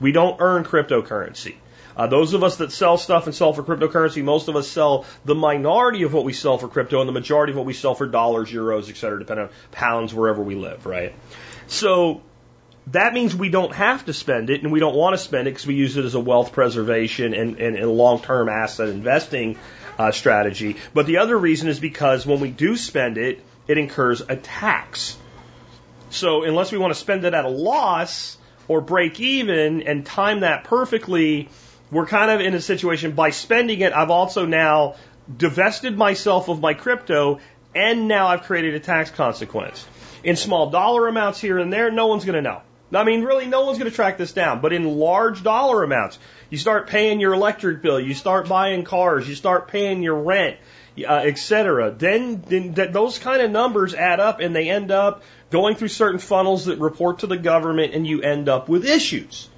We 0.00 0.12
don't 0.12 0.40
earn 0.40 0.64
cryptocurrency. 0.64 1.56
Uh, 1.98 2.06
those 2.06 2.32
of 2.32 2.44
us 2.44 2.58
that 2.58 2.70
sell 2.70 2.96
stuff 2.96 3.26
and 3.26 3.34
sell 3.34 3.52
for 3.52 3.64
cryptocurrency, 3.64 4.22
most 4.22 4.46
of 4.46 4.54
us 4.54 4.68
sell 4.68 5.04
the 5.24 5.34
minority 5.34 6.04
of 6.04 6.14
what 6.14 6.24
we 6.24 6.32
sell 6.32 6.56
for 6.56 6.68
crypto 6.68 7.00
and 7.00 7.08
the 7.08 7.12
majority 7.12 7.50
of 7.50 7.56
what 7.56 7.66
we 7.66 7.72
sell 7.72 7.96
for 7.96 8.06
dollars, 8.06 8.52
euros, 8.52 8.88
et 8.88 8.96
cetera, 8.96 9.18
depending 9.18 9.46
on 9.46 9.52
pounds 9.72 10.14
wherever 10.14 10.40
we 10.40 10.54
live, 10.54 10.86
right? 10.86 11.12
So 11.66 12.22
that 12.92 13.12
means 13.12 13.34
we 13.34 13.50
don't 13.50 13.74
have 13.74 14.04
to 14.06 14.12
spend 14.12 14.48
it 14.48 14.62
and 14.62 14.70
we 14.70 14.78
don't 14.78 14.94
want 14.94 15.14
to 15.14 15.18
spend 15.18 15.48
it 15.48 15.50
because 15.50 15.66
we 15.66 15.74
use 15.74 15.96
it 15.96 16.04
as 16.04 16.14
a 16.14 16.20
wealth 16.20 16.52
preservation 16.52 17.34
and, 17.34 17.58
and, 17.58 17.76
and 17.76 17.90
long-term 17.90 18.48
asset 18.48 18.88
investing 18.88 19.58
uh, 19.98 20.12
strategy. 20.12 20.76
But 20.94 21.06
the 21.06 21.18
other 21.18 21.36
reason 21.36 21.68
is 21.68 21.80
because 21.80 22.24
when 22.24 22.38
we 22.38 22.50
do 22.50 22.76
spend 22.76 23.18
it, 23.18 23.42
it 23.66 23.76
incurs 23.76 24.20
a 24.20 24.36
tax. 24.36 25.18
So 26.10 26.44
unless 26.44 26.70
we 26.70 26.78
want 26.78 26.94
to 26.94 26.98
spend 26.98 27.24
it 27.24 27.34
at 27.34 27.44
a 27.44 27.50
loss 27.50 28.38
or 28.68 28.80
break 28.80 29.18
even 29.20 29.82
and 29.82 30.06
time 30.06 30.40
that 30.40 30.64
perfectly, 30.64 31.48
we're 31.90 32.06
kind 32.06 32.30
of 32.30 32.40
in 32.40 32.54
a 32.54 32.60
situation 32.60 33.12
by 33.12 33.30
spending 33.30 33.80
it, 33.80 33.92
I've 33.92 34.10
also 34.10 34.46
now 34.46 34.96
divested 35.34 35.96
myself 35.96 36.48
of 36.48 36.60
my 36.60 36.74
crypto 36.74 37.40
and 37.74 38.08
now 38.08 38.28
I've 38.28 38.42
created 38.42 38.74
a 38.74 38.80
tax 38.80 39.10
consequence. 39.10 39.86
In 40.24 40.36
small 40.36 40.70
dollar 40.70 41.06
amounts 41.06 41.40
here 41.40 41.58
and 41.58 41.72
there, 41.72 41.90
no 41.90 42.06
one's 42.06 42.24
going 42.24 42.36
to 42.36 42.42
know. 42.42 42.62
I 42.92 43.04
mean, 43.04 43.22
really, 43.22 43.46
no 43.46 43.64
one's 43.64 43.78
going 43.78 43.90
to 43.90 43.94
track 43.94 44.16
this 44.16 44.32
down. 44.32 44.60
But 44.60 44.72
in 44.72 44.98
large 44.98 45.42
dollar 45.42 45.82
amounts, 45.84 46.18
you 46.48 46.56
start 46.56 46.88
paying 46.88 47.20
your 47.20 47.34
electric 47.34 47.82
bill, 47.82 48.00
you 48.00 48.14
start 48.14 48.48
buying 48.48 48.84
cars, 48.84 49.28
you 49.28 49.34
start 49.34 49.68
paying 49.68 50.02
your 50.02 50.16
rent, 50.16 50.56
uh, 50.98 51.12
etc. 51.12 51.90
Then, 51.90 52.42
then 52.46 52.74
th- 52.74 52.92
those 52.92 53.18
kind 53.18 53.42
of 53.42 53.50
numbers 53.50 53.94
add 53.94 54.20
up, 54.20 54.40
and 54.40 54.56
they 54.56 54.70
end 54.70 54.90
up 54.90 55.22
going 55.50 55.76
through 55.76 55.88
certain 55.88 56.18
funnels 56.18 56.64
that 56.64 56.78
report 56.78 57.20
to 57.20 57.26
the 57.26 57.36
government, 57.36 57.94
and 57.94 58.06
you 58.06 58.22
end 58.22 58.48
up 58.48 58.68
with 58.68 58.86
issues. 58.86 59.48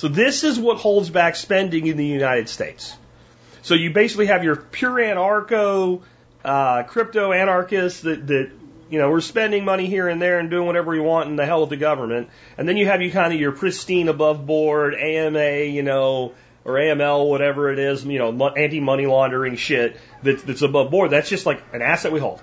So 0.00 0.08
this 0.08 0.44
is 0.44 0.58
what 0.58 0.78
holds 0.78 1.10
back 1.10 1.36
spending 1.36 1.86
in 1.86 1.98
the 1.98 2.06
United 2.06 2.48
States. 2.48 2.96
So 3.60 3.74
you 3.74 3.90
basically 3.90 4.28
have 4.28 4.42
your 4.42 4.56
pure 4.56 4.94
anarcho, 4.94 6.00
uh, 6.42 6.84
crypto 6.84 7.32
anarchists 7.32 8.00
that, 8.00 8.26
that, 8.28 8.50
you 8.88 8.98
know, 8.98 9.10
we're 9.10 9.20
spending 9.20 9.62
money 9.62 9.88
here 9.88 10.08
and 10.08 10.22
there 10.22 10.38
and 10.38 10.48
doing 10.48 10.66
whatever 10.66 10.92
we 10.92 11.00
want 11.00 11.28
and 11.28 11.38
the 11.38 11.44
hell 11.44 11.60
with 11.60 11.68
the 11.68 11.76
government. 11.76 12.30
And 12.56 12.66
then 12.66 12.78
you 12.78 12.86
have 12.86 13.02
you 13.02 13.10
kind 13.10 13.34
of 13.34 13.38
your 13.38 13.52
pristine 13.52 14.08
above 14.08 14.46
board 14.46 14.94
AMA, 14.94 15.64
you 15.64 15.82
know, 15.82 16.32
or 16.64 16.76
AML, 16.76 17.28
whatever 17.28 17.70
it 17.70 17.78
is, 17.78 18.02
you 18.02 18.18
know, 18.18 18.48
anti 18.56 18.80
money 18.80 19.04
laundering 19.04 19.56
shit 19.56 19.98
that's, 20.22 20.42
that's 20.44 20.62
above 20.62 20.90
board. 20.90 21.10
That's 21.10 21.28
just 21.28 21.44
like 21.44 21.62
an 21.74 21.82
asset 21.82 22.10
we 22.10 22.20
hold, 22.20 22.40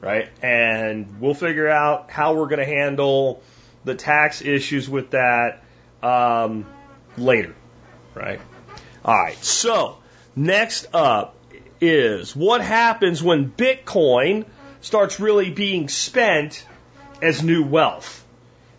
right? 0.00 0.28
And 0.40 1.20
we'll 1.20 1.34
figure 1.34 1.68
out 1.68 2.12
how 2.12 2.34
we're 2.34 2.46
going 2.46 2.60
to 2.60 2.64
handle 2.64 3.42
the 3.84 3.96
tax 3.96 4.40
issues 4.40 4.88
with 4.88 5.10
that 5.10 5.64
um, 6.00 6.66
later, 7.16 7.54
right? 8.14 8.40
All 9.04 9.14
right. 9.14 9.42
So 9.42 9.98
next 10.34 10.86
up 10.92 11.36
is 11.80 12.34
what 12.34 12.60
happens 12.60 13.22
when 13.22 13.50
Bitcoin 13.50 14.46
starts 14.80 15.20
really 15.20 15.50
being 15.50 15.88
spent 15.88 16.64
as 17.22 17.42
new 17.42 17.64
wealth. 17.64 18.24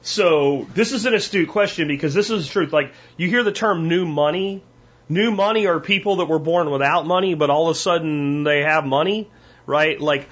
So 0.01 0.67
this 0.73 0.93
is 0.93 1.05
an 1.05 1.13
astute 1.13 1.49
question 1.49 1.87
because 1.87 2.13
this 2.13 2.29
is 2.29 2.45
the 2.45 2.51
truth. 2.51 2.71
Like 2.71 2.93
you 3.17 3.29
hear 3.29 3.43
the 3.43 3.51
term 3.51 3.87
new 3.87 4.05
money. 4.05 4.63
New 5.09 5.31
money 5.31 5.67
are 5.67 5.79
people 5.79 6.17
that 6.17 6.25
were 6.25 6.39
born 6.39 6.69
without 6.69 7.05
money, 7.05 7.33
but 7.33 7.49
all 7.49 7.69
of 7.69 7.75
a 7.75 7.79
sudden 7.79 8.43
they 8.43 8.61
have 8.61 8.85
money, 8.85 9.29
right? 9.65 9.99
Like 9.99 10.27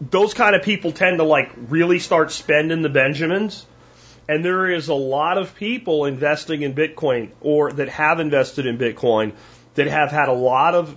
those 0.00 0.32
kind 0.34 0.54
of 0.54 0.62
people 0.62 0.92
tend 0.92 1.18
to 1.18 1.24
like 1.24 1.50
really 1.68 1.98
start 1.98 2.32
spending 2.32 2.82
the 2.82 2.88
Benjamins. 2.88 3.66
And 4.28 4.44
there 4.44 4.70
is 4.70 4.88
a 4.88 4.94
lot 4.94 5.38
of 5.38 5.54
people 5.54 6.04
investing 6.04 6.62
in 6.62 6.74
Bitcoin 6.74 7.30
or 7.40 7.72
that 7.72 7.88
have 7.88 8.20
invested 8.20 8.66
in 8.66 8.76
Bitcoin 8.76 9.32
that 9.74 9.86
have 9.86 10.10
had 10.10 10.28
a 10.28 10.34
lot 10.34 10.74
of 10.74 10.94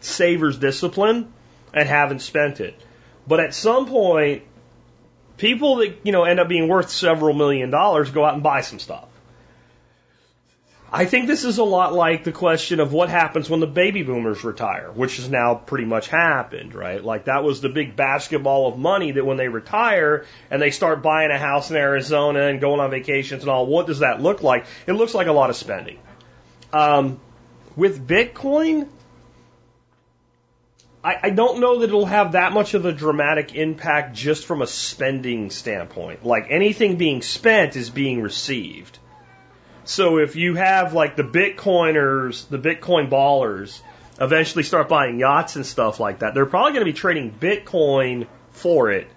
savers 0.00 0.56
discipline 0.56 1.32
and 1.72 1.88
haven't 1.88 2.20
spent 2.20 2.60
it. 2.60 2.80
But 3.26 3.40
at 3.40 3.54
some 3.54 3.86
point, 3.86 4.44
people 5.36 5.76
that, 5.76 5.98
you 6.04 6.12
know, 6.12 6.24
end 6.24 6.38
up 6.38 6.48
being 6.48 6.68
worth 6.68 6.90
several 6.90 7.34
million 7.34 7.70
dollars 7.70 8.10
go 8.10 8.24
out 8.24 8.34
and 8.34 8.42
buy 8.42 8.60
some 8.60 8.78
stuff. 8.78 9.08
I 10.96 11.06
think 11.06 11.26
this 11.26 11.42
is 11.42 11.58
a 11.58 11.64
lot 11.64 11.92
like 11.92 12.22
the 12.22 12.30
question 12.30 12.78
of 12.78 12.92
what 12.92 13.08
happens 13.08 13.50
when 13.50 13.58
the 13.58 13.66
baby 13.66 14.04
boomers 14.04 14.44
retire, 14.44 14.92
which 14.92 15.16
has 15.16 15.28
now 15.28 15.56
pretty 15.56 15.86
much 15.86 16.06
happened, 16.06 16.72
right? 16.72 17.02
Like 17.02 17.24
that 17.24 17.42
was 17.42 17.60
the 17.60 17.68
big 17.68 17.96
basketball 17.96 18.68
of 18.68 18.78
money 18.78 19.10
that 19.10 19.26
when 19.26 19.36
they 19.36 19.48
retire 19.48 20.24
and 20.52 20.62
they 20.62 20.70
start 20.70 21.02
buying 21.02 21.32
a 21.32 21.38
house 21.38 21.68
in 21.68 21.76
Arizona 21.76 22.42
and 22.42 22.60
going 22.60 22.78
on 22.78 22.92
vacations 22.92 23.42
and 23.42 23.50
all, 23.50 23.66
what 23.66 23.88
does 23.88 23.98
that 23.98 24.22
look 24.22 24.44
like? 24.44 24.66
It 24.86 24.92
looks 24.92 25.14
like 25.14 25.26
a 25.26 25.32
lot 25.32 25.50
of 25.50 25.56
spending. 25.56 25.98
Um, 26.72 27.18
with 27.74 28.06
Bitcoin, 28.06 28.86
I, 31.02 31.16
I 31.24 31.30
don't 31.30 31.58
know 31.58 31.80
that 31.80 31.88
it'll 31.88 32.06
have 32.06 32.32
that 32.32 32.52
much 32.52 32.74
of 32.74 32.84
a 32.84 32.92
dramatic 32.92 33.56
impact 33.56 34.14
just 34.14 34.46
from 34.46 34.62
a 34.62 34.66
spending 34.68 35.50
standpoint. 35.50 36.24
Like 36.24 36.46
anything 36.50 36.98
being 36.98 37.20
spent 37.20 37.74
is 37.74 37.90
being 37.90 38.22
received. 38.22 39.00
So 39.84 40.18
if 40.18 40.34
you 40.36 40.54
have 40.54 40.94
like 40.94 41.16
the 41.16 41.24
Bitcoiners, 41.24 42.48
the 42.48 42.58
Bitcoin 42.58 43.10
ballers, 43.10 43.80
eventually 44.20 44.62
start 44.62 44.88
buying 44.88 45.18
yachts 45.18 45.56
and 45.56 45.66
stuff 45.66 46.00
like 46.00 46.20
that, 46.20 46.34
they're 46.34 46.46
probably 46.46 46.72
going 46.72 46.86
to 46.86 46.92
be 46.92 46.96
trading 46.96 47.32
Bitcoin 47.32 48.26
for 48.52 48.90
it. 48.90 49.08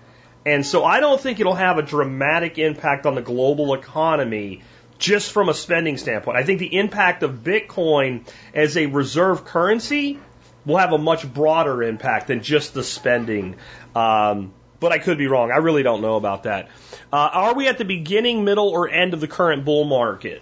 And 0.45 0.65
so 0.65 0.83
I 0.83 0.99
don't 0.99 1.19
think 1.19 1.39
it'll 1.39 1.55
have 1.55 1.77
a 1.77 1.81
dramatic 1.81 2.57
impact 2.57 3.05
on 3.05 3.15
the 3.15 3.21
global 3.21 3.73
economy 3.73 4.61
just 4.97 5.31
from 5.31 5.49
a 5.49 5.53
spending 5.53 5.97
standpoint. 5.97 6.37
I 6.37 6.43
think 6.43 6.59
the 6.59 6.75
impact 6.75 7.23
of 7.23 7.43
Bitcoin 7.43 8.27
as 8.53 8.77
a 8.77 8.87
reserve 8.87 9.45
currency 9.45 10.19
will 10.65 10.77
have 10.77 10.91
a 10.91 10.97
much 10.97 11.31
broader 11.31 11.83
impact 11.83 12.27
than 12.27 12.41
just 12.41 12.73
the 12.73 12.83
spending. 12.83 13.55
Um, 13.95 14.53
but 14.79 14.91
I 14.91 14.99
could 14.99 15.17
be 15.17 15.27
wrong. 15.27 15.51
I 15.51 15.57
really 15.57 15.83
don't 15.83 16.01
know 16.01 16.15
about 16.15 16.43
that. 16.43 16.69
Uh, 17.11 17.29
are 17.31 17.55
we 17.55 17.67
at 17.67 17.77
the 17.77 17.85
beginning, 17.85 18.43
middle, 18.43 18.69
or 18.69 18.89
end 18.89 19.13
of 19.13 19.21
the 19.21 19.27
current 19.27 19.65
bull 19.65 19.85
market? 19.85 20.41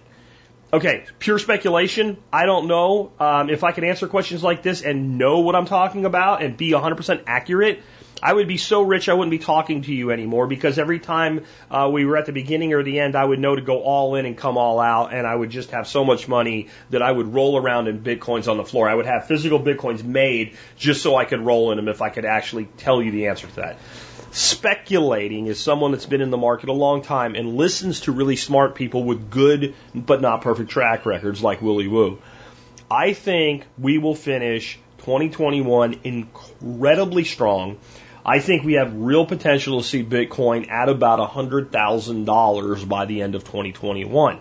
Okay, 0.75 1.05
pure 1.19 1.39
speculation. 1.39 2.17
I 2.33 2.45
don't 2.45 2.67
know 2.67 3.13
um, 3.17 3.49
if 3.49 3.63
I 3.63 3.71
can 3.71 3.85
answer 3.85 4.09
questions 4.09 4.43
like 4.43 4.61
this 4.61 4.81
and 4.81 5.17
know 5.17 5.39
what 5.39 5.55
I'm 5.55 5.67
talking 5.67 6.03
about 6.03 6.43
and 6.43 6.57
be 6.57 6.71
100% 6.71 7.23
accurate. 7.27 7.81
I 8.21 8.33
would 8.33 8.49
be 8.49 8.57
so 8.57 8.81
rich 8.81 9.07
I 9.07 9.13
wouldn't 9.13 9.31
be 9.31 9.39
talking 9.39 9.83
to 9.83 9.93
you 9.93 10.11
anymore 10.11 10.47
because 10.47 10.77
every 10.77 10.99
time 10.99 11.45
uh, 11.71 11.89
we 11.89 12.03
were 12.05 12.17
at 12.17 12.25
the 12.25 12.33
beginning 12.33 12.73
or 12.73 12.83
the 12.83 12.99
end, 12.99 13.15
I 13.15 13.23
would 13.23 13.39
know 13.39 13.55
to 13.55 13.61
go 13.61 13.83
all 13.83 14.15
in 14.15 14.25
and 14.25 14.37
come 14.37 14.57
all 14.57 14.81
out, 14.81 15.13
and 15.13 15.25
I 15.25 15.33
would 15.33 15.49
just 15.49 15.71
have 15.71 15.87
so 15.87 16.03
much 16.03 16.27
money 16.27 16.67
that 16.89 17.01
I 17.01 17.09
would 17.09 17.33
roll 17.33 17.55
around 17.55 17.87
in 17.87 18.01
bitcoins 18.01 18.51
on 18.51 18.57
the 18.57 18.65
floor. 18.65 18.89
I 18.89 18.95
would 18.95 19.05
have 19.05 19.27
physical 19.27 19.61
bitcoins 19.61 20.03
made 20.03 20.57
just 20.75 21.01
so 21.01 21.15
I 21.15 21.23
could 21.23 21.39
roll 21.39 21.71
in 21.71 21.77
them 21.77 21.87
if 21.87 22.01
I 22.01 22.09
could 22.09 22.25
actually 22.25 22.65
tell 22.75 23.01
you 23.01 23.11
the 23.11 23.27
answer 23.27 23.47
to 23.47 23.55
that. 23.55 23.77
Speculating 24.35 25.47
is 25.47 25.61
someone 25.61 25.93
that's 25.93 26.07
been 26.07 26.19
in 26.19 26.29
the 26.29 26.35
market 26.35 26.67
a 26.67 26.73
long 26.73 27.01
time 27.01 27.35
and 27.35 27.55
listens 27.55 28.01
to 28.01 28.11
really 28.11 28.35
smart 28.35 28.75
people 28.75 29.05
with 29.05 29.31
good 29.31 29.73
but 29.93 30.19
not 30.19 30.41
perfect 30.41 30.69
track 30.69 31.05
records 31.05 31.41
like 31.41 31.61
Willy 31.61 31.87
Woo. 31.87 32.19
I 32.91 33.13
think 33.13 33.65
we 33.77 33.97
will 33.97 34.13
finish 34.13 34.77
2021 34.97 36.01
incredibly 36.03 37.23
strong. 37.23 37.77
I 38.25 38.39
think 38.39 38.65
we 38.65 38.73
have 38.73 38.93
real 38.93 39.25
potential 39.25 39.79
to 39.79 39.87
see 39.87 40.03
Bitcoin 40.03 40.69
at 40.69 40.89
about 40.89 41.19
$100,000 41.31 42.89
by 42.89 43.05
the 43.05 43.21
end 43.21 43.35
of 43.35 43.45
2021. 43.45 44.39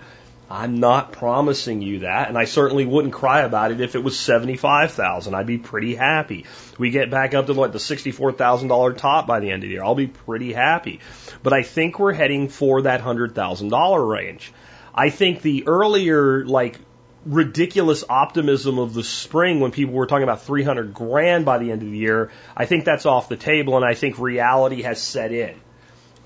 I'm 0.51 0.79
not 0.79 1.13
promising 1.13 1.81
you 1.81 2.01
that, 2.01 2.29
and 2.29 2.37
I 2.37 2.45
certainly 2.45 2.85
wouldn't 2.85 3.15
cry 3.15 3.41
about 3.41 3.73
it 3.73 3.81
if 3.81 3.95
it 3.95 4.05
was 4.05 4.19
75,000. 4.19 5.35
I'd 5.35 5.47
be 5.47 5.59
pretty 5.59 5.95
happy. 5.95 6.45
We 6.79 6.91
get 6.91 7.11
back 7.11 7.35
up 7.35 7.47
to 7.47 7.55
like 7.55 7.73
the 7.73 7.79
$64,000 7.79 8.97
top 8.99 9.27
by 9.27 9.41
the 9.41 9.51
end 9.51 9.63
of 9.63 9.69
the 9.69 9.75
year. 9.75 9.85
I'll 9.85 9.95
be 9.95 10.07
pretty 10.07 10.53
happy. 10.53 11.01
But 11.43 11.55
I 11.55 11.63
think 11.63 11.99
we're 11.99 12.13
heading 12.13 12.49
for 12.49 12.83
that 12.83 13.01
$100,000 13.01 14.09
range. 14.09 14.53
I 14.95 15.11
think 15.11 15.43
the 15.43 15.67
earlier 15.67 16.45
like 16.45 16.79
ridiculous 17.25 18.05
optimism 18.09 18.79
of 18.79 18.93
the 18.93 19.03
spring 19.03 19.61
when 19.61 19.71
people 19.71 19.95
were 19.95 20.07
talking 20.07 20.25
about 20.25 20.43
300 20.43 20.93
grand 20.93 21.45
by 21.45 21.59
the 21.59 21.71
end 21.73 21.83
of 21.83 21.91
the 21.91 21.97
year, 21.97 22.31
I 22.57 22.67
think 22.67 22.85
that's 22.85 23.07
off 23.07 23.29
the 23.29 23.37
table 23.37 23.77
and 23.77 23.85
I 23.85 23.95
think 23.95 24.19
reality 24.19 24.83
has 24.83 25.01
set 25.01 25.33
in. 25.33 25.59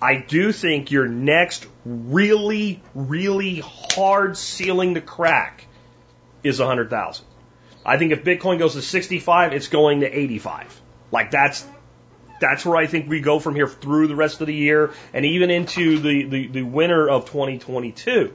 I 0.01 0.17
do 0.17 0.53
think 0.53 0.93
your 0.93 1.09
next 1.09 1.67
really, 1.85 2.81
really 2.95 3.61
hard 3.65 4.37
ceiling 4.37 4.95
to 4.95 5.01
crack 5.01 5.67
is 6.45 6.61
100,000. 6.61 7.27
I 7.85 7.99
think 7.99 8.13
if 8.13 8.23
Bitcoin 8.23 8.59
goes 8.59 8.75
to 8.75 8.83
65, 8.83 9.53
it's 9.53 9.69
going 9.69 10.01
to 10.01 10.07
85. 10.07 10.81
Like 11.11 11.33
that's, 11.33 11.67
that's 12.41 12.65
where 12.65 12.77
I 12.77 12.87
think 12.87 13.09
we 13.09 13.21
go 13.21 13.41
from 13.41 13.57
here 13.57 13.67
through 13.67 14.07
the 14.07 14.15
rest 14.15 14.41
of 14.41 14.47
the 14.47 14.55
year 14.55 14.93
and 15.13 15.25
even 15.25 15.51
into 15.51 15.99
the, 15.99 16.25
the, 16.27 16.47
the 16.47 16.63
winter 16.63 17.09
of 17.09 17.25
2022. 17.25 18.33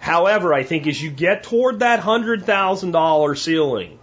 However, 0.00 0.52
I 0.52 0.64
think 0.64 0.86
as 0.86 1.02
you 1.02 1.10
get 1.10 1.44
toward 1.44 1.80
that 1.80 2.00
$100,000 2.00 3.38
ceiling, 3.38 3.98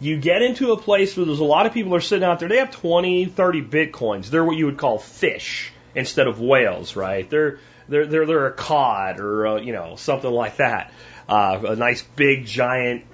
you 0.00 0.18
get 0.18 0.42
into 0.42 0.72
a 0.72 0.76
place 0.76 1.16
where 1.16 1.24
there's 1.24 1.40
a 1.40 1.44
lot 1.44 1.66
of 1.66 1.72
people 1.72 1.94
are 1.94 2.00
sitting 2.00 2.24
out 2.24 2.40
there, 2.40 2.48
they 2.48 2.58
have 2.58 2.70
20, 2.70 3.24
30 3.24 3.62
bitcoins. 3.62 4.26
They're 4.28 4.44
what 4.44 4.56
you 4.56 4.66
would 4.66 4.76
call 4.76 4.98
fish 4.98 5.72
instead 5.98 6.26
of 6.28 6.40
whales, 6.40 6.96
right? 6.96 7.28
They're, 7.28 7.58
they're, 7.88 8.06
they're, 8.06 8.26
they're 8.26 8.46
a 8.46 8.52
cod 8.52 9.20
or, 9.20 9.46
uh, 9.46 9.56
you 9.56 9.72
know, 9.72 9.96
something 9.96 10.30
like 10.30 10.56
that. 10.56 10.92
Uh, 11.28 11.60
a 11.68 11.76
nice 11.76 12.02
big 12.02 12.46
giant 12.46 13.04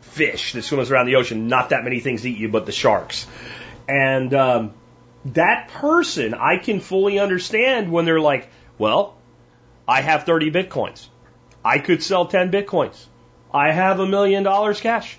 fish 0.00 0.52
that 0.52 0.62
swims 0.62 0.90
around 0.90 1.06
the 1.06 1.16
ocean. 1.16 1.46
Not 1.48 1.70
that 1.70 1.84
many 1.84 2.00
things 2.00 2.26
eat 2.26 2.36
you 2.36 2.48
but 2.48 2.66
the 2.66 2.72
sharks. 2.72 3.26
And, 3.88 4.34
um, 4.34 4.74
that 5.24 5.68
person, 5.68 6.34
I 6.34 6.58
can 6.58 6.80
fully 6.80 7.20
understand 7.20 7.92
when 7.92 8.04
they're 8.04 8.20
like, 8.20 8.48
well, 8.76 9.16
I 9.86 10.00
have 10.00 10.24
30 10.24 10.50
bitcoins. 10.50 11.06
I 11.64 11.78
could 11.78 12.02
sell 12.02 12.26
10 12.26 12.50
bitcoins. 12.50 13.06
I 13.54 13.70
have 13.70 14.00
a 14.00 14.06
million 14.06 14.42
dollars 14.42 14.80
cash. 14.80 15.16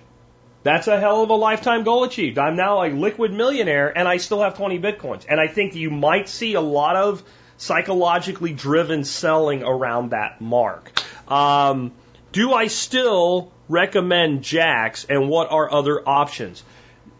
That's 0.63 0.87
a 0.87 0.99
hell 0.99 1.23
of 1.23 1.29
a 1.29 1.35
lifetime 1.35 1.83
goal 1.83 2.05
achieved. 2.05 2.37
I'm 2.37 2.55
now 2.55 2.83
a 2.83 2.89
liquid 2.89 3.33
millionaire 3.33 3.95
and 3.95 4.07
I 4.07 4.17
still 4.17 4.41
have 4.41 4.55
20 4.55 4.79
bitcoins. 4.79 5.25
And 5.29 5.39
I 5.39 5.47
think 5.47 5.75
you 5.75 5.91
might 5.91 6.29
see 6.29 6.53
a 6.53 6.61
lot 6.61 6.95
of 6.95 7.21
psychologically 7.57 8.53
driven 8.53 9.03
selling 9.03 9.63
around 9.63 10.11
that 10.11 10.39
mark. 10.39 10.91
Um, 11.29 11.91
do 12.31 12.53
I 12.53 12.67
still 12.67 13.51
recommend 13.67 14.41
Jaxx 14.41 15.05
and 15.09 15.29
what 15.29 15.51
are 15.51 15.71
other 15.71 16.01
options? 16.07 16.63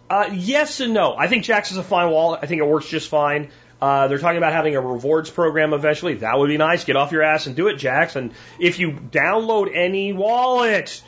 Uh, 0.10 0.30
yes 0.34 0.80
and 0.80 0.94
no. 0.94 1.16
I 1.18 1.28
think 1.28 1.44
Jaxx 1.44 1.72
is 1.72 1.78
a 1.78 1.84
fine 1.84 2.12
wallet. 2.12 2.40
I 2.44 2.46
think 2.46 2.62
it 2.62 2.68
works 2.68 2.88
just 2.88 3.10
fine. 3.10 3.50
Uh, 3.82 4.08
they're 4.08 4.20
talking 4.20 4.38
about 4.38 4.54
having 4.54 4.78
a 4.78 4.82
rewards 4.82 5.30
program 5.30 5.74
eventually. 5.74 6.14
That 6.16 6.40
would 6.40 6.48
be 6.48 6.58
nice. 6.58 6.86
Get 6.86 6.96
off 6.96 7.12
your 7.12 7.22
ass 7.24 7.48
and 7.48 7.56
do 7.56 7.68
it, 7.68 7.76
Jaxx. 7.78 8.16
And 8.16 8.32
if 8.58 8.80
you 8.80 8.92
download 8.92 9.76
any 9.76 10.14
wallet, 10.14 11.04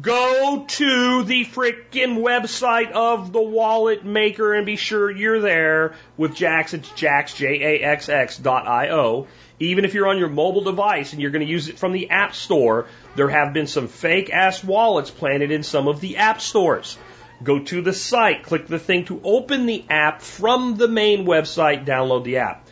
go 0.00 0.64
to 0.66 1.22
the 1.24 1.44
freaking 1.44 2.18
website 2.18 2.90
of 2.90 3.32
the 3.32 3.42
wallet 3.42 4.04
maker 4.04 4.54
and 4.54 4.66
be 4.66 4.76
sure 4.76 5.10
you're 5.10 5.40
there 5.40 5.94
with 6.16 6.32
Jaxx. 6.32 6.74
It's 6.74 6.88
Jaxx, 6.90 7.36
J-A-X-X 7.36 8.38
dot 8.38 8.66
I-O. 8.66 9.26
Even 9.60 9.84
if 9.84 9.94
you're 9.94 10.08
on 10.08 10.18
your 10.18 10.28
mobile 10.28 10.64
device 10.64 11.12
and 11.12 11.22
you're 11.22 11.30
going 11.30 11.46
to 11.46 11.50
use 11.50 11.68
it 11.68 11.78
from 11.78 11.92
the 11.92 12.10
App 12.10 12.34
Store, 12.34 12.86
there 13.14 13.28
have 13.28 13.52
been 13.52 13.68
some 13.68 13.86
fake 13.86 14.30
ass 14.30 14.64
wallets 14.64 15.10
planted 15.10 15.52
in 15.52 15.62
some 15.62 15.86
of 15.86 16.00
the 16.00 16.16
app 16.16 16.40
stores. 16.40 16.98
Go 17.42 17.60
to 17.60 17.82
the 17.82 17.92
site, 17.92 18.42
click 18.42 18.66
the 18.66 18.78
thing 18.78 19.04
to 19.06 19.20
open 19.22 19.66
the 19.66 19.84
app 19.88 20.22
from 20.22 20.76
the 20.76 20.88
main 20.88 21.24
website, 21.24 21.86
download 21.86 22.24
the 22.24 22.38
app. 22.38 22.66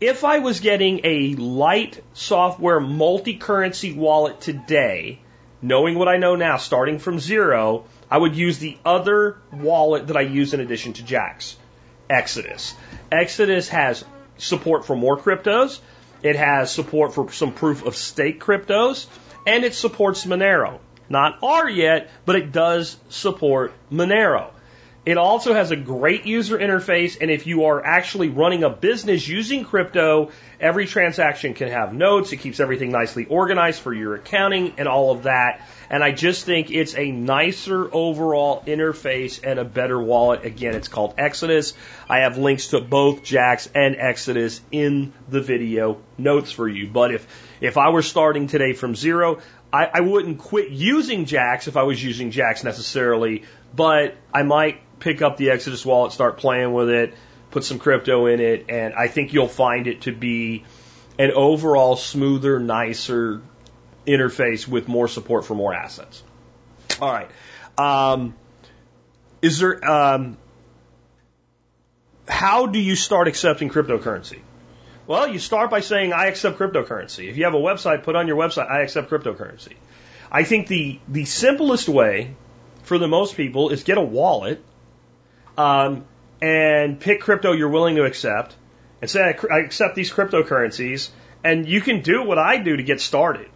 If 0.00 0.24
I 0.24 0.40
was 0.40 0.60
getting 0.60 1.00
a 1.04 1.34
light 1.36 2.02
software 2.12 2.80
multi-currency 2.80 3.94
wallet 3.94 4.40
today, 4.42 5.20
knowing 5.62 5.98
what 5.98 6.08
I 6.08 6.16
know 6.16 6.36
now, 6.36 6.56
starting 6.56 6.98
from 6.98 7.18
zero, 7.18 7.84
I 8.10 8.18
would 8.18 8.36
use 8.36 8.58
the 8.58 8.76
other 8.84 9.38
wallet 9.52 10.08
that 10.08 10.16
I 10.16 10.22
use 10.22 10.54
in 10.54 10.60
addition 10.60 10.92
to 10.94 11.02
Jaxx, 11.02 11.56
Exodus. 12.08 12.74
Exodus 13.10 13.68
has 13.68 14.04
support 14.38 14.84
for 14.84 14.96
more 14.96 15.16
cryptos. 15.16 15.80
It 16.22 16.36
has 16.36 16.70
support 16.70 17.14
for 17.14 17.30
some 17.32 17.52
proof 17.52 17.84
of 17.84 17.96
stake 17.96 18.40
cryptos, 18.40 19.06
and 19.46 19.64
it 19.64 19.74
supports 19.74 20.24
Monero. 20.24 20.78
Not 21.08 21.40
ARRR 21.40 21.74
yet, 21.74 22.10
but 22.24 22.36
it 22.36 22.52
does 22.52 22.96
support 23.08 23.72
Monero. 23.92 24.50
It 25.06 25.18
also 25.18 25.54
has 25.54 25.70
a 25.70 25.76
great 25.76 26.26
user 26.26 26.58
interface, 26.58 27.16
and 27.20 27.30
if 27.30 27.46
you 27.46 27.66
are 27.66 27.80
actually 27.84 28.28
running 28.28 28.64
a 28.64 28.70
business 28.70 29.28
using 29.28 29.64
crypto, 29.64 30.32
every 30.58 30.86
transaction 30.86 31.54
can 31.54 31.68
have 31.68 31.94
notes. 31.94 32.32
It 32.32 32.38
keeps 32.38 32.58
everything 32.58 32.90
nicely 32.90 33.24
organized 33.24 33.80
for 33.80 33.94
your 33.94 34.16
accounting 34.16 34.74
and 34.78 34.88
all 34.88 35.12
of 35.12 35.22
that. 35.22 35.60
And 35.88 36.02
I 36.02 36.10
just 36.10 36.44
think 36.44 36.72
it's 36.72 36.96
a 36.96 37.12
nicer 37.12 37.88
overall 37.94 38.64
interface 38.66 39.40
and 39.44 39.60
a 39.60 39.64
better 39.64 40.00
wallet. 40.00 40.44
Again, 40.44 40.74
it's 40.74 40.88
called 40.88 41.14
Exodus. 41.18 41.74
I 42.10 42.22
have 42.22 42.36
links 42.36 42.68
to 42.68 42.80
both 42.80 43.22
Jaxx 43.22 43.68
and 43.76 43.94
Exodus 43.96 44.60
in 44.72 45.12
the 45.28 45.40
video 45.40 45.98
notes 46.18 46.50
for 46.50 46.68
you. 46.68 46.88
But 46.88 47.14
if, 47.14 47.28
if 47.60 47.76
I 47.78 47.90
were 47.90 48.02
starting 48.02 48.48
today 48.48 48.72
from 48.72 48.96
zero, 48.96 49.38
I, 49.76 49.90
I 49.92 50.00
wouldn't 50.00 50.38
quit 50.38 50.70
using 50.70 51.26
Jaxx 51.26 51.68
if 51.68 51.76
I 51.76 51.82
was 51.82 52.02
using 52.02 52.30
Jaxx 52.30 52.64
necessarily, 52.64 53.42
but 53.74 54.14
I 54.32 54.42
might 54.42 54.80
pick 55.00 55.20
up 55.20 55.36
the 55.36 55.50
Exodus 55.50 55.84
wallet, 55.84 56.12
start 56.12 56.38
playing 56.38 56.72
with 56.72 56.88
it, 56.88 57.14
put 57.50 57.62
some 57.62 57.78
crypto 57.78 58.24
in 58.24 58.40
it, 58.40 58.66
and 58.70 58.94
I 58.94 59.08
think 59.08 59.34
you'll 59.34 59.48
find 59.48 59.86
it 59.86 60.02
to 60.02 60.12
be 60.12 60.64
an 61.18 61.30
overall 61.32 61.96
smoother, 61.96 62.58
nicer 62.58 63.42
interface 64.06 64.66
with 64.66 64.88
more 64.88 65.08
support 65.08 65.44
for 65.44 65.54
more 65.54 65.74
assets. 65.74 66.22
All 66.98 67.12
right. 67.12 67.30
Um, 67.76 68.34
is 69.42 69.58
there, 69.58 69.84
um, 69.84 70.38
how 72.26 72.66
do 72.66 72.78
you 72.78 72.96
start 72.96 73.28
accepting 73.28 73.68
cryptocurrency? 73.68 74.40
Well, 75.06 75.28
you 75.28 75.38
start 75.38 75.70
by 75.70 75.80
saying, 75.80 76.12
I 76.12 76.26
accept 76.26 76.58
cryptocurrency. 76.58 77.28
If 77.28 77.36
you 77.36 77.44
have 77.44 77.54
a 77.54 77.58
website, 77.58 78.02
put 78.02 78.16
on 78.16 78.26
your 78.26 78.36
website, 78.36 78.68
I 78.68 78.80
accept 78.80 79.08
cryptocurrency. 79.08 79.74
I 80.32 80.42
think 80.42 80.66
the, 80.66 80.98
the 81.06 81.24
simplest 81.24 81.88
way 81.88 82.34
for 82.82 82.98
the 82.98 83.06
most 83.06 83.36
people 83.36 83.70
is 83.70 83.84
get 83.84 83.98
a 83.98 84.02
wallet 84.02 84.64
um, 85.56 86.04
and 86.42 86.98
pick 86.98 87.20
crypto 87.20 87.52
you're 87.52 87.68
willing 87.68 87.96
to 87.96 88.04
accept 88.04 88.56
and 89.00 89.08
say, 89.08 89.36
I 89.50 89.58
accept 89.60 89.94
these 89.94 90.10
cryptocurrencies. 90.10 91.10
And 91.44 91.68
you 91.68 91.80
can 91.80 92.00
do 92.00 92.24
what 92.24 92.38
I 92.38 92.56
do 92.56 92.76
to 92.76 92.82
get 92.82 93.00
started. 93.00 93.48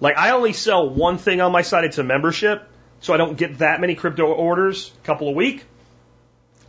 Like, 0.00 0.18
I 0.18 0.32
only 0.32 0.52
sell 0.52 0.90
one 0.90 1.16
thing 1.16 1.40
on 1.40 1.52
my 1.52 1.62
site, 1.62 1.84
it's 1.84 1.98
a 1.98 2.04
membership. 2.04 2.68
So 3.00 3.14
I 3.14 3.16
don't 3.16 3.36
get 3.36 3.58
that 3.58 3.80
many 3.80 3.94
crypto 3.94 4.26
orders 4.26 4.92
a 5.02 5.06
couple 5.06 5.28
a 5.28 5.32
week. 5.32 5.64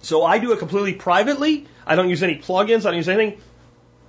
So 0.01 0.23
I 0.23 0.39
do 0.39 0.53
it 0.53 0.59
completely 0.59 0.93
privately. 0.93 1.67
I 1.85 1.95
don't 1.95 2.09
use 2.09 2.23
any 2.23 2.37
plugins. 2.37 2.81
I 2.81 2.91
don't 2.91 2.95
use 2.95 3.09
anything. 3.09 3.41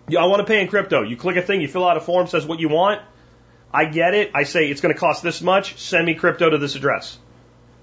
I 0.08 0.26
want 0.26 0.40
to 0.40 0.46
pay 0.46 0.60
in 0.60 0.68
crypto. 0.68 1.02
You 1.02 1.16
click 1.16 1.36
a 1.36 1.42
thing, 1.42 1.60
you 1.60 1.68
fill 1.68 1.86
out 1.86 1.96
a 1.96 2.00
form, 2.00 2.26
says 2.26 2.44
what 2.44 2.60
you 2.60 2.68
want. 2.68 3.00
I 3.72 3.86
get 3.86 4.14
it. 4.14 4.30
I 4.34 4.44
say 4.44 4.68
it's 4.68 4.80
going 4.80 4.94
to 4.94 5.00
cost 5.00 5.22
this 5.22 5.42
much. 5.42 5.78
Send 5.78 6.06
me 6.06 6.14
crypto 6.14 6.50
to 6.50 6.58
this 6.58 6.76
address. 6.76 7.18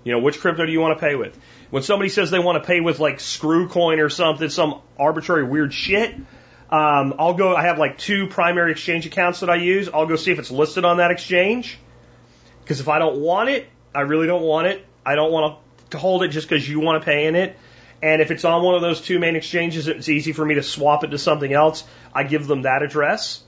You 0.03 0.13
know, 0.13 0.19
which 0.19 0.39
crypto 0.39 0.65
do 0.65 0.71
you 0.71 0.79
want 0.79 0.97
to 0.97 1.05
pay 1.05 1.15
with? 1.15 1.37
When 1.69 1.83
somebody 1.83 2.09
says 2.09 2.31
they 2.31 2.39
want 2.39 2.61
to 2.61 2.67
pay 2.67 2.79
with 2.79 2.99
like 2.99 3.17
Screwcoin 3.17 4.03
or 4.03 4.09
something, 4.09 4.49
some 4.49 4.81
arbitrary 4.97 5.43
weird 5.43 5.73
shit, 5.73 6.15
um, 6.71 7.15
I'll 7.19 7.33
go. 7.33 7.55
I 7.55 7.63
have 7.63 7.77
like 7.77 7.97
two 7.97 8.27
primary 8.27 8.71
exchange 8.71 9.05
accounts 9.05 9.41
that 9.41 9.49
I 9.49 9.55
use. 9.55 9.89
I'll 9.93 10.07
go 10.07 10.15
see 10.15 10.31
if 10.31 10.39
it's 10.39 10.51
listed 10.51 10.85
on 10.85 10.97
that 10.97 11.11
exchange. 11.11 11.77
Because 12.63 12.79
if 12.79 12.87
I 12.87 12.99
don't 12.99 13.19
want 13.19 13.49
it, 13.49 13.67
I 13.93 14.01
really 14.01 14.27
don't 14.27 14.43
want 14.43 14.67
it. 14.67 14.85
I 15.05 15.15
don't 15.15 15.31
want 15.31 15.57
to 15.89 15.97
hold 15.97 16.23
it 16.23 16.29
just 16.29 16.47
because 16.47 16.67
you 16.67 16.79
want 16.79 17.01
to 17.01 17.05
pay 17.05 17.25
in 17.25 17.35
it. 17.35 17.57
And 18.01 18.21
if 18.21 18.31
it's 18.31 18.45
on 18.45 18.63
one 18.63 18.75
of 18.75 18.81
those 18.81 19.01
two 19.01 19.19
main 19.19 19.35
exchanges, 19.35 19.87
it's 19.87 20.09
easy 20.09 20.33
for 20.33 20.43
me 20.43 20.55
to 20.55 20.63
swap 20.63 21.03
it 21.03 21.09
to 21.09 21.17
something 21.17 21.53
else. 21.53 21.83
I 22.13 22.23
give 22.23 22.47
them 22.47 22.63
that 22.63 22.81
address. 22.81 23.43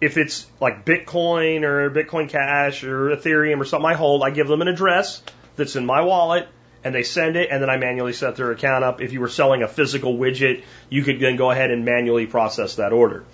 If 0.00 0.16
it's 0.16 0.46
like 0.60 0.84
Bitcoin 0.84 1.62
or 1.62 1.88
Bitcoin 1.90 2.28
Cash 2.28 2.82
or 2.82 3.10
Ethereum 3.10 3.60
or 3.60 3.64
something 3.64 3.88
I 3.88 3.94
hold, 3.94 4.24
I 4.24 4.30
give 4.30 4.48
them 4.48 4.60
an 4.60 4.68
address 4.68 5.22
that's 5.54 5.76
in 5.76 5.86
my 5.86 6.00
wallet 6.00 6.48
and 6.84 6.92
they 6.92 7.04
send 7.04 7.36
it 7.36 7.50
and 7.50 7.62
then 7.62 7.70
I 7.70 7.76
manually 7.76 8.12
set 8.12 8.34
their 8.34 8.50
account 8.50 8.82
up. 8.82 9.00
If 9.00 9.12
you 9.12 9.20
were 9.20 9.28
selling 9.28 9.62
a 9.62 9.68
physical 9.68 10.16
widget, 10.16 10.64
you 10.88 11.02
could 11.02 11.20
then 11.20 11.36
go 11.36 11.52
ahead 11.52 11.70
and 11.70 11.84
manually 11.84 12.26
process 12.26 12.76
that 12.76 12.92
order. 12.92 13.24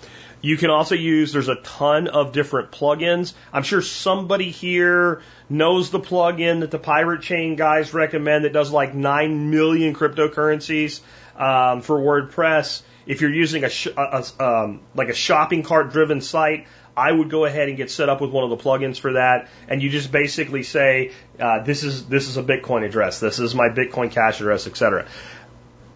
You 0.41 0.57
can 0.57 0.71
also 0.71 0.95
use, 0.95 1.33
there's 1.33 1.49
a 1.49 1.57
ton 1.57 2.07
of 2.07 2.33
different 2.33 2.71
plugins. 2.71 3.33
I'm 3.53 3.65
sure 3.65 3.83
somebody 3.83 4.51
here 4.51 5.23
knows 5.49 5.91
the 5.91 6.01
plugin 6.01 6.61
that 6.61 6.71
the 6.71 6.79
Pirate 6.79 7.23
Chain 7.23 7.57
guys 7.57 7.93
recommend 7.93 8.45
that 8.45 8.53
does 8.53 8.71
like 8.71 8.95
9 8.95 9.51
million 9.51 9.95
cryptocurrencies 9.95 11.01
um, 11.37 11.83
for 11.83 11.99
WordPress. 11.99 12.83
If 13.07 13.21
you're 13.21 13.33
using 13.33 13.65
a, 13.65 13.69
sh- 13.69 13.89
a, 13.97 14.25
a 14.39 14.45
um, 14.45 14.81
like 14.95 15.09
a 15.09 15.15
shopping 15.15 15.63
cart 15.63 15.91
driven 15.91 16.21
site, 16.21 16.67
I 16.97 17.11
would 17.11 17.31
go 17.31 17.45
ahead 17.45 17.69
and 17.69 17.77
get 17.77 17.91
set 17.91 18.09
up 18.09 18.21
with 18.21 18.31
one 18.31 18.45
of 18.45 18.51
the 18.51 18.57
plugins 18.57 18.99
for 18.99 19.13
that, 19.13 19.49
and 19.69 19.81
you 19.81 19.89
just 19.89 20.11
basically 20.11 20.65
say, 20.65 21.13
uh, 21.39 21.63
"This 21.63 21.85
is 21.85 22.07
this 22.07 22.29
is 22.29 22.37
a 22.37 22.43
Bitcoin 22.43 22.85
address. 22.85 23.21
This 23.21 23.39
is 23.39 23.55
my 23.55 23.69
Bitcoin 23.69 24.11
Cash 24.11 24.41
address, 24.41 24.67
etc." 24.67 25.07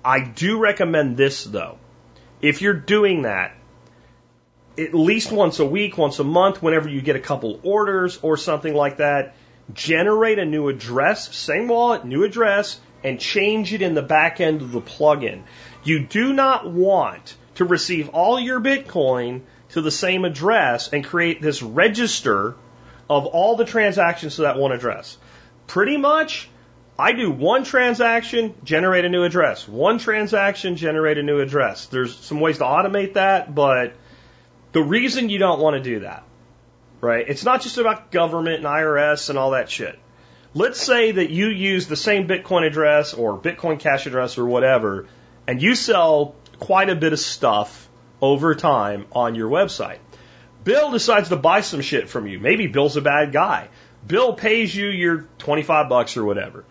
I 0.05 0.21
do 0.21 0.59
recommend 0.59 1.17
this 1.17 1.45
though. 1.45 1.79
If 2.41 2.63
you're 2.63 2.73
doing 2.75 3.23
that, 3.23 3.53
at 4.79 4.95
least 4.95 5.31
once 5.31 5.59
a 5.59 5.67
week, 5.67 5.99
once 5.99 6.19
a 6.19 6.25
month, 6.25 6.63
whenever 6.63 6.89
you 6.89 7.03
get 7.03 7.17
a 7.17 7.21
couple 7.21 7.61
orders 7.63 8.19
or 8.23 8.37
something 8.37 8.75
like 8.75 8.99
that, 8.99 9.35
generate 9.73 10.39
a 10.39 10.45
new 10.45 10.69
address, 10.69 11.35
same 11.35 11.69
wallet, 11.69 12.05
new 12.05 12.25
address, 12.25 12.81
and 13.05 13.21
change 13.21 13.73
it 13.73 13.83
in 13.83 13.95
the 13.95 14.03
back 14.03 14.41
end 14.41 14.63
of 14.63 14.73
the 14.73 14.81
plugin. 14.81 15.43
You 15.85 16.05
do 16.07 16.33
not 16.33 16.71
want 16.71 17.35
to 17.57 17.65
receive 17.65 18.11
all 18.11 18.39
your 18.39 18.61
Bitcoin 18.61 19.43
to 19.71 19.81
the 19.81 19.91
same 19.91 20.25
address 20.25 20.93
and 20.93 21.05
create 21.05 21.43
this 21.43 21.63
register 21.63 22.55
of 23.11 23.27
all 23.27 23.57
the 23.57 23.65
transactions 23.65 24.37
to 24.37 24.43
that 24.43 24.57
one 24.57 24.73
address. 24.73 25.19
Pretty 25.67 25.97
much, 25.97 26.49
I 26.99 27.13
do 27.13 27.31
one 27.31 27.65
transaction, 27.65 28.55
generate 28.65 29.05
a 29.05 29.09
new 29.09 29.25
address. 29.25 29.67
One 29.67 29.99
transaction, 29.99 30.77
generate 30.77 31.19
a 31.19 31.23
new 31.23 31.41
address. 31.41 31.87
There's 31.87 32.15
some 32.15 32.41
ways 32.41 32.59
to 32.59 32.65
automate 32.65 33.15
that, 33.15 33.55
but 33.55 33.95
the 34.73 34.83
reason 34.83 35.29
you 35.29 35.39
don't 35.39 35.61
want 35.61 35.77
to 35.77 35.83
do 35.83 36.01
that, 36.01 36.25
right? 37.01 37.25
It's 37.29 37.45
not 37.45 37.63
just 37.63 37.79
about 37.79 38.11
government 38.11 38.57
and 38.57 38.65
IRS 38.65 39.31
and 39.31 39.39
all 39.39 39.53
that 39.53 39.71
shit. 39.71 39.99
Let's 40.55 40.81
say 40.81 41.13
that 41.13 41.31
you 41.31 41.49
use 41.49 41.87
the 41.87 41.97
same 41.97 42.29
Bitcoin 42.29 42.67
address 42.67 43.15
or 43.15 43.39
Bitcoin 43.39 43.81
Cash 43.81 44.07
address 44.07 44.37
or 44.37 44.45
whatever, 44.45 45.07
and 45.47 45.63
you 45.63 45.75
sell 45.75 46.35
quite 46.59 46.91
a 46.91 46.95
bit 46.95 47.13
of 47.13 47.19
stuff 47.19 47.89
over 48.21 48.55
time 48.55 49.07
on 49.13 49.35
your 49.35 49.51
website. 49.51 49.99
Bill 50.65 50.91
decides 50.91 51.31
to 51.31 51.37
buy 51.37 51.63
some 51.63 51.81
shit 51.81 52.09
from 52.09 52.27
you. 52.27 52.39
Maybe 52.39 52.67
Bill's 52.67 52.97
a 52.97 53.01
bad 53.01 53.33
guy. 53.33 53.69
Bill 54.07 54.35
pays 54.35 54.75
you 54.75 54.89
your 54.89 55.27
25 55.39 55.89
bucks 55.89 56.17
or 56.17 56.25
whatever. 56.25 56.65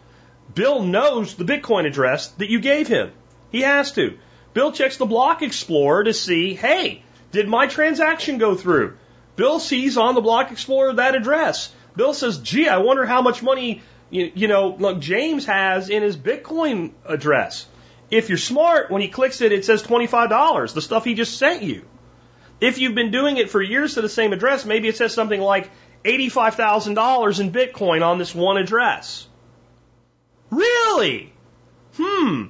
Bill 0.54 0.84
knows 0.84 1.36
the 1.36 1.44
Bitcoin 1.44 1.86
address 1.86 2.28
that 2.34 2.50
you 2.50 2.60
gave 2.60 2.88
him. 2.88 3.12
He 3.52 3.62
has 3.62 3.92
to. 3.94 4.18
Bill 4.54 4.72
checks 4.72 4.98
the 4.98 5.06
Block 5.06 5.42
Explorer 5.42 6.06
to 6.06 6.14
see, 6.14 6.54
hey, 6.54 7.04
did 7.32 7.48
my 7.48 7.68
transaction 7.68 8.38
go 8.38 8.56
through? 8.56 8.98
Bill 9.36 9.60
sees 9.60 9.98
on 9.98 10.16
the 10.16 10.22
Block 10.22 10.52
Explorer 10.52 10.94
that 10.94 11.16
address. 11.16 11.74
Bill 11.96 12.14
says, 12.14 12.38
gee, 12.40 12.68
I 12.68 12.78
wonder 12.78 13.06
how 13.06 13.22
much 13.22 13.42
money, 13.42 13.82
you, 14.10 14.32
you 14.36 14.48
know, 14.48 14.76
look, 14.78 15.00
James 15.00 15.46
has 15.46 15.90
in 15.90 16.04
his 16.04 16.18
Bitcoin 16.18 16.92
address. 17.06 17.66
If 18.10 18.30
you're 18.30 18.38
smart, 18.38 18.92
when 18.92 19.02
he 19.02 19.08
clicks 19.08 19.42
it, 19.42 19.52
it 19.52 19.66
says 19.66 19.84
$25, 19.84 20.74
the 20.74 20.82
stuff 20.82 21.06
he 21.06 21.14
just 21.14 21.38
sent 21.38 21.64
you. 21.64 21.86
If 22.60 22.78
you've 22.78 22.96
been 22.96 23.12
doing 23.12 23.38
it 23.38 23.50
for 23.50 23.62
years 23.62 23.96
to 23.96 24.02
the 24.02 24.10
same 24.10 24.34
address, 24.34 24.66
maybe 24.66 24.88
it 24.88 24.98
says 24.98 25.14
something 25.14 25.40
like 25.40 25.72
$85,000 26.04 27.40
in 27.40 27.52
Bitcoin 27.52 28.06
on 28.06 28.18
this 28.18 28.36
one 28.36 28.58
address. 28.58 29.28
Really? 30.50 31.34
Hmm. 31.96 32.48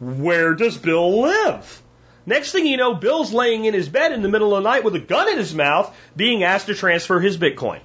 Where 0.00 0.54
does 0.54 0.76
Bill 0.76 1.22
live? 1.22 1.82
Next 2.26 2.52
thing 2.52 2.66
you 2.66 2.76
know, 2.76 2.94
Bill's 2.94 3.32
laying 3.32 3.64
in 3.66 3.74
his 3.74 3.88
bed 3.88 4.12
in 4.12 4.22
the 4.22 4.28
middle 4.28 4.56
of 4.56 4.62
the 4.62 4.68
night 4.68 4.84
with 4.84 4.94
a 4.94 5.00
gun 5.00 5.28
in 5.28 5.38
his 5.38 5.54
mouth 5.54 5.94
being 6.16 6.42
asked 6.42 6.66
to 6.66 6.74
transfer 6.74 7.20
his 7.20 7.36
Bitcoin. 7.36 7.80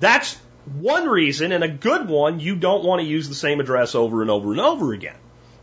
That's 0.00 0.38
one 0.78 1.08
reason, 1.08 1.52
and 1.52 1.64
a 1.64 1.68
good 1.68 2.08
one, 2.08 2.40
you 2.40 2.56
don't 2.56 2.84
want 2.84 3.00
to 3.00 3.06
use 3.06 3.28
the 3.28 3.34
same 3.34 3.60
address 3.60 3.94
over 3.94 4.20
and 4.20 4.30
over 4.30 4.52
and 4.52 4.60
over 4.60 4.92
again. 4.92 5.16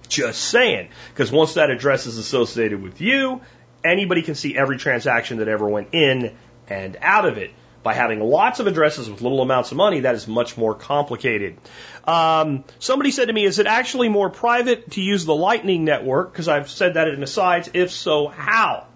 Just 0.08 0.42
saying. 0.42 0.90
Because 1.10 1.32
once 1.32 1.56
that 1.56 1.70
address 1.70 2.08
is 2.08 2.18
associated 2.18 2.82
with 2.82 3.02
you, 3.02 3.42
anybody 3.84 4.24
can 4.24 4.36
see 4.36 4.58
every 4.58 4.78
transaction 4.78 5.38
that 5.38 5.48
ever 5.48 5.68
went 5.68 5.90
in 5.92 6.36
and 6.68 6.98
out 7.02 7.26
of 7.26 7.38
it. 7.38 7.52
By 7.86 7.94
having 7.94 8.20
lots 8.20 8.60
of 8.60 8.66
addresses 8.66 9.08
with 9.08 9.22
little 9.22 9.44
amounts 9.44 9.70
of 9.70 9.78
money, 9.78 10.00
that 10.00 10.16
is 10.16 10.28
much 10.28 10.58
more 10.58 10.74
complicated. 10.74 11.58
Um, 12.04 12.64
somebody 12.80 13.12
said 13.12 13.28
to 13.28 13.34
me, 13.34 13.46
is 13.46 13.60
it 13.60 13.68
actually 13.68 14.10
more 14.10 14.32
private 14.32 14.90
to 14.94 15.04
use 15.04 15.24
the 15.24 15.36
Lightning 15.36 15.86
Network? 15.86 16.32
Because 16.32 16.48
I've 16.48 16.68
said 16.68 16.96
that 16.96 17.08
in 17.10 17.22
asides. 17.22 17.70
If 17.76 17.92
so, 17.92 18.28
how? 18.28 18.88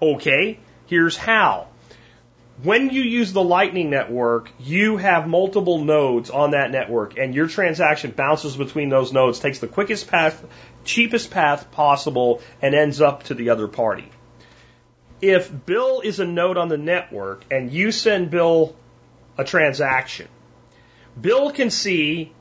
Okay, 0.00 0.58
here's 0.86 1.18
how. 1.18 1.66
When 2.62 2.88
you 2.88 3.02
use 3.02 3.34
the 3.34 3.44
Lightning 3.44 3.90
Network, 3.90 4.50
you 4.58 4.96
have 4.96 5.28
multiple 5.28 5.84
nodes 5.84 6.30
on 6.30 6.52
that 6.52 6.70
network, 6.70 7.18
and 7.18 7.34
your 7.34 7.46
transaction 7.46 8.12
bounces 8.12 8.56
between 8.56 8.88
those 8.88 9.12
nodes, 9.12 9.38
takes 9.38 9.58
the 9.58 9.68
quickest 9.68 10.08
path, 10.08 10.42
cheapest 10.82 11.30
path 11.30 11.70
possible, 11.72 12.40
and 12.62 12.74
ends 12.74 13.02
up 13.02 13.24
to 13.24 13.34
the 13.34 13.50
other 13.50 13.68
party 13.68 14.10
if 15.30 15.50
Bill 15.64 16.00
is 16.00 16.20
a 16.20 16.26
node 16.26 16.58
on 16.58 16.68
the 16.68 16.76
network 16.76 17.44
and 17.50 17.72
you 17.72 17.92
send 17.92 18.30
Bill 18.30 18.76
a 19.38 19.44
transaction, 19.44 20.28
Bill 21.20 21.50
can 21.50 21.70
see 21.70 22.32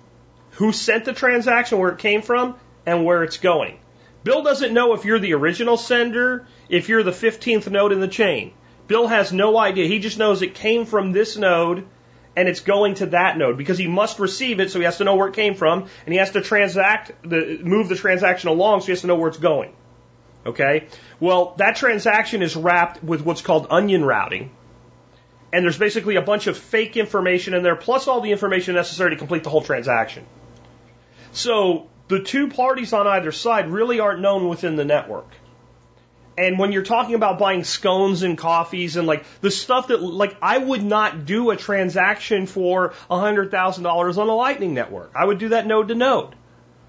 who 0.51 0.71
sent 0.71 1.05
the 1.05 1.13
transaction, 1.13 1.79
where 1.79 1.91
it 1.91 1.99
came 1.99 2.21
from, 2.21 2.55
and 2.85 3.05
where 3.05 3.23
it's 3.23 3.37
going. 3.37 3.79
Bill 4.23 4.43
doesn't 4.43 4.73
know 4.73 4.93
if 4.93 5.05
you're 5.05 5.19
the 5.19 5.33
original 5.33 5.77
sender, 5.77 6.47
if 6.69 6.89
you're 6.89 7.03
the 7.03 7.11
15th 7.11 7.69
node 7.69 7.91
in 7.91 7.99
the 7.99 8.07
chain. 8.07 8.53
Bill 8.87 9.07
has 9.07 9.33
no 9.33 9.57
idea. 9.57 9.87
He 9.87 9.99
just 9.99 10.17
knows 10.17 10.41
it 10.41 10.53
came 10.53 10.85
from 10.85 11.11
this 11.11 11.37
node 11.37 11.85
and 12.35 12.49
it's 12.49 12.61
going 12.61 12.95
to 12.95 13.07
that 13.07 13.37
node 13.37 13.57
because 13.57 13.77
he 13.77 13.87
must 13.87 14.19
receive 14.19 14.59
it, 14.59 14.71
so 14.71 14.79
he 14.79 14.85
has 14.85 14.97
to 14.97 15.03
know 15.03 15.15
where 15.15 15.27
it 15.27 15.35
came 15.35 15.53
from, 15.55 15.87
and 16.05 16.13
he 16.13 16.17
has 16.17 16.31
to 16.31 16.41
transact 16.41 17.11
the 17.23 17.59
move 17.63 17.89
the 17.89 17.95
transaction 17.95 18.49
along, 18.49 18.81
so 18.81 18.87
he 18.87 18.91
has 18.91 19.01
to 19.01 19.07
know 19.07 19.15
where 19.15 19.29
it's 19.29 19.37
going. 19.37 19.73
Okay? 20.45 20.87
Well, 21.19 21.55
that 21.57 21.75
transaction 21.75 22.41
is 22.41 22.55
wrapped 22.55 23.03
with 23.03 23.21
what's 23.21 23.41
called 23.41 23.67
onion 23.69 24.03
routing. 24.03 24.51
And 25.51 25.63
there's 25.63 25.77
basically 25.77 26.15
a 26.15 26.21
bunch 26.21 26.47
of 26.47 26.57
fake 26.57 26.97
information 26.97 27.53
in 27.53 27.63
there, 27.63 27.75
plus 27.75 28.07
all 28.07 28.21
the 28.21 28.31
information 28.31 28.75
necessary 28.75 29.11
to 29.11 29.17
complete 29.17 29.43
the 29.43 29.49
whole 29.49 29.61
transaction. 29.61 30.25
So 31.31 31.87
the 32.07 32.21
two 32.21 32.49
parties 32.49 32.91
on 32.91 33.07
either 33.07 33.31
side 33.31 33.69
really 33.69 33.99
aren't 33.99 34.19
known 34.19 34.49
within 34.49 34.75
the 34.75 34.85
network. 34.85 35.29
And 36.35 36.57
when 36.57 36.71
you're 36.71 36.81
talking 36.81 37.13
about 37.13 37.37
buying 37.37 37.63
scones 37.63 38.23
and 38.23 38.35
coffees 38.35 38.97
and 38.97 39.05
like 39.05 39.23
the 39.41 39.51
stuff 39.51 39.89
that, 39.89 40.01
like, 40.01 40.35
I 40.41 40.57
would 40.57 40.83
not 40.83 41.25
do 41.25 41.51
a 41.51 41.55
transaction 41.55 42.47
for 42.47 42.93
$100,000 43.11 44.17
on 44.17 44.29
a 44.29 44.35
Lightning 44.35 44.73
network. 44.73 45.11
I 45.13 45.23
would 45.23 45.37
do 45.37 45.49
that 45.49 45.67
node 45.67 45.89
to 45.89 45.95
node 45.95 46.35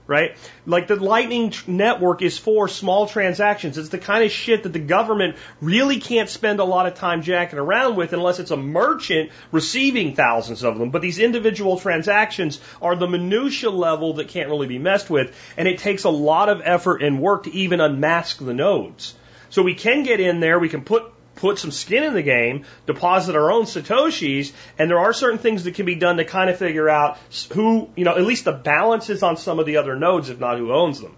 right? 0.06 0.36
Like 0.66 0.86
the 0.86 0.97
Lightning 0.97 1.52
Network 1.66 2.22
is 2.22 2.39
for 2.39 2.68
small 2.68 3.06
transactions. 3.06 3.78
It's 3.78 3.89
the 3.89 3.98
kind 3.98 4.24
of 4.24 4.31
shit 4.31 4.64
that 4.64 4.72
the 4.72 4.78
government 4.78 5.36
really 5.60 5.98
can't 5.98 6.28
spend 6.28 6.60
a 6.60 6.64
lot 6.64 6.86
of 6.86 6.94
time 6.94 7.22
jacking 7.22 7.59
around 7.59 7.97
with 7.97 8.12
unless 8.12 8.39
it's 8.39 8.51
a 8.51 8.56
merchant 8.56 9.31
receiving 9.51 10.14
thousands 10.14 10.62
of 10.62 10.78
them. 10.78 10.90
But 10.90 11.02
these 11.02 11.18
individual 11.18 11.78
transactions 11.78 12.60
are 12.82 12.97
the 12.97 13.09
minutia 13.09 13.70
level 13.70 14.14
that 14.14 14.28
can't 14.28 14.51
really 14.51 14.66
be 14.66 14.78
messed 14.78 15.09
with, 15.09 15.35
and 15.56 15.66
it 15.66 15.78
takes 15.78 16.05
a 16.05 16.10
lot 16.10 16.48
of 16.48 16.60
effort 16.64 17.02
and 17.02 17.20
work 17.20 17.44
to 17.44 17.55
even 17.55 17.81
unmask 17.81 18.39
the 18.39 18.55
nodes. 18.55 19.14
So 19.48 19.62
we 19.62 19.74
can 19.74 20.02
get 20.02 20.20
in 20.20 20.40
there, 20.40 20.59
we 20.59 20.68
can 20.68 20.82
put 20.82 21.14
put 21.36 21.59
some 21.59 21.70
skin 21.70 22.05
in 22.05 22.15
the 22.15 22.23
game, 22.23 22.65
deposit 22.86 23.35
our 23.36 23.51
own 23.51 23.65
Satoshis, 23.65 24.52
and 24.78 24.90
there 24.90 24.98
are 24.98 25.12
certain 25.12 25.39
things 25.39 25.65
that 25.65 25.74
can 25.74 25.86
be 25.86 25.94
done 25.94 26.16
to 26.19 26.24
kind 26.24 26.51
of 26.51 26.59
figure 26.59 26.89
out 26.89 27.19
who, 27.52 27.89
you 27.97 28.05
know, 28.05 28.16
at 28.16 28.23
least 28.23 28.44
the 28.44 28.52
balance 28.52 29.11
is 29.11 29.23
on 29.23 29.36
some 29.36 29.59
of 29.59 29.66
the 29.66 29.77
other 29.78 29.97
nodes, 29.97 30.31
if 30.31 30.39
not 30.39 30.59
who 30.59 30.73
owns 30.73 31.01
them. 31.01 31.16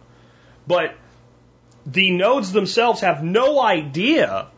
But 0.67 0.95
the 1.85 2.11
nodes 2.11 2.53
themselves 2.53 3.01
have 3.03 3.23
no 3.23 3.61
idea 3.63 4.49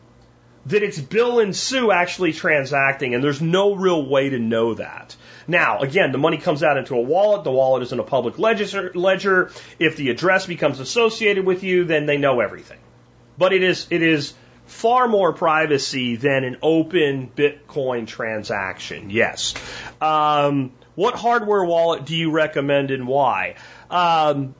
that 0.65 0.83
it's 0.83 0.99
Bill 0.99 1.39
and 1.39 1.55
Sue 1.55 1.91
actually 1.91 2.33
transacting, 2.33 3.15
and 3.15 3.23
there's 3.23 3.41
no 3.41 3.75
real 3.75 4.07
way 4.07 4.29
to 4.29 4.39
know 4.39 4.73
that. 4.75 5.15
Now, 5.47 5.79
again, 5.79 6.11
the 6.11 6.17
money 6.17 6.37
comes 6.37 6.63
out 6.63 6.77
into 6.77 6.95
a 6.95 7.01
wallet. 7.01 7.43
The 7.43 7.51
wallet 7.51 7.81
is 7.83 7.91
in 7.91 7.99
a 7.99 8.03
public 8.03 8.37
ledger. 8.37 9.51
If 9.79 9.95
the 9.95 10.09
address 10.09 10.45
becomes 10.45 10.79
associated 10.79 11.45
with 11.45 11.63
you, 11.63 11.85
then 11.85 12.05
they 12.05 12.17
know 12.17 12.39
everything. 12.39 12.77
But 13.37 13.53
it 13.53 13.63
is, 13.63 13.87
it 13.89 14.03
is 14.03 14.33
far 14.69 15.07
more 15.07 15.33
privacy 15.33 16.15
than 16.15 16.43
an 16.43 16.57
open 16.61 17.29
Bitcoin 17.35 18.07
transaction. 18.07 19.09
Yes. 19.09 19.55
Um, 19.99 20.71
what 20.95 21.15
hardware 21.15 21.63
wallet 21.65 22.05
do 22.05 22.15
you 22.15 22.31
recommend 22.31 22.91
and 22.91 23.07
why? 23.07 23.55
Um, 23.89 24.53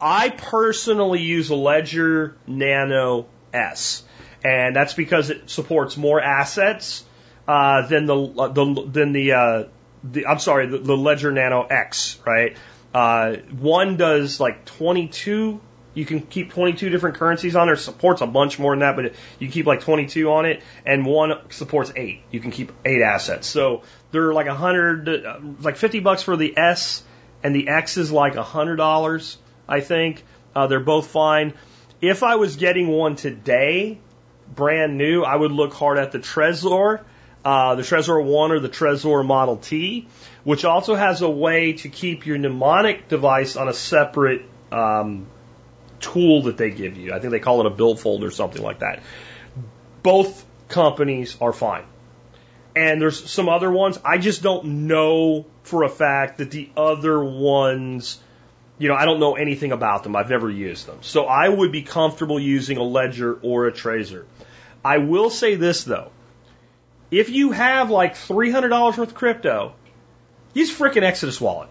I 0.00 0.30
personally 0.30 1.20
use 1.20 1.50
a 1.50 1.54
Ledger 1.54 2.36
Nano 2.46 3.26
S, 3.52 4.02
and 4.42 4.74
that's 4.74 4.94
because 4.94 5.30
it 5.30 5.48
supports 5.48 5.96
more 5.96 6.20
assets 6.20 7.04
uh, 7.46 7.86
than 7.86 8.06
the, 8.06 8.16
the 8.16 8.88
than 8.90 9.12
the 9.12 9.32
uh, 9.32 9.64
the 10.02 10.26
I'm 10.26 10.40
sorry 10.40 10.66
the, 10.66 10.78
the 10.78 10.96
Ledger 10.96 11.30
Nano 11.30 11.62
X, 11.62 12.18
right? 12.26 12.56
Uh, 12.92 13.36
one 13.58 13.96
does 13.96 14.40
like 14.40 14.64
22. 14.64 15.60
You 15.94 16.04
can 16.04 16.20
keep 16.20 16.52
22 16.52 16.90
different 16.90 17.16
currencies 17.16 17.54
on 17.56 17.68
there. 17.68 17.76
Supports 17.76 18.20
a 18.20 18.26
bunch 18.26 18.58
more 18.58 18.72
than 18.72 18.80
that, 18.80 18.96
but 18.96 19.14
you 19.38 19.48
keep 19.48 19.66
like 19.66 19.80
22 19.80 20.30
on 20.30 20.44
it, 20.44 20.62
and 20.84 21.06
one 21.06 21.32
supports 21.50 21.92
eight. 21.94 22.22
You 22.30 22.40
can 22.40 22.50
keep 22.50 22.72
eight 22.84 23.00
assets. 23.00 23.46
So 23.46 23.82
they're 24.10 24.32
like 24.32 24.48
a 24.48 24.54
hundred, 24.54 25.08
uh, 25.08 25.38
like 25.60 25.76
50 25.76 26.00
bucks 26.00 26.22
for 26.22 26.36
the 26.36 26.56
S, 26.58 27.02
and 27.42 27.54
the 27.54 27.68
X 27.68 27.96
is 27.96 28.10
like 28.10 28.34
a 28.34 28.42
hundred 28.42 28.76
dollars, 28.76 29.38
I 29.68 29.80
think. 29.80 30.24
Uh, 30.54 30.66
they're 30.66 30.80
both 30.80 31.08
fine. 31.08 31.54
If 32.00 32.22
I 32.22 32.36
was 32.36 32.56
getting 32.56 32.88
one 32.88 33.16
today, 33.16 33.98
brand 34.54 34.98
new, 34.98 35.22
I 35.22 35.34
would 35.34 35.52
look 35.52 35.72
hard 35.72 35.98
at 35.98 36.12
the 36.12 36.18
Trezor, 36.18 37.02
uh, 37.44 37.74
the 37.76 37.82
Trezor 37.82 38.22
One 38.24 38.52
or 38.52 38.60
the 38.60 38.68
Trezor 38.68 39.24
Model 39.24 39.56
T, 39.56 40.08
which 40.42 40.64
also 40.64 40.94
has 40.94 41.22
a 41.22 41.30
way 41.30 41.74
to 41.74 41.88
keep 41.88 42.26
your 42.26 42.38
mnemonic 42.38 43.08
device 43.08 43.56
on 43.56 43.68
a 43.68 43.72
separate 43.72 44.42
um, 44.72 45.26
tool 46.04 46.42
that 46.42 46.56
they 46.56 46.70
give 46.70 46.96
you. 46.96 47.12
I 47.12 47.18
think 47.18 47.30
they 47.30 47.40
call 47.40 47.60
it 47.60 47.66
a 47.66 47.70
build 47.70 47.96
billfold 47.96 48.24
or 48.24 48.30
something 48.30 48.62
like 48.62 48.80
that. 48.80 49.02
Both 50.02 50.44
companies 50.68 51.36
are 51.40 51.52
fine. 51.52 51.84
And 52.76 53.00
there's 53.00 53.30
some 53.30 53.48
other 53.48 53.70
ones. 53.70 53.98
I 54.04 54.18
just 54.18 54.42
don't 54.42 54.86
know 54.86 55.46
for 55.62 55.84
a 55.84 55.88
fact 55.88 56.38
that 56.38 56.50
the 56.50 56.68
other 56.76 57.22
ones, 57.22 58.20
you 58.78 58.88
know, 58.88 58.94
I 58.94 59.04
don't 59.04 59.20
know 59.20 59.36
anything 59.36 59.72
about 59.72 60.02
them. 60.02 60.16
I've 60.16 60.28
never 60.28 60.50
used 60.50 60.86
them. 60.86 60.98
So 61.00 61.24
I 61.24 61.48
would 61.48 61.70
be 61.70 61.82
comfortable 61.82 62.40
using 62.40 62.76
a 62.76 62.82
ledger 62.82 63.38
or 63.42 63.68
a 63.68 63.72
Trezor. 63.72 64.24
I 64.84 64.98
will 64.98 65.30
say 65.30 65.54
this 65.54 65.84
though. 65.84 66.10
If 67.10 67.30
you 67.30 67.52
have 67.52 67.90
like 67.90 68.14
$300 68.16 68.70
worth 68.70 68.98
of 68.98 69.14
crypto, 69.14 69.74
use 70.52 70.76
freaking 70.76 71.02
Exodus 71.02 71.40
wallet. 71.40 71.68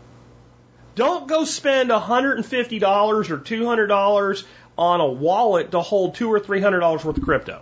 Don't 0.95 1.27
go 1.27 1.45
spend 1.45 1.89
$150 1.89 3.29
or 3.29 3.37
$200 3.37 4.43
on 4.77 5.01
a 5.01 5.07
wallet 5.07 5.71
to 5.71 5.81
hold 5.81 6.15
two 6.15 6.31
or 6.31 6.39
$300 6.39 7.03
worth 7.03 7.17
of 7.17 7.23
crypto. 7.23 7.61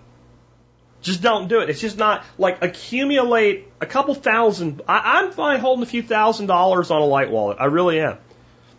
Just 1.02 1.22
don't 1.22 1.48
do 1.48 1.62
it. 1.62 1.70
It's 1.70 1.82
just 1.82 1.98
not 1.98 2.24
like 2.38 2.62
accumulate 2.62 3.68
a 3.80 3.86
couple 3.86 4.14
thousand. 4.14 4.82
I, 4.88 5.20
I'm 5.20 5.32
fine 5.32 5.60
holding 5.60 5.84
a 5.84 5.88
few 5.88 6.04
thousand 6.04 6.46
dollars 6.46 6.92
on 6.92 7.02
a 7.02 7.06
light 7.06 7.32
wallet. 7.32 7.58
I 7.60 7.66
really 7.66 8.00
am. 8.00 8.18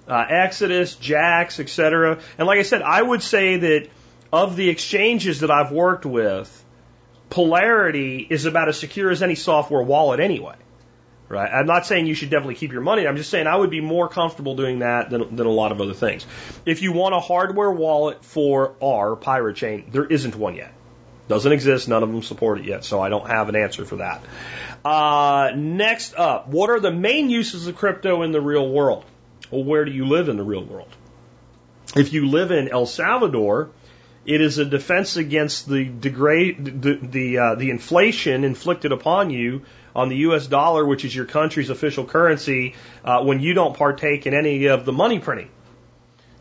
Uh, 0.06 0.24
Exodus, 0.28 0.94
Jaxx, 0.94 1.58
etc. 1.58 2.20
And 2.38 2.46
like 2.46 2.60
I 2.60 2.62
said, 2.62 2.82
I 2.82 3.02
would 3.02 3.22
say 3.22 3.56
that 3.56 3.88
of 4.32 4.54
the 4.54 4.68
exchanges 4.68 5.40
that 5.40 5.50
I've 5.50 5.72
worked 5.72 6.06
with, 6.06 6.62
Polarity 7.32 8.26
is 8.28 8.44
about 8.44 8.68
as 8.68 8.78
secure 8.78 9.10
as 9.10 9.22
any 9.22 9.36
software 9.36 9.82
wallet 9.82 10.20
anyway. 10.20 10.56
Right? 11.32 11.50
I'm 11.50 11.64
not 11.64 11.86
saying 11.86 12.06
you 12.06 12.14
should 12.14 12.28
definitely 12.28 12.56
keep 12.56 12.72
your 12.72 12.82
money. 12.82 13.06
I'm 13.06 13.16
just 13.16 13.30
saying 13.30 13.46
I 13.46 13.56
would 13.56 13.70
be 13.70 13.80
more 13.80 14.06
comfortable 14.06 14.54
doing 14.54 14.80
that 14.80 15.09
than, 15.09 15.34
than 15.34 15.46
a 15.46 15.50
lot 15.50 15.72
of 15.72 15.80
other 15.80 15.94
things. 15.94 16.26
If 16.66 16.82
you 16.82 16.92
want 16.92 17.14
a 17.14 17.20
hardware 17.20 17.70
wallet 17.70 18.22
for 18.22 18.74
ARRR, 18.82 19.18
Pirate 19.18 19.56
Chain, 19.56 19.86
there 19.90 20.04
isn't 20.04 20.36
one 20.36 20.56
yet. 20.56 20.74
Doesn't 21.28 21.50
exist. 21.50 21.88
None 21.88 22.02
of 22.02 22.12
them 22.12 22.22
support 22.22 22.59
it 22.59 22.66
yet, 22.66 22.84
so 22.84 23.00
I 23.00 23.09
don't 23.09 23.26
have 23.26 23.48
an 23.48 23.56
answer 23.56 23.86
for 23.86 23.96
that. 23.96 24.22
Uh, 24.84 25.52
next 25.56 26.14
up, 26.16 26.48
what 26.48 26.68
are 26.68 26.80
the 26.80 26.92
main 26.92 27.30
uses 27.30 27.66
of 27.66 27.76
crypto 27.76 28.20
in 28.20 28.32
the 28.32 28.40
real 28.42 28.68
world? 28.68 29.06
Well, 29.50 29.64
where 29.64 29.86
do 29.86 29.90
you 29.90 30.04
live 30.04 30.28
in 30.28 30.36
the 30.36 30.44
real 30.44 30.64
world? 30.64 30.90
If 31.96 32.12
you 32.12 32.28
live 32.28 32.50
in 32.50 32.68
El 32.68 32.84
Salvador, 32.84 33.70
it 34.26 34.42
is 34.42 34.59
a 34.59 34.66
defense 34.66 35.16
against 35.16 35.66
the 35.66 35.84
degrade, 35.84 36.82
the 36.82 36.98
the, 37.00 37.38
uh, 37.38 37.54
the 37.54 37.70
inflation 37.70 38.44
inflicted 38.44 38.92
upon 38.92 39.30
you 39.30 39.62
on 39.94 40.09
the 40.09 40.16
U.S. 40.16 40.47
dollar, 40.47 40.85
which 40.85 41.05
is 41.05 41.14
your 41.14 41.27
country's 41.27 41.70
official 41.70 42.05
currency, 42.05 42.74
uh, 43.05 43.23
when 43.23 43.40
you 43.40 43.55
don't 43.55 43.77
partake 43.77 44.27
in 44.27 44.35
any 44.35 44.66
of 44.66 44.85
the 44.85 44.93
money 44.93 45.19
printing. 45.19 45.51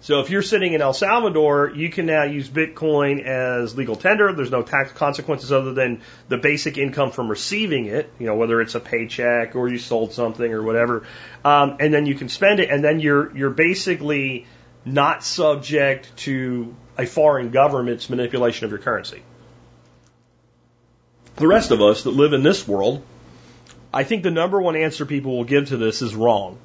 So 0.01 0.19
if 0.19 0.31
you're 0.31 0.41
sitting 0.41 0.73
in 0.73 0.81
El 0.81 0.93
Salvador, 0.93 1.71
you 1.75 1.91
can 1.91 2.07
now 2.07 2.23
use 2.23 2.49
Bitcoin 2.49 3.23
as 3.23 3.77
legal 3.77 3.95
tender. 3.95 4.33
There's 4.33 4.49
no 4.49 4.63
tax 4.63 4.91
consequences 4.93 5.51
other 5.51 5.73
than 5.73 6.01
the 6.27 6.37
basic 6.37 6.79
income 6.79 7.11
from 7.11 7.29
receiving 7.29 7.85
it, 7.85 8.11
you 8.17 8.25
know, 8.25 8.35
whether 8.35 8.61
it's 8.61 8.73
a 8.73 8.79
paycheck 8.79 9.55
or 9.55 9.69
you 9.69 9.77
sold 9.77 10.11
something 10.13 10.51
or 10.51 10.63
whatever. 10.63 11.05
Um, 11.45 11.77
and 11.79 11.93
then 11.93 12.07
you 12.07 12.15
can 12.15 12.29
spend 12.29 12.59
it, 12.59 12.71
and 12.71 12.83
then 12.83 12.99
you're 12.99 13.35
you're 13.37 13.51
basically 13.51 14.47
not 14.85 15.23
subject 15.23 16.17
to 16.17 16.75
a 16.97 17.05
foreign 17.05 17.51
government's 17.51 18.09
manipulation 18.09 18.65
of 18.65 18.71
your 18.71 18.79
currency. 18.79 19.21
The 21.35 21.47
rest 21.47 21.69
of 21.69 21.79
us 21.79 22.03
that 22.03 22.11
live 22.11 22.33
in 22.33 22.41
this 22.41 22.67
world, 22.67 23.03
I 23.93 24.03
think 24.03 24.23
the 24.23 24.31
number 24.31 24.61
one 24.61 24.75
answer 24.75 25.05
people 25.05 25.35
will 25.37 25.43
give 25.43 25.69
to 25.69 25.77
this 25.77 26.01
is 26.01 26.15
wrong. 26.15 26.57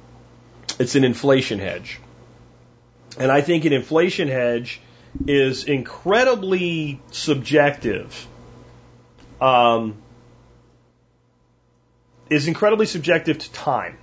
It's 0.79 0.95
an 0.95 1.03
inflation 1.03 1.59
hedge. 1.59 1.99
And 3.19 3.31
I 3.31 3.41
think 3.41 3.65
an 3.65 3.73
inflation 3.73 4.27
hedge 4.27 4.79
is 5.25 5.63
incredibly 5.65 7.01
subjective. 7.11 8.27
Um, 9.41 9.97
is 12.29 12.47
incredibly 12.47 12.85
subjective 12.85 13.37
to 13.39 13.51
time. 13.51 13.97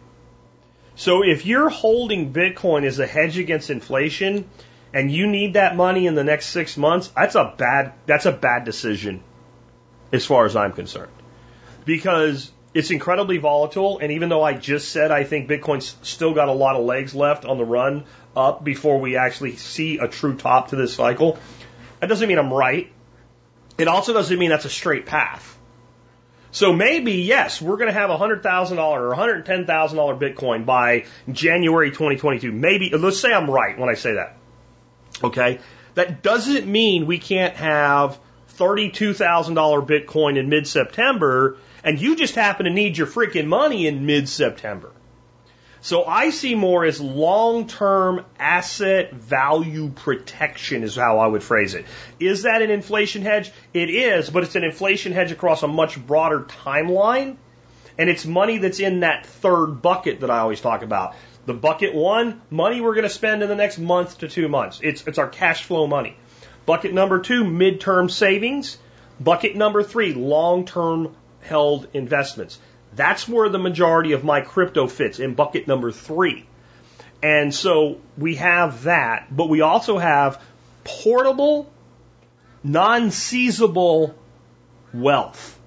So 0.96 1.24
if 1.24 1.44
you're 1.44 1.68
holding 1.68 2.32
Bitcoin 2.32 2.84
as 2.84 2.98
a 2.98 3.06
hedge 3.06 3.38
against 3.38 3.70
inflation 3.70 4.48
and 4.92 5.10
you 5.10 5.26
need 5.26 5.55
that 5.55 5.76
money 5.76 6.06
in 6.06 6.14
the 6.14 6.24
next 6.24 6.46
six 6.46 6.76
months, 6.76 7.09
that's 7.09 7.34
a 7.34 7.52
bad 7.56 7.92
that's 8.06 8.26
a 8.26 8.32
bad 8.32 8.64
decision 8.64 9.22
as 10.12 10.24
far 10.24 10.46
as 10.46 10.55
I'm 10.55 10.72
concerned. 10.72 11.10
Because 11.84 12.51
it's 12.74 12.90
incredibly 12.90 13.38
volatile, 13.38 13.98
and 14.01 14.12
even 14.12 14.28
though 14.28 14.42
I 14.42 14.55
just 14.55 14.90
said 14.90 15.12
I 15.12 15.22
think 15.24 15.48
Bitcoin's 15.48 15.96
still 16.02 16.34
got 16.34 16.48
a 16.48 16.52
lot 16.52 16.76
of 16.76 16.84
legs 16.84 17.14
left 17.14 17.44
on 17.44 17.56
the 17.56 17.64
run 17.64 18.05
up 18.36 18.64
before 18.64 19.01
we 19.01 19.16
actually 19.16 19.56
see 19.56 19.98
a 19.98 20.09
true 20.09 20.36
top 20.36 20.68
to 20.68 20.76
this 20.76 20.92
cycle, 20.92 21.38
that 22.01 22.09
doesn't 22.09 22.28
mean 22.28 22.38
I'm 22.38 22.52
right. 22.52 22.92
It 23.78 23.88
also 23.88 24.12
doesn't 24.12 24.38
mean 24.38 24.51
that's 24.51 24.64
a 24.64 24.70
straight 24.70 25.06
path. 25.06 25.56
So 26.51 26.72
maybe, 26.72 27.14
yes, 27.14 27.60
we're 27.60 27.76
going 27.76 27.92
to 27.92 27.98
have 27.98 28.10
a 28.10 28.16
$100,000 28.16 28.78
or 28.78 29.14
$110,000 29.16 29.66
Bitcoin 29.66 30.64
by 30.64 31.06
January 31.30 31.90
2022. 31.90 32.52
Maybe, 32.52 32.90
let's 32.90 33.18
say 33.18 33.32
I'm 33.32 33.51
right 33.51 33.76
when 33.76 33.88
I 33.88 33.94
say 33.94 34.14
that. 34.14 34.36
Okay? 35.24 35.59
That 35.94 36.22
doesn't 36.22 36.66
mean 36.66 37.06
we 37.06 37.18
can't 37.18 37.56
have 37.56 38.20
$32,000 38.56 39.56
Bitcoin 39.88 40.38
in 40.38 40.48
mid 40.48 40.68
September 40.68 41.59
and 41.85 42.01
you 42.01 42.16
just 42.16 42.35
happen 42.35 42.65
to 42.65 42.73
need 42.73 42.98
your 42.98 43.06
freaking 43.06 43.47
money 43.47 43.86
in 43.86 44.06
mid 44.06 44.28
September. 44.28 44.90
So 45.82 46.02
I 46.06 46.31
see 46.31 46.55
more 46.55 46.86
as 46.86 46.98
long-term 46.98 48.24
asset 48.39 49.12
value 49.12 49.90
protection 49.90 50.82
is 50.82 50.97
how 50.97 51.19
I 51.19 51.27
would 51.27 51.43
phrase 51.43 51.74
it. 51.74 51.85
Is 52.19 52.44
that 52.44 52.62
an 52.62 52.70
inflation 52.70 53.20
hedge? 53.20 53.52
It 53.74 53.90
is, 53.90 54.31
but 54.31 54.44
it's 54.44 54.56
an 54.56 54.65
inflation 54.65 55.12
hedge 55.12 55.31
across 55.31 55.62
a 55.62 55.69
much 55.69 56.05
broader 56.05 56.40
timeline. 56.40 57.36
And 57.98 58.09
it's 58.09 58.24
money 58.24 58.56
that's 58.56 58.81
in 58.81 59.01
that 59.01 59.27
third 59.27 59.82
bucket 59.82 60.20
that 60.20 60.31
I 60.31 60.39
always 60.39 60.62
talk 60.62 60.82
about. 60.82 61.15
The 61.44 61.52
bucket 61.52 61.94
one, 61.94 62.40
money 62.48 62.81
we're 62.81 62.94
going 62.94 63.02
to 63.02 63.11
spend 63.11 63.43
in 63.43 63.51
the 63.51 63.55
next 63.55 63.78
month 63.78 64.19
to 64.19 64.28
two 64.28 64.48
months. 64.48 64.81
It's, 64.82 65.06
it's 65.06 65.19
our 65.19 65.28
cash 65.28 65.65
flow 65.65 65.86
money. 65.86 66.16
Bucket 66.65 66.94
number 66.94 67.20
two, 67.20 67.44
midterm 67.44 68.11
savings. 68.11 68.78
Bucket 69.20 69.55
number 69.55 69.82
three, 69.82 70.15
long-term 70.15 71.15
held 71.44 71.86
investments. 71.92 72.58
That's 72.96 73.28
where 73.28 73.48
the 73.48 73.58
majority 73.58 74.12
of 74.12 74.24
my 74.24 74.40
crypto 74.40 74.86
fits 74.86 75.18
in 75.18 75.34
bucket 75.34 75.68
number 75.68 75.92
three. 75.92 76.46
And 77.22 77.54
so 77.54 78.00
we 78.18 78.36
have 78.36 78.84
that, 78.84 79.34
but 79.34 79.48
we 79.48 79.60
also 79.60 79.98
have 79.98 80.42
portable, 80.84 81.70
non 82.62 83.10
seizable 83.10 84.14
wealth. 84.92 85.58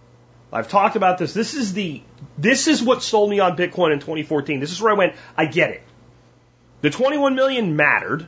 I've 0.51 0.69
talked 0.69 0.95
about 0.95 1.17
this. 1.17 1.33
This 1.33 1.53
is 1.53 1.73
the 1.73 2.01
this 2.37 2.67
is 2.67 2.81
what 2.81 3.03
sold 3.03 3.29
me 3.29 3.39
on 3.39 3.57
Bitcoin 3.57 3.91
in 3.91 3.99
2014. 3.99 4.59
This 4.59 4.71
is 4.71 4.81
where 4.81 4.93
I 4.93 4.95
went, 4.95 5.15
I 5.35 5.45
get 5.45 5.71
it. 5.71 5.83
The 6.81 6.89
21 6.89 7.35
million 7.35 7.75
mattered, 7.75 8.27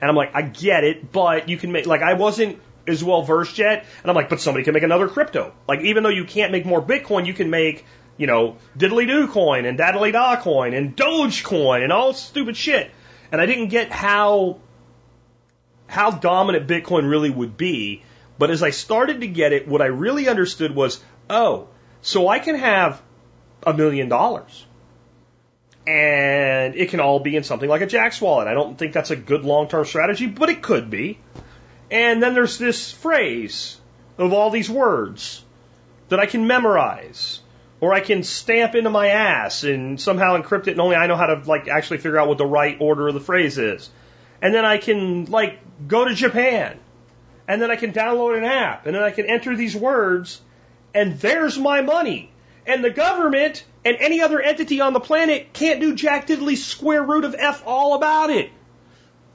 and 0.00 0.10
I'm 0.10 0.16
like, 0.16 0.34
I 0.34 0.42
get 0.42 0.84
it, 0.84 1.12
but 1.12 1.48
you 1.48 1.56
can 1.56 1.70
make 1.70 1.86
like 1.86 2.02
I 2.02 2.14
wasn't 2.14 2.58
as 2.86 3.02
well 3.02 3.22
versed 3.22 3.58
yet, 3.58 3.84
and 4.02 4.10
I'm 4.10 4.14
like, 4.14 4.28
but 4.28 4.40
somebody 4.40 4.64
can 4.64 4.74
make 4.74 4.82
another 4.82 5.08
crypto. 5.08 5.54
Like 5.68 5.80
even 5.80 6.02
though 6.02 6.10
you 6.10 6.24
can't 6.24 6.52
make 6.52 6.66
more 6.66 6.82
Bitcoin, 6.82 7.26
you 7.26 7.34
can 7.34 7.50
make 7.50 7.84
you 8.16 8.26
know, 8.26 8.56
diddly 8.76 9.06
do 9.06 9.26
coin 9.28 9.64
and 9.64 9.76
daddly 9.76 10.12
da 10.12 10.36
coin 10.36 10.74
and 10.74 10.96
Dogecoin 10.96 11.82
and 11.82 11.92
all 11.92 12.14
stupid 12.14 12.56
shit. 12.56 12.90
And 13.32 13.40
I 13.40 13.46
didn't 13.46 13.68
get 13.68 13.90
how 13.90 14.60
how 15.86 16.10
dominant 16.10 16.66
Bitcoin 16.66 17.08
really 17.08 17.30
would 17.30 17.56
be. 17.56 18.02
But 18.38 18.50
as 18.50 18.62
I 18.62 18.70
started 18.70 19.20
to 19.20 19.26
get 19.26 19.52
it, 19.52 19.68
what 19.68 19.82
I 19.82 19.86
really 19.86 20.28
understood 20.28 20.74
was, 20.74 21.02
oh, 21.30 21.68
so 22.02 22.28
I 22.28 22.38
can 22.38 22.56
have 22.56 23.00
a 23.64 23.72
million 23.72 24.08
dollars. 24.08 24.66
And 25.86 26.74
it 26.74 26.90
can 26.90 27.00
all 27.00 27.20
be 27.20 27.36
in 27.36 27.44
something 27.44 27.68
like 27.68 27.82
a 27.82 27.86
Jaxx 27.86 28.20
wallet. 28.20 28.48
I 28.48 28.54
don't 28.54 28.78
think 28.78 28.92
that's 28.92 29.10
a 29.10 29.16
good 29.16 29.44
long 29.44 29.68
term 29.68 29.84
strategy, 29.84 30.26
but 30.26 30.48
it 30.48 30.62
could 30.62 30.88
be. 30.90 31.18
And 31.94 32.20
then 32.20 32.34
there's 32.34 32.58
this 32.58 32.90
phrase 32.90 33.80
of 34.18 34.32
all 34.32 34.50
these 34.50 34.68
words 34.68 35.44
that 36.08 36.18
I 36.18 36.26
can 36.26 36.48
memorize 36.48 37.40
or 37.80 37.94
I 37.94 38.00
can 38.00 38.24
stamp 38.24 38.74
into 38.74 38.90
my 38.90 39.08
ass 39.08 39.62
and 39.62 40.00
somehow 40.00 40.36
encrypt 40.36 40.66
it 40.66 40.72
and 40.72 40.80
only 40.80 40.96
I 40.96 41.06
know 41.06 41.14
how 41.14 41.26
to 41.26 41.42
like 41.46 41.68
actually 41.68 41.98
figure 41.98 42.18
out 42.18 42.26
what 42.26 42.38
the 42.38 42.46
right 42.46 42.76
order 42.80 43.06
of 43.06 43.14
the 43.14 43.20
phrase 43.20 43.58
is. 43.58 43.88
And 44.42 44.52
then 44.52 44.64
I 44.64 44.78
can 44.78 45.26
like 45.26 45.60
go 45.86 46.04
to 46.04 46.14
Japan 46.14 46.80
and 47.46 47.62
then 47.62 47.70
I 47.70 47.76
can 47.76 47.92
download 47.92 48.36
an 48.36 48.44
app 48.44 48.86
and 48.86 48.96
then 48.96 49.04
I 49.04 49.12
can 49.12 49.26
enter 49.26 49.54
these 49.54 49.76
words 49.76 50.42
and 50.94 51.20
there's 51.20 51.56
my 51.56 51.80
money. 51.82 52.32
And 52.66 52.82
the 52.82 52.90
government 52.90 53.64
and 53.84 53.96
any 54.00 54.20
other 54.20 54.40
entity 54.40 54.80
on 54.80 54.94
the 54.94 55.00
planet 55.00 55.52
can't 55.52 55.78
do 55.78 55.94
jack 55.94 56.26
diddly 56.26 56.56
square 56.56 57.04
root 57.04 57.24
of 57.24 57.36
F 57.38 57.62
all 57.64 57.94
about 57.94 58.30
it. 58.30 58.50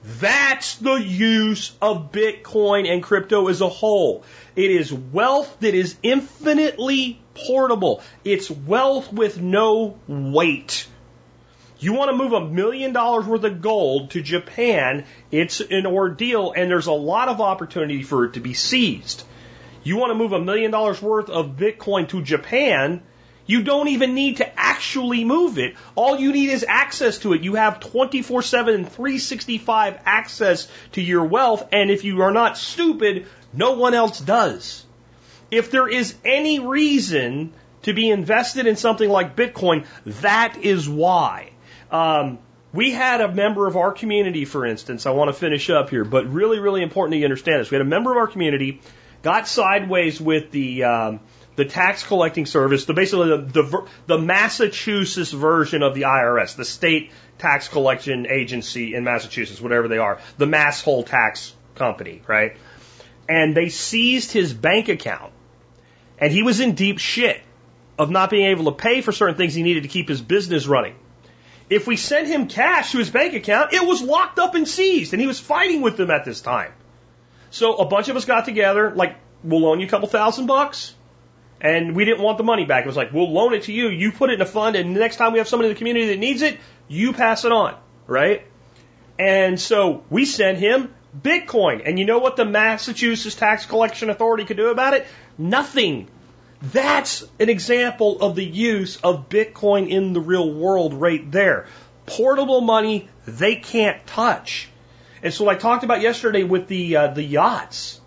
That's 0.03 0.75
the 0.75 0.95
use 0.95 1.75
of 1.81 2.11
Bitcoin 2.11 2.91
and 2.91 3.03
crypto 3.03 3.47
as 3.47 3.61
a 3.61 3.69
whole. 3.69 4.23
It 4.55 4.71
is 4.71 4.93
wealth 4.93 5.57
that 5.59 5.73
is 5.73 5.97
infinitely 6.01 7.21
portable. 7.33 8.01
It's 8.23 8.49
wealth 8.49 9.11
with 9.11 9.41
no 9.41 9.97
weight. 10.07 10.87
You 11.79 11.93
want 11.93 12.11
to 12.11 12.17
move 12.17 12.33
a 12.33 12.45
million 12.45 12.91
dollars 12.91 13.25
worth 13.25 13.43
of 13.43 13.61
gold 13.61 14.11
to 14.11 14.21
Japan, 14.21 15.05
it's 15.31 15.61
an 15.61 15.85
ordeal 15.85 16.51
and 16.51 16.69
there's 16.69 16.87
a 16.87 16.91
lot 16.91 17.29
of 17.29 17.39
opportunity 17.39 18.03
for 18.03 18.25
it 18.25 18.33
to 18.33 18.41
be 18.41 18.53
seized. 18.53 19.23
You 19.83 19.95
want 19.95 20.11
to 20.11 20.15
move 20.15 20.33
a 20.33 20.41
million 20.41 20.71
dollars 20.71 21.01
worth 21.01 21.29
of 21.29 21.55
Bitcoin 21.55 22.09
to 22.09 22.21
Japan, 22.21 23.01
you 23.49 23.63
don't 23.63 23.87
even 23.87 24.13
need 24.13 24.37
to 24.37 24.59
actually 24.59 25.25
move 25.25 25.57
it. 25.57 25.73
All 25.95 26.19
you 26.19 26.31
need 26.31 26.51
is 26.51 26.63
access 26.67 27.17
to 27.19 27.33
it. 27.33 27.41
You 27.41 27.55
have 27.55 27.79
24 27.79 28.43
7 28.43 28.75
and 28.75 28.87
365 28.87 29.99
access 30.05 30.67
to 30.91 31.01
your 31.01 31.25
wealth, 31.25 31.67
and 31.71 31.89
if 31.89 32.03
you 32.03 32.21
are 32.21 32.31
not 32.31 32.59
stupid, 32.59 33.25
no 33.51 33.71
one 33.71 33.95
else 33.95 34.19
does. 34.19 34.85
If 35.49 35.71
there 35.71 35.87
is 35.87 36.13
any 36.23 36.59
reason 36.59 37.53
to 37.81 37.93
be 37.93 38.11
invested 38.11 38.67
in 38.67 38.75
something 38.75 39.09
like 39.09 39.35
Bitcoin, 39.35 39.87
that 40.21 40.57
is 40.61 40.87
why. 40.87 41.49
Um, 41.89 42.37
we 42.71 42.91
had 42.91 43.19
a 43.19 43.33
member 43.33 43.65
of 43.65 43.75
our 43.75 43.93
community, 43.93 44.45
for 44.45 44.63
instance, 44.63 45.07
I 45.07 45.09
want 45.09 45.29
to 45.29 45.33
finish 45.33 45.71
up 45.71 45.89
here, 45.89 46.05
but 46.05 46.31
really, 46.31 46.59
really 46.59 46.83
important 46.83 47.13
that 47.13 47.17
you 47.17 47.25
understand 47.25 47.61
this. 47.61 47.71
We 47.71 47.77
had 47.77 47.81
a 47.81 47.89
member 47.89 48.11
of 48.11 48.17
our 48.17 48.27
community 48.27 48.81
got 49.23 49.47
sideways 49.47 50.21
with 50.21 50.51
the 50.51 50.83
um, 50.83 51.19
the 51.59 51.65
tax 51.65 52.03
collecting 52.03 52.45
service, 52.45 52.85
the 52.85 52.93
basically 52.93 53.27
the, 53.27 53.37
the 53.37 53.87
the 54.07 54.17
Massachusetts 54.17 55.31
version 55.31 55.83
of 55.83 55.93
the 55.93 56.03
IRS, 56.03 56.55
the 56.55 56.63
state 56.63 57.11
tax 57.37 57.67
collection 57.67 58.27
agency 58.27 58.95
in 58.95 59.03
Massachusetts, 59.03 59.59
whatever 59.59 59.89
they 59.89 59.97
are, 59.97 60.21
the 60.37 60.45
mass 60.45 60.81
whole 60.81 61.03
tax 61.03 61.53
company, 61.75 62.21
right? 62.27 62.55
And 63.27 63.57
they 63.57 63.67
seized 63.67 64.31
his 64.31 64.53
bank 64.53 64.87
account, 64.87 65.33
and 66.17 66.31
he 66.31 66.43
was 66.43 66.61
in 66.61 66.75
deep 66.75 66.97
shit 66.97 67.41
of 67.97 68.09
not 68.09 68.29
being 68.29 68.45
able 68.45 68.71
to 68.71 68.71
pay 68.71 69.01
for 69.01 69.11
certain 69.11 69.35
things 69.35 69.53
he 69.53 69.61
needed 69.61 69.83
to 69.83 69.89
keep 69.89 70.07
his 70.07 70.21
business 70.21 70.65
running. 70.65 70.95
If 71.69 71.87
we 71.87 71.97
sent 71.97 72.29
him 72.29 72.47
cash 72.47 72.93
to 72.93 72.99
his 72.99 73.09
bank 73.09 73.33
account, 73.33 73.73
it 73.73 73.85
was 73.85 74.01
locked 74.01 74.39
up 74.39 74.55
and 74.55 74.65
seized, 74.65 75.11
and 75.13 75.19
he 75.19 75.27
was 75.27 75.41
fighting 75.41 75.81
with 75.81 75.97
them 75.97 76.09
at 76.09 76.23
this 76.23 76.39
time. 76.39 76.71
So 77.51 77.75
a 77.75 77.85
bunch 77.85 78.07
of 78.07 78.15
us 78.15 78.23
got 78.23 78.45
together, 78.45 78.95
like, 78.95 79.17
we'll 79.43 79.59
loan 79.59 79.81
you 79.81 79.87
a 79.87 79.89
couple 79.89 80.07
thousand 80.07 80.45
bucks. 80.45 80.95
And 81.61 81.95
we 81.95 82.05
didn't 82.05 82.21
want 82.21 82.37
the 82.37 82.43
money 82.43 82.65
back. 82.65 82.85
It 82.85 82.87
was 82.87 82.95
like, 82.95 83.11
we'll 83.11 83.31
loan 83.31 83.53
it 83.53 83.63
to 83.63 83.73
you, 83.73 83.89
you 83.89 84.11
put 84.11 84.29
it 84.29 84.35
in 84.35 84.41
a 84.41 84.45
fund, 84.45 84.75
and 84.75 84.95
the 84.95 84.99
next 84.99 85.17
time 85.17 85.33
we 85.33 85.39
have 85.39 85.47
somebody 85.47 85.69
in 85.69 85.73
the 85.73 85.77
community 85.77 86.07
that 86.07 86.19
needs 86.19 86.41
it, 86.41 86.57
you 86.87 87.11
pass 87.11 87.43
it 87.43 87.51
on, 87.51 87.75
right? 88.07 88.45
And 89.17 89.59
so 89.59 90.03
we 90.09 90.25
sent 90.25 90.57
him 90.57 90.93
Bitcoin. 91.17 91.81
And 91.85 91.99
you 91.99 92.05
know 92.05 92.19
what 92.19 92.35
the 92.35 92.45
Massachusetts 92.45 93.35
Tax 93.35 93.65
Collection 93.65 94.09
Authority 94.09 94.45
could 94.45 94.57
do 94.57 94.69
about 94.69 94.93
it? 94.93 95.07
Nothing. 95.37 96.07
That's 96.61 97.23
an 97.39 97.49
example 97.49 98.21
of 98.21 98.35
the 98.35 98.45
use 98.45 98.97
of 98.97 99.29
Bitcoin 99.29 99.89
in 99.89 100.13
the 100.13 100.19
real 100.19 100.51
world 100.51 100.93
right 100.93 101.29
there. 101.31 101.67
Portable 102.05 102.61
money 102.61 103.07
they 103.25 103.55
can't 103.55 104.05
touch. 104.07 104.69
And 105.21 105.33
so, 105.33 105.49
I 105.49 105.55
talked 105.55 105.83
about 105.83 106.01
yesterday 106.01 106.43
with 106.43 106.67
the 106.67 106.95
uh, 106.95 107.07
the 107.07 107.23
yachts, 107.23 107.98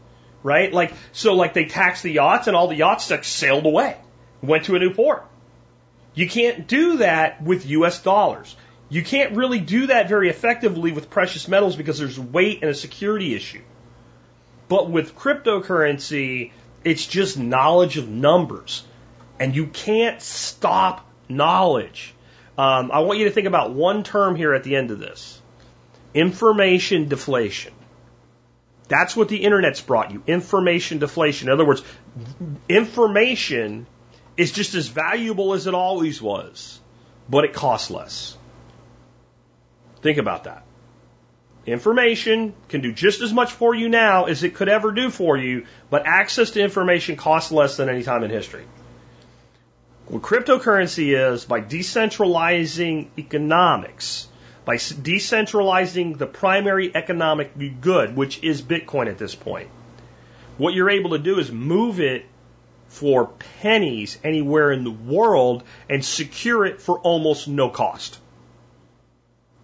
right? 0.42 0.72
Like 0.72 0.92
so, 1.12 1.34
like 1.34 1.54
they 1.54 1.66
taxed 1.66 2.02
the 2.02 2.12
yachts, 2.12 2.46
and 2.46 2.56
all 2.56 2.68
the 2.68 2.76
yachts 2.76 3.10
like 3.10 3.24
sailed 3.24 3.66
away, 3.66 3.96
went 4.42 4.66
to 4.66 4.76
a 4.76 4.78
new 4.78 4.92
port. 4.92 5.26
You 6.14 6.28
can't 6.28 6.66
do 6.66 6.98
that 6.98 7.42
with 7.42 7.66
U.S. 7.66 8.02
dollars. 8.02 8.54
You 8.88 9.02
can't 9.02 9.36
really 9.36 9.58
do 9.58 9.86
that 9.86 10.08
very 10.08 10.28
effectively 10.28 10.92
with 10.92 11.08
precious 11.08 11.48
metals 11.48 11.76
because 11.76 11.98
there's 11.98 12.20
weight 12.20 12.58
and 12.60 12.70
a 12.70 12.74
security 12.74 13.34
issue. 13.34 13.62
But 14.68 14.90
with 14.90 15.16
cryptocurrency, 15.16 16.52
it's 16.84 17.06
just 17.06 17.38
knowledge 17.38 17.96
of 17.96 18.08
numbers, 18.08 18.84
and 19.40 19.56
you 19.56 19.66
can't 19.66 20.20
stop 20.20 21.08
knowledge. 21.28 22.14
Um, 22.58 22.90
I 22.92 23.00
want 23.00 23.18
you 23.18 23.24
to 23.24 23.30
think 23.30 23.46
about 23.46 23.72
one 23.72 24.02
term 24.04 24.36
here 24.36 24.52
at 24.52 24.62
the 24.62 24.76
end 24.76 24.90
of 24.90 24.98
this 24.98 25.40
Information 26.14 27.08
deflation. 27.08 27.72
That's 28.92 29.16
what 29.16 29.30
the 29.30 29.38
internet's 29.38 29.80
brought 29.80 30.10
you. 30.10 30.22
Information 30.26 30.98
deflation. 30.98 31.48
In 31.48 31.54
other 31.54 31.64
words, 31.64 31.82
information 32.68 33.86
is 34.36 34.52
just 34.52 34.74
as 34.74 34.88
valuable 34.88 35.54
as 35.54 35.66
it 35.66 35.72
always 35.72 36.20
was, 36.20 36.78
but 37.26 37.44
it 37.44 37.54
costs 37.54 37.90
less. 37.90 38.36
Think 40.02 40.18
about 40.18 40.44
that. 40.44 40.66
Information 41.64 42.52
can 42.68 42.82
do 42.82 42.92
just 42.92 43.22
as 43.22 43.32
much 43.32 43.52
for 43.52 43.74
you 43.74 43.88
now 43.88 44.24
as 44.24 44.42
it 44.42 44.54
could 44.56 44.68
ever 44.68 44.92
do 44.92 45.08
for 45.08 45.38
you, 45.38 45.64
but 45.88 46.02
access 46.04 46.50
to 46.50 46.60
information 46.60 47.16
costs 47.16 47.50
less 47.50 47.78
than 47.78 47.88
any 47.88 48.02
time 48.02 48.24
in 48.24 48.30
history. 48.30 48.66
What 50.06 50.20
cryptocurrency 50.20 51.16
is, 51.16 51.46
by 51.46 51.62
decentralizing 51.62 53.08
economics, 53.16 54.28
by 54.64 54.76
decentralizing 54.76 56.18
the 56.18 56.26
primary 56.26 56.94
economic 56.94 57.52
good, 57.80 58.16
which 58.16 58.42
is 58.42 58.62
Bitcoin 58.62 59.08
at 59.08 59.18
this 59.18 59.34
point. 59.34 59.68
What 60.58 60.74
you're 60.74 60.90
able 60.90 61.10
to 61.10 61.18
do 61.18 61.38
is 61.38 61.50
move 61.50 62.00
it 62.00 62.26
for 62.88 63.26
pennies 63.60 64.18
anywhere 64.22 64.70
in 64.70 64.84
the 64.84 64.90
world 64.90 65.64
and 65.88 66.04
secure 66.04 66.66
it 66.66 66.80
for 66.80 66.98
almost 66.98 67.48
no 67.48 67.70
cost. 67.70 68.18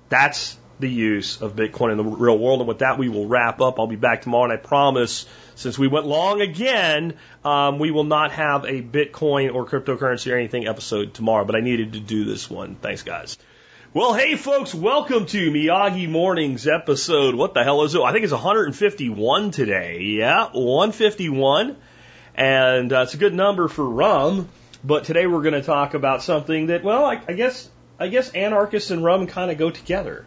That's 0.09 0.57
the 0.81 0.89
use 0.89 1.43
of 1.43 1.55
Bitcoin 1.55 1.93
in 1.93 1.99
the 1.99 2.05
real 2.05 2.39
world. 2.39 2.61
And 2.61 2.69
with 2.69 2.79
that, 2.79 2.99
we 2.99 3.09
will 3.09 3.27
wrap 3.27 3.61
up. 3.61 3.79
I'll 3.79 3.87
be 3.87 3.97
back 3.97 4.23
tomorrow, 4.23 4.45
and 4.45 4.53
I 4.53 4.57
promise, 4.57 5.27
since 5.55 5.79
we 5.79 5.89
went 5.89 6.07
long 6.07 6.41
again, 6.41 7.15
um, 7.45 7.79
we 7.79 7.91
will 7.91 8.05
not 8.05 8.33
have 8.33 8.65
a 8.65 8.81
Bitcoin 8.81 9.55
or 9.55 9.66
cryptocurrency 9.66 10.33
or 10.33 10.37
anything 10.37 10.66
episode 10.66 11.15
tomorrow. 11.15 11.45
But 11.45 11.57
I 11.57 11.61
needed 11.61 11.95
to 11.95 12.01
do 12.01 12.25
this 12.25 12.49
one. 12.49 12.77
Thanks, 12.77 13.03
guys. 13.03 13.39
Well, 13.94 14.12
hey 14.12 14.36
folks, 14.36 14.74
welcome 14.74 15.24
to 15.24 15.51
Miyagi 15.51 16.10
Mornings 16.10 16.66
episode. 16.66 17.35
What 17.35 17.55
the 17.55 17.65
hell 17.65 17.85
is 17.85 17.94
it? 17.94 18.02
I 18.02 18.12
think 18.12 18.24
it's 18.24 18.35
151 18.35 19.51
today. 19.51 20.02
Yeah, 20.02 20.48
151. 20.52 21.74
And 22.35 22.93
uh, 22.93 23.01
it's 23.01 23.15
a 23.15 23.16
good 23.16 23.32
number 23.32 23.66
for 23.66 23.89
rum. 23.89 24.51
But 24.85 25.05
today 25.05 25.27
we're 25.27 25.40
going 25.40 25.55
to 25.55 25.62
talk 25.62 25.94
about 25.94 26.23
something 26.23 26.66
that, 26.66 26.85
well, 26.85 27.06
I, 27.06 27.23
I 27.28 27.32
guess, 27.32 27.66
I 27.98 28.09
guess 28.09 28.28
anarchists 28.32 28.90
and 28.90 29.02
rum 29.02 29.27
kind 29.27 29.51
of 29.51 29.56
go 29.56 29.70
together. 29.70 30.27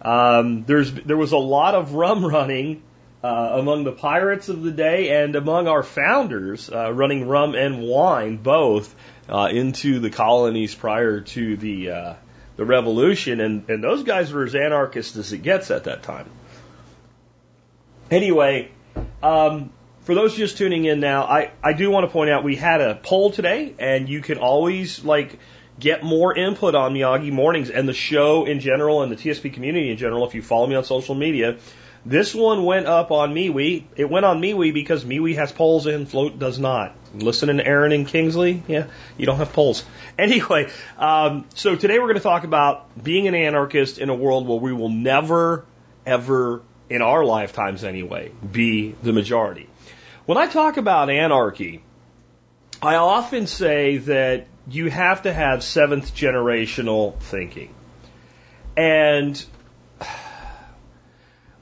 Um, 0.00 0.64
there's, 0.64 0.90
there 0.90 1.18
was 1.18 1.32
a 1.32 1.36
lot 1.36 1.74
of 1.74 1.92
rum 1.92 2.24
running 2.24 2.82
uh, 3.22 3.58
among 3.60 3.84
the 3.84 3.92
pirates 3.92 4.48
of 4.48 4.62
the 4.62 4.72
day 4.72 5.22
and 5.22 5.36
among 5.36 5.68
our 5.68 5.82
founders, 5.82 6.70
uh, 6.70 6.90
running 6.90 7.28
rum 7.28 7.54
and 7.54 7.82
wine 7.82 8.38
both 8.38 8.94
uh, 9.28 9.50
into 9.52 10.00
the 10.00 10.08
colonies 10.08 10.74
prior 10.74 11.20
to 11.20 11.58
the 11.58 11.90
uh, 11.90 12.14
the 12.56 12.64
revolution, 12.64 13.40
and, 13.40 13.68
and 13.68 13.82
those 13.82 14.02
guys 14.04 14.32
were 14.32 14.44
as 14.44 14.54
anarchist 14.54 15.16
as 15.16 15.32
it 15.32 15.38
gets 15.38 15.70
at 15.70 15.84
that 15.84 16.02
time. 16.02 16.30
Anyway, 18.10 18.70
um, 19.22 19.72
for 20.02 20.14
those 20.14 20.36
just 20.36 20.58
tuning 20.58 20.84
in 20.84 21.00
now, 21.00 21.24
I, 21.24 21.50
I 21.62 21.72
do 21.72 21.90
want 21.90 22.06
to 22.06 22.12
point 22.12 22.30
out 22.30 22.44
we 22.44 22.56
had 22.56 22.80
a 22.80 22.94
poll 22.94 23.30
today, 23.30 23.74
and 23.78 24.08
you 24.08 24.20
can 24.20 24.38
always 24.38 25.04
like 25.04 25.38
get 25.78 26.04
more 26.04 26.36
input 26.36 26.74
on 26.74 26.94
Miyagi 26.94 27.32
Mornings 27.32 27.70
and 27.70 27.88
the 27.88 27.94
show 27.94 28.44
in 28.44 28.60
general 28.60 29.02
and 29.02 29.10
the 29.10 29.16
TSP 29.16 29.52
community 29.52 29.90
in 29.90 29.96
general 29.96 30.26
if 30.26 30.34
you 30.34 30.42
follow 30.42 30.66
me 30.66 30.76
on 30.76 30.84
social 30.84 31.14
media. 31.14 31.56
This 32.06 32.34
one 32.34 32.64
went 32.64 32.86
up 32.86 33.10
on 33.10 33.34
MeWe. 33.34 33.84
It 33.96 34.10
went 34.10 34.26
on 34.26 34.40
MeWe 34.40 34.74
because 34.74 35.04
MeWe 35.04 35.36
has 35.36 35.52
polls 35.52 35.86
and 35.86 36.06
Flote 36.06 36.38
does 36.38 36.58
not. 36.58 36.94
Listening 37.14 37.56
to 37.58 37.66
Aaron 37.66 37.92
and 37.92 38.06
Kingsley, 38.06 38.62
yeah, 38.68 38.88
you 39.16 39.24
don't 39.26 39.36
have 39.36 39.52
polls. 39.52 39.84
Anyway, 40.16 40.70
um, 40.96 41.44
so 41.56 41.74
today 41.74 41.98
we're 41.98 42.04
going 42.04 42.14
to 42.14 42.20
talk 42.20 42.44
about 42.44 43.02
being 43.02 43.26
an 43.26 43.34
anarchist 43.34 43.98
in 43.98 44.10
a 44.10 44.14
world 44.14 44.46
where 44.46 44.60
we 44.60 44.72
will 44.72 44.88
never, 44.88 45.66
ever, 46.06 46.62
in 46.88 47.02
our 47.02 47.24
lifetimes 47.24 47.82
anyway, 47.82 48.30
be 48.52 48.94
the 49.02 49.12
majority. 49.12 49.68
When 50.24 50.38
I 50.38 50.46
talk 50.46 50.76
about 50.76 51.10
anarchy, 51.10 51.82
I 52.80 52.94
often 52.94 53.48
say 53.48 53.96
that 53.96 54.46
you 54.68 54.88
have 54.88 55.22
to 55.22 55.32
have 55.32 55.64
seventh 55.64 56.14
generational 56.14 57.18
thinking. 57.18 57.74
And 58.76 59.44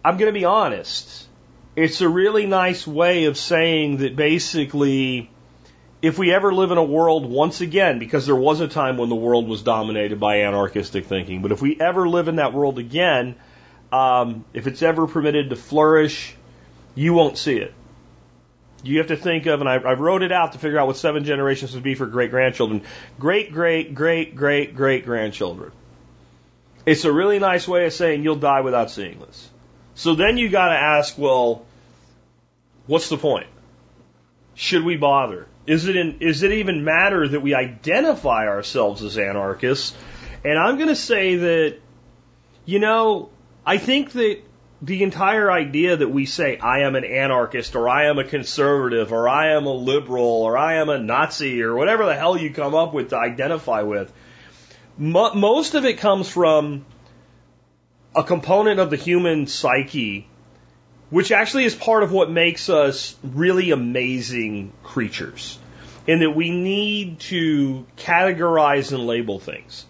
I'm 0.05 0.17
going 0.17 0.33
to 0.33 0.39
be 0.39 0.45
honest. 0.45 1.29
It's 1.77 2.01
a 2.01 2.09
really 2.09 2.47
nice 2.47 2.87
way 2.87 3.25
of 3.25 3.37
saying 3.37 3.99
that 3.99 4.17
basically, 4.17 5.31
if 6.03 6.19
we 6.19 6.33
ever 6.35 6.53
live 6.53 6.73
in 6.73 6.79
a 6.79 6.85
world 6.85 7.25
once 7.25 7.61
again, 7.61 7.99
because 7.99 8.27
there 8.27 8.37
was 8.37 8.61
a 8.61 8.69
time 8.69 8.97
when 8.97 9.09
the 9.09 9.15
world 9.15 9.49
was 9.49 9.63
dominated 9.63 10.19
by 10.19 10.41
anarchistic 10.41 11.07
thinking, 11.07 11.41
but 11.41 11.53
if 11.53 11.63
we 11.63 11.81
ever 11.81 12.09
live 12.09 12.29
in 12.29 12.37
that 12.37 12.53
world 12.53 12.79
again, 12.79 13.37
um, 13.93 14.45
if 14.53 14.67
it's 14.67 14.83
ever 14.83 15.07
permitted 15.07 15.51
to 15.51 15.57
flourish, 15.57 16.35
you 16.95 17.15
won't 17.15 17.39
see 17.39 17.57
it. 17.57 17.73
You 18.83 18.99
have 18.99 19.07
to 19.09 19.17
think 19.17 19.47
of, 19.47 19.61
and 19.61 19.69
I, 19.69 19.77
I 19.77 19.93
wrote 19.93 20.23
it 20.23 20.33
out 20.33 20.53
to 20.53 20.59
figure 20.59 20.79
out 20.81 20.89
what 20.89 20.97
seven 20.97 21.23
generations 21.23 21.75
would 21.75 21.85
be 21.85 21.95
for 21.95 22.07
great 22.07 22.31
grandchildren. 22.31 22.83
Great, 23.21 23.53
great, 23.53 23.95
great, 23.95 24.35
great, 24.35 24.75
great 24.75 25.05
grandchildren. 25.05 25.71
It's 26.85 27.05
a 27.05 27.13
really 27.13 27.39
nice 27.39 27.69
way 27.69 27.87
of 27.87 27.93
saying 27.93 28.25
you'll 28.25 28.35
die 28.35 28.63
without 28.63 28.91
seeing 28.91 29.21
this. 29.21 29.52
So 29.95 30.15
then 30.15 30.39
you 30.39 30.49
got 30.49 30.69
to 30.69 30.75
ask, 30.75 31.19
well, 31.19 31.65
what's 32.87 33.09
the 33.09 33.19
point? 33.19 33.47
Should 34.55 34.85
we 34.85 34.97
bother? 34.97 35.47
Is 35.67 35.87
it 35.87 35.97
in, 35.97 36.19
is 36.21 36.43
it 36.43 36.53
even 36.53 36.85
matter 36.85 37.27
that 37.27 37.41
we 37.41 37.55
identify 37.55 38.47
ourselves 38.49 39.03
as 39.03 39.17
anarchists? 39.17 39.97
And 40.45 40.59
I'm 40.59 40.77
going 40.77 40.89
to 40.89 40.97
say 40.97 41.37
that, 41.37 41.79
you 42.65 42.79
know, 42.79 43.31
I 43.65 43.79
think 43.79 44.13
that 44.13 44.41
the 44.83 45.05
entire 45.05 45.51
idea 45.51 45.97
that 45.97 46.09
we 46.09 46.27
say, 46.27 46.59
I 46.59 46.81
am 46.81 46.97
an 46.97 47.05
anarchist, 47.05 47.77
or 47.77 47.89
I 47.89 48.07
am 48.07 48.19
a 48.19 48.25
conservative, 48.25 49.13
or 49.13 49.29
I 49.29 49.53
am 49.53 49.67
a 49.67 49.73
liberal, 49.73 50.43
or 50.43 50.59
I 50.59 50.75
am 50.75 50.89
a 50.89 50.99
Nazi, 50.99 51.63
or 51.63 51.77
whatever 51.77 52.05
the 52.07 52.17
hell 52.17 52.37
you 52.37 52.53
come 52.53 52.75
up 52.75 52.93
with 52.93 53.11
to 53.11 53.17
identify 53.17 53.83
with, 53.83 54.13
mo- 54.99 55.35
most 55.35 55.77
of 55.77 55.85
it 55.85 55.99
comes 55.99 56.29
from 56.29 56.85
a 58.15 58.23
component 58.23 58.79
of 58.79 58.91
the 58.91 58.97
human 58.97 59.47
psyche, 59.47 60.27
which 61.11 61.33
actually 61.33 61.65
is 61.65 61.75
part 61.75 62.03
of 62.03 62.13
what 62.13 62.31
makes 62.31 62.69
us 62.69 63.17
really 63.23 63.71
amazing 63.71 64.73
creatures, 64.83 65.59
in 66.07 66.21
that 66.21 66.31
we 66.31 66.51
need 66.51 67.21
to 67.21 67.87
categorize 67.97 68.93
and 68.93 69.07
label 69.07 69.39
things. 69.39 69.87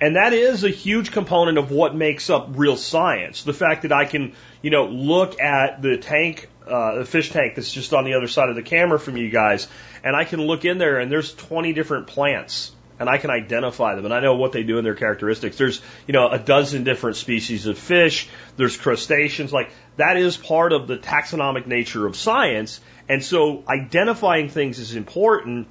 And 0.00 0.16
that 0.16 0.32
is 0.32 0.64
a 0.64 0.70
huge 0.70 1.12
component 1.12 1.56
of 1.56 1.70
what 1.70 1.94
makes 1.94 2.28
up 2.28 2.48
real 2.54 2.76
science. 2.76 3.44
The 3.44 3.52
fact 3.54 3.82
that 3.82 3.92
I 3.92 4.04
can, 4.04 4.34
you 4.60 4.70
know, 4.70 4.86
look 4.86 5.40
at 5.40 5.80
the 5.80 5.96
tank, 5.96 6.50
uh, 6.66 6.96
the 6.96 7.04
fish 7.04 7.30
tank 7.30 7.54
that's 7.54 7.72
just 7.72 7.94
on 7.94 8.04
the 8.04 8.14
other 8.14 8.28
side 8.28 8.50
of 8.50 8.56
the 8.56 8.62
camera 8.62 8.98
from 8.98 9.16
you 9.16 9.30
guys, 9.30 9.68
and 10.02 10.14
I 10.14 10.24
can 10.24 10.42
look 10.42 10.64
in 10.64 10.78
there 10.78 10.98
and 10.98 11.10
there's 11.10 11.32
20 11.32 11.72
different 11.72 12.08
plants 12.08 12.72
and 12.98 13.08
I 13.08 13.18
can 13.18 13.30
identify 13.30 13.94
them 13.94 14.04
and 14.04 14.14
I 14.14 14.20
know 14.20 14.36
what 14.36 14.52
they 14.52 14.62
do 14.62 14.78
and 14.78 14.86
their 14.86 14.94
characteristics. 14.94 15.58
There's, 15.58 15.80
you 16.06 16.12
know, 16.12 16.28
a 16.28 16.38
dozen 16.38 16.84
different 16.84 17.16
species 17.16 17.66
of 17.66 17.78
fish. 17.78 18.28
There's 18.56 18.76
crustaceans. 18.76 19.52
Like 19.52 19.70
that 19.96 20.16
is 20.16 20.36
part 20.36 20.72
of 20.72 20.86
the 20.86 20.96
taxonomic 20.96 21.66
nature 21.66 22.06
of 22.06 22.16
science. 22.16 22.80
And 23.08 23.22
so 23.22 23.64
identifying 23.68 24.48
things 24.48 24.78
is 24.78 24.94
important 24.94 25.68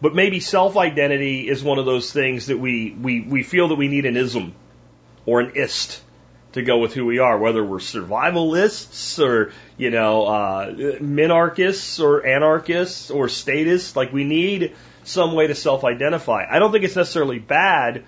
but 0.00 0.14
maybe 0.14 0.40
self 0.40 0.76
identity 0.76 1.48
is 1.48 1.64
one 1.64 1.78
of 1.78 1.86
those 1.86 2.12
things 2.12 2.46
that 2.46 2.58
we, 2.58 2.92
we, 2.92 3.22
we 3.22 3.42
feel 3.42 3.68
that 3.68 3.76
we 3.76 3.88
need 3.88 4.06
an 4.06 4.16
ism 4.16 4.54
or 5.24 5.40
an 5.40 5.52
ist 5.54 6.02
to 6.52 6.62
go 6.62 6.78
with 6.78 6.94
who 6.94 7.04
we 7.04 7.18
are, 7.18 7.38
whether 7.38 7.64
we're 7.64 7.78
survivalists 7.78 9.22
or, 9.22 9.52
you 9.76 9.90
know, 9.90 10.26
uh, 10.26 10.66
minarchists 11.00 12.02
or 12.02 12.26
anarchists 12.26 13.10
or 13.10 13.28
statists. 13.28 13.96
Like 13.96 14.12
we 14.12 14.24
need 14.24 14.74
some 15.06 15.34
way 15.34 15.46
to 15.46 15.54
self 15.54 15.84
identify. 15.84 16.46
I 16.48 16.58
don't 16.58 16.72
think 16.72 16.84
it's 16.84 16.96
necessarily 16.96 17.38
bad, 17.38 18.04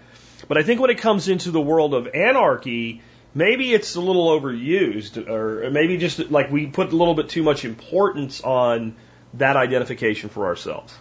but 0.47 0.59
I 0.59 0.63
think 0.63 0.81
when 0.81 0.91
it 0.91 0.99
comes 0.99 1.29
into 1.29 1.51
the 1.51 1.61
world 1.61 1.95
of 1.95 2.09
anarchy, 2.09 3.03
maybe 3.35 3.73
it's 3.73 3.95
a 3.95 4.01
little 4.01 4.29
overused 4.29 5.29
or 5.29 5.71
maybe 5.71 5.97
just 5.97 6.31
like 6.31 6.51
we 6.51 6.67
put 6.67 6.93
a 6.93 6.97
little 6.97 7.15
bit 7.15 7.29
too 7.29 7.43
much 7.43 7.65
importance 7.65 8.41
on 8.41 8.97
that 9.35 9.57
identification 9.57 10.29
for 10.29 10.47
ourselves. 10.47 10.97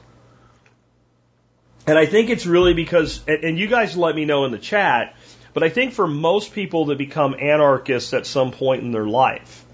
And 1.85 1.97
I 1.97 2.05
think 2.05 2.29
it's 2.29 2.45
really 2.45 2.73
because, 2.73 3.23
and 3.27 3.57
you 3.57 3.67
guys 3.67 3.95
let 3.95 4.13
me 4.13 4.25
know 4.25 4.43
in 4.43 4.51
the 4.51 4.59
chat, 4.59 5.15
but 5.53 5.63
I 5.63 5.69
think 5.69 5.93
for 5.93 6.05
most 6.05 6.53
people 6.53 6.85
that 6.85 6.97
become 6.97 7.33
anarchists 7.39 8.13
at 8.13 8.25
some 8.25 8.51
point 8.51 8.83
in 8.83 8.91
their 8.91 9.07
life, 9.07 9.65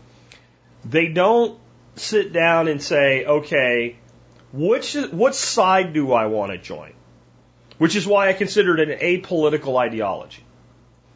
they 0.85 1.07
don't 1.07 1.59
sit 1.95 2.31
down 2.31 2.67
and 2.67 2.81
say, 2.81 3.25
okay, 3.25 3.97
which, 4.53 4.93
what 4.93 5.35
side 5.35 5.93
do 5.93 6.13
I 6.13 6.27
want 6.27 6.51
to 6.51 6.57
join? 6.57 6.93
Which 7.79 7.95
is 7.95 8.05
why 8.05 8.29
I 8.29 8.33
consider 8.33 8.77
it 8.77 8.89
an 8.89 8.99
apolitical 8.99 9.77
ideology. 9.77 10.43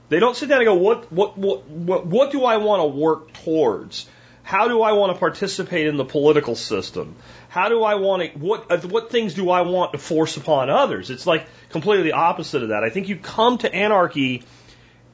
They 0.09 0.19
don't 0.19 0.35
sit 0.35 0.49
down 0.49 0.59
and 0.59 0.65
go, 0.65 0.73
what, 0.73 1.11
what, 1.11 1.37
what, 1.37 1.67
what, 1.67 2.05
what 2.07 2.31
do 2.31 2.43
I 2.43 2.57
want 2.57 2.81
to 2.81 2.99
work 2.99 3.33
towards? 3.33 4.07
How 4.41 4.67
do 4.69 4.81
I 4.81 4.93
want 4.93 5.13
to 5.13 5.19
participate 5.19 5.87
in 5.87 5.97
the 5.97 6.05
political 6.05 6.55
system? 6.55 7.15
How 7.49 7.69
do 7.69 7.83
I 7.83 7.95
want 7.95 8.23
to, 8.23 8.39
what, 8.39 8.71
uh, 8.71 8.79
what 8.79 9.11
things 9.11 9.33
do 9.33 9.49
I 9.49 9.61
want 9.61 9.91
to 9.91 9.97
force 9.97 10.37
upon 10.37 10.69
others? 10.69 11.09
It's 11.09 11.27
like 11.27 11.45
completely 11.69 12.03
the 12.03 12.13
opposite 12.13 12.63
of 12.63 12.69
that. 12.69 12.83
I 12.83 12.89
think 12.89 13.09
you 13.09 13.17
come 13.17 13.57
to 13.59 13.73
anarchy 13.73 14.43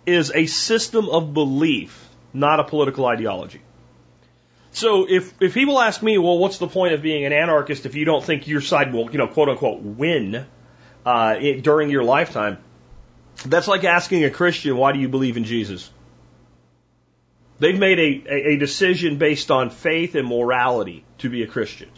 is 0.05 0.31
a 0.33 0.45
system 0.45 1.09
of 1.09 1.33
belief, 1.33 2.07
not 2.31 2.59
a 2.59 2.63
political 2.63 3.05
ideology. 3.05 3.61
So 4.73 5.07
if, 5.07 5.33
if 5.39 5.53
people 5.53 5.79
ask 5.79 6.01
me, 6.01 6.17
well, 6.17 6.39
what's 6.39 6.57
the 6.57 6.67
point 6.67 6.93
of 6.93 7.01
being 7.03 7.25
an 7.25 7.31
anarchist 7.31 7.85
if 7.85 7.95
you 7.95 8.05
don't 8.05 8.23
think 8.23 8.47
your 8.47 8.61
side 8.61 8.91
will, 8.91 9.09
you 9.11 9.19
know, 9.19 9.27
quote 9.27 9.49
unquote, 9.49 9.81
win 9.81 10.45
uh, 11.05 11.35
it, 11.39 11.63
during 11.63 11.91
your 11.91 12.03
lifetime? 12.03 12.57
That's 13.45 13.67
like 13.67 13.83
asking 13.83 14.23
a 14.25 14.31
Christian, 14.31 14.75
why 14.75 14.91
do 14.91 14.99
you 14.99 15.09
believe 15.09 15.37
in 15.37 15.43
Jesus? 15.43 15.91
They've 17.59 17.77
made 17.77 17.99
a, 17.99 18.23
a, 18.27 18.53
a 18.53 18.57
decision 18.57 19.19
based 19.19 19.51
on 19.51 19.69
faith 19.69 20.15
and 20.15 20.27
morality 20.27 21.05
to 21.19 21.29
be 21.29 21.43
a 21.43 21.47
Christian 21.47 21.89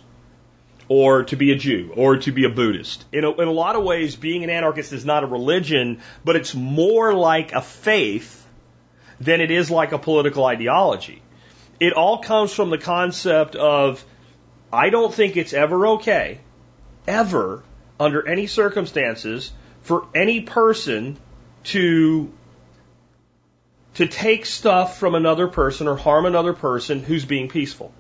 or 0.90 1.24
to 1.24 1.36
be 1.38 1.54
a 1.54 1.56
Jew 1.56 1.94
or 1.96 2.18
to 2.18 2.32
be 2.34 2.44
a 2.44 2.50
Buddhist. 2.50 3.06
In 3.14 3.24
a, 3.24 3.32
in 3.32 3.48
a 3.48 3.54
lot 3.54 3.78
of 3.78 3.86
ways, 3.86 4.18
being 4.18 4.44
an 4.44 4.50
anarchist 4.50 4.92
is 4.92 5.06
not 5.06 5.24
a 5.24 5.28
religion, 5.28 6.02
but 6.26 6.36
it's 6.36 6.54
more 6.54 7.14
like 7.14 7.54
a 7.54 7.62
faith 7.62 8.46
than 9.22 9.40
it 9.40 9.50
is 9.50 9.72
like 9.72 9.94
a 9.94 9.98
political 9.98 10.44
ideology. 10.44 11.22
It 11.80 11.94
all 11.94 12.20
comes 12.20 12.54
from 12.54 12.70
the 12.70 12.78
concept 12.78 13.56
of 13.56 14.04
I 14.72 14.90
don't 14.90 15.14
think 15.14 15.38
it's 15.38 15.54
ever 15.54 15.88
okay, 15.88 16.40
ever, 17.08 17.64
under 18.00 18.28
any 18.28 18.48
circumstances, 18.48 19.52
for 19.82 20.08
any 20.14 20.42
person 20.42 21.18
to 21.66 22.32
to 23.96 24.08
take 24.08 24.46
stuff 24.46 24.98
from 25.00 25.16
another 25.16 25.48
person 25.48 25.88
or 25.88 25.96
harm 25.96 26.26
another 26.26 26.54
person 26.54 27.02
who's 27.02 27.24
being 27.24 27.48
peaceful. 27.48 27.94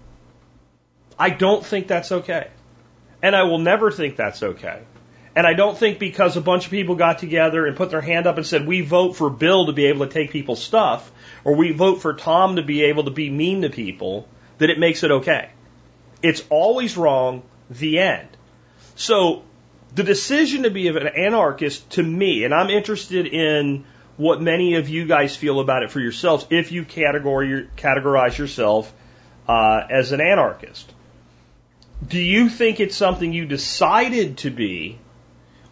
I 1.17 1.29
don't 1.29 1.65
think 1.65 1.87
that's 1.87 2.11
okay. 2.11 2.49
And 3.21 3.35
I 3.35 3.43
will 3.43 3.59
never 3.59 3.91
think 3.91 4.17
that's 4.17 4.43
okay. 4.43 4.81
And 5.35 5.45
I 5.45 5.53
don't 5.53 5.77
think 5.77 5.99
because 5.99 6.37
a 6.37 6.41
bunch 6.41 6.65
of 6.65 6.71
people 6.71 6.95
got 6.95 7.19
together 7.19 7.65
and 7.65 7.75
put 7.75 7.89
their 7.89 8.01
hand 8.01 8.25
up 8.25 8.37
and 8.37 8.45
said, 8.45 8.65
we 8.65 8.81
vote 8.81 9.17
for 9.17 9.29
Bill 9.29 9.65
to 9.65 9.73
be 9.73 9.87
able 9.87 10.07
to 10.07 10.11
take 10.11 10.31
people's 10.31 10.63
stuff, 10.63 11.11
or 11.43 11.55
we 11.55 11.73
vote 11.73 12.01
for 12.01 12.13
Tom 12.13 12.55
to 12.55 12.63
be 12.63 12.83
able 12.83 13.03
to 13.03 13.11
be 13.11 13.29
mean 13.29 13.63
to 13.63 13.69
people, 13.69 14.29
that 14.59 14.69
it 14.69 14.79
makes 14.79 15.03
it 15.03 15.11
okay. 15.11 15.49
It's 16.23 16.43
always 16.49 16.95
wrong, 16.95 17.43
the 17.69 17.99
end. 17.99 18.29
So, 18.95 19.43
the 19.93 20.03
decision 20.03 20.63
to 20.63 20.69
be 20.69 20.87
an 20.87 21.07
anarchist 21.07 21.89
to 21.91 22.03
me, 22.03 22.45
and 22.45 22.53
I'm 22.53 22.69
interested 22.69 23.27
in 23.27 23.85
what 24.17 24.41
many 24.41 24.75
of 24.75 24.87
you 24.87 25.05
guys 25.05 25.35
feel 25.35 25.59
about 25.59 25.83
it 25.83 25.91
for 25.91 25.99
yourselves 25.99 26.45
if 26.49 26.71
you 26.71 26.85
categorize, 26.85 27.67
categorize 27.75 28.37
yourself 28.37 28.93
uh, 29.47 29.81
as 29.89 30.11
an 30.11 30.21
anarchist. 30.21 30.91
Do 32.05 32.19
you 32.19 32.49
think 32.49 32.79
it's 32.79 32.95
something 32.95 33.33
you 33.33 33.45
decided 33.45 34.37
to 34.39 34.49
be, 34.49 34.99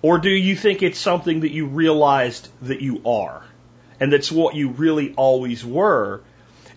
or 0.03 0.17
do 0.19 0.29
you 0.29 0.55
think 0.55 0.83
it's 0.83 0.99
something 0.99 1.39
that 1.39 1.51
you 1.51 1.65
realized 1.65 2.49
that 2.63 2.81
you 2.81 3.01
are? 3.05 3.41
And 4.01 4.11
that's 4.11 4.31
what 4.31 4.53
you 4.53 4.69
really 4.69 5.13
always 5.15 5.65
were. 5.65 6.21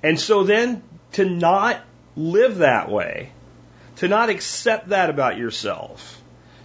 And 0.02 0.18
so 0.18 0.44
then 0.44 0.82
to 1.12 1.24
not 1.24 1.80
live 2.14 2.58
that 2.58 2.88
way, 2.88 3.32
to 3.96 4.06
not 4.06 4.30
accept 4.30 4.90
that 4.90 5.10
about 5.10 5.38
yourself, 5.38 6.22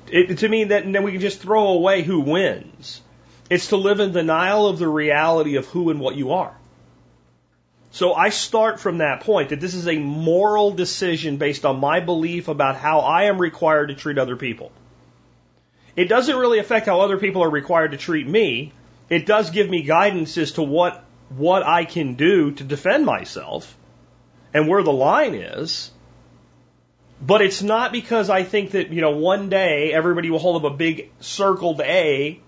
it, 0.08 0.38
to 0.40 0.48
me 0.48 0.66
that 0.66 0.84
then 0.84 1.02
we 1.02 1.14
can 1.14 1.22
just 1.22 1.42
throw 1.42 1.70
away 1.70 2.04
who 2.04 2.20
wins. 2.20 3.02
It's 3.50 3.70
to 3.70 3.78
live 3.78 4.00
in 4.00 4.12
denial 4.12 4.68
of 4.68 4.78
the 4.78 4.88
reality 4.88 5.56
of 5.56 5.66
who 5.66 5.90
and 5.90 6.00
what 6.00 6.16
you 6.16 6.34
are. 6.34 6.56
So 7.90 8.14
I 8.14 8.30
start 8.30 8.80
from 8.80 9.00
that 9.00 9.22
point 9.22 9.50
that 9.50 9.60
this 9.60 9.74
is 9.74 9.88
a 9.88 9.98
moral 9.98 10.72
decision 10.72 11.38
based 11.38 11.66
on 11.66 11.80
my 11.80 12.02
belief 12.02 12.50
about 12.50 12.76
how 12.76 13.00
I 13.00 13.24
am 13.24 13.42
required 13.42 13.88
to 13.88 13.96
treat 13.96 14.20
other 14.20 14.36
people. 14.36 14.72
It 15.96 16.06
doesn't 16.06 16.36
really 16.36 16.60
affect 16.60 16.86
how 16.86 17.02
other 17.02 17.18
people 17.18 17.44
are 17.44 17.50
required 17.50 17.92
to 17.92 17.98
treat 17.98 18.28
me. 18.28 18.74
It 19.10 19.26
does 19.26 19.50
give 19.50 19.70
me 19.70 19.84
guidance 19.84 20.38
as 20.38 20.54
to 20.54 20.64
what, 20.64 21.04
what 21.30 21.64
I 21.64 21.86
can 21.86 22.16
do 22.16 22.52
to 22.52 22.64
defend 22.64 23.06
myself 23.06 23.78
and 24.54 24.68
where 24.68 24.84
the 24.84 24.94
line 24.94 25.36
is. 25.36 25.92
But 27.22 27.42
it's 27.42 27.62
not 27.62 27.92
because 27.92 28.30
I 28.30 28.44
think 28.44 28.72
that, 28.72 28.90
you 28.90 29.02
know, 29.02 29.12
one 29.12 29.50
day 29.50 29.94
everybody 29.94 30.30
will 30.30 30.40
hold 30.40 30.64
up 30.64 30.72
a 30.72 30.76
big 30.76 31.12
circled 31.20 31.82
A 31.82 32.40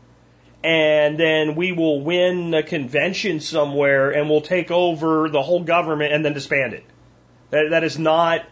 and 0.64 1.20
then 1.20 1.56
we 1.56 1.74
will 1.74 2.02
win 2.02 2.54
a 2.54 2.64
convention 2.64 3.42
somewhere 3.42 4.12
and 4.12 4.30
we'll 4.30 4.42
take 4.42 4.72
over 4.72 5.30
the 5.30 5.42
whole 5.42 5.64
government 5.64 6.14
and 6.14 6.24
then 6.24 6.34
disband 6.34 6.74
it. 6.74 6.86
That, 7.50 7.68
that 7.72 7.84
is 7.84 8.00
not 8.00 8.46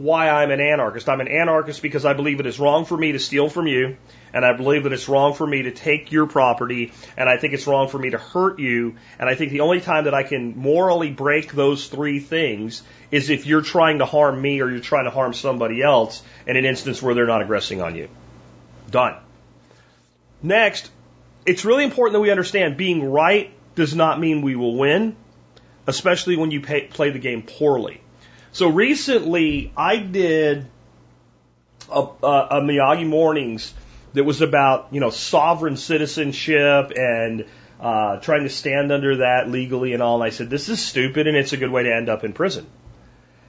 why 0.00 0.30
I'm 0.30 0.50
an 0.50 0.60
anarchist. 0.60 1.10
I'm 1.10 1.20
an 1.20 1.28
anarchist 1.28 1.82
because 1.82 2.06
I 2.06 2.14
believe 2.14 2.40
it 2.40 2.46
is 2.46 2.58
wrong 2.58 2.86
for 2.86 2.96
me 2.96 3.12
to 3.12 3.18
steal 3.18 3.50
from 3.50 3.66
you, 3.66 3.98
and 4.32 4.46
I 4.46 4.56
believe 4.56 4.84
that 4.84 4.94
it's 4.94 5.10
wrong 5.10 5.34
for 5.34 5.46
me 5.46 5.64
to 5.64 5.72
take 5.72 6.10
your 6.10 6.26
property, 6.26 6.94
and 7.18 7.28
I 7.28 7.36
think 7.36 7.52
it's 7.52 7.66
wrong 7.66 7.86
for 7.86 7.98
me 7.98 8.08
to 8.08 8.16
hurt 8.16 8.58
you, 8.58 8.96
and 9.18 9.28
I 9.28 9.34
think 9.34 9.52
the 9.52 9.60
only 9.60 9.82
time 9.82 10.04
that 10.04 10.14
I 10.14 10.22
can 10.22 10.56
morally 10.56 11.10
break 11.10 11.52
those 11.52 11.86
three 11.88 12.18
things 12.18 12.82
is 13.10 13.28
if 13.28 13.44
you're 13.44 13.60
trying 13.60 13.98
to 13.98 14.06
harm 14.06 14.40
me 14.40 14.62
or 14.62 14.70
you're 14.70 14.80
trying 14.80 15.04
to 15.04 15.10
harm 15.10 15.34
somebody 15.34 15.82
else 15.82 16.22
in 16.46 16.56
an 16.56 16.64
instance 16.64 17.02
where 17.02 17.14
they're 17.14 17.26
not 17.26 17.42
aggressing 17.42 17.82
on 17.82 17.94
you. 17.94 18.08
Done. 18.90 19.16
Next, 20.42 20.90
it's 21.44 21.66
really 21.66 21.84
important 21.84 22.14
that 22.14 22.20
we 22.20 22.30
understand 22.30 22.78
being 22.78 23.04
right 23.04 23.52
does 23.74 23.94
not 23.94 24.18
mean 24.18 24.40
we 24.40 24.56
will 24.56 24.78
win, 24.78 25.14
especially 25.86 26.36
when 26.36 26.50
you 26.50 26.62
pay, 26.62 26.86
play 26.86 27.10
the 27.10 27.18
game 27.18 27.42
poorly. 27.42 28.00
So 28.52 28.68
recently, 28.68 29.72
I 29.76 29.96
did 29.96 30.66
a, 31.90 32.00
a, 32.00 32.46
a 32.50 32.60
Miyagi 32.60 33.06
Mornings 33.06 33.72
that 34.12 34.24
was 34.24 34.40
about 34.40 34.88
you 34.90 35.00
know 35.00 35.10
sovereign 35.10 35.76
citizenship 35.76 36.92
and 36.96 37.46
uh, 37.80 38.16
trying 38.18 38.42
to 38.42 38.50
stand 38.50 38.90
under 38.90 39.18
that 39.18 39.48
legally 39.48 39.92
and 39.92 40.02
all. 40.02 40.16
And 40.16 40.24
I 40.24 40.30
said 40.30 40.50
this 40.50 40.68
is 40.68 40.82
stupid 40.82 41.26
and 41.26 41.36
it's 41.36 41.52
a 41.52 41.56
good 41.56 41.70
way 41.70 41.84
to 41.84 41.94
end 41.94 42.08
up 42.08 42.24
in 42.24 42.32
prison. 42.32 42.66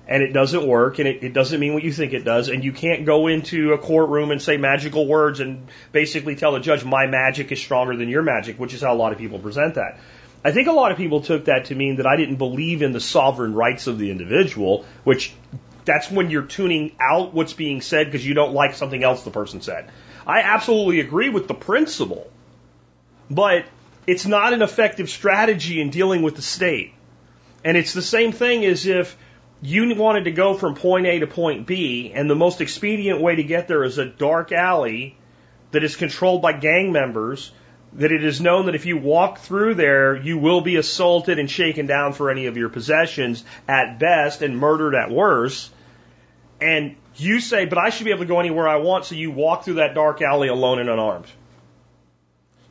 And 0.07 0.23
it 0.23 0.33
doesn't 0.33 0.67
work, 0.67 0.99
and 0.99 1.07
it, 1.07 1.23
it 1.23 1.31
doesn't 1.33 1.57
mean 1.57 1.73
what 1.73 1.83
you 1.83 1.93
think 1.93 2.11
it 2.11 2.25
does. 2.25 2.49
And 2.49 2.65
you 2.65 2.73
can't 2.73 3.05
go 3.05 3.27
into 3.27 3.71
a 3.71 3.77
courtroom 3.77 4.31
and 4.31 4.41
say 4.41 4.57
magical 4.57 5.07
words 5.07 5.39
and 5.39 5.67
basically 5.93 6.35
tell 6.35 6.51
the 6.51 6.59
judge, 6.59 6.83
my 6.83 7.05
magic 7.05 7.51
is 7.51 7.61
stronger 7.61 7.95
than 7.95 8.09
your 8.09 8.23
magic, 8.23 8.59
which 8.59 8.73
is 8.73 8.81
how 8.81 8.93
a 8.93 8.95
lot 8.95 9.13
of 9.13 9.19
people 9.19 9.39
present 9.39 9.75
that. 9.75 9.99
I 10.43 10.51
think 10.51 10.67
a 10.67 10.71
lot 10.71 10.91
of 10.91 10.97
people 10.97 11.21
took 11.21 11.45
that 11.45 11.65
to 11.65 11.75
mean 11.75 11.97
that 11.97 12.07
I 12.07 12.15
didn't 12.15 12.37
believe 12.37 12.81
in 12.81 12.93
the 12.93 12.99
sovereign 12.99 13.53
rights 13.53 13.87
of 13.87 13.99
the 13.99 14.09
individual, 14.09 14.85
which 15.03 15.33
that's 15.85 16.09
when 16.09 16.29
you're 16.29 16.43
tuning 16.43 16.95
out 16.99 17.33
what's 17.33 17.53
being 17.53 17.81
said 17.81 18.07
because 18.07 18.25
you 18.25 18.33
don't 18.33 18.53
like 18.53 18.75
something 18.75 19.03
else 19.03 19.23
the 19.23 19.31
person 19.31 19.61
said. 19.61 19.89
I 20.25 20.41
absolutely 20.41 20.99
agree 20.99 21.29
with 21.29 21.47
the 21.47 21.53
principle, 21.53 22.29
but 23.29 23.65
it's 24.07 24.25
not 24.25 24.53
an 24.53 24.61
effective 24.61 25.09
strategy 25.09 25.79
in 25.79 25.89
dealing 25.89 26.21
with 26.21 26.35
the 26.35 26.41
state. 26.41 26.93
And 27.63 27.77
it's 27.77 27.93
the 27.93 28.01
same 28.01 28.31
thing 28.31 28.65
as 28.65 28.87
if 28.87 29.15
you 29.61 29.93
wanted 29.95 30.23
to 30.23 30.31
go 30.31 30.55
from 30.55 30.73
point 30.73 31.05
A 31.05 31.19
to 31.19 31.27
point 31.27 31.67
B, 31.67 32.11
and 32.13 32.27
the 32.27 32.35
most 32.35 32.61
expedient 32.61 33.21
way 33.21 33.35
to 33.35 33.43
get 33.43 33.67
there 33.67 33.83
is 33.83 33.99
a 33.99 34.05
dark 34.05 34.51
alley 34.51 35.15
that 35.71 35.83
is 35.83 35.95
controlled 35.95 36.41
by 36.41 36.53
gang 36.53 36.91
members 36.91 37.51
that 37.93 38.11
it 38.11 38.23
is 38.23 38.39
known 38.39 38.67
that 38.67 38.75
if 38.75 38.85
you 38.85 38.97
walk 38.97 39.39
through 39.39 39.75
there, 39.75 40.15
you 40.15 40.37
will 40.37 40.61
be 40.61 40.77
assaulted 40.77 41.39
and 41.39 41.49
shaken 41.51 41.87
down 41.87 42.13
for 42.13 42.29
any 42.29 42.45
of 42.45 42.55
your 42.55 42.69
possessions 42.69 43.43
at 43.67 43.99
best 43.99 44.41
and 44.41 44.57
murdered 44.57 44.95
at 44.95 45.11
worst. 45.11 45.71
And 46.61 46.95
you 47.15 47.39
say, 47.39 47.65
but 47.65 47.77
I 47.77 47.89
should 47.89 48.05
be 48.05 48.11
able 48.11 48.21
to 48.21 48.27
go 48.27 48.39
anywhere 48.39 48.67
I 48.67 48.77
want, 48.77 49.05
so 49.05 49.15
you 49.15 49.31
walk 49.31 49.65
through 49.65 49.75
that 49.75 49.93
dark 49.93 50.21
alley 50.21 50.47
alone 50.47 50.79
and 50.79 50.89
unarmed. 50.89 51.27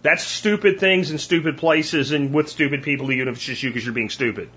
That's 0.02 0.24
stupid 0.24 0.80
things 0.80 1.10
in 1.10 1.18
stupid 1.18 1.58
places 1.58 2.12
and 2.12 2.32
with 2.32 2.48
stupid 2.48 2.82
people, 2.82 3.12
even 3.12 3.28
if 3.28 3.34
it's 3.34 3.44
just 3.44 3.62
you 3.62 3.68
because 3.68 3.84
you're 3.84 3.94
being 3.94 4.08
stupid. 4.08 4.48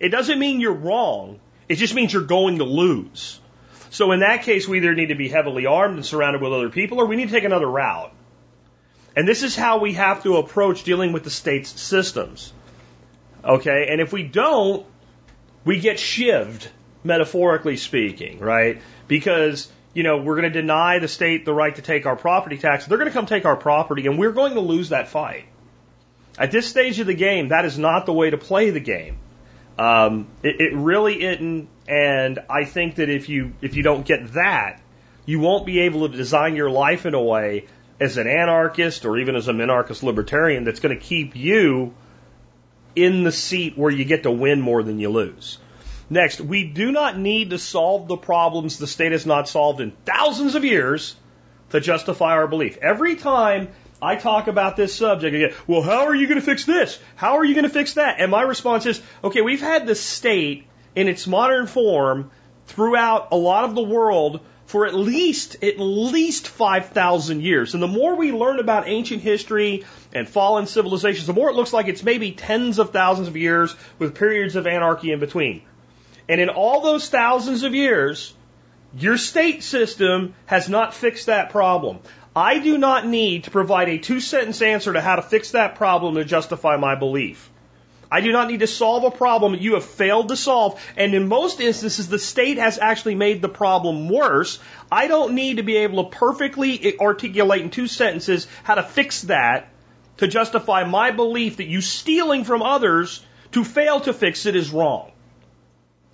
It 0.00 0.08
doesn't 0.08 0.38
mean 0.38 0.60
you're 0.60 0.72
wrong. 0.72 1.40
It 1.68 1.74
just 1.74 1.94
means 1.94 2.12
you're 2.12 2.22
going 2.22 2.58
to 2.58 2.64
lose. 2.64 3.38
So 3.90 4.12
in 4.12 4.20
that 4.20 4.44
case, 4.44 4.66
we 4.66 4.78
either 4.78 4.94
need 4.94 5.08
to 5.08 5.14
be 5.14 5.28
heavily 5.28 5.66
armed 5.66 5.96
and 5.96 6.06
surrounded 6.06 6.40
with 6.40 6.52
other 6.52 6.70
people, 6.70 7.00
or 7.00 7.06
we 7.06 7.16
need 7.16 7.28
to 7.28 7.34
take 7.34 7.44
another 7.44 7.68
route. 7.68 8.12
And 9.16 9.26
this 9.26 9.42
is 9.42 9.56
how 9.56 9.78
we 9.78 9.94
have 9.94 10.22
to 10.22 10.36
approach 10.36 10.84
dealing 10.84 11.12
with 11.12 11.24
the 11.24 11.30
state's 11.30 11.80
systems. 11.80 12.52
Okay? 13.44 13.88
And 13.90 14.00
if 14.00 14.12
we 14.12 14.22
don't, 14.22 14.86
we 15.64 15.80
get 15.80 15.96
shivved, 15.96 16.68
metaphorically 17.04 17.76
speaking, 17.76 18.38
right? 18.38 18.80
Because, 19.06 19.70
you 19.94 20.02
know, 20.02 20.18
we're 20.18 20.36
going 20.36 20.52
to 20.52 20.60
deny 20.60 20.98
the 20.98 21.08
state 21.08 21.44
the 21.44 21.52
right 21.52 21.74
to 21.74 21.82
take 21.82 22.06
our 22.06 22.16
property 22.16 22.58
tax. 22.58 22.86
They're 22.86 22.98
going 22.98 23.10
to 23.10 23.14
come 23.14 23.26
take 23.26 23.44
our 23.44 23.56
property, 23.56 24.06
and 24.06 24.18
we're 24.18 24.32
going 24.32 24.54
to 24.54 24.60
lose 24.60 24.90
that 24.90 25.08
fight. 25.08 25.46
At 26.38 26.52
this 26.52 26.68
stage 26.68 27.00
of 27.00 27.06
the 27.06 27.14
game, 27.14 27.48
that 27.48 27.64
is 27.64 27.78
not 27.78 28.06
the 28.06 28.12
way 28.12 28.30
to 28.30 28.38
play 28.38 28.70
the 28.70 28.80
game. 28.80 29.18
Um, 29.78 30.28
it, 30.42 30.60
it 30.60 30.74
really 30.74 31.22
isn't, 31.22 31.68
and 31.86 32.38
I 32.50 32.64
think 32.64 32.96
that 32.96 33.08
if 33.08 33.28
you 33.28 33.52
if 33.60 33.76
you 33.76 33.82
don't 33.82 34.04
get 34.04 34.32
that, 34.34 34.80
you 35.24 35.38
won't 35.38 35.66
be 35.66 35.80
able 35.80 36.08
to 36.08 36.16
design 36.16 36.56
your 36.56 36.70
life 36.70 37.06
in 37.06 37.14
a 37.14 37.22
way 37.22 37.66
as 38.00 38.16
an 38.16 38.26
anarchist 38.26 39.04
or 39.04 39.18
even 39.18 39.34
as 39.34 39.48
a 39.48 39.52
minarchist 39.52 40.02
libertarian 40.02 40.64
that's 40.64 40.80
going 40.80 40.96
to 40.96 41.04
keep 41.04 41.34
you 41.34 41.94
in 42.94 43.24
the 43.24 43.32
seat 43.32 43.76
where 43.76 43.90
you 43.90 44.04
get 44.04 44.22
to 44.24 44.30
win 44.30 44.60
more 44.60 44.82
than 44.82 44.98
you 44.98 45.08
lose. 45.08 45.58
Next, 46.10 46.40
we 46.40 46.64
do 46.64 46.90
not 46.90 47.18
need 47.18 47.50
to 47.50 47.58
solve 47.58 48.08
the 48.08 48.16
problems 48.16 48.78
the 48.78 48.86
state 48.86 49.12
has 49.12 49.26
not 49.26 49.48
solved 49.48 49.80
in 49.80 49.92
thousands 50.04 50.54
of 50.54 50.64
years 50.64 51.14
to 51.70 51.80
justify 51.80 52.32
our 52.32 52.48
belief. 52.48 52.78
Every 52.78 53.16
time 53.16 53.68
I 54.00 54.16
talk 54.16 54.46
about 54.46 54.76
this 54.76 54.94
subject, 54.94 55.34
I 55.34 55.38
get, 55.38 55.68
well, 55.68 55.82
how 55.82 56.06
are 56.06 56.14
you 56.14 56.26
going 56.26 56.40
to 56.40 56.44
fix 56.44 56.64
this? 56.64 56.98
How 57.16 57.36
are 57.36 57.44
you 57.44 57.54
going 57.54 57.64
to 57.64 57.70
fix 57.70 57.94
that? 57.94 58.20
And 58.20 58.30
my 58.30 58.42
response 58.42 58.86
is, 58.86 59.02
okay, 59.22 59.42
we've 59.42 59.60
had 59.60 59.86
the 59.86 59.94
state 59.94 60.66
in 60.94 61.08
its 61.08 61.26
modern 61.26 61.66
form 61.66 62.30
throughout 62.66 63.28
a 63.32 63.36
lot 63.36 63.64
of 63.64 63.74
the 63.74 63.82
world 63.82 64.40
for 64.68 64.86
at 64.86 64.94
least 64.94 65.56
at 65.64 65.80
least 65.80 66.46
5,000 66.46 67.42
years. 67.42 67.72
And 67.72 67.82
the 67.82 67.88
more 67.88 68.16
we 68.16 68.32
learn 68.32 68.60
about 68.60 68.86
ancient 68.86 69.22
history 69.22 69.86
and 70.12 70.28
fallen 70.28 70.66
civilizations, 70.66 71.26
the 71.26 71.32
more 71.32 71.48
it 71.48 71.56
looks 71.56 71.72
like 71.72 71.88
it's 71.88 72.02
maybe 72.02 72.32
tens 72.32 72.78
of 72.78 72.90
thousands 72.90 73.28
of 73.28 73.36
years 73.36 73.74
with 73.98 74.14
periods 74.14 74.56
of 74.56 74.66
anarchy 74.66 75.10
in 75.10 75.20
between. 75.20 75.62
And 76.28 76.38
in 76.38 76.50
all 76.50 76.82
those 76.82 77.08
thousands 77.08 77.62
of 77.62 77.74
years, 77.74 78.34
your 78.94 79.16
state 79.16 79.62
system 79.62 80.34
has 80.44 80.68
not 80.68 80.92
fixed 80.92 81.26
that 81.26 81.48
problem. 81.48 82.00
I 82.36 82.58
do 82.58 82.76
not 82.76 83.06
need 83.06 83.44
to 83.44 83.50
provide 83.50 83.88
a 83.88 83.96
two 83.96 84.20
sentence 84.20 84.60
answer 84.60 84.92
to 84.92 85.00
how 85.00 85.16
to 85.16 85.22
fix 85.22 85.52
that 85.52 85.76
problem 85.76 86.16
to 86.16 86.26
justify 86.26 86.76
my 86.76 86.94
belief. 86.94 87.48
I 88.10 88.20
do 88.22 88.32
not 88.32 88.48
need 88.48 88.60
to 88.60 88.66
solve 88.66 89.04
a 89.04 89.10
problem 89.10 89.54
you 89.54 89.74
have 89.74 89.84
failed 89.84 90.28
to 90.28 90.36
solve. 90.36 90.82
And 90.96 91.14
in 91.14 91.28
most 91.28 91.60
instances, 91.60 92.08
the 92.08 92.18
state 92.18 92.58
has 92.58 92.78
actually 92.78 93.14
made 93.14 93.42
the 93.42 93.48
problem 93.48 94.08
worse. 94.08 94.58
I 94.90 95.08
don't 95.08 95.34
need 95.34 95.58
to 95.58 95.62
be 95.62 95.76
able 95.78 96.04
to 96.04 96.10
perfectly 96.16 96.98
articulate 96.98 97.62
in 97.62 97.70
two 97.70 97.86
sentences 97.86 98.46
how 98.62 98.76
to 98.76 98.82
fix 98.82 99.22
that 99.22 99.68
to 100.18 100.26
justify 100.26 100.84
my 100.84 101.10
belief 101.10 101.58
that 101.58 101.66
you 101.66 101.80
stealing 101.80 102.44
from 102.44 102.62
others 102.62 103.24
to 103.52 103.64
fail 103.64 104.00
to 104.00 104.12
fix 104.12 104.46
it 104.46 104.56
is 104.56 104.70
wrong. 104.70 105.12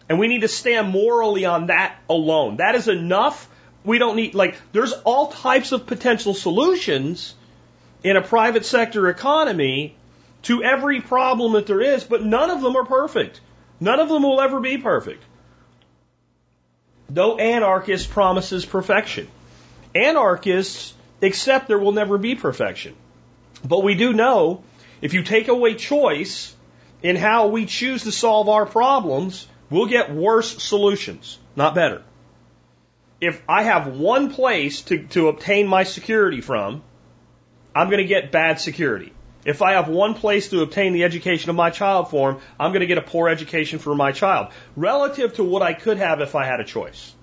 And 0.09 0.19
we 0.19 0.29
need 0.29 0.43
to 0.43 0.49
stand 0.49 0.91
morally 0.91 1.45
on 1.45 1.69
that 1.69 1.97
alone. 2.11 2.57
That 2.57 2.75
is 2.75 2.89
enough. 2.89 3.49
We 3.85 3.99
don't 3.99 4.17
need, 4.17 4.35
like, 4.35 4.57
there's 4.73 4.93
all 4.93 5.29
types 5.29 5.73
of 5.73 5.87
potential 5.87 6.35
solutions 6.35 7.35
in 8.03 8.17
a 8.17 8.23
private 8.23 8.67
sector 8.67 9.09
economy 9.09 9.97
to 10.45 10.63
every 10.63 11.01
problem 11.01 11.53
that 11.53 11.67
there 11.67 11.81
is, 11.81 12.05
but 12.05 12.25
none 12.25 12.51
of 12.51 12.61
them 12.61 12.77
are 12.77 12.85
perfect. 12.85 13.41
None 13.81 14.01
of 14.01 14.09
them 14.09 14.23
will 14.23 14.41
ever 14.41 14.61
be 14.61 14.79
perfect. 14.79 15.23
No 17.09 17.37
anarchist 17.37 18.11
promises 18.11 18.65
perfection. 18.65 19.29
Anarchists 19.95 20.95
accept 21.23 21.69
there 21.69 21.79
will 21.79 21.93
never 21.93 22.19
be 22.19 22.35
perfection. 22.35 22.95
But 23.65 23.83
we 23.83 23.95
do 23.95 24.13
know 24.13 24.63
if 25.01 25.15
you 25.15 25.23
take 25.23 25.49
away 25.49 25.75
choice 25.75 26.55
in 27.03 27.17
how 27.17 27.49
we 27.49 27.67
choose 27.67 28.05
to 28.05 28.13
solve 28.13 28.49
our 28.49 28.67
problems, 28.67 29.47
we'll 29.71 29.87
get 29.87 30.15
worse 30.15 30.63
solutions, 30.63 31.39
not 31.57 31.75
better. 31.75 32.03
If 33.21 33.41
I 33.49 33.63
have 33.63 33.87
one 33.97 34.31
place 34.31 34.83
to, 34.83 35.05
to 35.09 35.29
obtain 35.29 35.67
my 35.67 35.85
security 35.85 36.41
from, 36.41 36.83
I'm 37.75 37.89
going 37.89 38.03
to 38.03 38.09
get 38.09 38.33
bad 38.33 38.61
security. 38.61 39.14
If 39.45 39.61
I 39.61 39.73
have 39.73 39.89
one 39.89 40.15
place 40.15 40.49
to 40.49 40.63
obtain 40.63 40.93
the 40.93 41.05
education 41.05 41.51
of 41.51 41.57
my 41.57 41.71
child 41.71 42.11
from, 42.11 42.41
I'm 42.59 42.71
going 42.71 42.81
to 42.81 42.87
get 42.87 42.99
a 42.99 43.03
poor 43.03 43.29
education 43.29 43.79
for 43.79 43.95
my 43.95 44.13
child 44.13 44.53
relative 44.75 45.35
to 45.35 45.45
what 45.45 45.63
I 45.63 45.75
could 45.75 45.99
have 45.99 46.21
if 46.21 46.35
I 46.35 46.47
had 46.47 46.61
a 46.61 46.65
choice. 46.65 47.15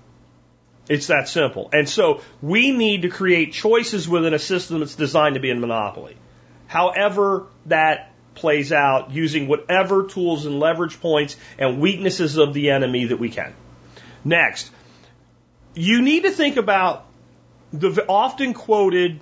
It's 0.88 1.07
that 1.07 1.27
simple. 1.27 1.69
And 1.73 1.88
so 1.88 2.22
we 2.41 2.72
need 2.72 3.03
to 3.03 3.10
create 3.10 3.53
choices 3.53 4.07
within 4.10 4.34
a 4.34 4.39
system 4.39 4.80
that's 4.80 4.95
designed 4.95 5.35
to 5.35 5.41
be 5.41 5.49
a 5.49 5.56
monopoly. 5.56 6.18
However 6.68 7.48
that 7.68 8.11
plays 8.35 8.72
out 8.72 9.11
using 9.11 9.48
whatever 9.48 10.07
tools 10.07 10.45
and 10.45 10.60
leverage 10.60 10.99
points 10.99 11.35
and 11.57 11.80
weaknesses 11.80 12.38
of 12.38 12.53
the 12.53 12.72
enemy 12.72 13.06
that 13.06 13.18
we 13.18 13.30
can. 13.30 13.53
Next, 14.23 14.72
you 15.73 16.02
need 16.02 16.23
to 16.23 16.31
think 16.31 16.57
about 16.57 17.06
the 17.73 18.06
often 18.07 18.53
quoted 18.53 19.19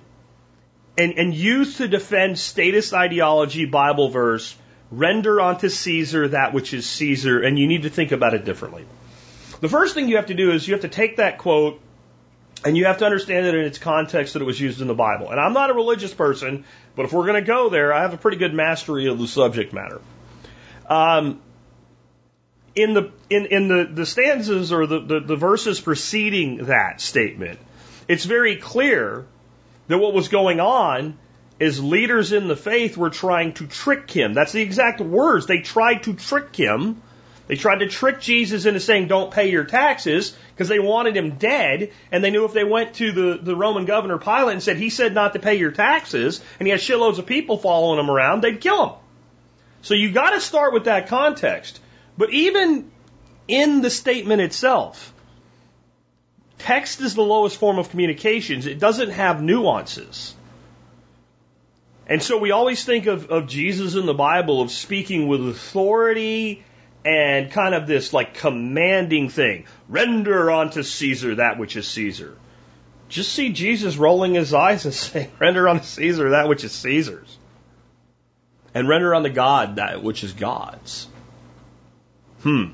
and, 1.00 1.18
and 1.18 1.34
used 1.34 1.78
to 1.78 1.88
defend 1.88 2.38
statist 2.38 2.92
ideology 2.92 3.64
Bible 3.64 4.10
verse, 4.10 4.54
render 4.90 5.40
unto 5.40 5.70
Caesar 5.70 6.28
that 6.28 6.52
which 6.52 6.74
is 6.74 6.86
Caesar, 6.86 7.40
and 7.40 7.58
you 7.58 7.66
need 7.66 7.82
to 7.84 7.90
think 7.90 8.12
about 8.12 8.34
it 8.34 8.44
differently. 8.44 8.84
The 9.60 9.68
first 9.68 9.94
thing 9.94 10.08
you 10.08 10.16
have 10.16 10.26
to 10.26 10.34
do 10.34 10.52
is 10.52 10.68
you 10.68 10.74
have 10.74 10.82
to 10.82 10.88
take 10.88 11.16
that 11.16 11.38
quote 11.38 11.80
and 12.66 12.76
you 12.76 12.84
have 12.84 12.98
to 12.98 13.06
understand 13.06 13.46
it 13.46 13.54
in 13.54 13.64
its 13.64 13.78
context 13.78 14.34
that 14.34 14.42
it 14.42 14.44
was 14.44 14.60
used 14.60 14.82
in 14.82 14.88
the 14.88 14.94
Bible. 14.94 15.30
And 15.30 15.40
I'm 15.40 15.54
not 15.54 15.70
a 15.70 15.74
religious 15.74 16.12
person, 16.12 16.64
but 16.94 17.06
if 17.06 17.12
we're 17.14 17.26
going 17.26 17.42
to 17.42 17.46
go 17.46 17.70
there, 17.70 17.94
I 17.94 18.02
have 18.02 18.12
a 18.12 18.18
pretty 18.18 18.36
good 18.36 18.52
mastery 18.52 19.08
of 19.08 19.18
the 19.18 19.26
subject 19.26 19.72
matter. 19.72 20.02
Um, 20.86 21.40
in 22.74 22.92
the 22.92 23.10
in, 23.30 23.46
in 23.46 23.68
the, 23.68 23.90
the 23.90 24.04
stanzas 24.04 24.70
or 24.70 24.86
the, 24.86 25.00
the, 25.00 25.20
the 25.20 25.36
verses 25.36 25.80
preceding 25.80 26.66
that 26.66 27.00
statement, 27.00 27.58
it's 28.06 28.26
very 28.26 28.56
clear 28.56 29.24
that 29.90 29.98
what 29.98 30.14
was 30.14 30.28
going 30.28 30.60
on 30.60 31.18
is 31.58 31.82
leaders 31.82 32.32
in 32.32 32.48
the 32.48 32.56
faith 32.56 32.96
were 32.96 33.10
trying 33.10 33.52
to 33.54 33.66
trick 33.66 34.10
him. 34.10 34.34
That's 34.34 34.52
the 34.52 34.62
exact 34.62 35.00
words. 35.00 35.46
They 35.46 35.58
tried 35.58 36.04
to 36.04 36.14
trick 36.14 36.56
him. 36.56 37.02
They 37.48 37.56
tried 37.56 37.80
to 37.80 37.88
trick 37.88 38.20
Jesus 38.20 38.64
into 38.64 38.78
saying, 38.78 39.08
don't 39.08 39.32
pay 39.32 39.50
your 39.50 39.64
taxes, 39.64 40.36
because 40.54 40.68
they 40.68 40.78
wanted 40.78 41.16
him 41.16 41.32
dead, 41.32 41.90
and 42.12 42.22
they 42.22 42.30
knew 42.30 42.44
if 42.44 42.52
they 42.52 42.62
went 42.62 42.94
to 42.94 43.10
the, 43.10 43.40
the 43.42 43.56
Roman 43.56 43.86
governor 43.86 44.18
Pilate 44.18 44.52
and 44.52 44.62
said, 44.62 44.76
he 44.76 44.88
said 44.88 45.14
not 45.14 45.32
to 45.32 45.40
pay 45.40 45.56
your 45.56 45.72
taxes, 45.72 46.40
and 46.60 46.66
he 46.66 46.70
had 46.70 46.78
shitloads 46.78 47.18
of 47.18 47.26
people 47.26 47.58
following 47.58 47.98
him 47.98 48.08
around, 48.08 48.42
they'd 48.42 48.60
kill 48.60 48.86
him. 48.86 48.94
So 49.82 49.94
you 49.94 50.12
gotta 50.12 50.40
start 50.40 50.72
with 50.72 50.84
that 50.84 51.08
context. 51.08 51.80
But 52.16 52.30
even 52.30 52.90
in 53.48 53.80
the 53.80 53.90
statement 53.90 54.40
itself, 54.40 55.12
text 56.60 57.00
is 57.00 57.14
the 57.14 57.22
lowest 57.22 57.56
form 57.56 57.78
of 57.78 57.90
communications. 57.90 58.66
It 58.66 58.78
doesn't 58.78 59.10
have 59.10 59.42
nuances. 59.42 60.34
And 62.06 62.22
so 62.22 62.38
we 62.38 62.50
always 62.50 62.84
think 62.84 63.06
of, 63.06 63.30
of 63.30 63.46
Jesus 63.46 63.94
in 63.94 64.04
the 64.04 64.14
Bible 64.14 64.60
of 64.60 64.70
speaking 64.70 65.28
with 65.28 65.48
authority 65.48 66.64
and 67.04 67.50
kind 67.50 67.74
of 67.74 67.86
this 67.86 68.12
like 68.12 68.34
commanding 68.34 69.28
thing. 69.28 69.66
Render 69.88 70.50
unto 70.50 70.82
Caesar 70.82 71.36
that 71.36 71.58
which 71.58 71.76
is 71.76 71.86
Caesar. 71.88 72.36
Just 73.08 73.32
see 73.32 73.52
Jesus 73.52 73.96
rolling 73.96 74.34
his 74.34 74.52
eyes 74.52 74.84
and 74.84 74.94
saying, 75.04 75.30
Render 75.38 75.68
unto 75.68 75.84
Caesar 75.84 76.30
that 76.30 76.48
which 76.48 76.64
is 76.64 76.72
Caesar's. 76.72 77.38
And 78.74 78.88
render 78.88 79.14
unto 79.14 79.30
God 79.30 79.76
that 79.76 80.02
which 80.02 80.22
is 80.22 80.32
God's. 80.32 81.08
Hmm. 82.42 82.72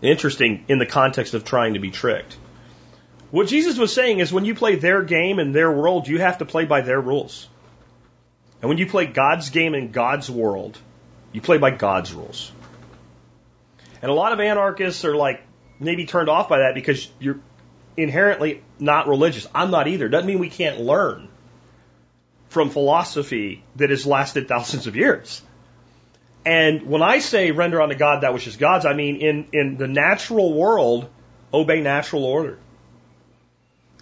Interesting 0.00 0.64
in 0.68 0.78
the 0.78 0.86
context 0.86 1.34
of 1.34 1.44
trying 1.44 1.74
to 1.74 1.80
be 1.80 1.90
tricked. 1.90 2.36
What 3.32 3.48
Jesus 3.48 3.78
was 3.78 3.94
saying 3.94 4.20
is 4.20 4.30
when 4.30 4.44
you 4.44 4.54
play 4.54 4.76
their 4.76 5.02
game 5.02 5.38
in 5.38 5.52
their 5.52 5.72
world, 5.72 6.06
you 6.06 6.18
have 6.18 6.38
to 6.38 6.44
play 6.44 6.66
by 6.66 6.82
their 6.82 7.00
rules. 7.00 7.48
And 8.60 8.68
when 8.68 8.76
you 8.76 8.86
play 8.86 9.06
God's 9.06 9.48
game 9.48 9.74
in 9.74 9.90
God's 9.90 10.30
world, 10.30 10.78
you 11.32 11.40
play 11.40 11.56
by 11.56 11.70
God's 11.70 12.12
rules. 12.12 12.52
And 14.02 14.10
a 14.10 14.14
lot 14.14 14.32
of 14.32 14.40
anarchists 14.40 15.06
are 15.06 15.16
like 15.16 15.42
maybe 15.80 16.04
turned 16.04 16.28
off 16.28 16.50
by 16.50 16.58
that 16.58 16.74
because 16.74 17.10
you're 17.20 17.40
inherently 17.96 18.62
not 18.78 19.08
religious. 19.08 19.46
I'm 19.54 19.70
not 19.70 19.88
either. 19.88 20.10
Doesn't 20.10 20.26
mean 20.26 20.38
we 20.38 20.50
can't 20.50 20.80
learn 20.80 21.28
from 22.50 22.68
philosophy 22.68 23.64
that 23.76 23.88
has 23.88 24.04
lasted 24.04 24.46
thousands 24.46 24.86
of 24.86 24.94
years. 24.94 25.40
And 26.44 26.82
when 26.82 27.00
I 27.00 27.20
say 27.20 27.50
render 27.50 27.80
unto 27.80 27.94
God 27.94 28.24
that 28.24 28.34
which 28.34 28.46
is 28.46 28.58
God's, 28.58 28.84
I 28.84 28.92
mean 28.92 29.16
in, 29.22 29.46
in 29.54 29.78
the 29.78 29.88
natural 29.88 30.52
world, 30.52 31.08
obey 31.54 31.80
natural 31.80 32.26
order. 32.26 32.58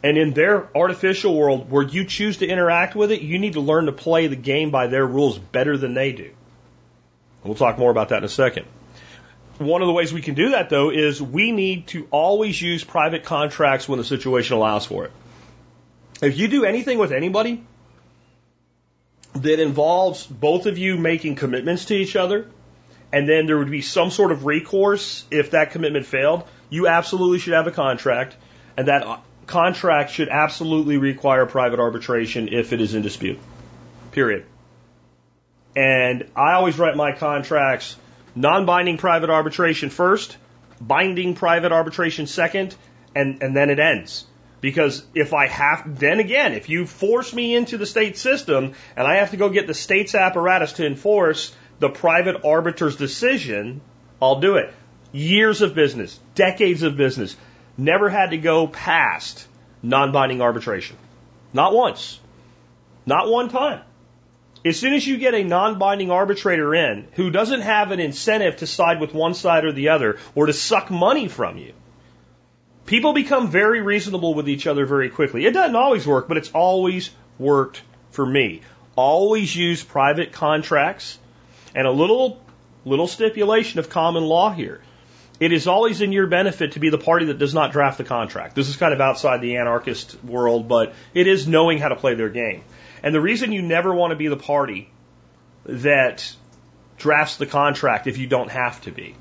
And 0.02 0.16
in 0.16 0.32
their 0.32 0.68
artificial 0.74 1.36
world, 1.36 1.70
where 1.70 1.82
you 1.82 2.04
choose 2.04 2.38
to 2.38 2.46
interact 2.46 2.94
with 2.94 3.12
it, 3.12 3.20
you 3.20 3.38
need 3.38 3.52
to 3.54 3.60
learn 3.60 3.86
to 3.86 3.92
play 3.92 4.28
the 4.28 4.36
game 4.36 4.70
by 4.70 4.86
their 4.86 5.06
rules 5.06 5.38
better 5.38 5.76
than 5.76 5.94
they 5.94 6.12
do. 6.12 6.30
We'll 7.44 7.54
talk 7.54 7.78
more 7.78 7.90
about 7.90 8.10
that 8.10 8.18
in 8.18 8.24
a 8.24 8.28
second. 8.28 8.66
One 9.58 9.82
of 9.82 9.88
the 9.88 9.92
ways 9.92 10.12
we 10.12 10.22
can 10.22 10.34
do 10.34 10.50
that, 10.50 10.70
though, 10.70 10.90
is 10.90 11.20
we 11.20 11.52
need 11.52 11.88
to 11.88 12.08
always 12.10 12.60
use 12.60 12.82
private 12.82 13.24
contracts 13.24 13.86
when 13.86 13.98
the 13.98 14.04
situation 14.04 14.56
allows 14.56 14.86
for 14.86 15.04
it. 15.04 15.12
If 16.22 16.38
you 16.38 16.48
do 16.48 16.64
anything 16.64 16.98
with 16.98 17.12
anybody 17.12 17.62
that 19.34 19.60
involves 19.60 20.26
both 20.26 20.64
of 20.66 20.78
you 20.78 20.96
making 20.96 21.36
commitments 21.36 21.86
to 21.86 21.94
each 21.94 22.16
other, 22.16 22.46
and 23.12 23.28
then 23.28 23.46
there 23.46 23.58
would 23.58 23.70
be 23.70 23.82
some 23.82 24.10
sort 24.10 24.32
of 24.32 24.46
recourse 24.46 25.24
if 25.30 25.50
that 25.50 25.72
commitment 25.72 26.06
failed, 26.06 26.44
you 26.70 26.86
absolutely 26.86 27.38
should 27.38 27.52
have 27.52 27.66
a 27.66 27.72
contract, 27.72 28.36
and 28.76 28.88
that 28.88 29.20
contract 29.50 30.12
should 30.12 30.28
absolutely 30.28 30.96
require 30.96 31.44
private 31.44 31.80
arbitration 31.80 32.48
if 32.48 32.72
it 32.72 32.80
is 32.80 32.94
in 32.94 33.02
dispute. 33.02 33.38
Period. 34.12 34.46
And 35.76 36.28
I 36.34 36.54
always 36.54 36.78
write 36.78 36.96
my 36.96 37.12
contracts 37.12 37.96
non 38.34 38.64
binding 38.64 38.96
private 38.96 39.28
arbitration 39.28 39.90
first, 39.90 40.36
binding 40.80 41.34
private 41.34 41.72
arbitration 41.72 42.26
second, 42.26 42.74
and, 43.14 43.42
and 43.42 43.56
then 43.56 43.70
it 43.70 43.78
ends. 43.78 44.24
Because 44.60 45.04
if 45.14 45.32
I 45.32 45.46
have, 45.48 45.98
then 45.98 46.20
again, 46.20 46.52
if 46.52 46.68
you 46.68 46.86
force 46.86 47.32
me 47.32 47.56
into 47.56 47.78
the 47.78 47.86
state 47.86 48.18
system 48.18 48.74
and 48.96 49.06
I 49.06 49.16
have 49.16 49.30
to 49.30 49.36
go 49.36 49.48
get 49.48 49.66
the 49.66 49.74
state's 49.74 50.14
apparatus 50.14 50.74
to 50.74 50.86
enforce 50.86 51.54
the 51.78 51.88
private 51.88 52.44
arbiter's 52.44 52.96
decision, 52.96 53.80
I'll 54.20 54.40
do 54.40 54.56
it. 54.56 54.72
Years 55.12 55.62
of 55.62 55.74
business, 55.74 56.20
decades 56.34 56.82
of 56.82 56.96
business, 56.96 57.36
never 57.80 58.08
had 58.08 58.30
to 58.30 58.38
go 58.38 58.66
past 58.66 59.46
non 59.82 60.12
binding 60.12 60.42
arbitration. 60.42 60.96
Not 61.52 61.72
once. 61.72 62.20
Not 63.06 63.28
one 63.28 63.48
time. 63.48 63.82
As 64.64 64.78
soon 64.78 64.92
as 64.92 65.06
you 65.06 65.16
get 65.16 65.34
a 65.34 65.42
non 65.42 65.78
binding 65.78 66.10
arbitrator 66.10 66.74
in 66.74 67.08
who 67.12 67.30
doesn't 67.30 67.62
have 67.62 67.90
an 67.90 68.00
incentive 68.00 68.58
to 68.58 68.66
side 68.66 69.00
with 69.00 69.14
one 69.14 69.34
side 69.34 69.64
or 69.64 69.72
the 69.72 69.88
other 69.88 70.18
or 70.34 70.46
to 70.46 70.52
suck 70.52 70.90
money 70.90 71.28
from 71.28 71.56
you, 71.56 71.72
people 72.84 73.14
become 73.14 73.48
very 73.48 73.80
reasonable 73.80 74.34
with 74.34 74.48
each 74.48 74.66
other 74.66 74.84
very 74.84 75.08
quickly. 75.08 75.46
It 75.46 75.54
doesn't 75.54 75.76
always 75.76 76.06
work, 76.06 76.28
but 76.28 76.36
it's 76.36 76.50
always 76.50 77.10
worked 77.38 77.82
for 78.10 78.26
me. 78.26 78.60
Always 78.96 79.56
use 79.56 79.82
private 79.82 80.32
contracts 80.32 81.18
and 81.74 81.86
a 81.86 81.90
little 81.90 82.42
little 82.84 83.06
stipulation 83.06 83.78
of 83.78 83.88
common 83.88 84.24
law 84.24 84.50
here. 84.50 84.82
It 85.40 85.52
is 85.52 85.66
always 85.66 86.02
in 86.02 86.12
your 86.12 86.26
benefit 86.26 86.72
to 86.72 86.80
be 86.80 86.90
the 86.90 86.98
party 86.98 87.26
that 87.26 87.38
does 87.38 87.54
not 87.54 87.72
draft 87.72 87.96
the 87.96 88.04
contract. 88.04 88.54
This 88.54 88.68
is 88.68 88.76
kind 88.76 88.92
of 88.92 89.00
outside 89.00 89.40
the 89.40 89.56
anarchist 89.56 90.22
world, 90.22 90.68
but 90.68 90.94
it 91.14 91.26
is 91.26 91.48
knowing 91.48 91.78
how 91.78 91.88
to 91.88 91.96
play 91.96 92.14
their 92.14 92.28
game. 92.28 92.62
And 93.02 93.14
the 93.14 93.20
reason 93.20 93.50
you 93.50 93.62
never 93.62 93.94
want 93.94 94.10
to 94.10 94.16
be 94.16 94.28
the 94.28 94.36
party 94.36 94.90
that 95.64 96.30
drafts 96.98 97.38
the 97.38 97.46
contract 97.46 98.06
if 98.06 98.18
you 98.18 98.26
don't 98.26 98.50
have 98.50 98.80
to 98.82 98.90
be 98.90 99.16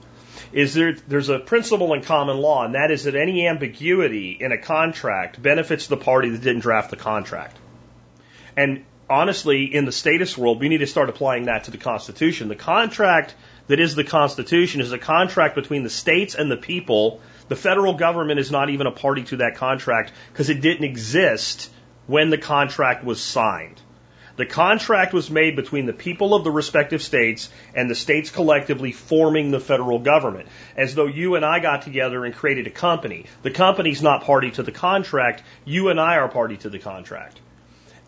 is 0.52 0.74
there, 0.74 0.96
there's 1.08 1.30
a 1.30 1.40
principle 1.40 1.94
in 1.94 2.02
common 2.02 2.38
law, 2.38 2.66
and 2.66 2.76
that 2.76 2.92
is 2.92 3.04
that 3.04 3.16
any 3.16 3.48
ambiguity 3.48 4.32
in 4.32 4.52
a 4.52 4.58
contract 4.58 5.42
benefits 5.42 5.88
the 5.88 5.98
party 5.98 6.30
that 6.30 6.42
didn't 6.42 6.62
draft 6.62 6.90
the 6.90 6.98
contract. 6.98 7.56
And 8.58 8.84
honestly, 9.10 9.66
in 9.74 9.86
the 9.86 9.92
status 9.92 10.38
world, 10.38 10.60
we 10.60 10.70
need 10.70 10.80
to 10.80 10.88
start 10.88 11.10
applying 11.10 11.46
that 11.46 11.66
to 11.66 11.72
the 11.72 11.78
Constitution. 11.78 12.48
The 12.48 12.56
contract 12.56 13.36
that 13.70 13.80
is 13.80 13.96
the 13.96 14.04
Constitution 14.04 14.82
is 14.82 14.92
a 14.92 14.98
contract 14.98 15.54
between 15.54 15.84
the 15.84 15.92
states 15.92 16.34
and 16.34 16.50
the 16.52 16.58
people. 16.58 17.22
The 17.50 17.56
federal 17.56 17.94
government 17.94 18.40
is 18.40 18.50
not 18.52 18.72
even 18.72 18.88
a 18.88 18.92
party 18.92 19.24
to 19.26 19.38
that 19.38 19.56
contract 19.56 20.12
because 20.34 20.50
it 20.50 20.62
didn't 20.62 20.86
exist 20.86 21.70
when 22.08 22.32
the 22.32 22.38
contract 22.40 23.06
was 23.06 23.22
signed. 23.22 23.80
The 24.38 24.48
contract 24.48 25.14
was 25.14 25.30
made 25.30 25.56
between 25.56 25.86
the 25.86 25.94
people 25.94 26.34
of 26.34 26.44
the 26.44 26.50
respective 26.50 27.04
states 27.04 27.52
and 27.76 27.88
the 27.88 27.96
states 27.96 28.32
collectively 28.32 28.92
forming 28.92 29.52
the 29.52 29.60
federal 29.60 30.00
government, 30.00 30.48
as 30.76 30.96
though 30.96 31.06
you 31.06 31.36
and 31.36 31.46
I 31.46 31.60
got 31.60 31.84
together 31.84 32.26
and 32.26 32.34
created 32.34 32.66
a 32.66 32.72
company. 32.72 33.26
The 33.44 33.52
company's 33.52 34.02
not 34.02 34.24
party 34.24 34.50
to 34.52 34.64
the 34.64 34.72
contract, 34.72 35.44
you 35.64 35.90
and 35.90 36.00
I 36.00 36.16
are 36.16 36.30
party 36.30 36.58
to 36.58 36.70
the 36.70 36.80
contract. 36.80 37.40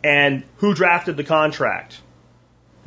And 0.04 0.44
who 0.58 0.74
drafted 0.74 1.18
the 1.18 1.24
contract? 1.24 2.02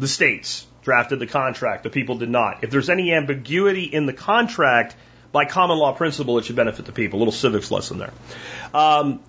The 0.00 0.08
states 0.08 0.66
drafted 0.84 1.18
the 1.18 1.26
contract. 1.26 1.82
The 1.82 1.90
people 1.90 2.16
did 2.18 2.30
not. 2.30 2.62
If 2.62 2.70
there's 2.70 2.90
any 2.90 3.12
ambiguity 3.12 3.84
in 3.84 4.06
the 4.06 4.12
contract, 4.12 4.94
by 5.32 5.44
common 5.46 5.78
law 5.78 5.92
principle, 5.92 6.38
it 6.38 6.44
should 6.44 6.54
benefit 6.54 6.86
the 6.86 6.92
people. 6.92 7.18
A 7.18 7.20
little 7.20 7.32
civics 7.32 7.70
lesson 7.72 7.98
there. 7.98 8.12
Um, 8.72 9.20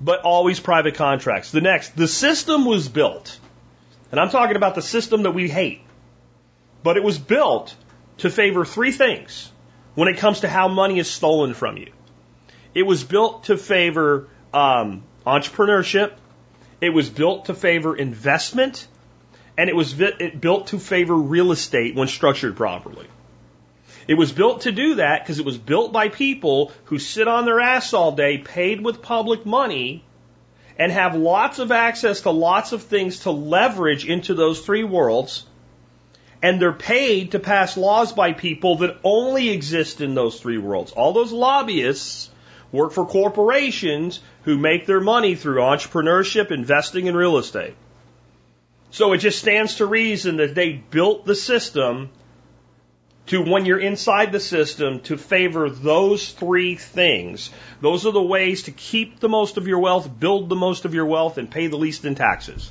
but 0.00 0.20
always 0.20 0.60
private 0.60 0.96
contracts. 0.96 1.50
The 1.50 1.62
next, 1.62 1.96
the 1.96 2.06
system 2.06 2.66
was 2.66 2.88
built, 2.88 3.38
and 4.10 4.20
I'm 4.20 4.28
talking 4.28 4.56
about 4.56 4.74
the 4.74 4.82
system 4.82 5.22
that 5.22 5.30
we 5.30 5.48
hate, 5.48 5.80
but 6.82 6.98
it 6.98 7.02
was 7.02 7.18
built 7.18 7.74
to 8.18 8.28
favor 8.28 8.64
three 8.64 8.92
things 8.92 9.50
when 9.94 10.08
it 10.08 10.18
comes 10.18 10.40
to 10.40 10.48
how 10.48 10.68
money 10.68 10.98
is 10.98 11.10
stolen 11.10 11.54
from 11.54 11.78
you. 11.78 11.90
It 12.74 12.82
was 12.82 13.02
built 13.02 13.44
to 13.44 13.56
favor 13.56 14.28
um, 14.52 15.04
entrepreneurship. 15.26 16.12
It 16.82 16.90
was 16.90 17.08
built 17.08 17.46
to 17.46 17.54
favor 17.54 17.96
investment, 17.96 18.86
and 19.58 19.70
it 19.70 19.76
was 19.76 19.94
built 19.94 20.68
to 20.68 20.78
favor 20.78 21.14
real 21.14 21.52
estate 21.52 21.94
when 21.94 22.08
structured 22.08 22.56
properly. 22.56 23.06
It 24.06 24.14
was 24.14 24.30
built 24.30 24.62
to 24.62 24.72
do 24.72 24.96
that 24.96 25.22
because 25.22 25.38
it 25.38 25.46
was 25.46 25.58
built 25.58 25.92
by 25.92 26.08
people 26.08 26.72
who 26.84 26.98
sit 26.98 27.26
on 27.26 27.44
their 27.44 27.60
ass 27.60 27.92
all 27.92 28.12
day, 28.12 28.38
paid 28.38 28.80
with 28.80 29.02
public 29.02 29.44
money, 29.44 30.04
and 30.78 30.92
have 30.92 31.16
lots 31.16 31.58
of 31.58 31.72
access 31.72 32.20
to 32.20 32.30
lots 32.30 32.72
of 32.72 32.82
things 32.82 33.20
to 33.20 33.30
leverage 33.30 34.04
into 34.04 34.34
those 34.34 34.60
three 34.60 34.84
worlds. 34.84 35.44
And 36.42 36.60
they're 36.60 36.72
paid 36.72 37.32
to 37.32 37.38
pass 37.38 37.76
laws 37.76 38.12
by 38.12 38.32
people 38.32 38.76
that 38.78 38.98
only 39.02 39.48
exist 39.48 40.00
in 40.00 40.14
those 40.14 40.38
three 40.38 40.58
worlds. 40.58 40.92
All 40.92 41.12
those 41.12 41.32
lobbyists 41.32 42.30
work 42.70 42.92
for 42.92 43.06
corporations 43.06 44.20
who 44.42 44.58
make 44.58 44.86
their 44.86 45.00
money 45.00 45.34
through 45.34 45.60
entrepreneurship, 45.60 46.50
investing 46.50 47.06
in 47.06 47.16
real 47.16 47.38
estate. 47.38 47.74
So 48.90 49.12
it 49.12 49.18
just 49.18 49.38
stands 49.38 49.76
to 49.76 49.86
reason 49.86 50.36
that 50.36 50.54
they 50.54 50.72
built 50.72 51.26
the 51.26 51.34
system 51.34 52.10
to 53.26 53.42
when 53.42 53.66
you're 53.66 53.80
inside 53.80 54.32
the 54.32 54.40
system 54.40 55.00
to 55.00 55.16
favor 55.16 55.68
those 55.68 56.30
three 56.30 56.76
things. 56.76 57.50
Those 57.80 58.06
are 58.06 58.12
the 58.12 58.22
ways 58.22 58.64
to 58.64 58.72
keep 58.72 59.18
the 59.18 59.28
most 59.28 59.56
of 59.56 59.66
your 59.66 59.80
wealth, 59.80 60.08
build 60.18 60.48
the 60.48 60.56
most 60.56 60.84
of 60.84 60.94
your 60.94 61.06
wealth, 61.06 61.36
and 61.36 61.50
pay 61.50 61.66
the 61.66 61.76
least 61.76 62.04
in 62.04 62.14
taxes. 62.14 62.70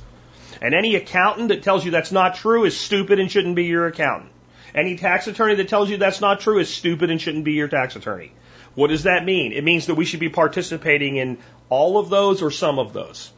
And 0.62 0.74
any 0.74 0.94
accountant 0.94 1.48
that 1.48 1.62
tells 1.62 1.84
you 1.84 1.90
that's 1.90 2.12
not 2.12 2.36
true 2.36 2.64
is 2.64 2.76
stupid 2.76 3.20
and 3.20 3.30
shouldn't 3.30 3.56
be 3.56 3.64
your 3.64 3.86
accountant. 3.86 4.32
Any 4.74 4.96
tax 4.96 5.26
attorney 5.26 5.54
that 5.56 5.68
tells 5.68 5.90
you 5.90 5.98
that's 5.98 6.20
not 6.20 6.40
true 6.40 6.58
is 6.58 6.68
stupid 6.68 7.10
and 7.10 7.20
shouldn't 7.20 7.44
be 7.44 7.52
your 7.52 7.68
tax 7.68 7.96
attorney. 7.96 8.32
What 8.74 8.88
does 8.88 9.04
that 9.04 9.24
mean? 9.24 9.52
It 9.52 9.64
means 9.64 9.86
that 9.86 9.94
we 9.94 10.04
should 10.04 10.20
be 10.20 10.28
participating 10.28 11.16
in 11.16 11.38
all 11.68 11.98
of 11.98 12.10
those 12.10 12.42
or 12.42 12.50
some 12.50 12.78
of 12.78 12.92
those. 12.92 13.32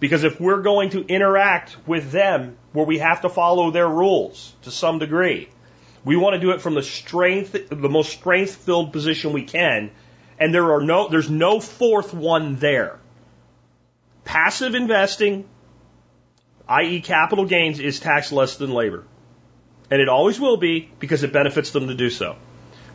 Because 0.00 0.24
if 0.24 0.40
we're 0.40 0.62
going 0.62 0.90
to 0.90 1.04
interact 1.04 1.76
with 1.86 2.10
them 2.10 2.56
where 2.72 2.84
we 2.84 2.98
have 2.98 3.22
to 3.22 3.28
follow 3.28 3.70
their 3.70 3.88
rules 3.88 4.54
to 4.62 4.70
some 4.70 4.98
degree, 4.98 5.48
we 6.04 6.16
want 6.16 6.34
to 6.34 6.40
do 6.40 6.50
it 6.50 6.60
from 6.60 6.74
the 6.74 6.82
strength, 6.82 7.56
the 7.70 7.88
most 7.88 8.12
strength 8.12 8.56
filled 8.56 8.92
position 8.92 9.32
we 9.32 9.44
can. 9.44 9.90
And 10.38 10.52
there 10.52 10.72
are 10.74 10.82
no, 10.82 11.08
there's 11.08 11.30
no 11.30 11.60
fourth 11.60 12.12
one 12.12 12.56
there. 12.56 12.98
Passive 14.24 14.74
investing, 14.74 15.48
i.e. 16.68 17.00
capital 17.00 17.44
gains, 17.44 17.78
is 17.78 18.00
taxed 18.00 18.32
less 18.32 18.56
than 18.56 18.72
labor. 18.72 19.04
And 19.90 20.00
it 20.00 20.08
always 20.08 20.40
will 20.40 20.56
be 20.56 20.90
because 20.98 21.22
it 21.22 21.32
benefits 21.32 21.70
them 21.70 21.88
to 21.88 21.94
do 21.94 22.10
so. 22.10 22.36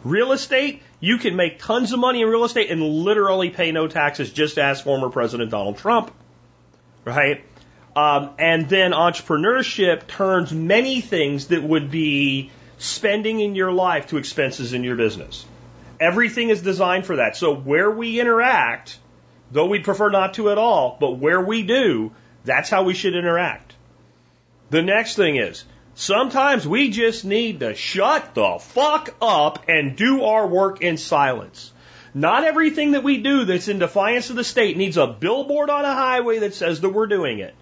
Real 0.03 0.31
estate, 0.31 0.81
you 0.99 1.17
can 1.17 1.35
make 1.35 1.59
tons 1.59 1.91
of 1.91 1.99
money 1.99 2.21
in 2.21 2.27
real 2.27 2.45
estate 2.45 2.71
and 2.71 2.81
literally 2.81 3.49
pay 3.49 3.71
no 3.71 3.87
taxes, 3.87 4.31
just 4.31 4.57
as 4.57 4.81
former 4.81 5.09
President 5.09 5.51
Donald 5.51 5.77
Trump. 5.77 6.13
Right? 7.09 7.43
Um, 7.95 8.31
and 8.37 8.69
then 8.69 8.91
entrepreneurship 8.91 10.07
turns 10.07 10.53
many 10.53 11.01
things 11.01 11.47
that 11.47 11.63
would 11.63 11.91
be 11.91 12.51
spending 12.77 13.39
in 13.39 13.55
your 13.55 13.71
life 13.71 14.07
to 14.07 14.17
expenses 14.17 14.73
in 14.73 14.83
your 14.83 14.95
business. 14.95 15.45
Everything 15.99 16.49
is 16.49 16.61
designed 16.61 17.05
for 17.05 17.17
that. 17.17 17.35
So 17.35 17.53
where 17.53 17.91
we 17.91 18.21
interact, 18.21 18.97
though 19.51 19.65
we'd 19.65 19.83
prefer 19.83 20.09
not 20.09 20.35
to 20.35 20.49
at 20.49 20.57
all, 20.57 20.97
but 20.99 21.17
where 21.17 21.41
we 21.41 21.63
do, 21.63 22.11
that's 22.45 22.69
how 22.69 22.83
we 22.83 22.93
should 22.93 23.15
interact. 23.15 23.73
The 24.69 24.81
next 24.81 25.15
thing 25.15 25.35
is, 25.35 25.65
sometimes 25.95 26.67
we 26.67 26.89
just 26.89 27.25
need 27.25 27.59
to 27.61 27.75
shut 27.75 28.33
the 28.33 28.59
fuck 28.59 29.15
up 29.21 29.65
and 29.67 29.97
do 29.97 30.23
our 30.23 30.47
work 30.47 30.81
in 30.81 30.97
silence. 30.97 31.73
Not 32.13 32.43
everything 32.43 32.91
that 32.91 33.03
we 33.03 33.17
do 33.17 33.45
that's 33.45 33.67
in 33.67 33.79
defiance 33.79 34.29
of 34.29 34.35
the 34.35 34.43
state 34.43 34.77
needs 34.77 34.97
a 34.97 35.07
billboard 35.07 35.69
on 35.69 35.85
a 35.85 35.93
highway 35.93 36.39
that 36.39 36.55
says 36.55 36.81
that 36.81 36.89
we're 36.89 37.07
doing 37.07 37.39
it. 37.39 37.53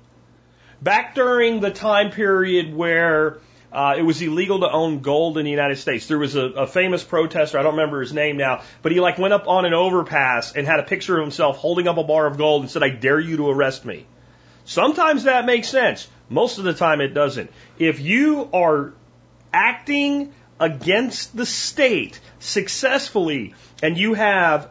Back 0.81 1.15
during 1.15 1.59
the 1.59 1.71
time 1.71 2.11
period 2.11 2.73
where 2.73 3.39
uh, 3.71 3.95
it 3.97 4.03
was 4.03 4.21
illegal 4.21 4.61
to 4.61 4.71
own 4.71 4.99
gold 4.99 5.37
in 5.37 5.43
the 5.43 5.51
United 5.51 5.77
States. 5.77 6.07
There 6.07 6.17
was 6.17 6.35
a, 6.35 6.45
a 6.45 6.67
famous 6.67 7.03
protester, 7.03 7.59
I 7.59 7.63
don't 7.63 7.75
remember 7.75 7.99
his 7.99 8.13
name 8.13 8.37
now, 8.37 8.61
but 8.81 8.91
he 8.91 8.99
like 8.99 9.17
went 9.17 9.33
up 9.33 9.47
on 9.47 9.65
an 9.65 9.73
overpass 9.73 10.53
and 10.53 10.65
had 10.65 10.79
a 10.79 10.83
picture 10.83 11.17
of 11.17 11.23
himself 11.23 11.57
holding 11.57 11.87
up 11.87 11.97
a 11.97 12.03
bar 12.03 12.27
of 12.27 12.37
gold 12.37 12.61
and 12.61 12.71
said, 12.71 12.83
I 12.83 12.89
dare 12.89 13.19
you 13.19 13.37
to 13.37 13.49
arrest 13.49 13.83
me. 13.85 14.05
Sometimes 14.65 15.23
that 15.23 15.45
makes 15.45 15.67
sense. 15.67 16.07
Most 16.29 16.57
of 16.57 16.63
the 16.63 16.73
time 16.73 17.01
it 17.01 17.13
doesn't. 17.13 17.51
If 17.79 17.99
you 17.99 18.49
are 18.53 18.93
acting 19.53 20.33
against 20.59 21.35
the 21.35 21.45
state 21.45 22.19
successfully 22.39 23.53
and 23.81 23.97
you 23.97 24.13
have 24.13 24.69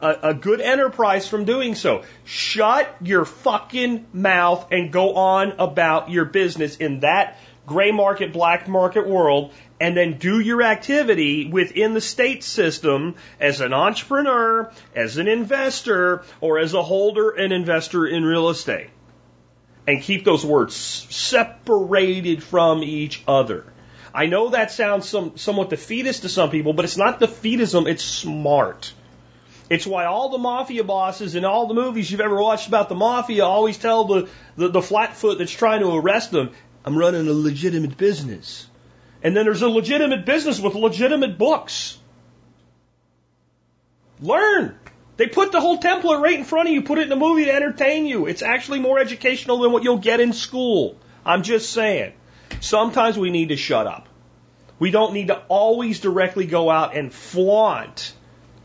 a, 0.00 0.30
a, 0.30 0.34
good 0.34 0.60
enterprise 0.60 1.26
from 1.26 1.44
doing 1.44 1.74
so. 1.74 2.02
Shut 2.24 2.94
your 3.00 3.24
fucking 3.24 4.06
mouth 4.12 4.68
and 4.70 4.92
go 4.92 5.14
on 5.14 5.52
about 5.58 6.10
your 6.10 6.24
business 6.24 6.76
in 6.76 7.00
that 7.00 7.38
gray 7.66 7.90
market, 7.90 8.32
black 8.32 8.68
market 8.68 9.08
world, 9.08 9.52
and 9.80 9.96
then 9.96 10.18
do 10.18 10.38
your 10.40 10.62
activity 10.62 11.46
within 11.46 11.94
the 11.94 12.00
state 12.00 12.44
system 12.44 13.14
as 13.40 13.60
an 13.60 13.72
entrepreneur, 13.72 14.70
as 14.94 15.16
an 15.16 15.28
investor, 15.28 16.24
or 16.40 16.58
as 16.58 16.74
a 16.74 16.82
holder 16.82 17.30
and 17.30 17.52
investor 17.52 18.06
in 18.06 18.24
real 18.24 18.50
estate. 18.50 18.90
And 19.86 20.02
keep 20.02 20.24
those 20.24 20.44
words 20.44 20.74
separated 20.74 22.42
from 22.42 22.82
each 22.82 23.22
other. 23.26 23.66
I 24.14 24.26
know 24.26 24.50
that 24.50 24.70
sounds 24.70 25.08
some, 25.08 25.36
somewhat 25.36 25.70
defeatist 25.70 26.22
to 26.22 26.28
some 26.28 26.50
people, 26.50 26.72
but 26.72 26.84
it's 26.84 26.96
not 26.96 27.20
defeatism, 27.20 27.88
it's 27.88 28.04
smart. 28.04 28.92
It's 29.68 29.86
why 29.86 30.04
all 30.04 30.28
the 30.28 30.38
mafia 30.38 30.84
bosses 30.84 31.34
in 31.34 31.44
all 31.44 31.66
the 31.66 31.74
movies 31.74 32.10
you've 32.10 32.20
ever 32.20 32.40
watched 32.40 32.68
about 32.68 32.88
the 32.88 32.94
mafia 32.94 33.44
always 33.44 33.76
tell 33.76 34.04
the, 34.04 34.28
the, 34.56 34.68
the 34.68 34.82
flatfoot 34.82 35.38
that's 35.38 35.50
trying 35.50 35.80
to 35.80 35.92
arrest 35.92 36.30
them, 36.30 36.52
I'm 36.84 36.96
running 36.96 37.26
a 37.26 37.32
legitimate 37.32 37.96
business. 37.96 38.68
And 39.20 39.36
then 39.36 39.46
there's 39.46 39.62
a 39.62 39.68
legitimate 39.68 40.24
business 40.24 40.60
with 40.60 40.74
legitimate 40.74 41.36
books. 41.36 41.98
Learn. 44.20 44.78
They 45.16 45.26
put 45.26 45.50
the 45.50 45.60
whole 45.60 45.78
template 45.78 46.20
right 46.20 46.38
in 46.38 46.44
front 46.44 46.68
of 46.68 46.74
you, 46.74 46.82
put 46.82 46.98
it 46.98 47.04
in 47.04 47.08
the 47.08 47.16
movie 47.16 47.46
to 47.46 47.52
entertain 47.52 48.06
you. 48.06 48.26
It's 48.26 48.42
actually 48.42 48.78
more 48.78 49.00
educational 49.00 49.58
than 49.58 49.72
what 49.72 49.82
you'll 49.82 49.98
get 49.98 50.20
in 50.20 50.32
school. 50.32 50.96
I'm 51.24 51.42
just 51.42 51.72
saying. 51.72 52.12
Sometimes 52.60 53.18
we 53.18 53.30
need 53.30 53.50
to 53.50 53.56
shut 53.56 53.86
up. 53.86 54.08
We 54.78 54.90
don't 54.90 55.12
need 55.12 55.28
to 55.28 55.42
always 55.48 56.00
directly 56.00 56.46
go 56.46 56.70
out 56.70 56.96
and 56.96 57.12
flaunt 57.12 58.12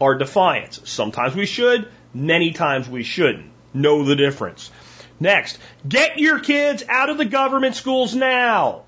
our 0.02 0.18
defiance. 0.18 0.80
Sometimes 0.86 1.36
we 1.36 1.46
should, 1.46 1.88
many 2.14 2.52
times 2.52 2.90
we 2.90 3.04
shouldn't. 3.04 3.52
Know 3.74 4.04
the 4.04 4.16
difference. 4.16 4.72
Next, 5.20 5.60
get 5.88 6.18
your 6.18 6.40
kids 6.40 6.84
out 6.90 7.10
of 7.10 7.18
the 7.18 7.26
government 7.26 7.76
schools 7.76 8.16
now. 8.16 8.84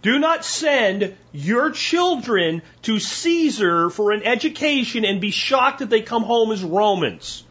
Do 0.00 0.18
not 0.18 0.44
send 0.44 1.16
your 1.32 1.70
children 1.72 2.62
to 2.82 2.98
Caesar 3.00 3.90
for 3.90 4.12
an 4.12 4.22
education 4.22 5.04
and 5.04 5.20
be 5.20 5.32
shocked 5.32 5.80
that 5.80 5.90
they 5.90 6.02
come 6.02 6.22
home 6.22 6.52
as 6.52 6.62
Romans. 6.62 7.44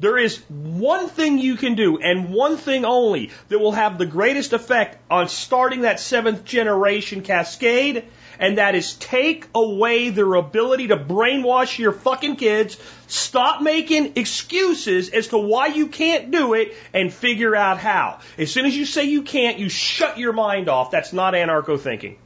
There 0.00 0.16
is 0.16 0.38
one 0.48 1.08
thing 1.08 1.38
you 1.38 1.56
can 1.56 1.74
do 1.74 1.98
and 1.98 2.32
one 2.32 2.56
thing 2.56 2.86
only 2.86 3.32
that 3.50 3.58
will 3.58 3.72
have 3.72 3.98
the 3.98 4.06
greatest 4.06 4.54
effect 4.54 4.96
on 5.10 5.28
starting 5.28 5.82
that 5.82 6.00
seventh 6.00 6.42
generation 6.46 7.20
cascade, 7.20 8.04
and 8.38 8.56
that 8.56 8.74
is 8.74 8.94
take 8.94 9.46
away 9.54 10.08
their 10.08 10.34
ability 10.36 10.88
to 10.88 10.96
brainwash 10.96 11.78
your 11.78 11.92
fucking 11.92 12.36
kids. 12.36 12.78
Stop 13.08 13.60
making 13.60 14.14
excuses 14.16 15.10
as 15.10 15.28
to 15.28 15.38
why 15.38 15.66
you 15.66 15.88
can't 15.88 16.30
do 16.30 16.54
it 16.54 16.74
and 16.94 17.12
figure 17.12 17.54
out 17.54 17.76
how. 17.76 18.20
As 18.38 18.50
soon 18.50 18.64
as 18.64 18.74
you 18.74 18.86
say 18.86 19.04
you 19.04 19.20
can't, 19.20 19.58
you 19.58 19.68
shut 19.68 20.16
your 20.16 20.32
mind 20.32 20.70
off. 20.70 20.90
That's 20.90 21.12
not 21.12 21.34
anarcho 21.34 21.78
thinking. 21.78 22.16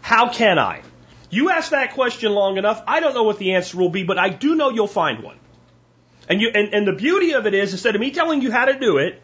How 0.00 0.28
can 0.28 0.60
I? 0.60 0.82
You 1.28 1.50
ask 1.50 1.72
that 1.72 1.94
question 1.94 2.30
long 2.30 2.56
enough, 2.56 2.84
I 2.86 3.00
don't 3.00 3.14
know 3.14 3.24
what 3.24 3.38
the 3.38 3.54
answer 3.54 3.78
will 3.78 3.90
be, 3.90 4.04
but 4.04 4.18
I 4.18 4.28
do 4.28 4.54
know 4.54 4.70
you'll 4.70 4.86
find 4.86 5.24
one. 5.24 5.38
And 6.32 6.40
you 6.40 6.50
and, 6.54 6.72
and 6.72 6.86
the 6.86 6.94
beauty 6.94 7.34
of 7.34 7.46
it 7.46 7.52
is 7.52 7.72
instead 7.72 7.94
of 7.94 8.00
me 8.00 8.10
telling 8.10 8.40
you 8.40 8.50
how 8.50 8.64
to 8.64 8.78
do 8.78 8.96
it, 8.96 9.20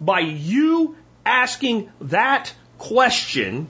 by 0.00 0.20
you 0.20 0.94
asking 1.26 1.90
that 2.02 2.54
question, 2.78 3.68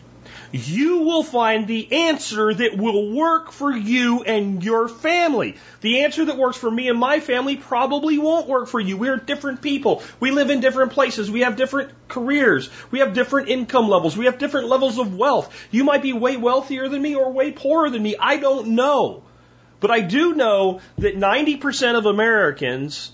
you 0.53 0.99
will 0.99 1.23
find 1.23 1.67
the 1.67 1.91
answer 1.91 2.53
that 2.53 2.77
will 2.77 3.15
work 3.17 3.51
for 3.51 3.73
you 3.73 4.25
and 4.25 4.63
your 4.63 4.89
family. 4.89 5.57
The 5.81 6.01
answer 6.01 6.27
that 6.27 6.37
works 6.37 6.59
for 6.59 6.71
me 6.71 6.91
and 6.91 6.99
my 6.99 7.21
family 7.21 7.57
probably 7.57 8.19
won't 8.19 8.47
work 8.47 8.69
for 8.69 8.79
you. 8.79 8.99
We're 8.99 9.17
different 9.17 9.63
people. 9.63 10.03
We 10.21 10.31
live 10.31 10.51
in 10.51 10.61
different 10.61 10.93
places. 10.93 11.31
We 11.31 11.41
have 11.41 11.57
different 11.57 11.93
careers. 12.09 12.69
We 12.91 12.99
have 12.99 13.15
different 13.15 13.49
income 13.49 13.89
levels. 13.89 14.19
We 14.19 14.27
have 14.27 14.37
different 14.37 14.69
levels 14.69 14.99
of 14.99 15.17
wealth. 15.17 15.51
You 15.71 15.85
might 15.85 16.03
be 16.03 16.13
way 16.13 16.37
wealthier 16.37 16.91
than 16.91 17.01
me 17.01 17.15
or 17.15 17.33
way 17.33 17.53
poorer 17.53 17.89
than 17.89 18.03
me. 18.03 18.17
I 18.21 18.37
don't 18.37 18.75
know. 18.75 19.23
But 19.83 19.91
I 19.91 20.01
do 20.01 20.35
know 20.35 20.81
that 20.99 21.19
90% 21.19 21.99
of 21.99 22.07
Americans 22.07 23.11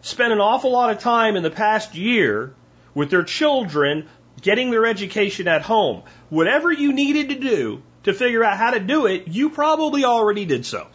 spent 0.00 0.32
an 0.32 0.40
awful 0.40 0.70
lot 0.70 0.90
of 0.90 1.00
time 1.00 1.34
in 1.34 1.42
the 1.42 1.50
past 1.50 1.96
year 1.96 2.54
with 2.94 3.10
their 3.10 3.24
children 3.24 4.08
getting 4.40 4.70
their 4.70 4.86
education 4.86 5.48
at 5.48 5.62
home. 5.62 6.04
Whatever 6.30 6.70
you 6.70 6.92
needed 6.92 7.30
to 7.30 7.34
do 7.34 7.82
to 8.04 8.12
figure 8.12 8.44
out 8.44 8.58
how 8.58 8.70
to 8.70 8.78
do 8.78 9.06
it, 9.06 9.26
you 9.26 9.50
probably 9.50 10.04
already 10.04 10.44
did 10.44 10.64
so. 10.64 10.86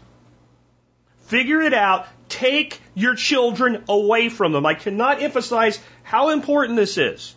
Figure 1.24 1.62
it 1.64 1.74
out. 1.74 2.08
Take 2.30 2.80
your 2.96 3.16
children 3.16 3.84
away 3.90 4.30
from 4.30 4.54
them. 4.54 4.66
I 4.66 4.74
cannot 4.74 5.22
emphasize 5.22 5.82
how 6.02 6.30
important 6.30 6.78
this 6.78 6.98
is. 6.98 7.36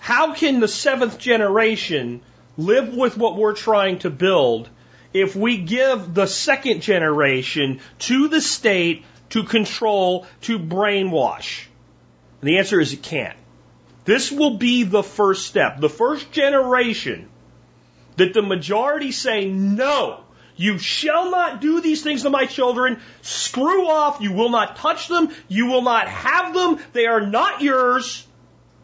How 0.00 0.34
can 0.34 0.58
the 0.58 0.66
seventh 0.66 1.20
generation 1.20 2.22
live 2.58 2.92
with 2.96 3.16
what 3.16 3.36
we're 3.36 3.54
trying 3.54 4.00
to 4.00 4.10
build 4.10 4.68
if 5.12 5.34
we 5.34 5.58
give 5.58 6.14
the 6.14 6.26
second 6.26 6.82
generation 6.82 7.80
to 8.00 8.28
the 8.28 8.40
state 8.40 9.04
to 9.30 9.44
control, 9.44 10.26
to 10.42 10.58
brainwash? 10.58 11.66
And 12.40 12.48
the 12.48 12.58
answer 12.58 12.80
is 12.80 12.92
it 12.92 13.02
can't. 13.02 13.36
This 14.04 14.32
will 14.32 14.56
be 14.56 14.84
the 14.84 15.02
first 15.02 15.46
step. 15.46 15.80
The 15.80 15.88
first 15.88 16.32
generation 16.32 17.28
that 18.16 18.34
the 18.34 18.42
majority 18.42 19.12
say, 19.12 19.46
no, 19.46 20.20
you 20.56 20.78
shall 20.78 21.30
not 21.30 21.60
do 21.60 21.80
these 21.80 22.02
things 22.02 22.22
to 22.22 22.30
my 22.30 22.46
children. 22.46 23.00
Screw 23.22 23.88
off. 23.88 24.20
You 24.20 24.32
will 24.32 24.50
not 24.50 24.76
touch 24.76 25.08
them. 25.08 25.30
You 25.48 25.66
will 25.66 25.82
not 25.82 26.08
have 26.08 26.54
them. 26.54 26.78
They 26.92 27.06
are 27.06 27.26
not 27.26 27.62
yours. 27.62 28.26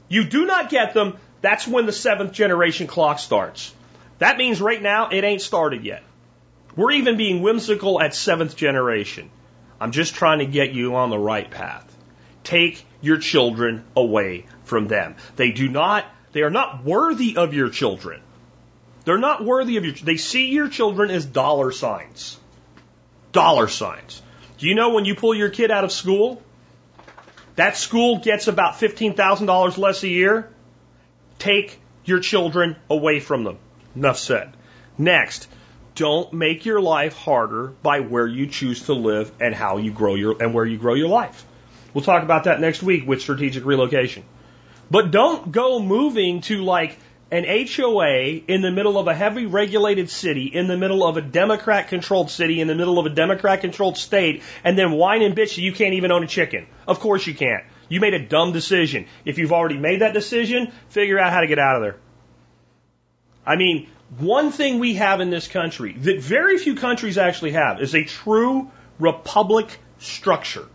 You 0.08 0.24
do 0.24 0.46
not 0.46 0.70
get 0.70 0.94
them. 0.94 1.18
That's 1.42 1.66
when 1.66 1.86
the 1.86 1.92
seventh 1.92 2.32
generation 2.32 2.86
clock 2.86 3.18
starts. 3.18 3.74
That 4.18 4.38
means 4.38 4.60
right 4.60 4.80
now 4.80 5.10
it 5.10 5.22
ain't 5.24 5.42
started 5.42 5.84
yet. 5.84 6.02
We're 6.76 6.92
even 6.92 7.16
being 7.16 7.42
whimsical 7.42 8.00
at 8.00 8.14
seventh 8.14 8.54
generation. 8.54 9.30
I'm 9.80 9.92
just 9.92 10.14
trying 10.14 10.38
to 10.40 10.46
get 10.46 10.72
you 10.72 10.94
on 10.94 11.10
the 11.10 11.18
right 11.18 11.50
path. 11.50 11.84
Take 12.44 12.84
your 13.00 13.18
children 13.18 13.84
away 13.96 14.46
from 14.64 14.86
them. 14.86 15.16
They 15.36 15.50
do 15.50 15.68
not, 15.68 16.04
they 16.32 16.42
are 16.42 16.50
not 16.50 16.84
worthy 16.84 17.36
of 17.36 17.54
your 17.54 17.70
children. 17.70 18.20
They're 19.04 19.18
not 19.18 19.44
worthy 19.44 19.76
of 19.76 19.84
your, 19.84 19.94
they 19.94 20.16
see 20.16 20.50
your 20.50 20.68
children 20.68 21.10
as 21.10 21.24
dollar 21.24 21.72
signs. 21.72 22.38
Dollar 23.32 23.68
signs. 23.68 24.22
Do 24.58 24.68
you 24.68 24.74
know 24.74 24.90
when 24.90 25.04
you 25.04 25.14
pull 25.14 25.34
your 25.34 25.50
kid 25.50 25.70
out 25.70 25.84
of 25.84 25.92
school, 25.92 26.42
that 27.56 27.76
school 27.76 28.18
gets 28.18 28.48
about 28.48 28.74
$15,000 28.74 29.78
less 29.78 30.02
a 30.02 30.08
year? 30.08 30.50
Take 31.38 31.78
your 32.04 32.20
children 32.20 32.76
away 32.88 33.20
from 33.20 33.44
them. 33.44 33.58
Enough 33.94 34.18
said. 34.18 34.52
Next, 34.98 35.48
don't 35.96 36.32
make 36.32 36.64
your 36.64 36.80
life 36.80 37.16
harder 37.16 37.68
by 37.82 38.00
where 38.00 38.26
you 38.26 38.46
choose 38.46 38.84
to 38.84 38.92
live 38.92 39.32
and 39.40 39.54
how 39.54 39.78
you 39.78 39.90
grow 39.90 40.14
your, 40.14 40.40
and 40.40 40.54
where 40.54 40.64
you 40.64 40.78
grow 40.78 40.94
your 40.94 41.08
life. 41.08 41.44
We'll 41.92 42.04
talk 42.04 42.22
about 42.22 42.44
that 42.44 42.60
next 42.60 42.82
week 42.82 43.06
with 43.06 43.20
strategic 43.20 43.64
relocation. 43.64 44.22
But 44.90 45.10
don't 45.10 45.50
go 45.50 45.80
moving 45.80 46.42
to 46.42 46.62
like 46.62 46.96
an 47.32 47.44
HOA 47.44 48.42
in 48.46 48.60
the 48.60 48.70
middle 48.70 48.98
of 48.98 49.08
a 49.08 49.14
heavy 49.14 49.46
regulated 49.46 50.10
city, 50.10 50.44
in 50.44 50.68
the 50.68 50.76
middle 50.76 51.04
of 51.04 51.16
a 51.16 51.22
Democrat 51.22 51.88
controlled 51.88 52.30
city, 52.30 52.60
in 52.60 52.68
the 52.68 52.74
middle 52.74 52.98
of 52.98 53.06
a 53.06 53.10
Democrat 53.10 53.62
controlled 53.62 53.96
state, 53.96 54.42
and 54.62 54.78
then 54.78 54.92
whine 54.92 55.22
and 55.22 55.34
bitch 55.34 55.56
that 55.56 55.62
you 55.62 55.72
can't 55.72 55.94
even 55.94 56.12
own 56.12 56.22
a 56.22 56.28
chicken. 56.28 56.66
Of 56.86 57.00
course 57.00 57.26
you 57.26 57.34
can't. 57.34 57.64
You 57.88 58.00
made 58.00 58.14
a 58.14 58.24
dumb 58.24 58.52
decision. 58.52 59.06
If 59.24 59.38
you've 59.38 59.52
already 59.52 59.78
made 59.78 60.02
that 60.02 60.12
decision, 60.12 60.72
figure 60.88 61.18
out 61.18 61.32
how 61.32 61.40
to 61.40 61.46
get 61.46 61.58
out 61.58 61.76
of 61.76 61.82
there. 61.82 61.96
I 63.44 63.56
mean, 63.56 63.88
one 64.18 64.52
thing 64.52 64.78
we 64.78 64.94
have 64.94 65.20
in 65.20 65.30
this 65.30 65.48
country 65.48 65.92
that 65.92 66.20
very 66.20 66.58
few 66.58 66.74
countries 66.74 67.18
actually 67.18 67.52
have 67.52 67.80
is 67.80 67.94
a 67.94 68.04
true 68.04 68.70
republic 68.98 69.78
structure. 69.98 70.66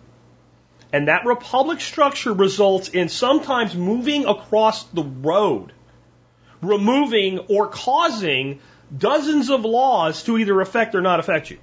And 0.93 1.07
that 1.07 1.25
republic 1.25 1.79
structure 1.79 2.33
results 2.33 2.89
in 2.89 3.07
sometimes 3.07 3.73
moving 3.73 4.25
across 4.25 4.83
the 4.85 5.03
road 5.03 5.71
removing 6.61 7.39
or 7.49 7.67
causing 7.67 8.59
dozens 8.95 9.49
of 9.49 9.65
laws 9.65 10.23
to 10.23 10.37
either 10.37 10.59
affect 10.61 10.95
or 10.95 11.01
not 11.01 11.19
affect 11.19 11.49
you. 11.49 11.57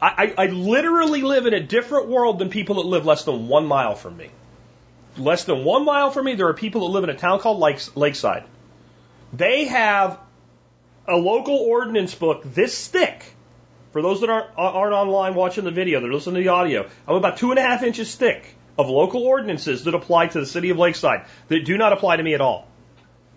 I, 0.00 0.34
I, 0.36 0.44
I 0.44 0.46
literally 0.46 1.22
live 1.22 1.46
in 1.46 1.54
a 1.54 1.60
different 1.60 2.08
world 2.08 2.38
than 2.38 2.50
people 2.50 2.76
that 2.76 2.86
live 2.86 3.06
less 3.06 3.24
than 3.24 3.48
one 3.48 3.66
mile 3.66 3.94
from 3.94 4.16
me. 4.16 4.30
Less 5.16 5.44
than 5.44 5.64
one 5.64 5.84
mile 5.84 6.10
from 6.10 6.24
me, 6.24 6.34
there 6.34 6.48
are 6.48 6.54
people 6.54 6.82
that 6.82 6.92
live 6.92 7.04
in 7.04 7.10
a 7.10 7.16
town 7.16 7.38
called 7.38 7.60
Lakes, 7.60 7.94
Lakeside. 7.96 8.44
They 9.32 9.66
have 9.66 10.18
a 11.06 11.16
local 11.16 11.56
ordinance 11.56 12.14
book 12.14 12.42
this 12.44 12.88
thick. 12.88 13.24
For 13.92 14.02
those 14.02 14.22
that 14.22 14.30
aren't, 14.30 14.48
aren't 14.56 14.94
online 14.94 15.34
watching 15.34 15.64
the 15.64 15.70
video, 15.70 16.00
they're 16.00 16.12
listening 16.12 16.36
to 16.36 16.40
the 16.40 16.48
audio. 16.48 16.88
I'm 17.06 17.14
about 17.14 17.36
two 17.36 17.50
and 17.50 17.58
a 17.58 17.62
half 17.62 17.82
inches 17.82 18.14
thick 18.14 18.56
of 18.76 18.88
local 18.88 19.22
ordinances 19.22 19.84
that 19.84 19.94
apply 19.94 20.28
to 20.28 20.40
the 20.40 20.46
city 20.46 20.70
of 20.70 20.78
Lakeside 20.78 21.26
that 21.48 21.64
do 21.64 21.78
not 21.78 21.92
apply 21.92 22.16
to 22.16 22.22
me 22.22 22.34
at 22.34 22.40
all. 22.40 22.66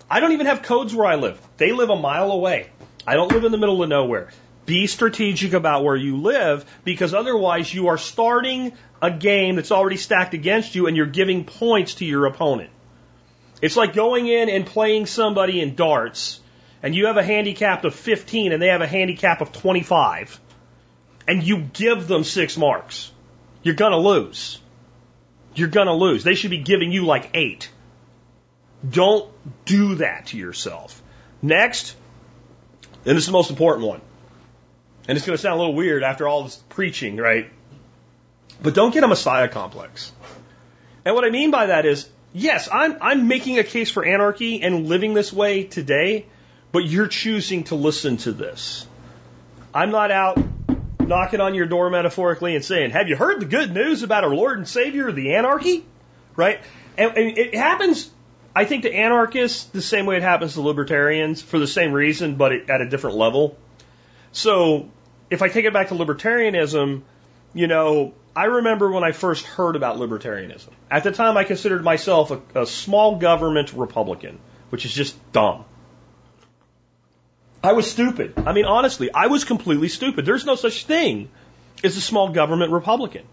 I 0.09 0.19
don't 0.19 0.31
even 0.31 0.47
have 0.47 0.63
codes 0.63 0.95
where 0.95 1.05
I 1.05 1.15
live. 1.15 1.39
They 1.57 1.73
live 1.73 1.89
a 1.89 1.95
mile 1.95 2.31
away. 2.31 2.69
I 3.05 3.15
don't 3.15 3.31
live 3.31 3.43
in 3.43 3.51
the 3.51 3.57
middle 3.57 3.83
of 3.83 3.89
nowhere. 3.89 4.29
Be 4.65 4.87
strategic 4.87 5.53
about 5.53 5.83
where 5.83 5.95
you 5.95 6.17
live 6.17 6.65
because 6.83 7.13
otherwise 7.13 7.73
you 7.73 7.89
are 7.89 7.97
starting 7.97 8.73
a 9.01 9.11
game 9.11 9.55
that's 9.55 9.71
already 9.71 9.97
stacked 9.97 10.33
against 10.33 10.75
you 10.75 10.87
and 10.87 10.97
you're 10.97 11.05
giving 11.05 11.45
points 11.45 11.95
to 11.95 12.05
your 12.05 12.25
opponent. 12.25 12.69
It's 13.61 13.77
like 13.77 13.93
going 13.93 14.27
in 14.27 14.49
and 14.49 14.65
playing 14.65 15.05
somebody 15.05 15.61
in 15.61 15.75
darts 15.75 16.41
and 16.87 16.95
you 16.95 17.07
have 17.07 17.17
a 17.17 17.23
handicap 17.23 17.83
of 17.83 17.93
15 17.93 18.53
and 18.53 18.61
they 18.61 18.69
have 18.69 18.79
a 18.79 18.87
handicap 18.87 19.41
of 19.41 19.51
25 19.51 20.39
and 21.27 21.43
you 21.43 21.57
give 21.57 22.07
them 22.07 22.23
six 22.23 22.55
marks. 22.55 23.11
You're 23.61 23.75
gonna 23.75 23.97
lose. 23.97 24.61
You're 25.53 25.67
gonna 25.67 25.93
lose. 25.93 26.23
They 26.23 26.33
should 26.33 26.49
be 26.49 26.59
giving 26.59 26.93
you 26.93 27.05
like 27.05 27.31
eight. 27.33 27.69
Don't 28.89 29.29
do 29.65 29.95
that 29.95 30.27
to 30.27 30.37
yourself. 30.37 31.03
Next, 31.41 31.93
and 33.03 33.17
this 33.17 33.23
is 33.23 33.25
the 33.25 33.33
most 33.33 33.49
important 33.49 33.85
one, 33.85 33.99
and 35.09 35.17
it's 35.17 35.27
going 35.27 35.35
to 35.35 35.41
sound 35.41 35.55
a 35.55 35.59
little 35.59 35.75
weird 35.75 36.03
after 36.03 36.25
all 36.25 36.43
this 36.43 36.55
preaching, 36.69 37.17
right? 37.17 37.51
But 38.63 38.75
don't 38.75 38.93
get 38.93 39.03
a 39.03 39.09
messiah 39.09 39.49
complex. 39.49 40.13
And 41.03 41.15
what 41.15 41.25
I 41.25 41.31
mean 41.31 41.51
by 41.51 41.65
that 41.65 41.85
is, 41.85 42.07
yes, 42.31 42.69
I'm, 42.71 42.97
I'm 43.01 43.27
making 43.27 43.59
a 43.59 43.65
case 43.65 43.91
for 43.91 44.05
anarchy 44.05 44.61
and 44.61 44.87
living 44.87 45.13
this 45.13 45.33
way 45.33 45.65
today, 45.65 46.27
but 46.71 46.85
you're 46.85 47.07
choosing 47.07 47.63
to 47.65 47.75
listen 47.75 48.17
to 48.17 48.31
this. 48.31 48.87
I'm 49.73 49.91
not 49.91 50.11
out 50.11 50.39
knocking 50.99 51.39
on 51.39 51.55
your 51.55 51.65
door 51.65 51.89
metaphorically 51.89 52.55
and 52.55 52.63
saying, 52.63 52.91
Have 52.91 53.07
you 53.07 53.15
heard 53.15 53.39
the 53.39 53.45
good 53.45 53.73
news 53.73 54.03
about 54.03 54.23
our 54.23 54.33
Lord 54.33 54.57
and 54.57 54.67
Savior, 54.67 55.11
the 55.11 55.35
anarchy? 55.35 55.85
Right? 56.35 56.59
And, 56.97 57.17
and 57.17 57.37
it 57.37 57.55
happens 57.55 58.11
I 58.57 58.65
think 58.65 58.85
to 58.85 58.91
anarchists, 58.91 59.65
the 59.65 59.83
same 59.83 60.07
way 60.07 60.17
it 60.17 60.23
happens 60.23 60.55
to 60.55 60.61
libertarians 60.61 61.43
for 61.43 61.59
the 61.59 61.67
same 61.67 61.93
reason, 61.93 62.37
but 62.37 62.51
at 62.51 62.81
a 62.81 62.89
different 62.89 63.15
level. 63.15 63.55
So 64.31 64.89
if 65.29 65.43
I 65.43 65.49
take 65.49 65.65
it 65.65 65.73
back 65.73 65.89
to 65.89 65.93
libertarianism, 65.93 67.03
you 67.53 67.67
know, 67.67 68.15
I 68.35 68.45
remember 68.45 68.89
when 68.89 69.03
I 69.03 69.11
first 69.11 69.45
heard 69.45 69.75
about 69.75 69.97
libertarianism. 69.97 70.69
At 70.89 71.03
the 71.03 71.11
time, 71.11 71.37
I 71.37 71.43
considered 71.43 71.83
myself 71.83 72.31
a, 72.31 72.61
a 72.61 72.65
small 72.65 73.17
government 73.17 73.73
Republican, 73.73 74.39
which 74.71 74.85
is 74.85 74.91
just 74.91 75.15
dumb. 75.31 75.63
I 77.67 77.73
was 77.73 77.91
stupid. 77.91 78.33
I 78.37 78.53
mean, 78.53 78.63
honestly, 78.63 79.09
I 79.13 79.27
was 79.27 79.43
completely 79.43 79.89
stupid. 79.89 80.25
There's 80.25 80.45
no 80.45 80.55
such 80.55 80.85
thing 80.85 81.27
as 81.83 81.97
a 81.97 82.01
small 82.01 82.29
government 82.29 82.71
Republican. 82.71 83.23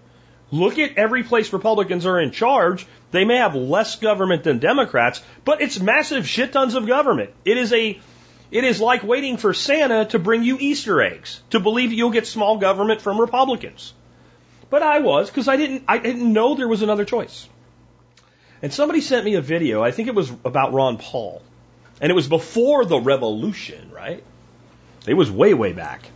Look 0.51 0.81
at 0.81 0.99
every 0.99 1.23
place 1.23 1.53
Republicans 1.53 2.05
are 2.05 2.19
in 2.19 2.33
charge. 2.33 2.85
They 3.13 3.25
may 3.25 3.37
have 3.37 3.55
less 3.55 3.95
government 3.95 4.43
than 4.43 4.59
Democrats, 4.59 5.23
but 5.45 5.63
it's 5.63 5.79
massive 5.79 6.27
shit 6.29 6.53
tons 6.53 6.75
of 6.75 6.89
government. 6.89 7.31
It 7.45 7.59
is 7.59 7.73
a, 7.73 8.01
it 8.51 8.65
is 8.65 8.81
like 8.81 9.05
waiting 9.05 9.37
for 9.37 9.55
Santa 9.55 10.07
to 10.07 10.19
bring 10.19 10.43
you 10.43 10.59
Easter 10.59 11.01
eggs 11.01 11.41
to 11.51 11.61
believe 11.61 11.93
you'll 11.93 12.11
get 12.11 12.27
small 12.27 12.59
government 12.59 13.03
from 13.03 13.21
Republicans. 13.21 13.93
But 14.69 14.83
I 14.83 14.99
was 14.99 15.31
because 15.31 15.47
I 15.47 15.57
didn't, 15.57 15.85
I 15.87 15.99
didn't 15.99 16.33
know 16.33 16.57
there 16.57 16.67
was 16.67 16.83
another 16.83 17.05
choice. 17.05 17.49
And 18.63 18.73
somebody 18.73 19.01
sent 19.01 19.25
me 19.25 19.37
a 19.37 19.41
video. 19.41 19.85
I 19.85 19.93
think 19.93 20.09
it 20.09 20.15
was 20.17 20.33
about 20.45 20.73
Ron 20.73 20.99
Paul, 20.99 21.41
and 22.01 22.11
it 22.11 22.15
was 22.15 22.29
before 22.29 22.85
the 22.85 22.99
revolution, 22.99 23.91
right? 23.93 24.23
It 25.07 25.15
was 25.15 25.31
way, 25.31 25.55
way 25.55 25.73
back. 25.73 26.11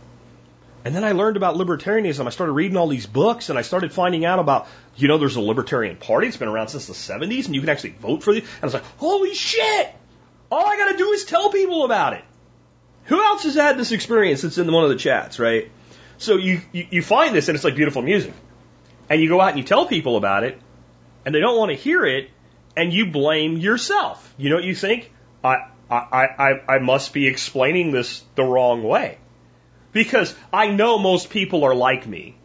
And 0.85 0.95
then 0.95 1.03
I 1.03 1.11
learned 1.11 1.37
about 1.37 1.55
libertarianism. 1.55 2.25
I 2.25 2.29
started 2.29 2.53
reading 2.53 2.77
all 2.77 2.87
these 2.87 3.05
books 3.05 3.49
and 3.49 3.59
I 3.59 3.63
started 3.63 3.91
finding 3.91 4.23
out 4.25 4.39
about, 4.39 4.67
you 4.95 5.07
know, 5.07 5.17
there's 5.17 5.35
a 5.35 5.41
libertarian 5.41 5.97
party. 5.97 6.27
It's 6.27 6.37
been 6.37 6.47
around 6.47 6.69
since 6.69 6.87
the 6.87 6.93
70s 6.93 7.45
and 7.45 7.55
you 7.55 7.61
can 7.61 7.69
actually 7.69 7.91
vote 7.91 8.23
for 8.23 8.31
it. 8.31 8.37
And 8.37 8.47
I 8.61 8.65
was 8.65 8.73
like, 8.73 8.85
holy 8.97 9.33
shit! 9.33 9.93
All 10.51 10.65
I 10.65 10.77
gotta 10.77 10.97
do 10.97 11.11
is 11.11 11.25
tell 11.25 11.51
people 11.51 11.83
about 11.83 12.13
it. 12.13 12.23
Who 13.05 13.21
else 13.21 13.43
has 13.43 13.55
had 13.55 13.77
this 13.77 13.91
experience 13.91 14.41
that's 14.41 14.57
in 14.57 14.71
one 14.71 14.83
of 14.83 14.89
the 14.89 14.95
chats, 14.95 15.37
right? 15.37 15.69
So 16.17 16.37
you, 16.37 16.61
you, 16.71 16.87
you 16.91 17.01
find 17.01 17.35
this 17.35 17.49
and 17.49 17.55
it's 17.55 17.63
like 17.63 17.75
beautiful 17.75 18.01
music. 18.01 18.33
And 19.09 19.21
you 19.21 19.27
go 19.27 19.41
out 19.41 19.49
and 19.49 19.57
you 19.57 19.63
tell 19.63 19.85
people 19.85 20.15
about 20.15 20.43
it 20.43 20.59
and 21.25 21.35
they 21.35 21.39
don't 21.39 21.57
want 21.57 21.71
to 21.71 21.75
hear 21.75 22.05
it 22.05 22.29
and 22.77 22.93
you 22.93 23.07
blame 23.07 23.57
yourself. 23.57 24.33
You 24.37 24.49
know 24.49 24.55
what 24.55 24.65
you 24.65 24.75
think? 24.75 25.11
I, 25.43 25.67
I, 25.89 25.95
I, 26.37 26.75
I 26.75 26.79
must 26.79 27.13
be 27.13 27.27
explaining 27.27 27.91
this 27.91 28.23
the 28.35 28.43
wrong 28.43 28.83
way. 28.83 29.17
Because 29.91 30.35
I 30.53 30.67
know 30.67 30.99
most 30.99 31.29
people 31.29 31.63
are 31.63 31.75
like 31.75 32.05
me. 32.05 32.35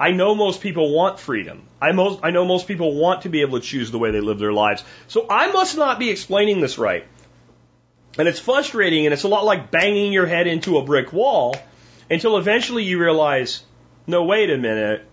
I 0.00 0.12
know 0.12 0.34
most 0.34 0.60
people 0.60 0.94
want 0.94 1.18
freedom. 1.18 1.62
I, 1.80 1.92
most, 1.92 2.20
I 2.22 2.30
know 2.30 2.44
most 2.44 2.68
people 2.68 2.94
want 2.94 3.22
to 3.22 3.28
be 3.28 3.40
able 3.40 3.60
to 3.60 3.66
choose 3.66 3.90
the 3.90 3.98
way 3.98 4.10
they 4.10 4.20
live 4.20 4.38
their 4.38 4.52
lives. 4.52 4.84
So 5.08 5.26
I 5.28 5.50
must 5.52 5.76
not 5.76 5.98
be 5.98 6.10
explaining 6.10 6.60
this 6.60 6.78
right. 6.78 7.06
And 8.16 8.26
it's 8.26 8.40
frustrating 8.40 9.06
and 9.06 9.12
it's 9.12 9.24
a 9.24 9.28
lot 9.28 9.44
like 9.44 9.70
banging 9.70 10.12
your 10.12 10.26
head 10.26 10.46
into 10.46 10.78
a 10.78 10.84
brick 10.84 11.12
wall 11.12 11.56
until 12.10 12.36
eventually 12.36 12.84
you 12.84 13.00
realize, 13.00 13.62
no, 14.06 14.24
wait 14.24 14.50
a 14.50 14.58
minute. 14.58 15.04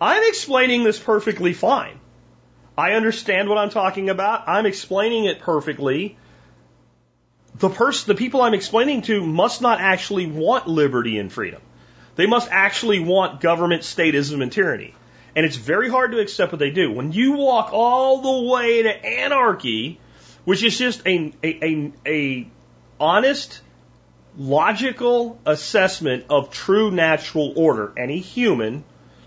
I'm 0.00 0.22
explaining 0.28 0.84
this 0.84 0.98
perfectly 0.98 1.52
fine. 1.52 1.98
I 2.76 2.92
understand 2.92 3.48
what 3.48 3.58
I'm 3.58 3.70
talking 3.70 4.10
about. 4.10 4.48
I'm 4.48 4.66
explaining 4.66 5.24
it 5.24 5.40
perfectly 5.40 6.16
the 7.60 7.70
person, 7.70 8.08
the 8.08 8.14
people 8.14 8.42
I'm 8.42 8.54
explaining 8.54 9.02
to 9.02 9.24
must 9.24 9.62
not 9.62 9.80
actually 9.80 10.26
want 10.26 10.66
liberty 10.66 11.18
and 11.18 11.32
freedom. 11.32 11.62
They 12.16 12.26
must 12.26 12.48
actually 12.50 13.00
want 13.00 13.40
government, 13.40 13.82
statism, 13.82 14.42
and 14.42 14.50
tyranny. 14.50 14.94
And 15.36 15.46
it's 15.46 15.56
very 15.56 15.88
hard 15.88 16.12
to 16.12 16.18
accept 16.18 16.52
what 16.52 16.58
they 16.58 16.70
do. 16.70 16.90
When 16.90 17.12
you 17.12 17.32
walk 17.32 17.72
all 17.72 18.20
the 18.20 18.50
way 18.50 18.82
to 18.82 19.06
anarchy, 19.06 20.00
which 20.44 20.64
is 20.64 20.76
just 20.76 21.06
a, 21.06 21.32
a, 21.42 21.64
a, 21.64 21.92
a 22.06 22.50
honest, 22.98 23.60
logical 24.36 25.38
assessment 25.46 26.26
of 26.30 26.50
true 26.50 26.90
natural 26.90 27.52
order. 27.56 27.92
Any 27.96 28.18
human, 28.18 28.84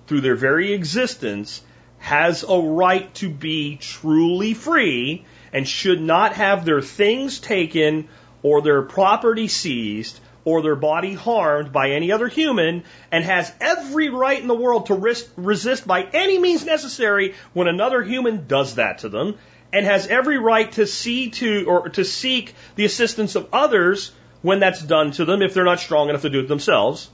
through 0.07 0.21
their 0.21 0.35
very 0.35 0.73
existence, 0.73 1.61
has 1.99 2.43
a 2.43 2.57
right 2.57 3.13
to 3.15 3.29
be 3.29 3.77
truly 3.77 4.53
free 4.53 5.25
and 5.53 5.67
should 5.67 6.01
not 6.01 6.33
have 6.33 6.65
their 6.65 6.81
things 6.81 7.39
taken 7.39 8.09
or 8.43 8.61
their 8.61 8.83
property 8.83 9.47
seized 9.47 10.19
or 10.45 10.61
their 10.61 10.75
body 10.75 11.13
harmed 11.13 11.71
by 11.71 11.91
any 11.91 12.11
other 12.11 12.27
human 12.27 12.83
and 13.11 13.23
has 13.23 13.51
every 13.61 14.09
right 14.09 14.39
in 14.39 14.47
the 14.47 14.53
world 14.53 14.87
to 14.87 14.93
risk, 14.93 15.31
resist 15.37 15.87
by 15.87 16.03
any 16.03 16.37
means 16.37 16.65
necessary 16.65 17.33
when 17.53 17.67
another 17.67 18.03
human 18.03 18.45
does 18.45 18.75
that 18.75 18.99
to 18.99 19.09
them 19.09 19.35
and 19.71 19.85
has 19.85 20.07
every 20.07 20.37
right 20.37 20.71
to 20.73 20.85
see 20.85 21.29
to 21.29 21.65
or 21.65 21.89
to 21.89 22.05
seek 22.05 22.53
the 22.75 22.85
assistance 22.85 23.35
of 23.35 23.47
others 23.53 24.11
when 24.41 24.59
that's 24.59 24.83
done 24.83 25.11
to 25.11 25.25
them 25.25 25.41
if 25.41 25.53
they're 25.53 25.63
not 25.63 25.79
strong 25.79 26.09
enough 26.09 26.21
to 26.21 26.29
do 26.29 26.41
it 26.41 26.47
themselves. 26.47 27.09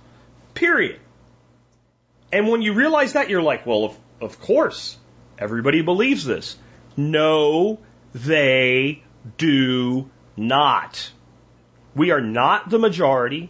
Period. 0.56 1.00
And 2.34 2.48
when 2.48 2.62
you 2.62 2.74
realize 2.74 3.14
that, 3.14 3.30
you're 3.30 3.42
like, 3.42 3.66
well, 3.66 3.86
of, 3.86 3.98
of 4.22 4.42
course, 4.42 4.98
everybody 5.38 5.82
believes 5.82 6.26
this. 6.26 6.58
No, 6.98 7.80
they 8.14 9.04
do 9.38 10.10
not. 10.36 11.12
We 11.96 12.12
are 12.12 12.22
not 12.22 12.70
the 12.70 12.80
majority. 12.80 13.50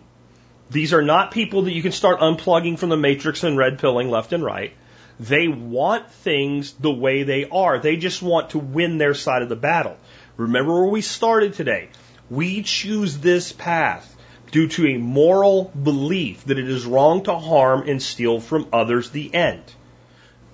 These 0.69 0.93
are 0.93 1.01
not 1.01 1.31
people 1.31 1.63
that 1.63 1.73
you 1.73 1.81
can 1.81 1.91
start 1.91 2.19
unplugging 2.19 2.77
from 2.77 2.89
the 2.89 2.97
matrix 2.97 3.43
and 3.43 3.57
red 3.57 3.79
pilling 3.79 4.09
left 4.09 4.33
and 4.33 4.43
right. 4.43 4.73
They 5.19 5.47
want 5.47 6.09
things 6.11 6.73
the 6.73 6.91
way 6.91 7.23
they 7.23 7.49
are. 7.49 7.79
They 7.79 7.97
just 7.97 8.21
want 8.21 8.51
to 8.51 8.59
win 8.59 8.97
their 8.97 9.13
side 9.13 9.41
of 9.41 9.49
the 9.49 9.55
battle. 9.55 9.97
Remember 10.37 10.73
where 10.73 10.89
we 10.89 11.01
started 11.01 11.53
today. 11.53 11.89
We 12.29 12.61
choose 12.61 13.17
this 13.17 13.51
path 13.51 14.15
due 14.51 14.67
to 14.69 14.87
a 14.87 14.97
moral 14.97 15.65
belief 15.65 16.45
that 16.45 16.59
it 16.59 16.69
is 16.69 16.85
wrong 16.85 17.23
to 17.23 17.35
harm 17.37 17.87
and 17.87 18.01
steal 18.01 18.39
from 18.39 18.67
others, 18.71 19.09
the 19.09 19.33
end. 19.33 19.63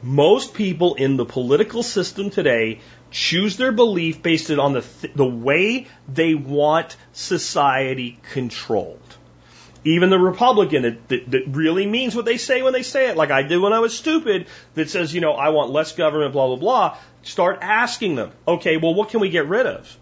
Most 0.02 0.53
people 0.53 0.95
in 0.95 1.18
the 1.18 1.26
political 1.26 1.84
system 1.84 2.30
today 2.30 2.80
choose 3.15 3.55
their 3.55 3.71
belief 3.71 4.21
based 4.21 4.51
on 4.51 4.73
the, 4.73 4.81
th- 4.81 5.13
the 5.13 5.25
way 5.25 5.87
they 6.13 6.35
want 6.35 6.97
society 7.13 8.19
controlled. 8.33 8.99
Even 9.85 10.09
the 10.09 10.19
Republican 10.19 10.81
that, 10.81 11.07
that, 11.07 11.31
that, 11.31 11.47
really 11.47 11.85
means 11.85 12.13
what 12.13 12.25
they 12.25 12.35
say 12.35 12.61
when 12.61 12.73
they 12.73 12.81
say 12.81 13.09
it, 13.09 13.15
like 13.15 13.31
I 13.31 13.43
did 13.43 13.59
when 13.59 13.71
I 13.71 13.79
was 13.79 13.97
stupid, 13.97 14.47
that 14.73 14.89
says, 14.89 15.13
you 15.13 15.21
know, 15.21 15.31
I 15.31 15.49
want 15.49 15.71
less 15.71 15.93
government, 15.93 16.33
blah, 16.33 16.47
blah, 16.47 16.57
blah, 16.57 16.97
start 17.23 17.59
asking 17.61 18.15
them, 18.15 18.31
okay, 18.45 18.75
well, 18.75 18.93
what 18.93 19.09
can 19.09 19.21
we 19.21 19.29
get 19.29 19.47
rid 19.47 19.65
of? 19.65 19.97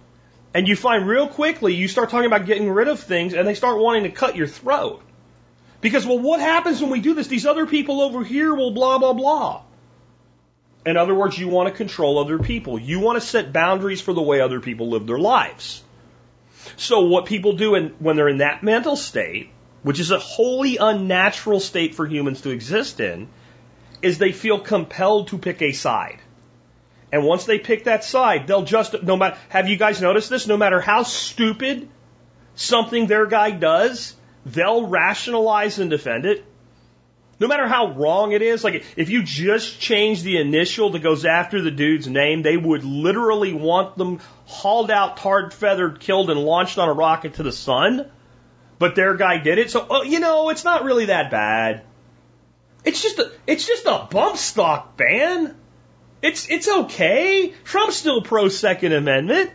And 0.55 0.67
you 0.67 0.75
find 0.75 1.07
real 1.07 1.27
quickly, 1.27 1.75
you 1.75 1.87
start 1.87 2.09
talking 2.09 2.25
about 2.25 2.47
getting 2.47 2.71
rid 2.71 2.87
of 2.87 2.99
things 2.99 3.35
and 3.35 3.47
they 3.47 3.53
start 3.53 3.77
wanting 3.77 4.03
to 4.03 4.09
cut 4.09 4.35
your 4.35 4.47
throat. 4.47 5.03
Because, 5.81 6.07
well, 6.07 6.19
what 6.19 6.39
happens 6.39 6.81
when 6.81 6.89
we 6.89 7.01
do 7.01 7.13
this? 7.13 7.27
These 7.27 7.45
other 7.45 7.67
people 7.67 8.01
over 8.01 8.23
here 8.23 8.55
will 8.55 8.71
blah, 8.71 8.97
blah, 8.97 9.13
blah. 9.13 9.61
In 10.85 10.97
other 10.97 11.15
words, 11.15 11.37
you 11.37 11.47
want 11.47 11.69
to 11.69 11.75
control 11.75 12.19
other 12.19 12.39
people. 12.39 12.77
You 12.77 12.99
want 12.99 13.21
to 13.21 13.25
set 13.25 13.53
boundaries 13.53 14.01
for 14.01 14.13
the 14.13 14.21
way 14.21 14.41
other 14.41 14.59
people 14.59 14.89
live 14.89 15.07
their 15.07 15.19
lives. 15.19 15.81
So 16.75 17.01
what 17.01 17.25
people 17.25 17.53
do 17.53 17.75
in, 17.75 17.89
when 17.99 18.15
they're 18.15 18.27
in 18.27 18.39
that 18.39 18.63
mental 18.63 18.95
state, 18.95 19.49
which 19.81 19.99
is 19.99 20.11
a 20.11 20.19
wholly 20.19 20.77
unnatural 20.77 21.59
state 21.59 21.95
for 21.95 22.05
humans 22.05 22.41
to 22.41 22.49
exist 22.49 22.99
in, 22.99 23.29
is 24.01 24.17
they 24.17 24.31
feel 24.31 24.59
compelled 24.59 25.29
to 25.29 25.37
pick 25.37 25.61
a 25.61 25.71
side. 25.71 26.19
And 27.11 27.23
once 27.23 27.45
they 27.45 27.59
pick 27.59 27.85
that 27.85 28.03
side, 28.03 28.47
they'll 28.47 28.63
just, 28.63 29.03
no 29.03 29.15
matter, 29.15 29.37
have 29.49 29.69
you 29.69 29.77
guys 29.77 30.01
noticed 30.01 30.29
this? 30.29 30.47
No 30.47 30.57
matter 30.57 30.81
how 30.81 31.03
stupid 31.03 31.87
something 32.55 33.07
their 33.07 33.27
guy 33.27 33.51
does, 33.51 34.15
they'll 34.45 34.87
rationalize 34.87 35.79
and 35.79 35.89
defend 35.89 36.25
it. 36.25 36.43
No 37.43 37.49
matter 37.49 37.67
how 37.67 37.91
wrong 37.91 38.31
it 38.31 38.41
is, 38.41 38.63
like 38.63 38.85
if 38.95 39.09
you 39.09 39.21
just 39.21 39.77
change 39.77 40.23
the 40.23 40.37
initial 40.37 40.91
that 40.91 40.99
goes 40.99 41.25
after 41.25 41.61
the 41.61 41.71
dude's 41.71 42.07
name, 42.07 42.41
they 42.41 42.55
would 42.55 42.85
literally 42.85 43.51
want 43.51 43.97
them 43.97 44.21
hauled 44.45 44.89
out, 44.89 45.17
tarred, 45.17 45.53
feathered, 45.53 45.99
killed, 45.99 46.29
and 46.29 46.39
launched 46.39 46.77
on 46.77 46.87
a 46.87 46.93
rocket 46.93 47.33
to 47.33 47.43
the 47.43 47.51
sun. 47.51 48.09
But 48.79 48.95
their 48.95 49.15
guy 49.15 49.39
did 49.39 49.57
it, 49.57 49.69
so 49.69 49.85
oh, 49.89 50.03
you 50.03 50.21
know 50.21 50.51
it's 50.51 50.63
not 50.63 50.85
really 50.85 51.07
that 51.07 51.31
bad. 51.31 51.83
It's 52.85 53.03
just 53.03 53.19
a 53.19 53.29
it's 53.45 53.67
just 53.67 53.85
a 53.87 54.07
bump 54.09 54.37
stock 54.37 54.95
ban. 54.95 55.53
It's 56.21 56.49
it's 56.49 56.69
okay. 56.69 57.53
Trump's 57.65 57.97
still 57.97 58.21
pro 58.21 58.47
Second 58.47 58.93
Amendment, 58.93 59.51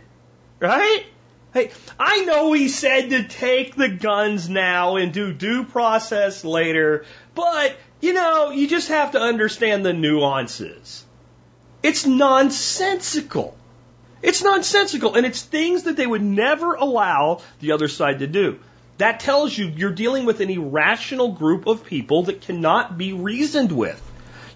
right? 0.59 1.05
Hey, 1.53 1.71
I 1.99 2.25
know 2.25 2.53
he 2.53 2.67
said 2.67 3.09
to 3.09 3.23
take 3.23 3.75
the 3.75 3.89
guns 3.89 4.47
now 4.49 4.97
and 4.97 5.11
do 5.11 5.33
due 5.33 5.63
process 5.63 6.45
later, 6.45 7.05
but, 7.33 7.75
you 8.01 8.13
know, 8.13 8.51
you 8.51 8.67
just 8.67 8.89
have 8.89 9.11
to 9.11 9.19
understand 9.19 9.83
the 9.83 9.93
nuances. 9.93 11.03
It's 11.81 12.05
nonsensical. 12.05 13.57
It's 14.21 14.43
nonsensical, 14.43 15.15
and 15.15 15.25
it's 15.25 15.41
things 15.41 15.83
that 15.83 15.95
they 15.95 16.05
would 16.05 16.21
never 16.21 16.75
allow 16.75 17.41
the 17.61 17.71
other 17.71 17.87
side 17.87 18.19
to 18.19 18.27
do. 18.27 18.59
That 18.97 19.21
tells 19.21 19.57
you 19.57 19.67
you're 19.67 19.93
dealing 19.93 20.25
with 20.25 20.41
an 20.41 20.49
irrational 20.49 21.31
group 21.31 21.67
of 21.67 21.85
people 21.85 22.23
that 22.23 22.41
cannot 22.41 22.97
be 22.97 23.13
reasoned 23.13 23.71
with. 23.71 23.99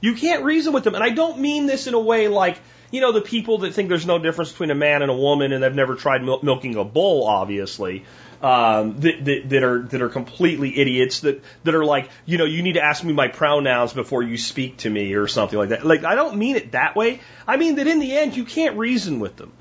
You 0.01 0.15
can't 0.15 0.43
reason 0.43 0.73
with 0.73 0.83
them, 0.83 0.95
and 0.95 1.03
I 1.03 1.11
don't 1.11 1.39
mean 1.39 1.65
this 1.65 1.87
in 1.87 1.93
a 1.93 1.99
way 1.99 2.27
like, 2.27 2.59
you 2.93 3.01
know, 3.01 3.11
the 3.11 3.21
people 3.21 3.57
that 3.57 3.73
think 3.73 3.89
there's 3.89 4.05
no 4.05 4.19
difference 4.19 4.51
between 4.51 4.69
a 4.69 4.75
man 4.75 5.01
and 5.01 5.09
a 5.09 5.15
woman 5.15 5.51
and 5.51 5.63
they've 5.63 5.73
never 5.73 5.95
tried 5.95 6.23
mil- 6.23 6.41
milking 6.43 6.75
a 6.75 6.83
bull, 6.83 7.25
obviously, 7.25 8.05
um, 8.39 8.99
that, 8.99 9.25
that, 9.25 9.49
that 9.49 9.63
are 9.63 9.81
that 9.81 10.01
are 10.03 10.09
completely 10.09 10.77
idiots. 10.77 11.21
That 11.21 11.41
that 11.63 11.73
are 11.73 11.83
like, 11.83 12.07
you 12.27 12.37
know, 12.37 12.45
you 12.45 12.61
need 12.61 12.73
to 12.73 12.83
ask 12.83 13.03
me 13.03 13.11
my 13.11 13.29
pronouns 13.29 13.93
before 13.93 14.21
you 14.21 14.37
speak 14.37 14.77
to 14.77 14.91
me 14.91 15.15
or 15.15 15.27
something 15.27 15.57
like 15.57 15.69
that. 15.69 15.83
Like, 15.83 16.03
I 16.03 16.13
don't 16.13 16.37
mean 16.37 16.55
it 16.55 16.73
that 16.73 16.95
way. 16.95 17.19
I 17.47 17.57
mean 17.57 17.77
that 17.77 17.87
in 17.87 17.97
the 17.97 18.15
end, 18.15 18.37
you 18.37 18.45
can't 18.45 18.77
reason 18.77 19.19
with 19.19 19.37
them. 19.37 19.51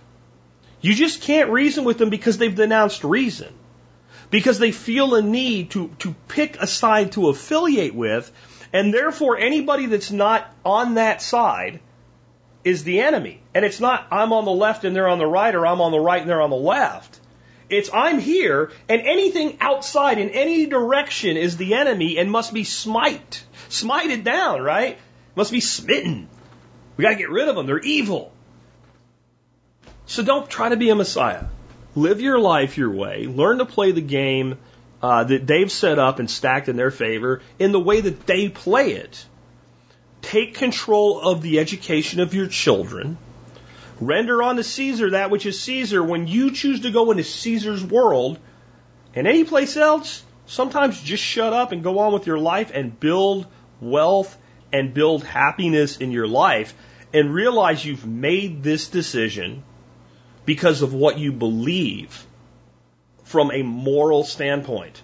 You 0.83 0.95
just 0.95 1.23
can't 1.23 1.49
reason 1.49 1.85
with 1.85 1.97
them 1.97 2.11
because 2.11 2.37
they've 2.37 2.55
denounced 2.55 3.03
reason. 3.03 3.55
Because 4.29 4.59
they 4.59 4.73
feel 4.73 5.15
a 5.15 5.23
need 5.23 5.71
to, 5.71 5.89
to 6.01 6.15
pick 6.29 6.61
a 6.61 6.67
side 6.67 7.13
to 7.13 7.31
affiliate 7.31 7.95
with, 7.95 8.31
and 8.75 8.93
therefore 8.93 9.39
anybody 9.39 9.87
that's 9.87 10.11
not 10.11 10.55
on 10.67 10.95
that 10.95 11.23
side 11.23 11.81
is 12.65 12.85
the 12.85 13.01
enemy. 13.01 13.41
And 13.55 13.65
it's 13.65 13.81
not 13.81 14.07
I'm 14.11 14.33
on 14.33 14.45
the 14.45 14.51
left 14.51 14.85
and 14.85 14.95
they're 14.95 15.09
on 15.09 15.19
the 15.19 15.27
right, 15.27 15.55
or 15.55 15.67
I'm 15.67 15.81
on 15.81 15.93
the 15.93 16.01
right 16.01 16.21
and 16.21 16.31
they're 16.31 16.43
on 16.43 16.51
the 16.51 16.57
left. 16.57 17.21
It's 17.69 17.91
I'm 17.93 18.19
here, 18.19 18.71
and 18.89 19.01
anything 19.01 19.57
outside 19.61 20.19
in 20.19 20.29
any 20.31 20.67
direction 20.67 21.37
is 21.39 21.57
the 21.57 21.75
enemy 21.75 22.19
and 22.19 22.31
must 22.31 22.53
be 22.53 22.65
smite, 22.65 23.45
smited 23.71 24.25
down, 24.25 24.61
right? 24.61 24.99
Must 25.35 25.51
be 25.51 25.61
smitten. 25.61 26.29
We 26.97 27.03
got 27.03 27.11
to 27.11 27.17
get 27.17 27.31
rid 27.31 27.49
of 27.49 27.57
them. 27.57 27.67
They're 27.67 27.79
evil. 27.79 28.33
So 30.05 30.23
don't 30.23 30.51
try 30.51 30.69
to 30.69 30.77
be 30.77 30.91
a 30.91 30.95
messiah. 30.95 31.45
Live 31.95 32.21
your 32.21 32.39
life 32.39 32.77
your 32.77 32.91
way. 32.91 33.27
Learn 33.27 33.59
to 33.59 33.65
play 33.65 33.93
the 33.93 34.03
game 34.03 34.59
uh, 35.03 35.25
that 35.25 35.47
they've 35.47 35.73
set 35.73 35.99
up 35.99 36.19
and 36.19 36.31
stacked 36.31 36.69
in 36.69 36.77
their 36.77 36.91
favor 36.91 37.41
in 37.59 37.73
the 37.73 37.81
way 37.81 38.03
that 38.03 38.27
they 38.27 38.51
play 38.51 38.93
it 38.93 39.25
take 40.23 40.55
control 40.55 41.21
of 41.21 41.43
the 41.43 41.59
education 41.59 42.21
of 42.21 42.33
your 42.33 42.47
children, 42.47 43.19
render 44.01 44.43
unto 44.43 44.63
Caesar 44.63 45.11
that 45.11 45.31
which 45.31 45.45
is 45.45 45.61
Caesar 45.61 46.03
when 46.03 46.27
you 46.27 46.53
choose 46.53 46.81
to 46.81 46.91
go 46.91 47.11
into 47.11 47.25
Caesar's 47.25 47.85
world 47.85 48.39
and 49.15 49.27
any 49.27 49.45
place 49.45 49.77
else, 49.77 50.23
sometimes 50.47 51.03
just 51.03 51.23
shut 51.23 51.53
up 51.53 51.73
and 51.73 51.83
go 51.83 51.99
on 51.99 52.13
with 52.13 52.27
your 52.27 52.39
life 52.39 52.71
and 52.73 52.99
build 52.99 53.47
wealth 53.81 54.37
and 54.73 54.95
build 54.95 55.25
happiness 55.25 55.99
in 55.99 56.13
your 56.13 56.27
life 56.27 56.75
and 57.13 57.35
realize 57.35 57.85
you've 57.85 58.07
made 58.07 58.63
this 58.63 58.89
decision 58.89 59.63
because 60.47 60.83
of 60.83 60.95
what 60.95 61.19
you 61.19 61.33
believe 61.33 62.27
from 63.25 63.51
a 63.51 63.63
moral 63.63 64.25
standpoint. 64.25 65.03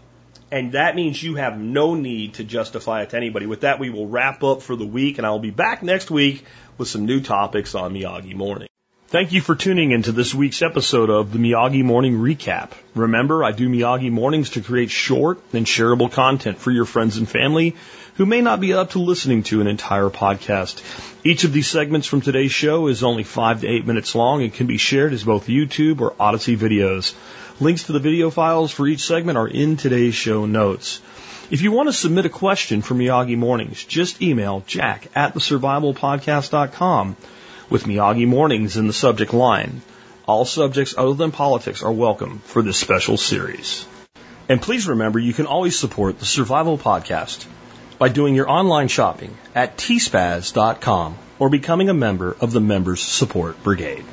And 0.50 0.72
that 0.72 0.96
means 0.96 1.22
you 1.22 1.34
have 1.34 1.58
no 1.58 1.94
need 1.94 2.34
to 2.34 2.44
justify 2.44 3.02
it 3.02 3.10
to 3.10 3.16
anybody. 3.16 3.46
With 3.46 3.60
that, 3.62 3.78
we 3.78 3.90
will 3.90 4.06
wrap 4.06 4.42
up 4.42 4.62
for 4.62 4.76
the 4.76 4.86
week, 4.86 5.18
and 5.18 5.26
I 5.26 5.30
will 5.30 5.38
be 5.38 5.50
back 5.50 5.82
next 5.82 6.10
week 6.10 6.44
with 6.78 6.88
some 6.88 7.04
new 7.04 7.20
topics 7.20 7.74
on 7.74 7.92
Miyagi 7.92 8.34
Morning. 8.34 8.68
Thank 9.08 9.32
you 9.32 9.40
for 9.40 9.54
tuning 9.54 9.90
into 9.92 10.12
this 10.12 10.34
week's 10.34 10.60
episode 10.60 11.08
of 11.08 11.32
the 11.32 11.38
Miyagi 11.38 11.82
Morning 11.82 12.18
Recap. 12.18 12.72
Remember, 12.94 13.42
I 13.42 13.52
do 13.52 13.68
Miyagi 13.68 14.10
Mornings 14.10 14.50
to 14.50 14.60
create 14.60 14.90
short 14.90 15.40
and 15.54 15.64
shareable 15.64 16.12
content 16.12 16.58
for 16.58 16.70
your 16.70 16.84
friends 16.84 17.16
and 17.16 17.26
family 17.26 17.74
who 18.16 18.26
may 18.26 18.42
not 18.42 18.60
be 18.60 18.74
up 18.74 18.90
to 18.90 18.98
listening 18.98 19.44
to 19.44 19.60
an 19.60 19.66
entire 19.66 20.10
podcast. 20.10 20.82
Each 21.24 21.44
of 21.44 21.52
these 21.52 21.68
segments 21.68 22.06
from 22.06 22.20
today's 22.20 22.52
show 22.52 22.88
is 22.88 23.02
only 23.02 23.22
five 23.22 23.62
to 23.62 23.68
eight 23.68 23.86
minutes 23.86 24.14
long 24.14 24.42
and 24.42 24.52
can 24.52 24.66
be 24.66 24.76
shared 24.76 25.12
as 25.12 25.24
both 25.24 25.46
YouTube 25.46 26.00
or 26.00 26.14
Odysee 26.20 26.56
videos. 26.56 27.14
Links 27.60 27.84
to 27.84 27.92
the 27.92 27.98
video 27.98 28.30
files 28.30 28.70
for 28.70 28.86
each 28.86 29.04
segment 29.04 29.36
are 29.36 29.48
in 29.48 29.76
today's 29.76 30.14
show 30.14 30.46
notes. 30.46 31.00
If 31.50 31.60
you 31.60 31.72
want 31.72 31.88
to 31.88 31.92
submit 31.92 32.24
a 32.24 32.28
question 32.28 32.82
for 32.82 32.94
Miyagi 32.94 33.36
Mornings, 33.36 33.84
just 33.84 34.22
email 34.22 34.62
jack 34.68 35.08
at 35.16 35.34
thesurvivalpodcast.com 35.34 37.16
with 37.68 37.82
Miyagi 37.82 38.28
Mornings 38.28 38.76
in 38.76 38.86
the 38.86 38.92
subject 38.92 39.34
line. 39.34 39.82
All 40.24 40.44
subjects 40.44 40.94
other 40.96 41.14
than 41.14 41.32
politics 41.32 41.82
are 41.82 41.90
welcome 41.90 42.38
for 42.44 42.62
this 42.62 42.76
special 42.76 43.16
series. 43.16 43.84
And 44.48 44.62
please 44.62 44.86
remember 44.86 45.18
you 45.18 45.34
can 45.34 45.46
always 45.46 45.76
support 45.76 46.20
the 46.20 46.26
Survival 46.26 46.78
Podcast 46.78 47.44
by 47.98 48.08
doing 48.08 48.36
your 48.36 48.48
online 48.48 48.86
shopping 48.86 49.36
at 49.56 49.76
tspaz.com 49.76 51.18
or 51.40 51.50
becoming 51.50 51.88
a 51.88 51.94
member 51.94 52.36
of 52.40 52.52
the 52.52 52.60
Members 52.60 53.02
Support 53.02 53.64
Brigade. 53.64 54.04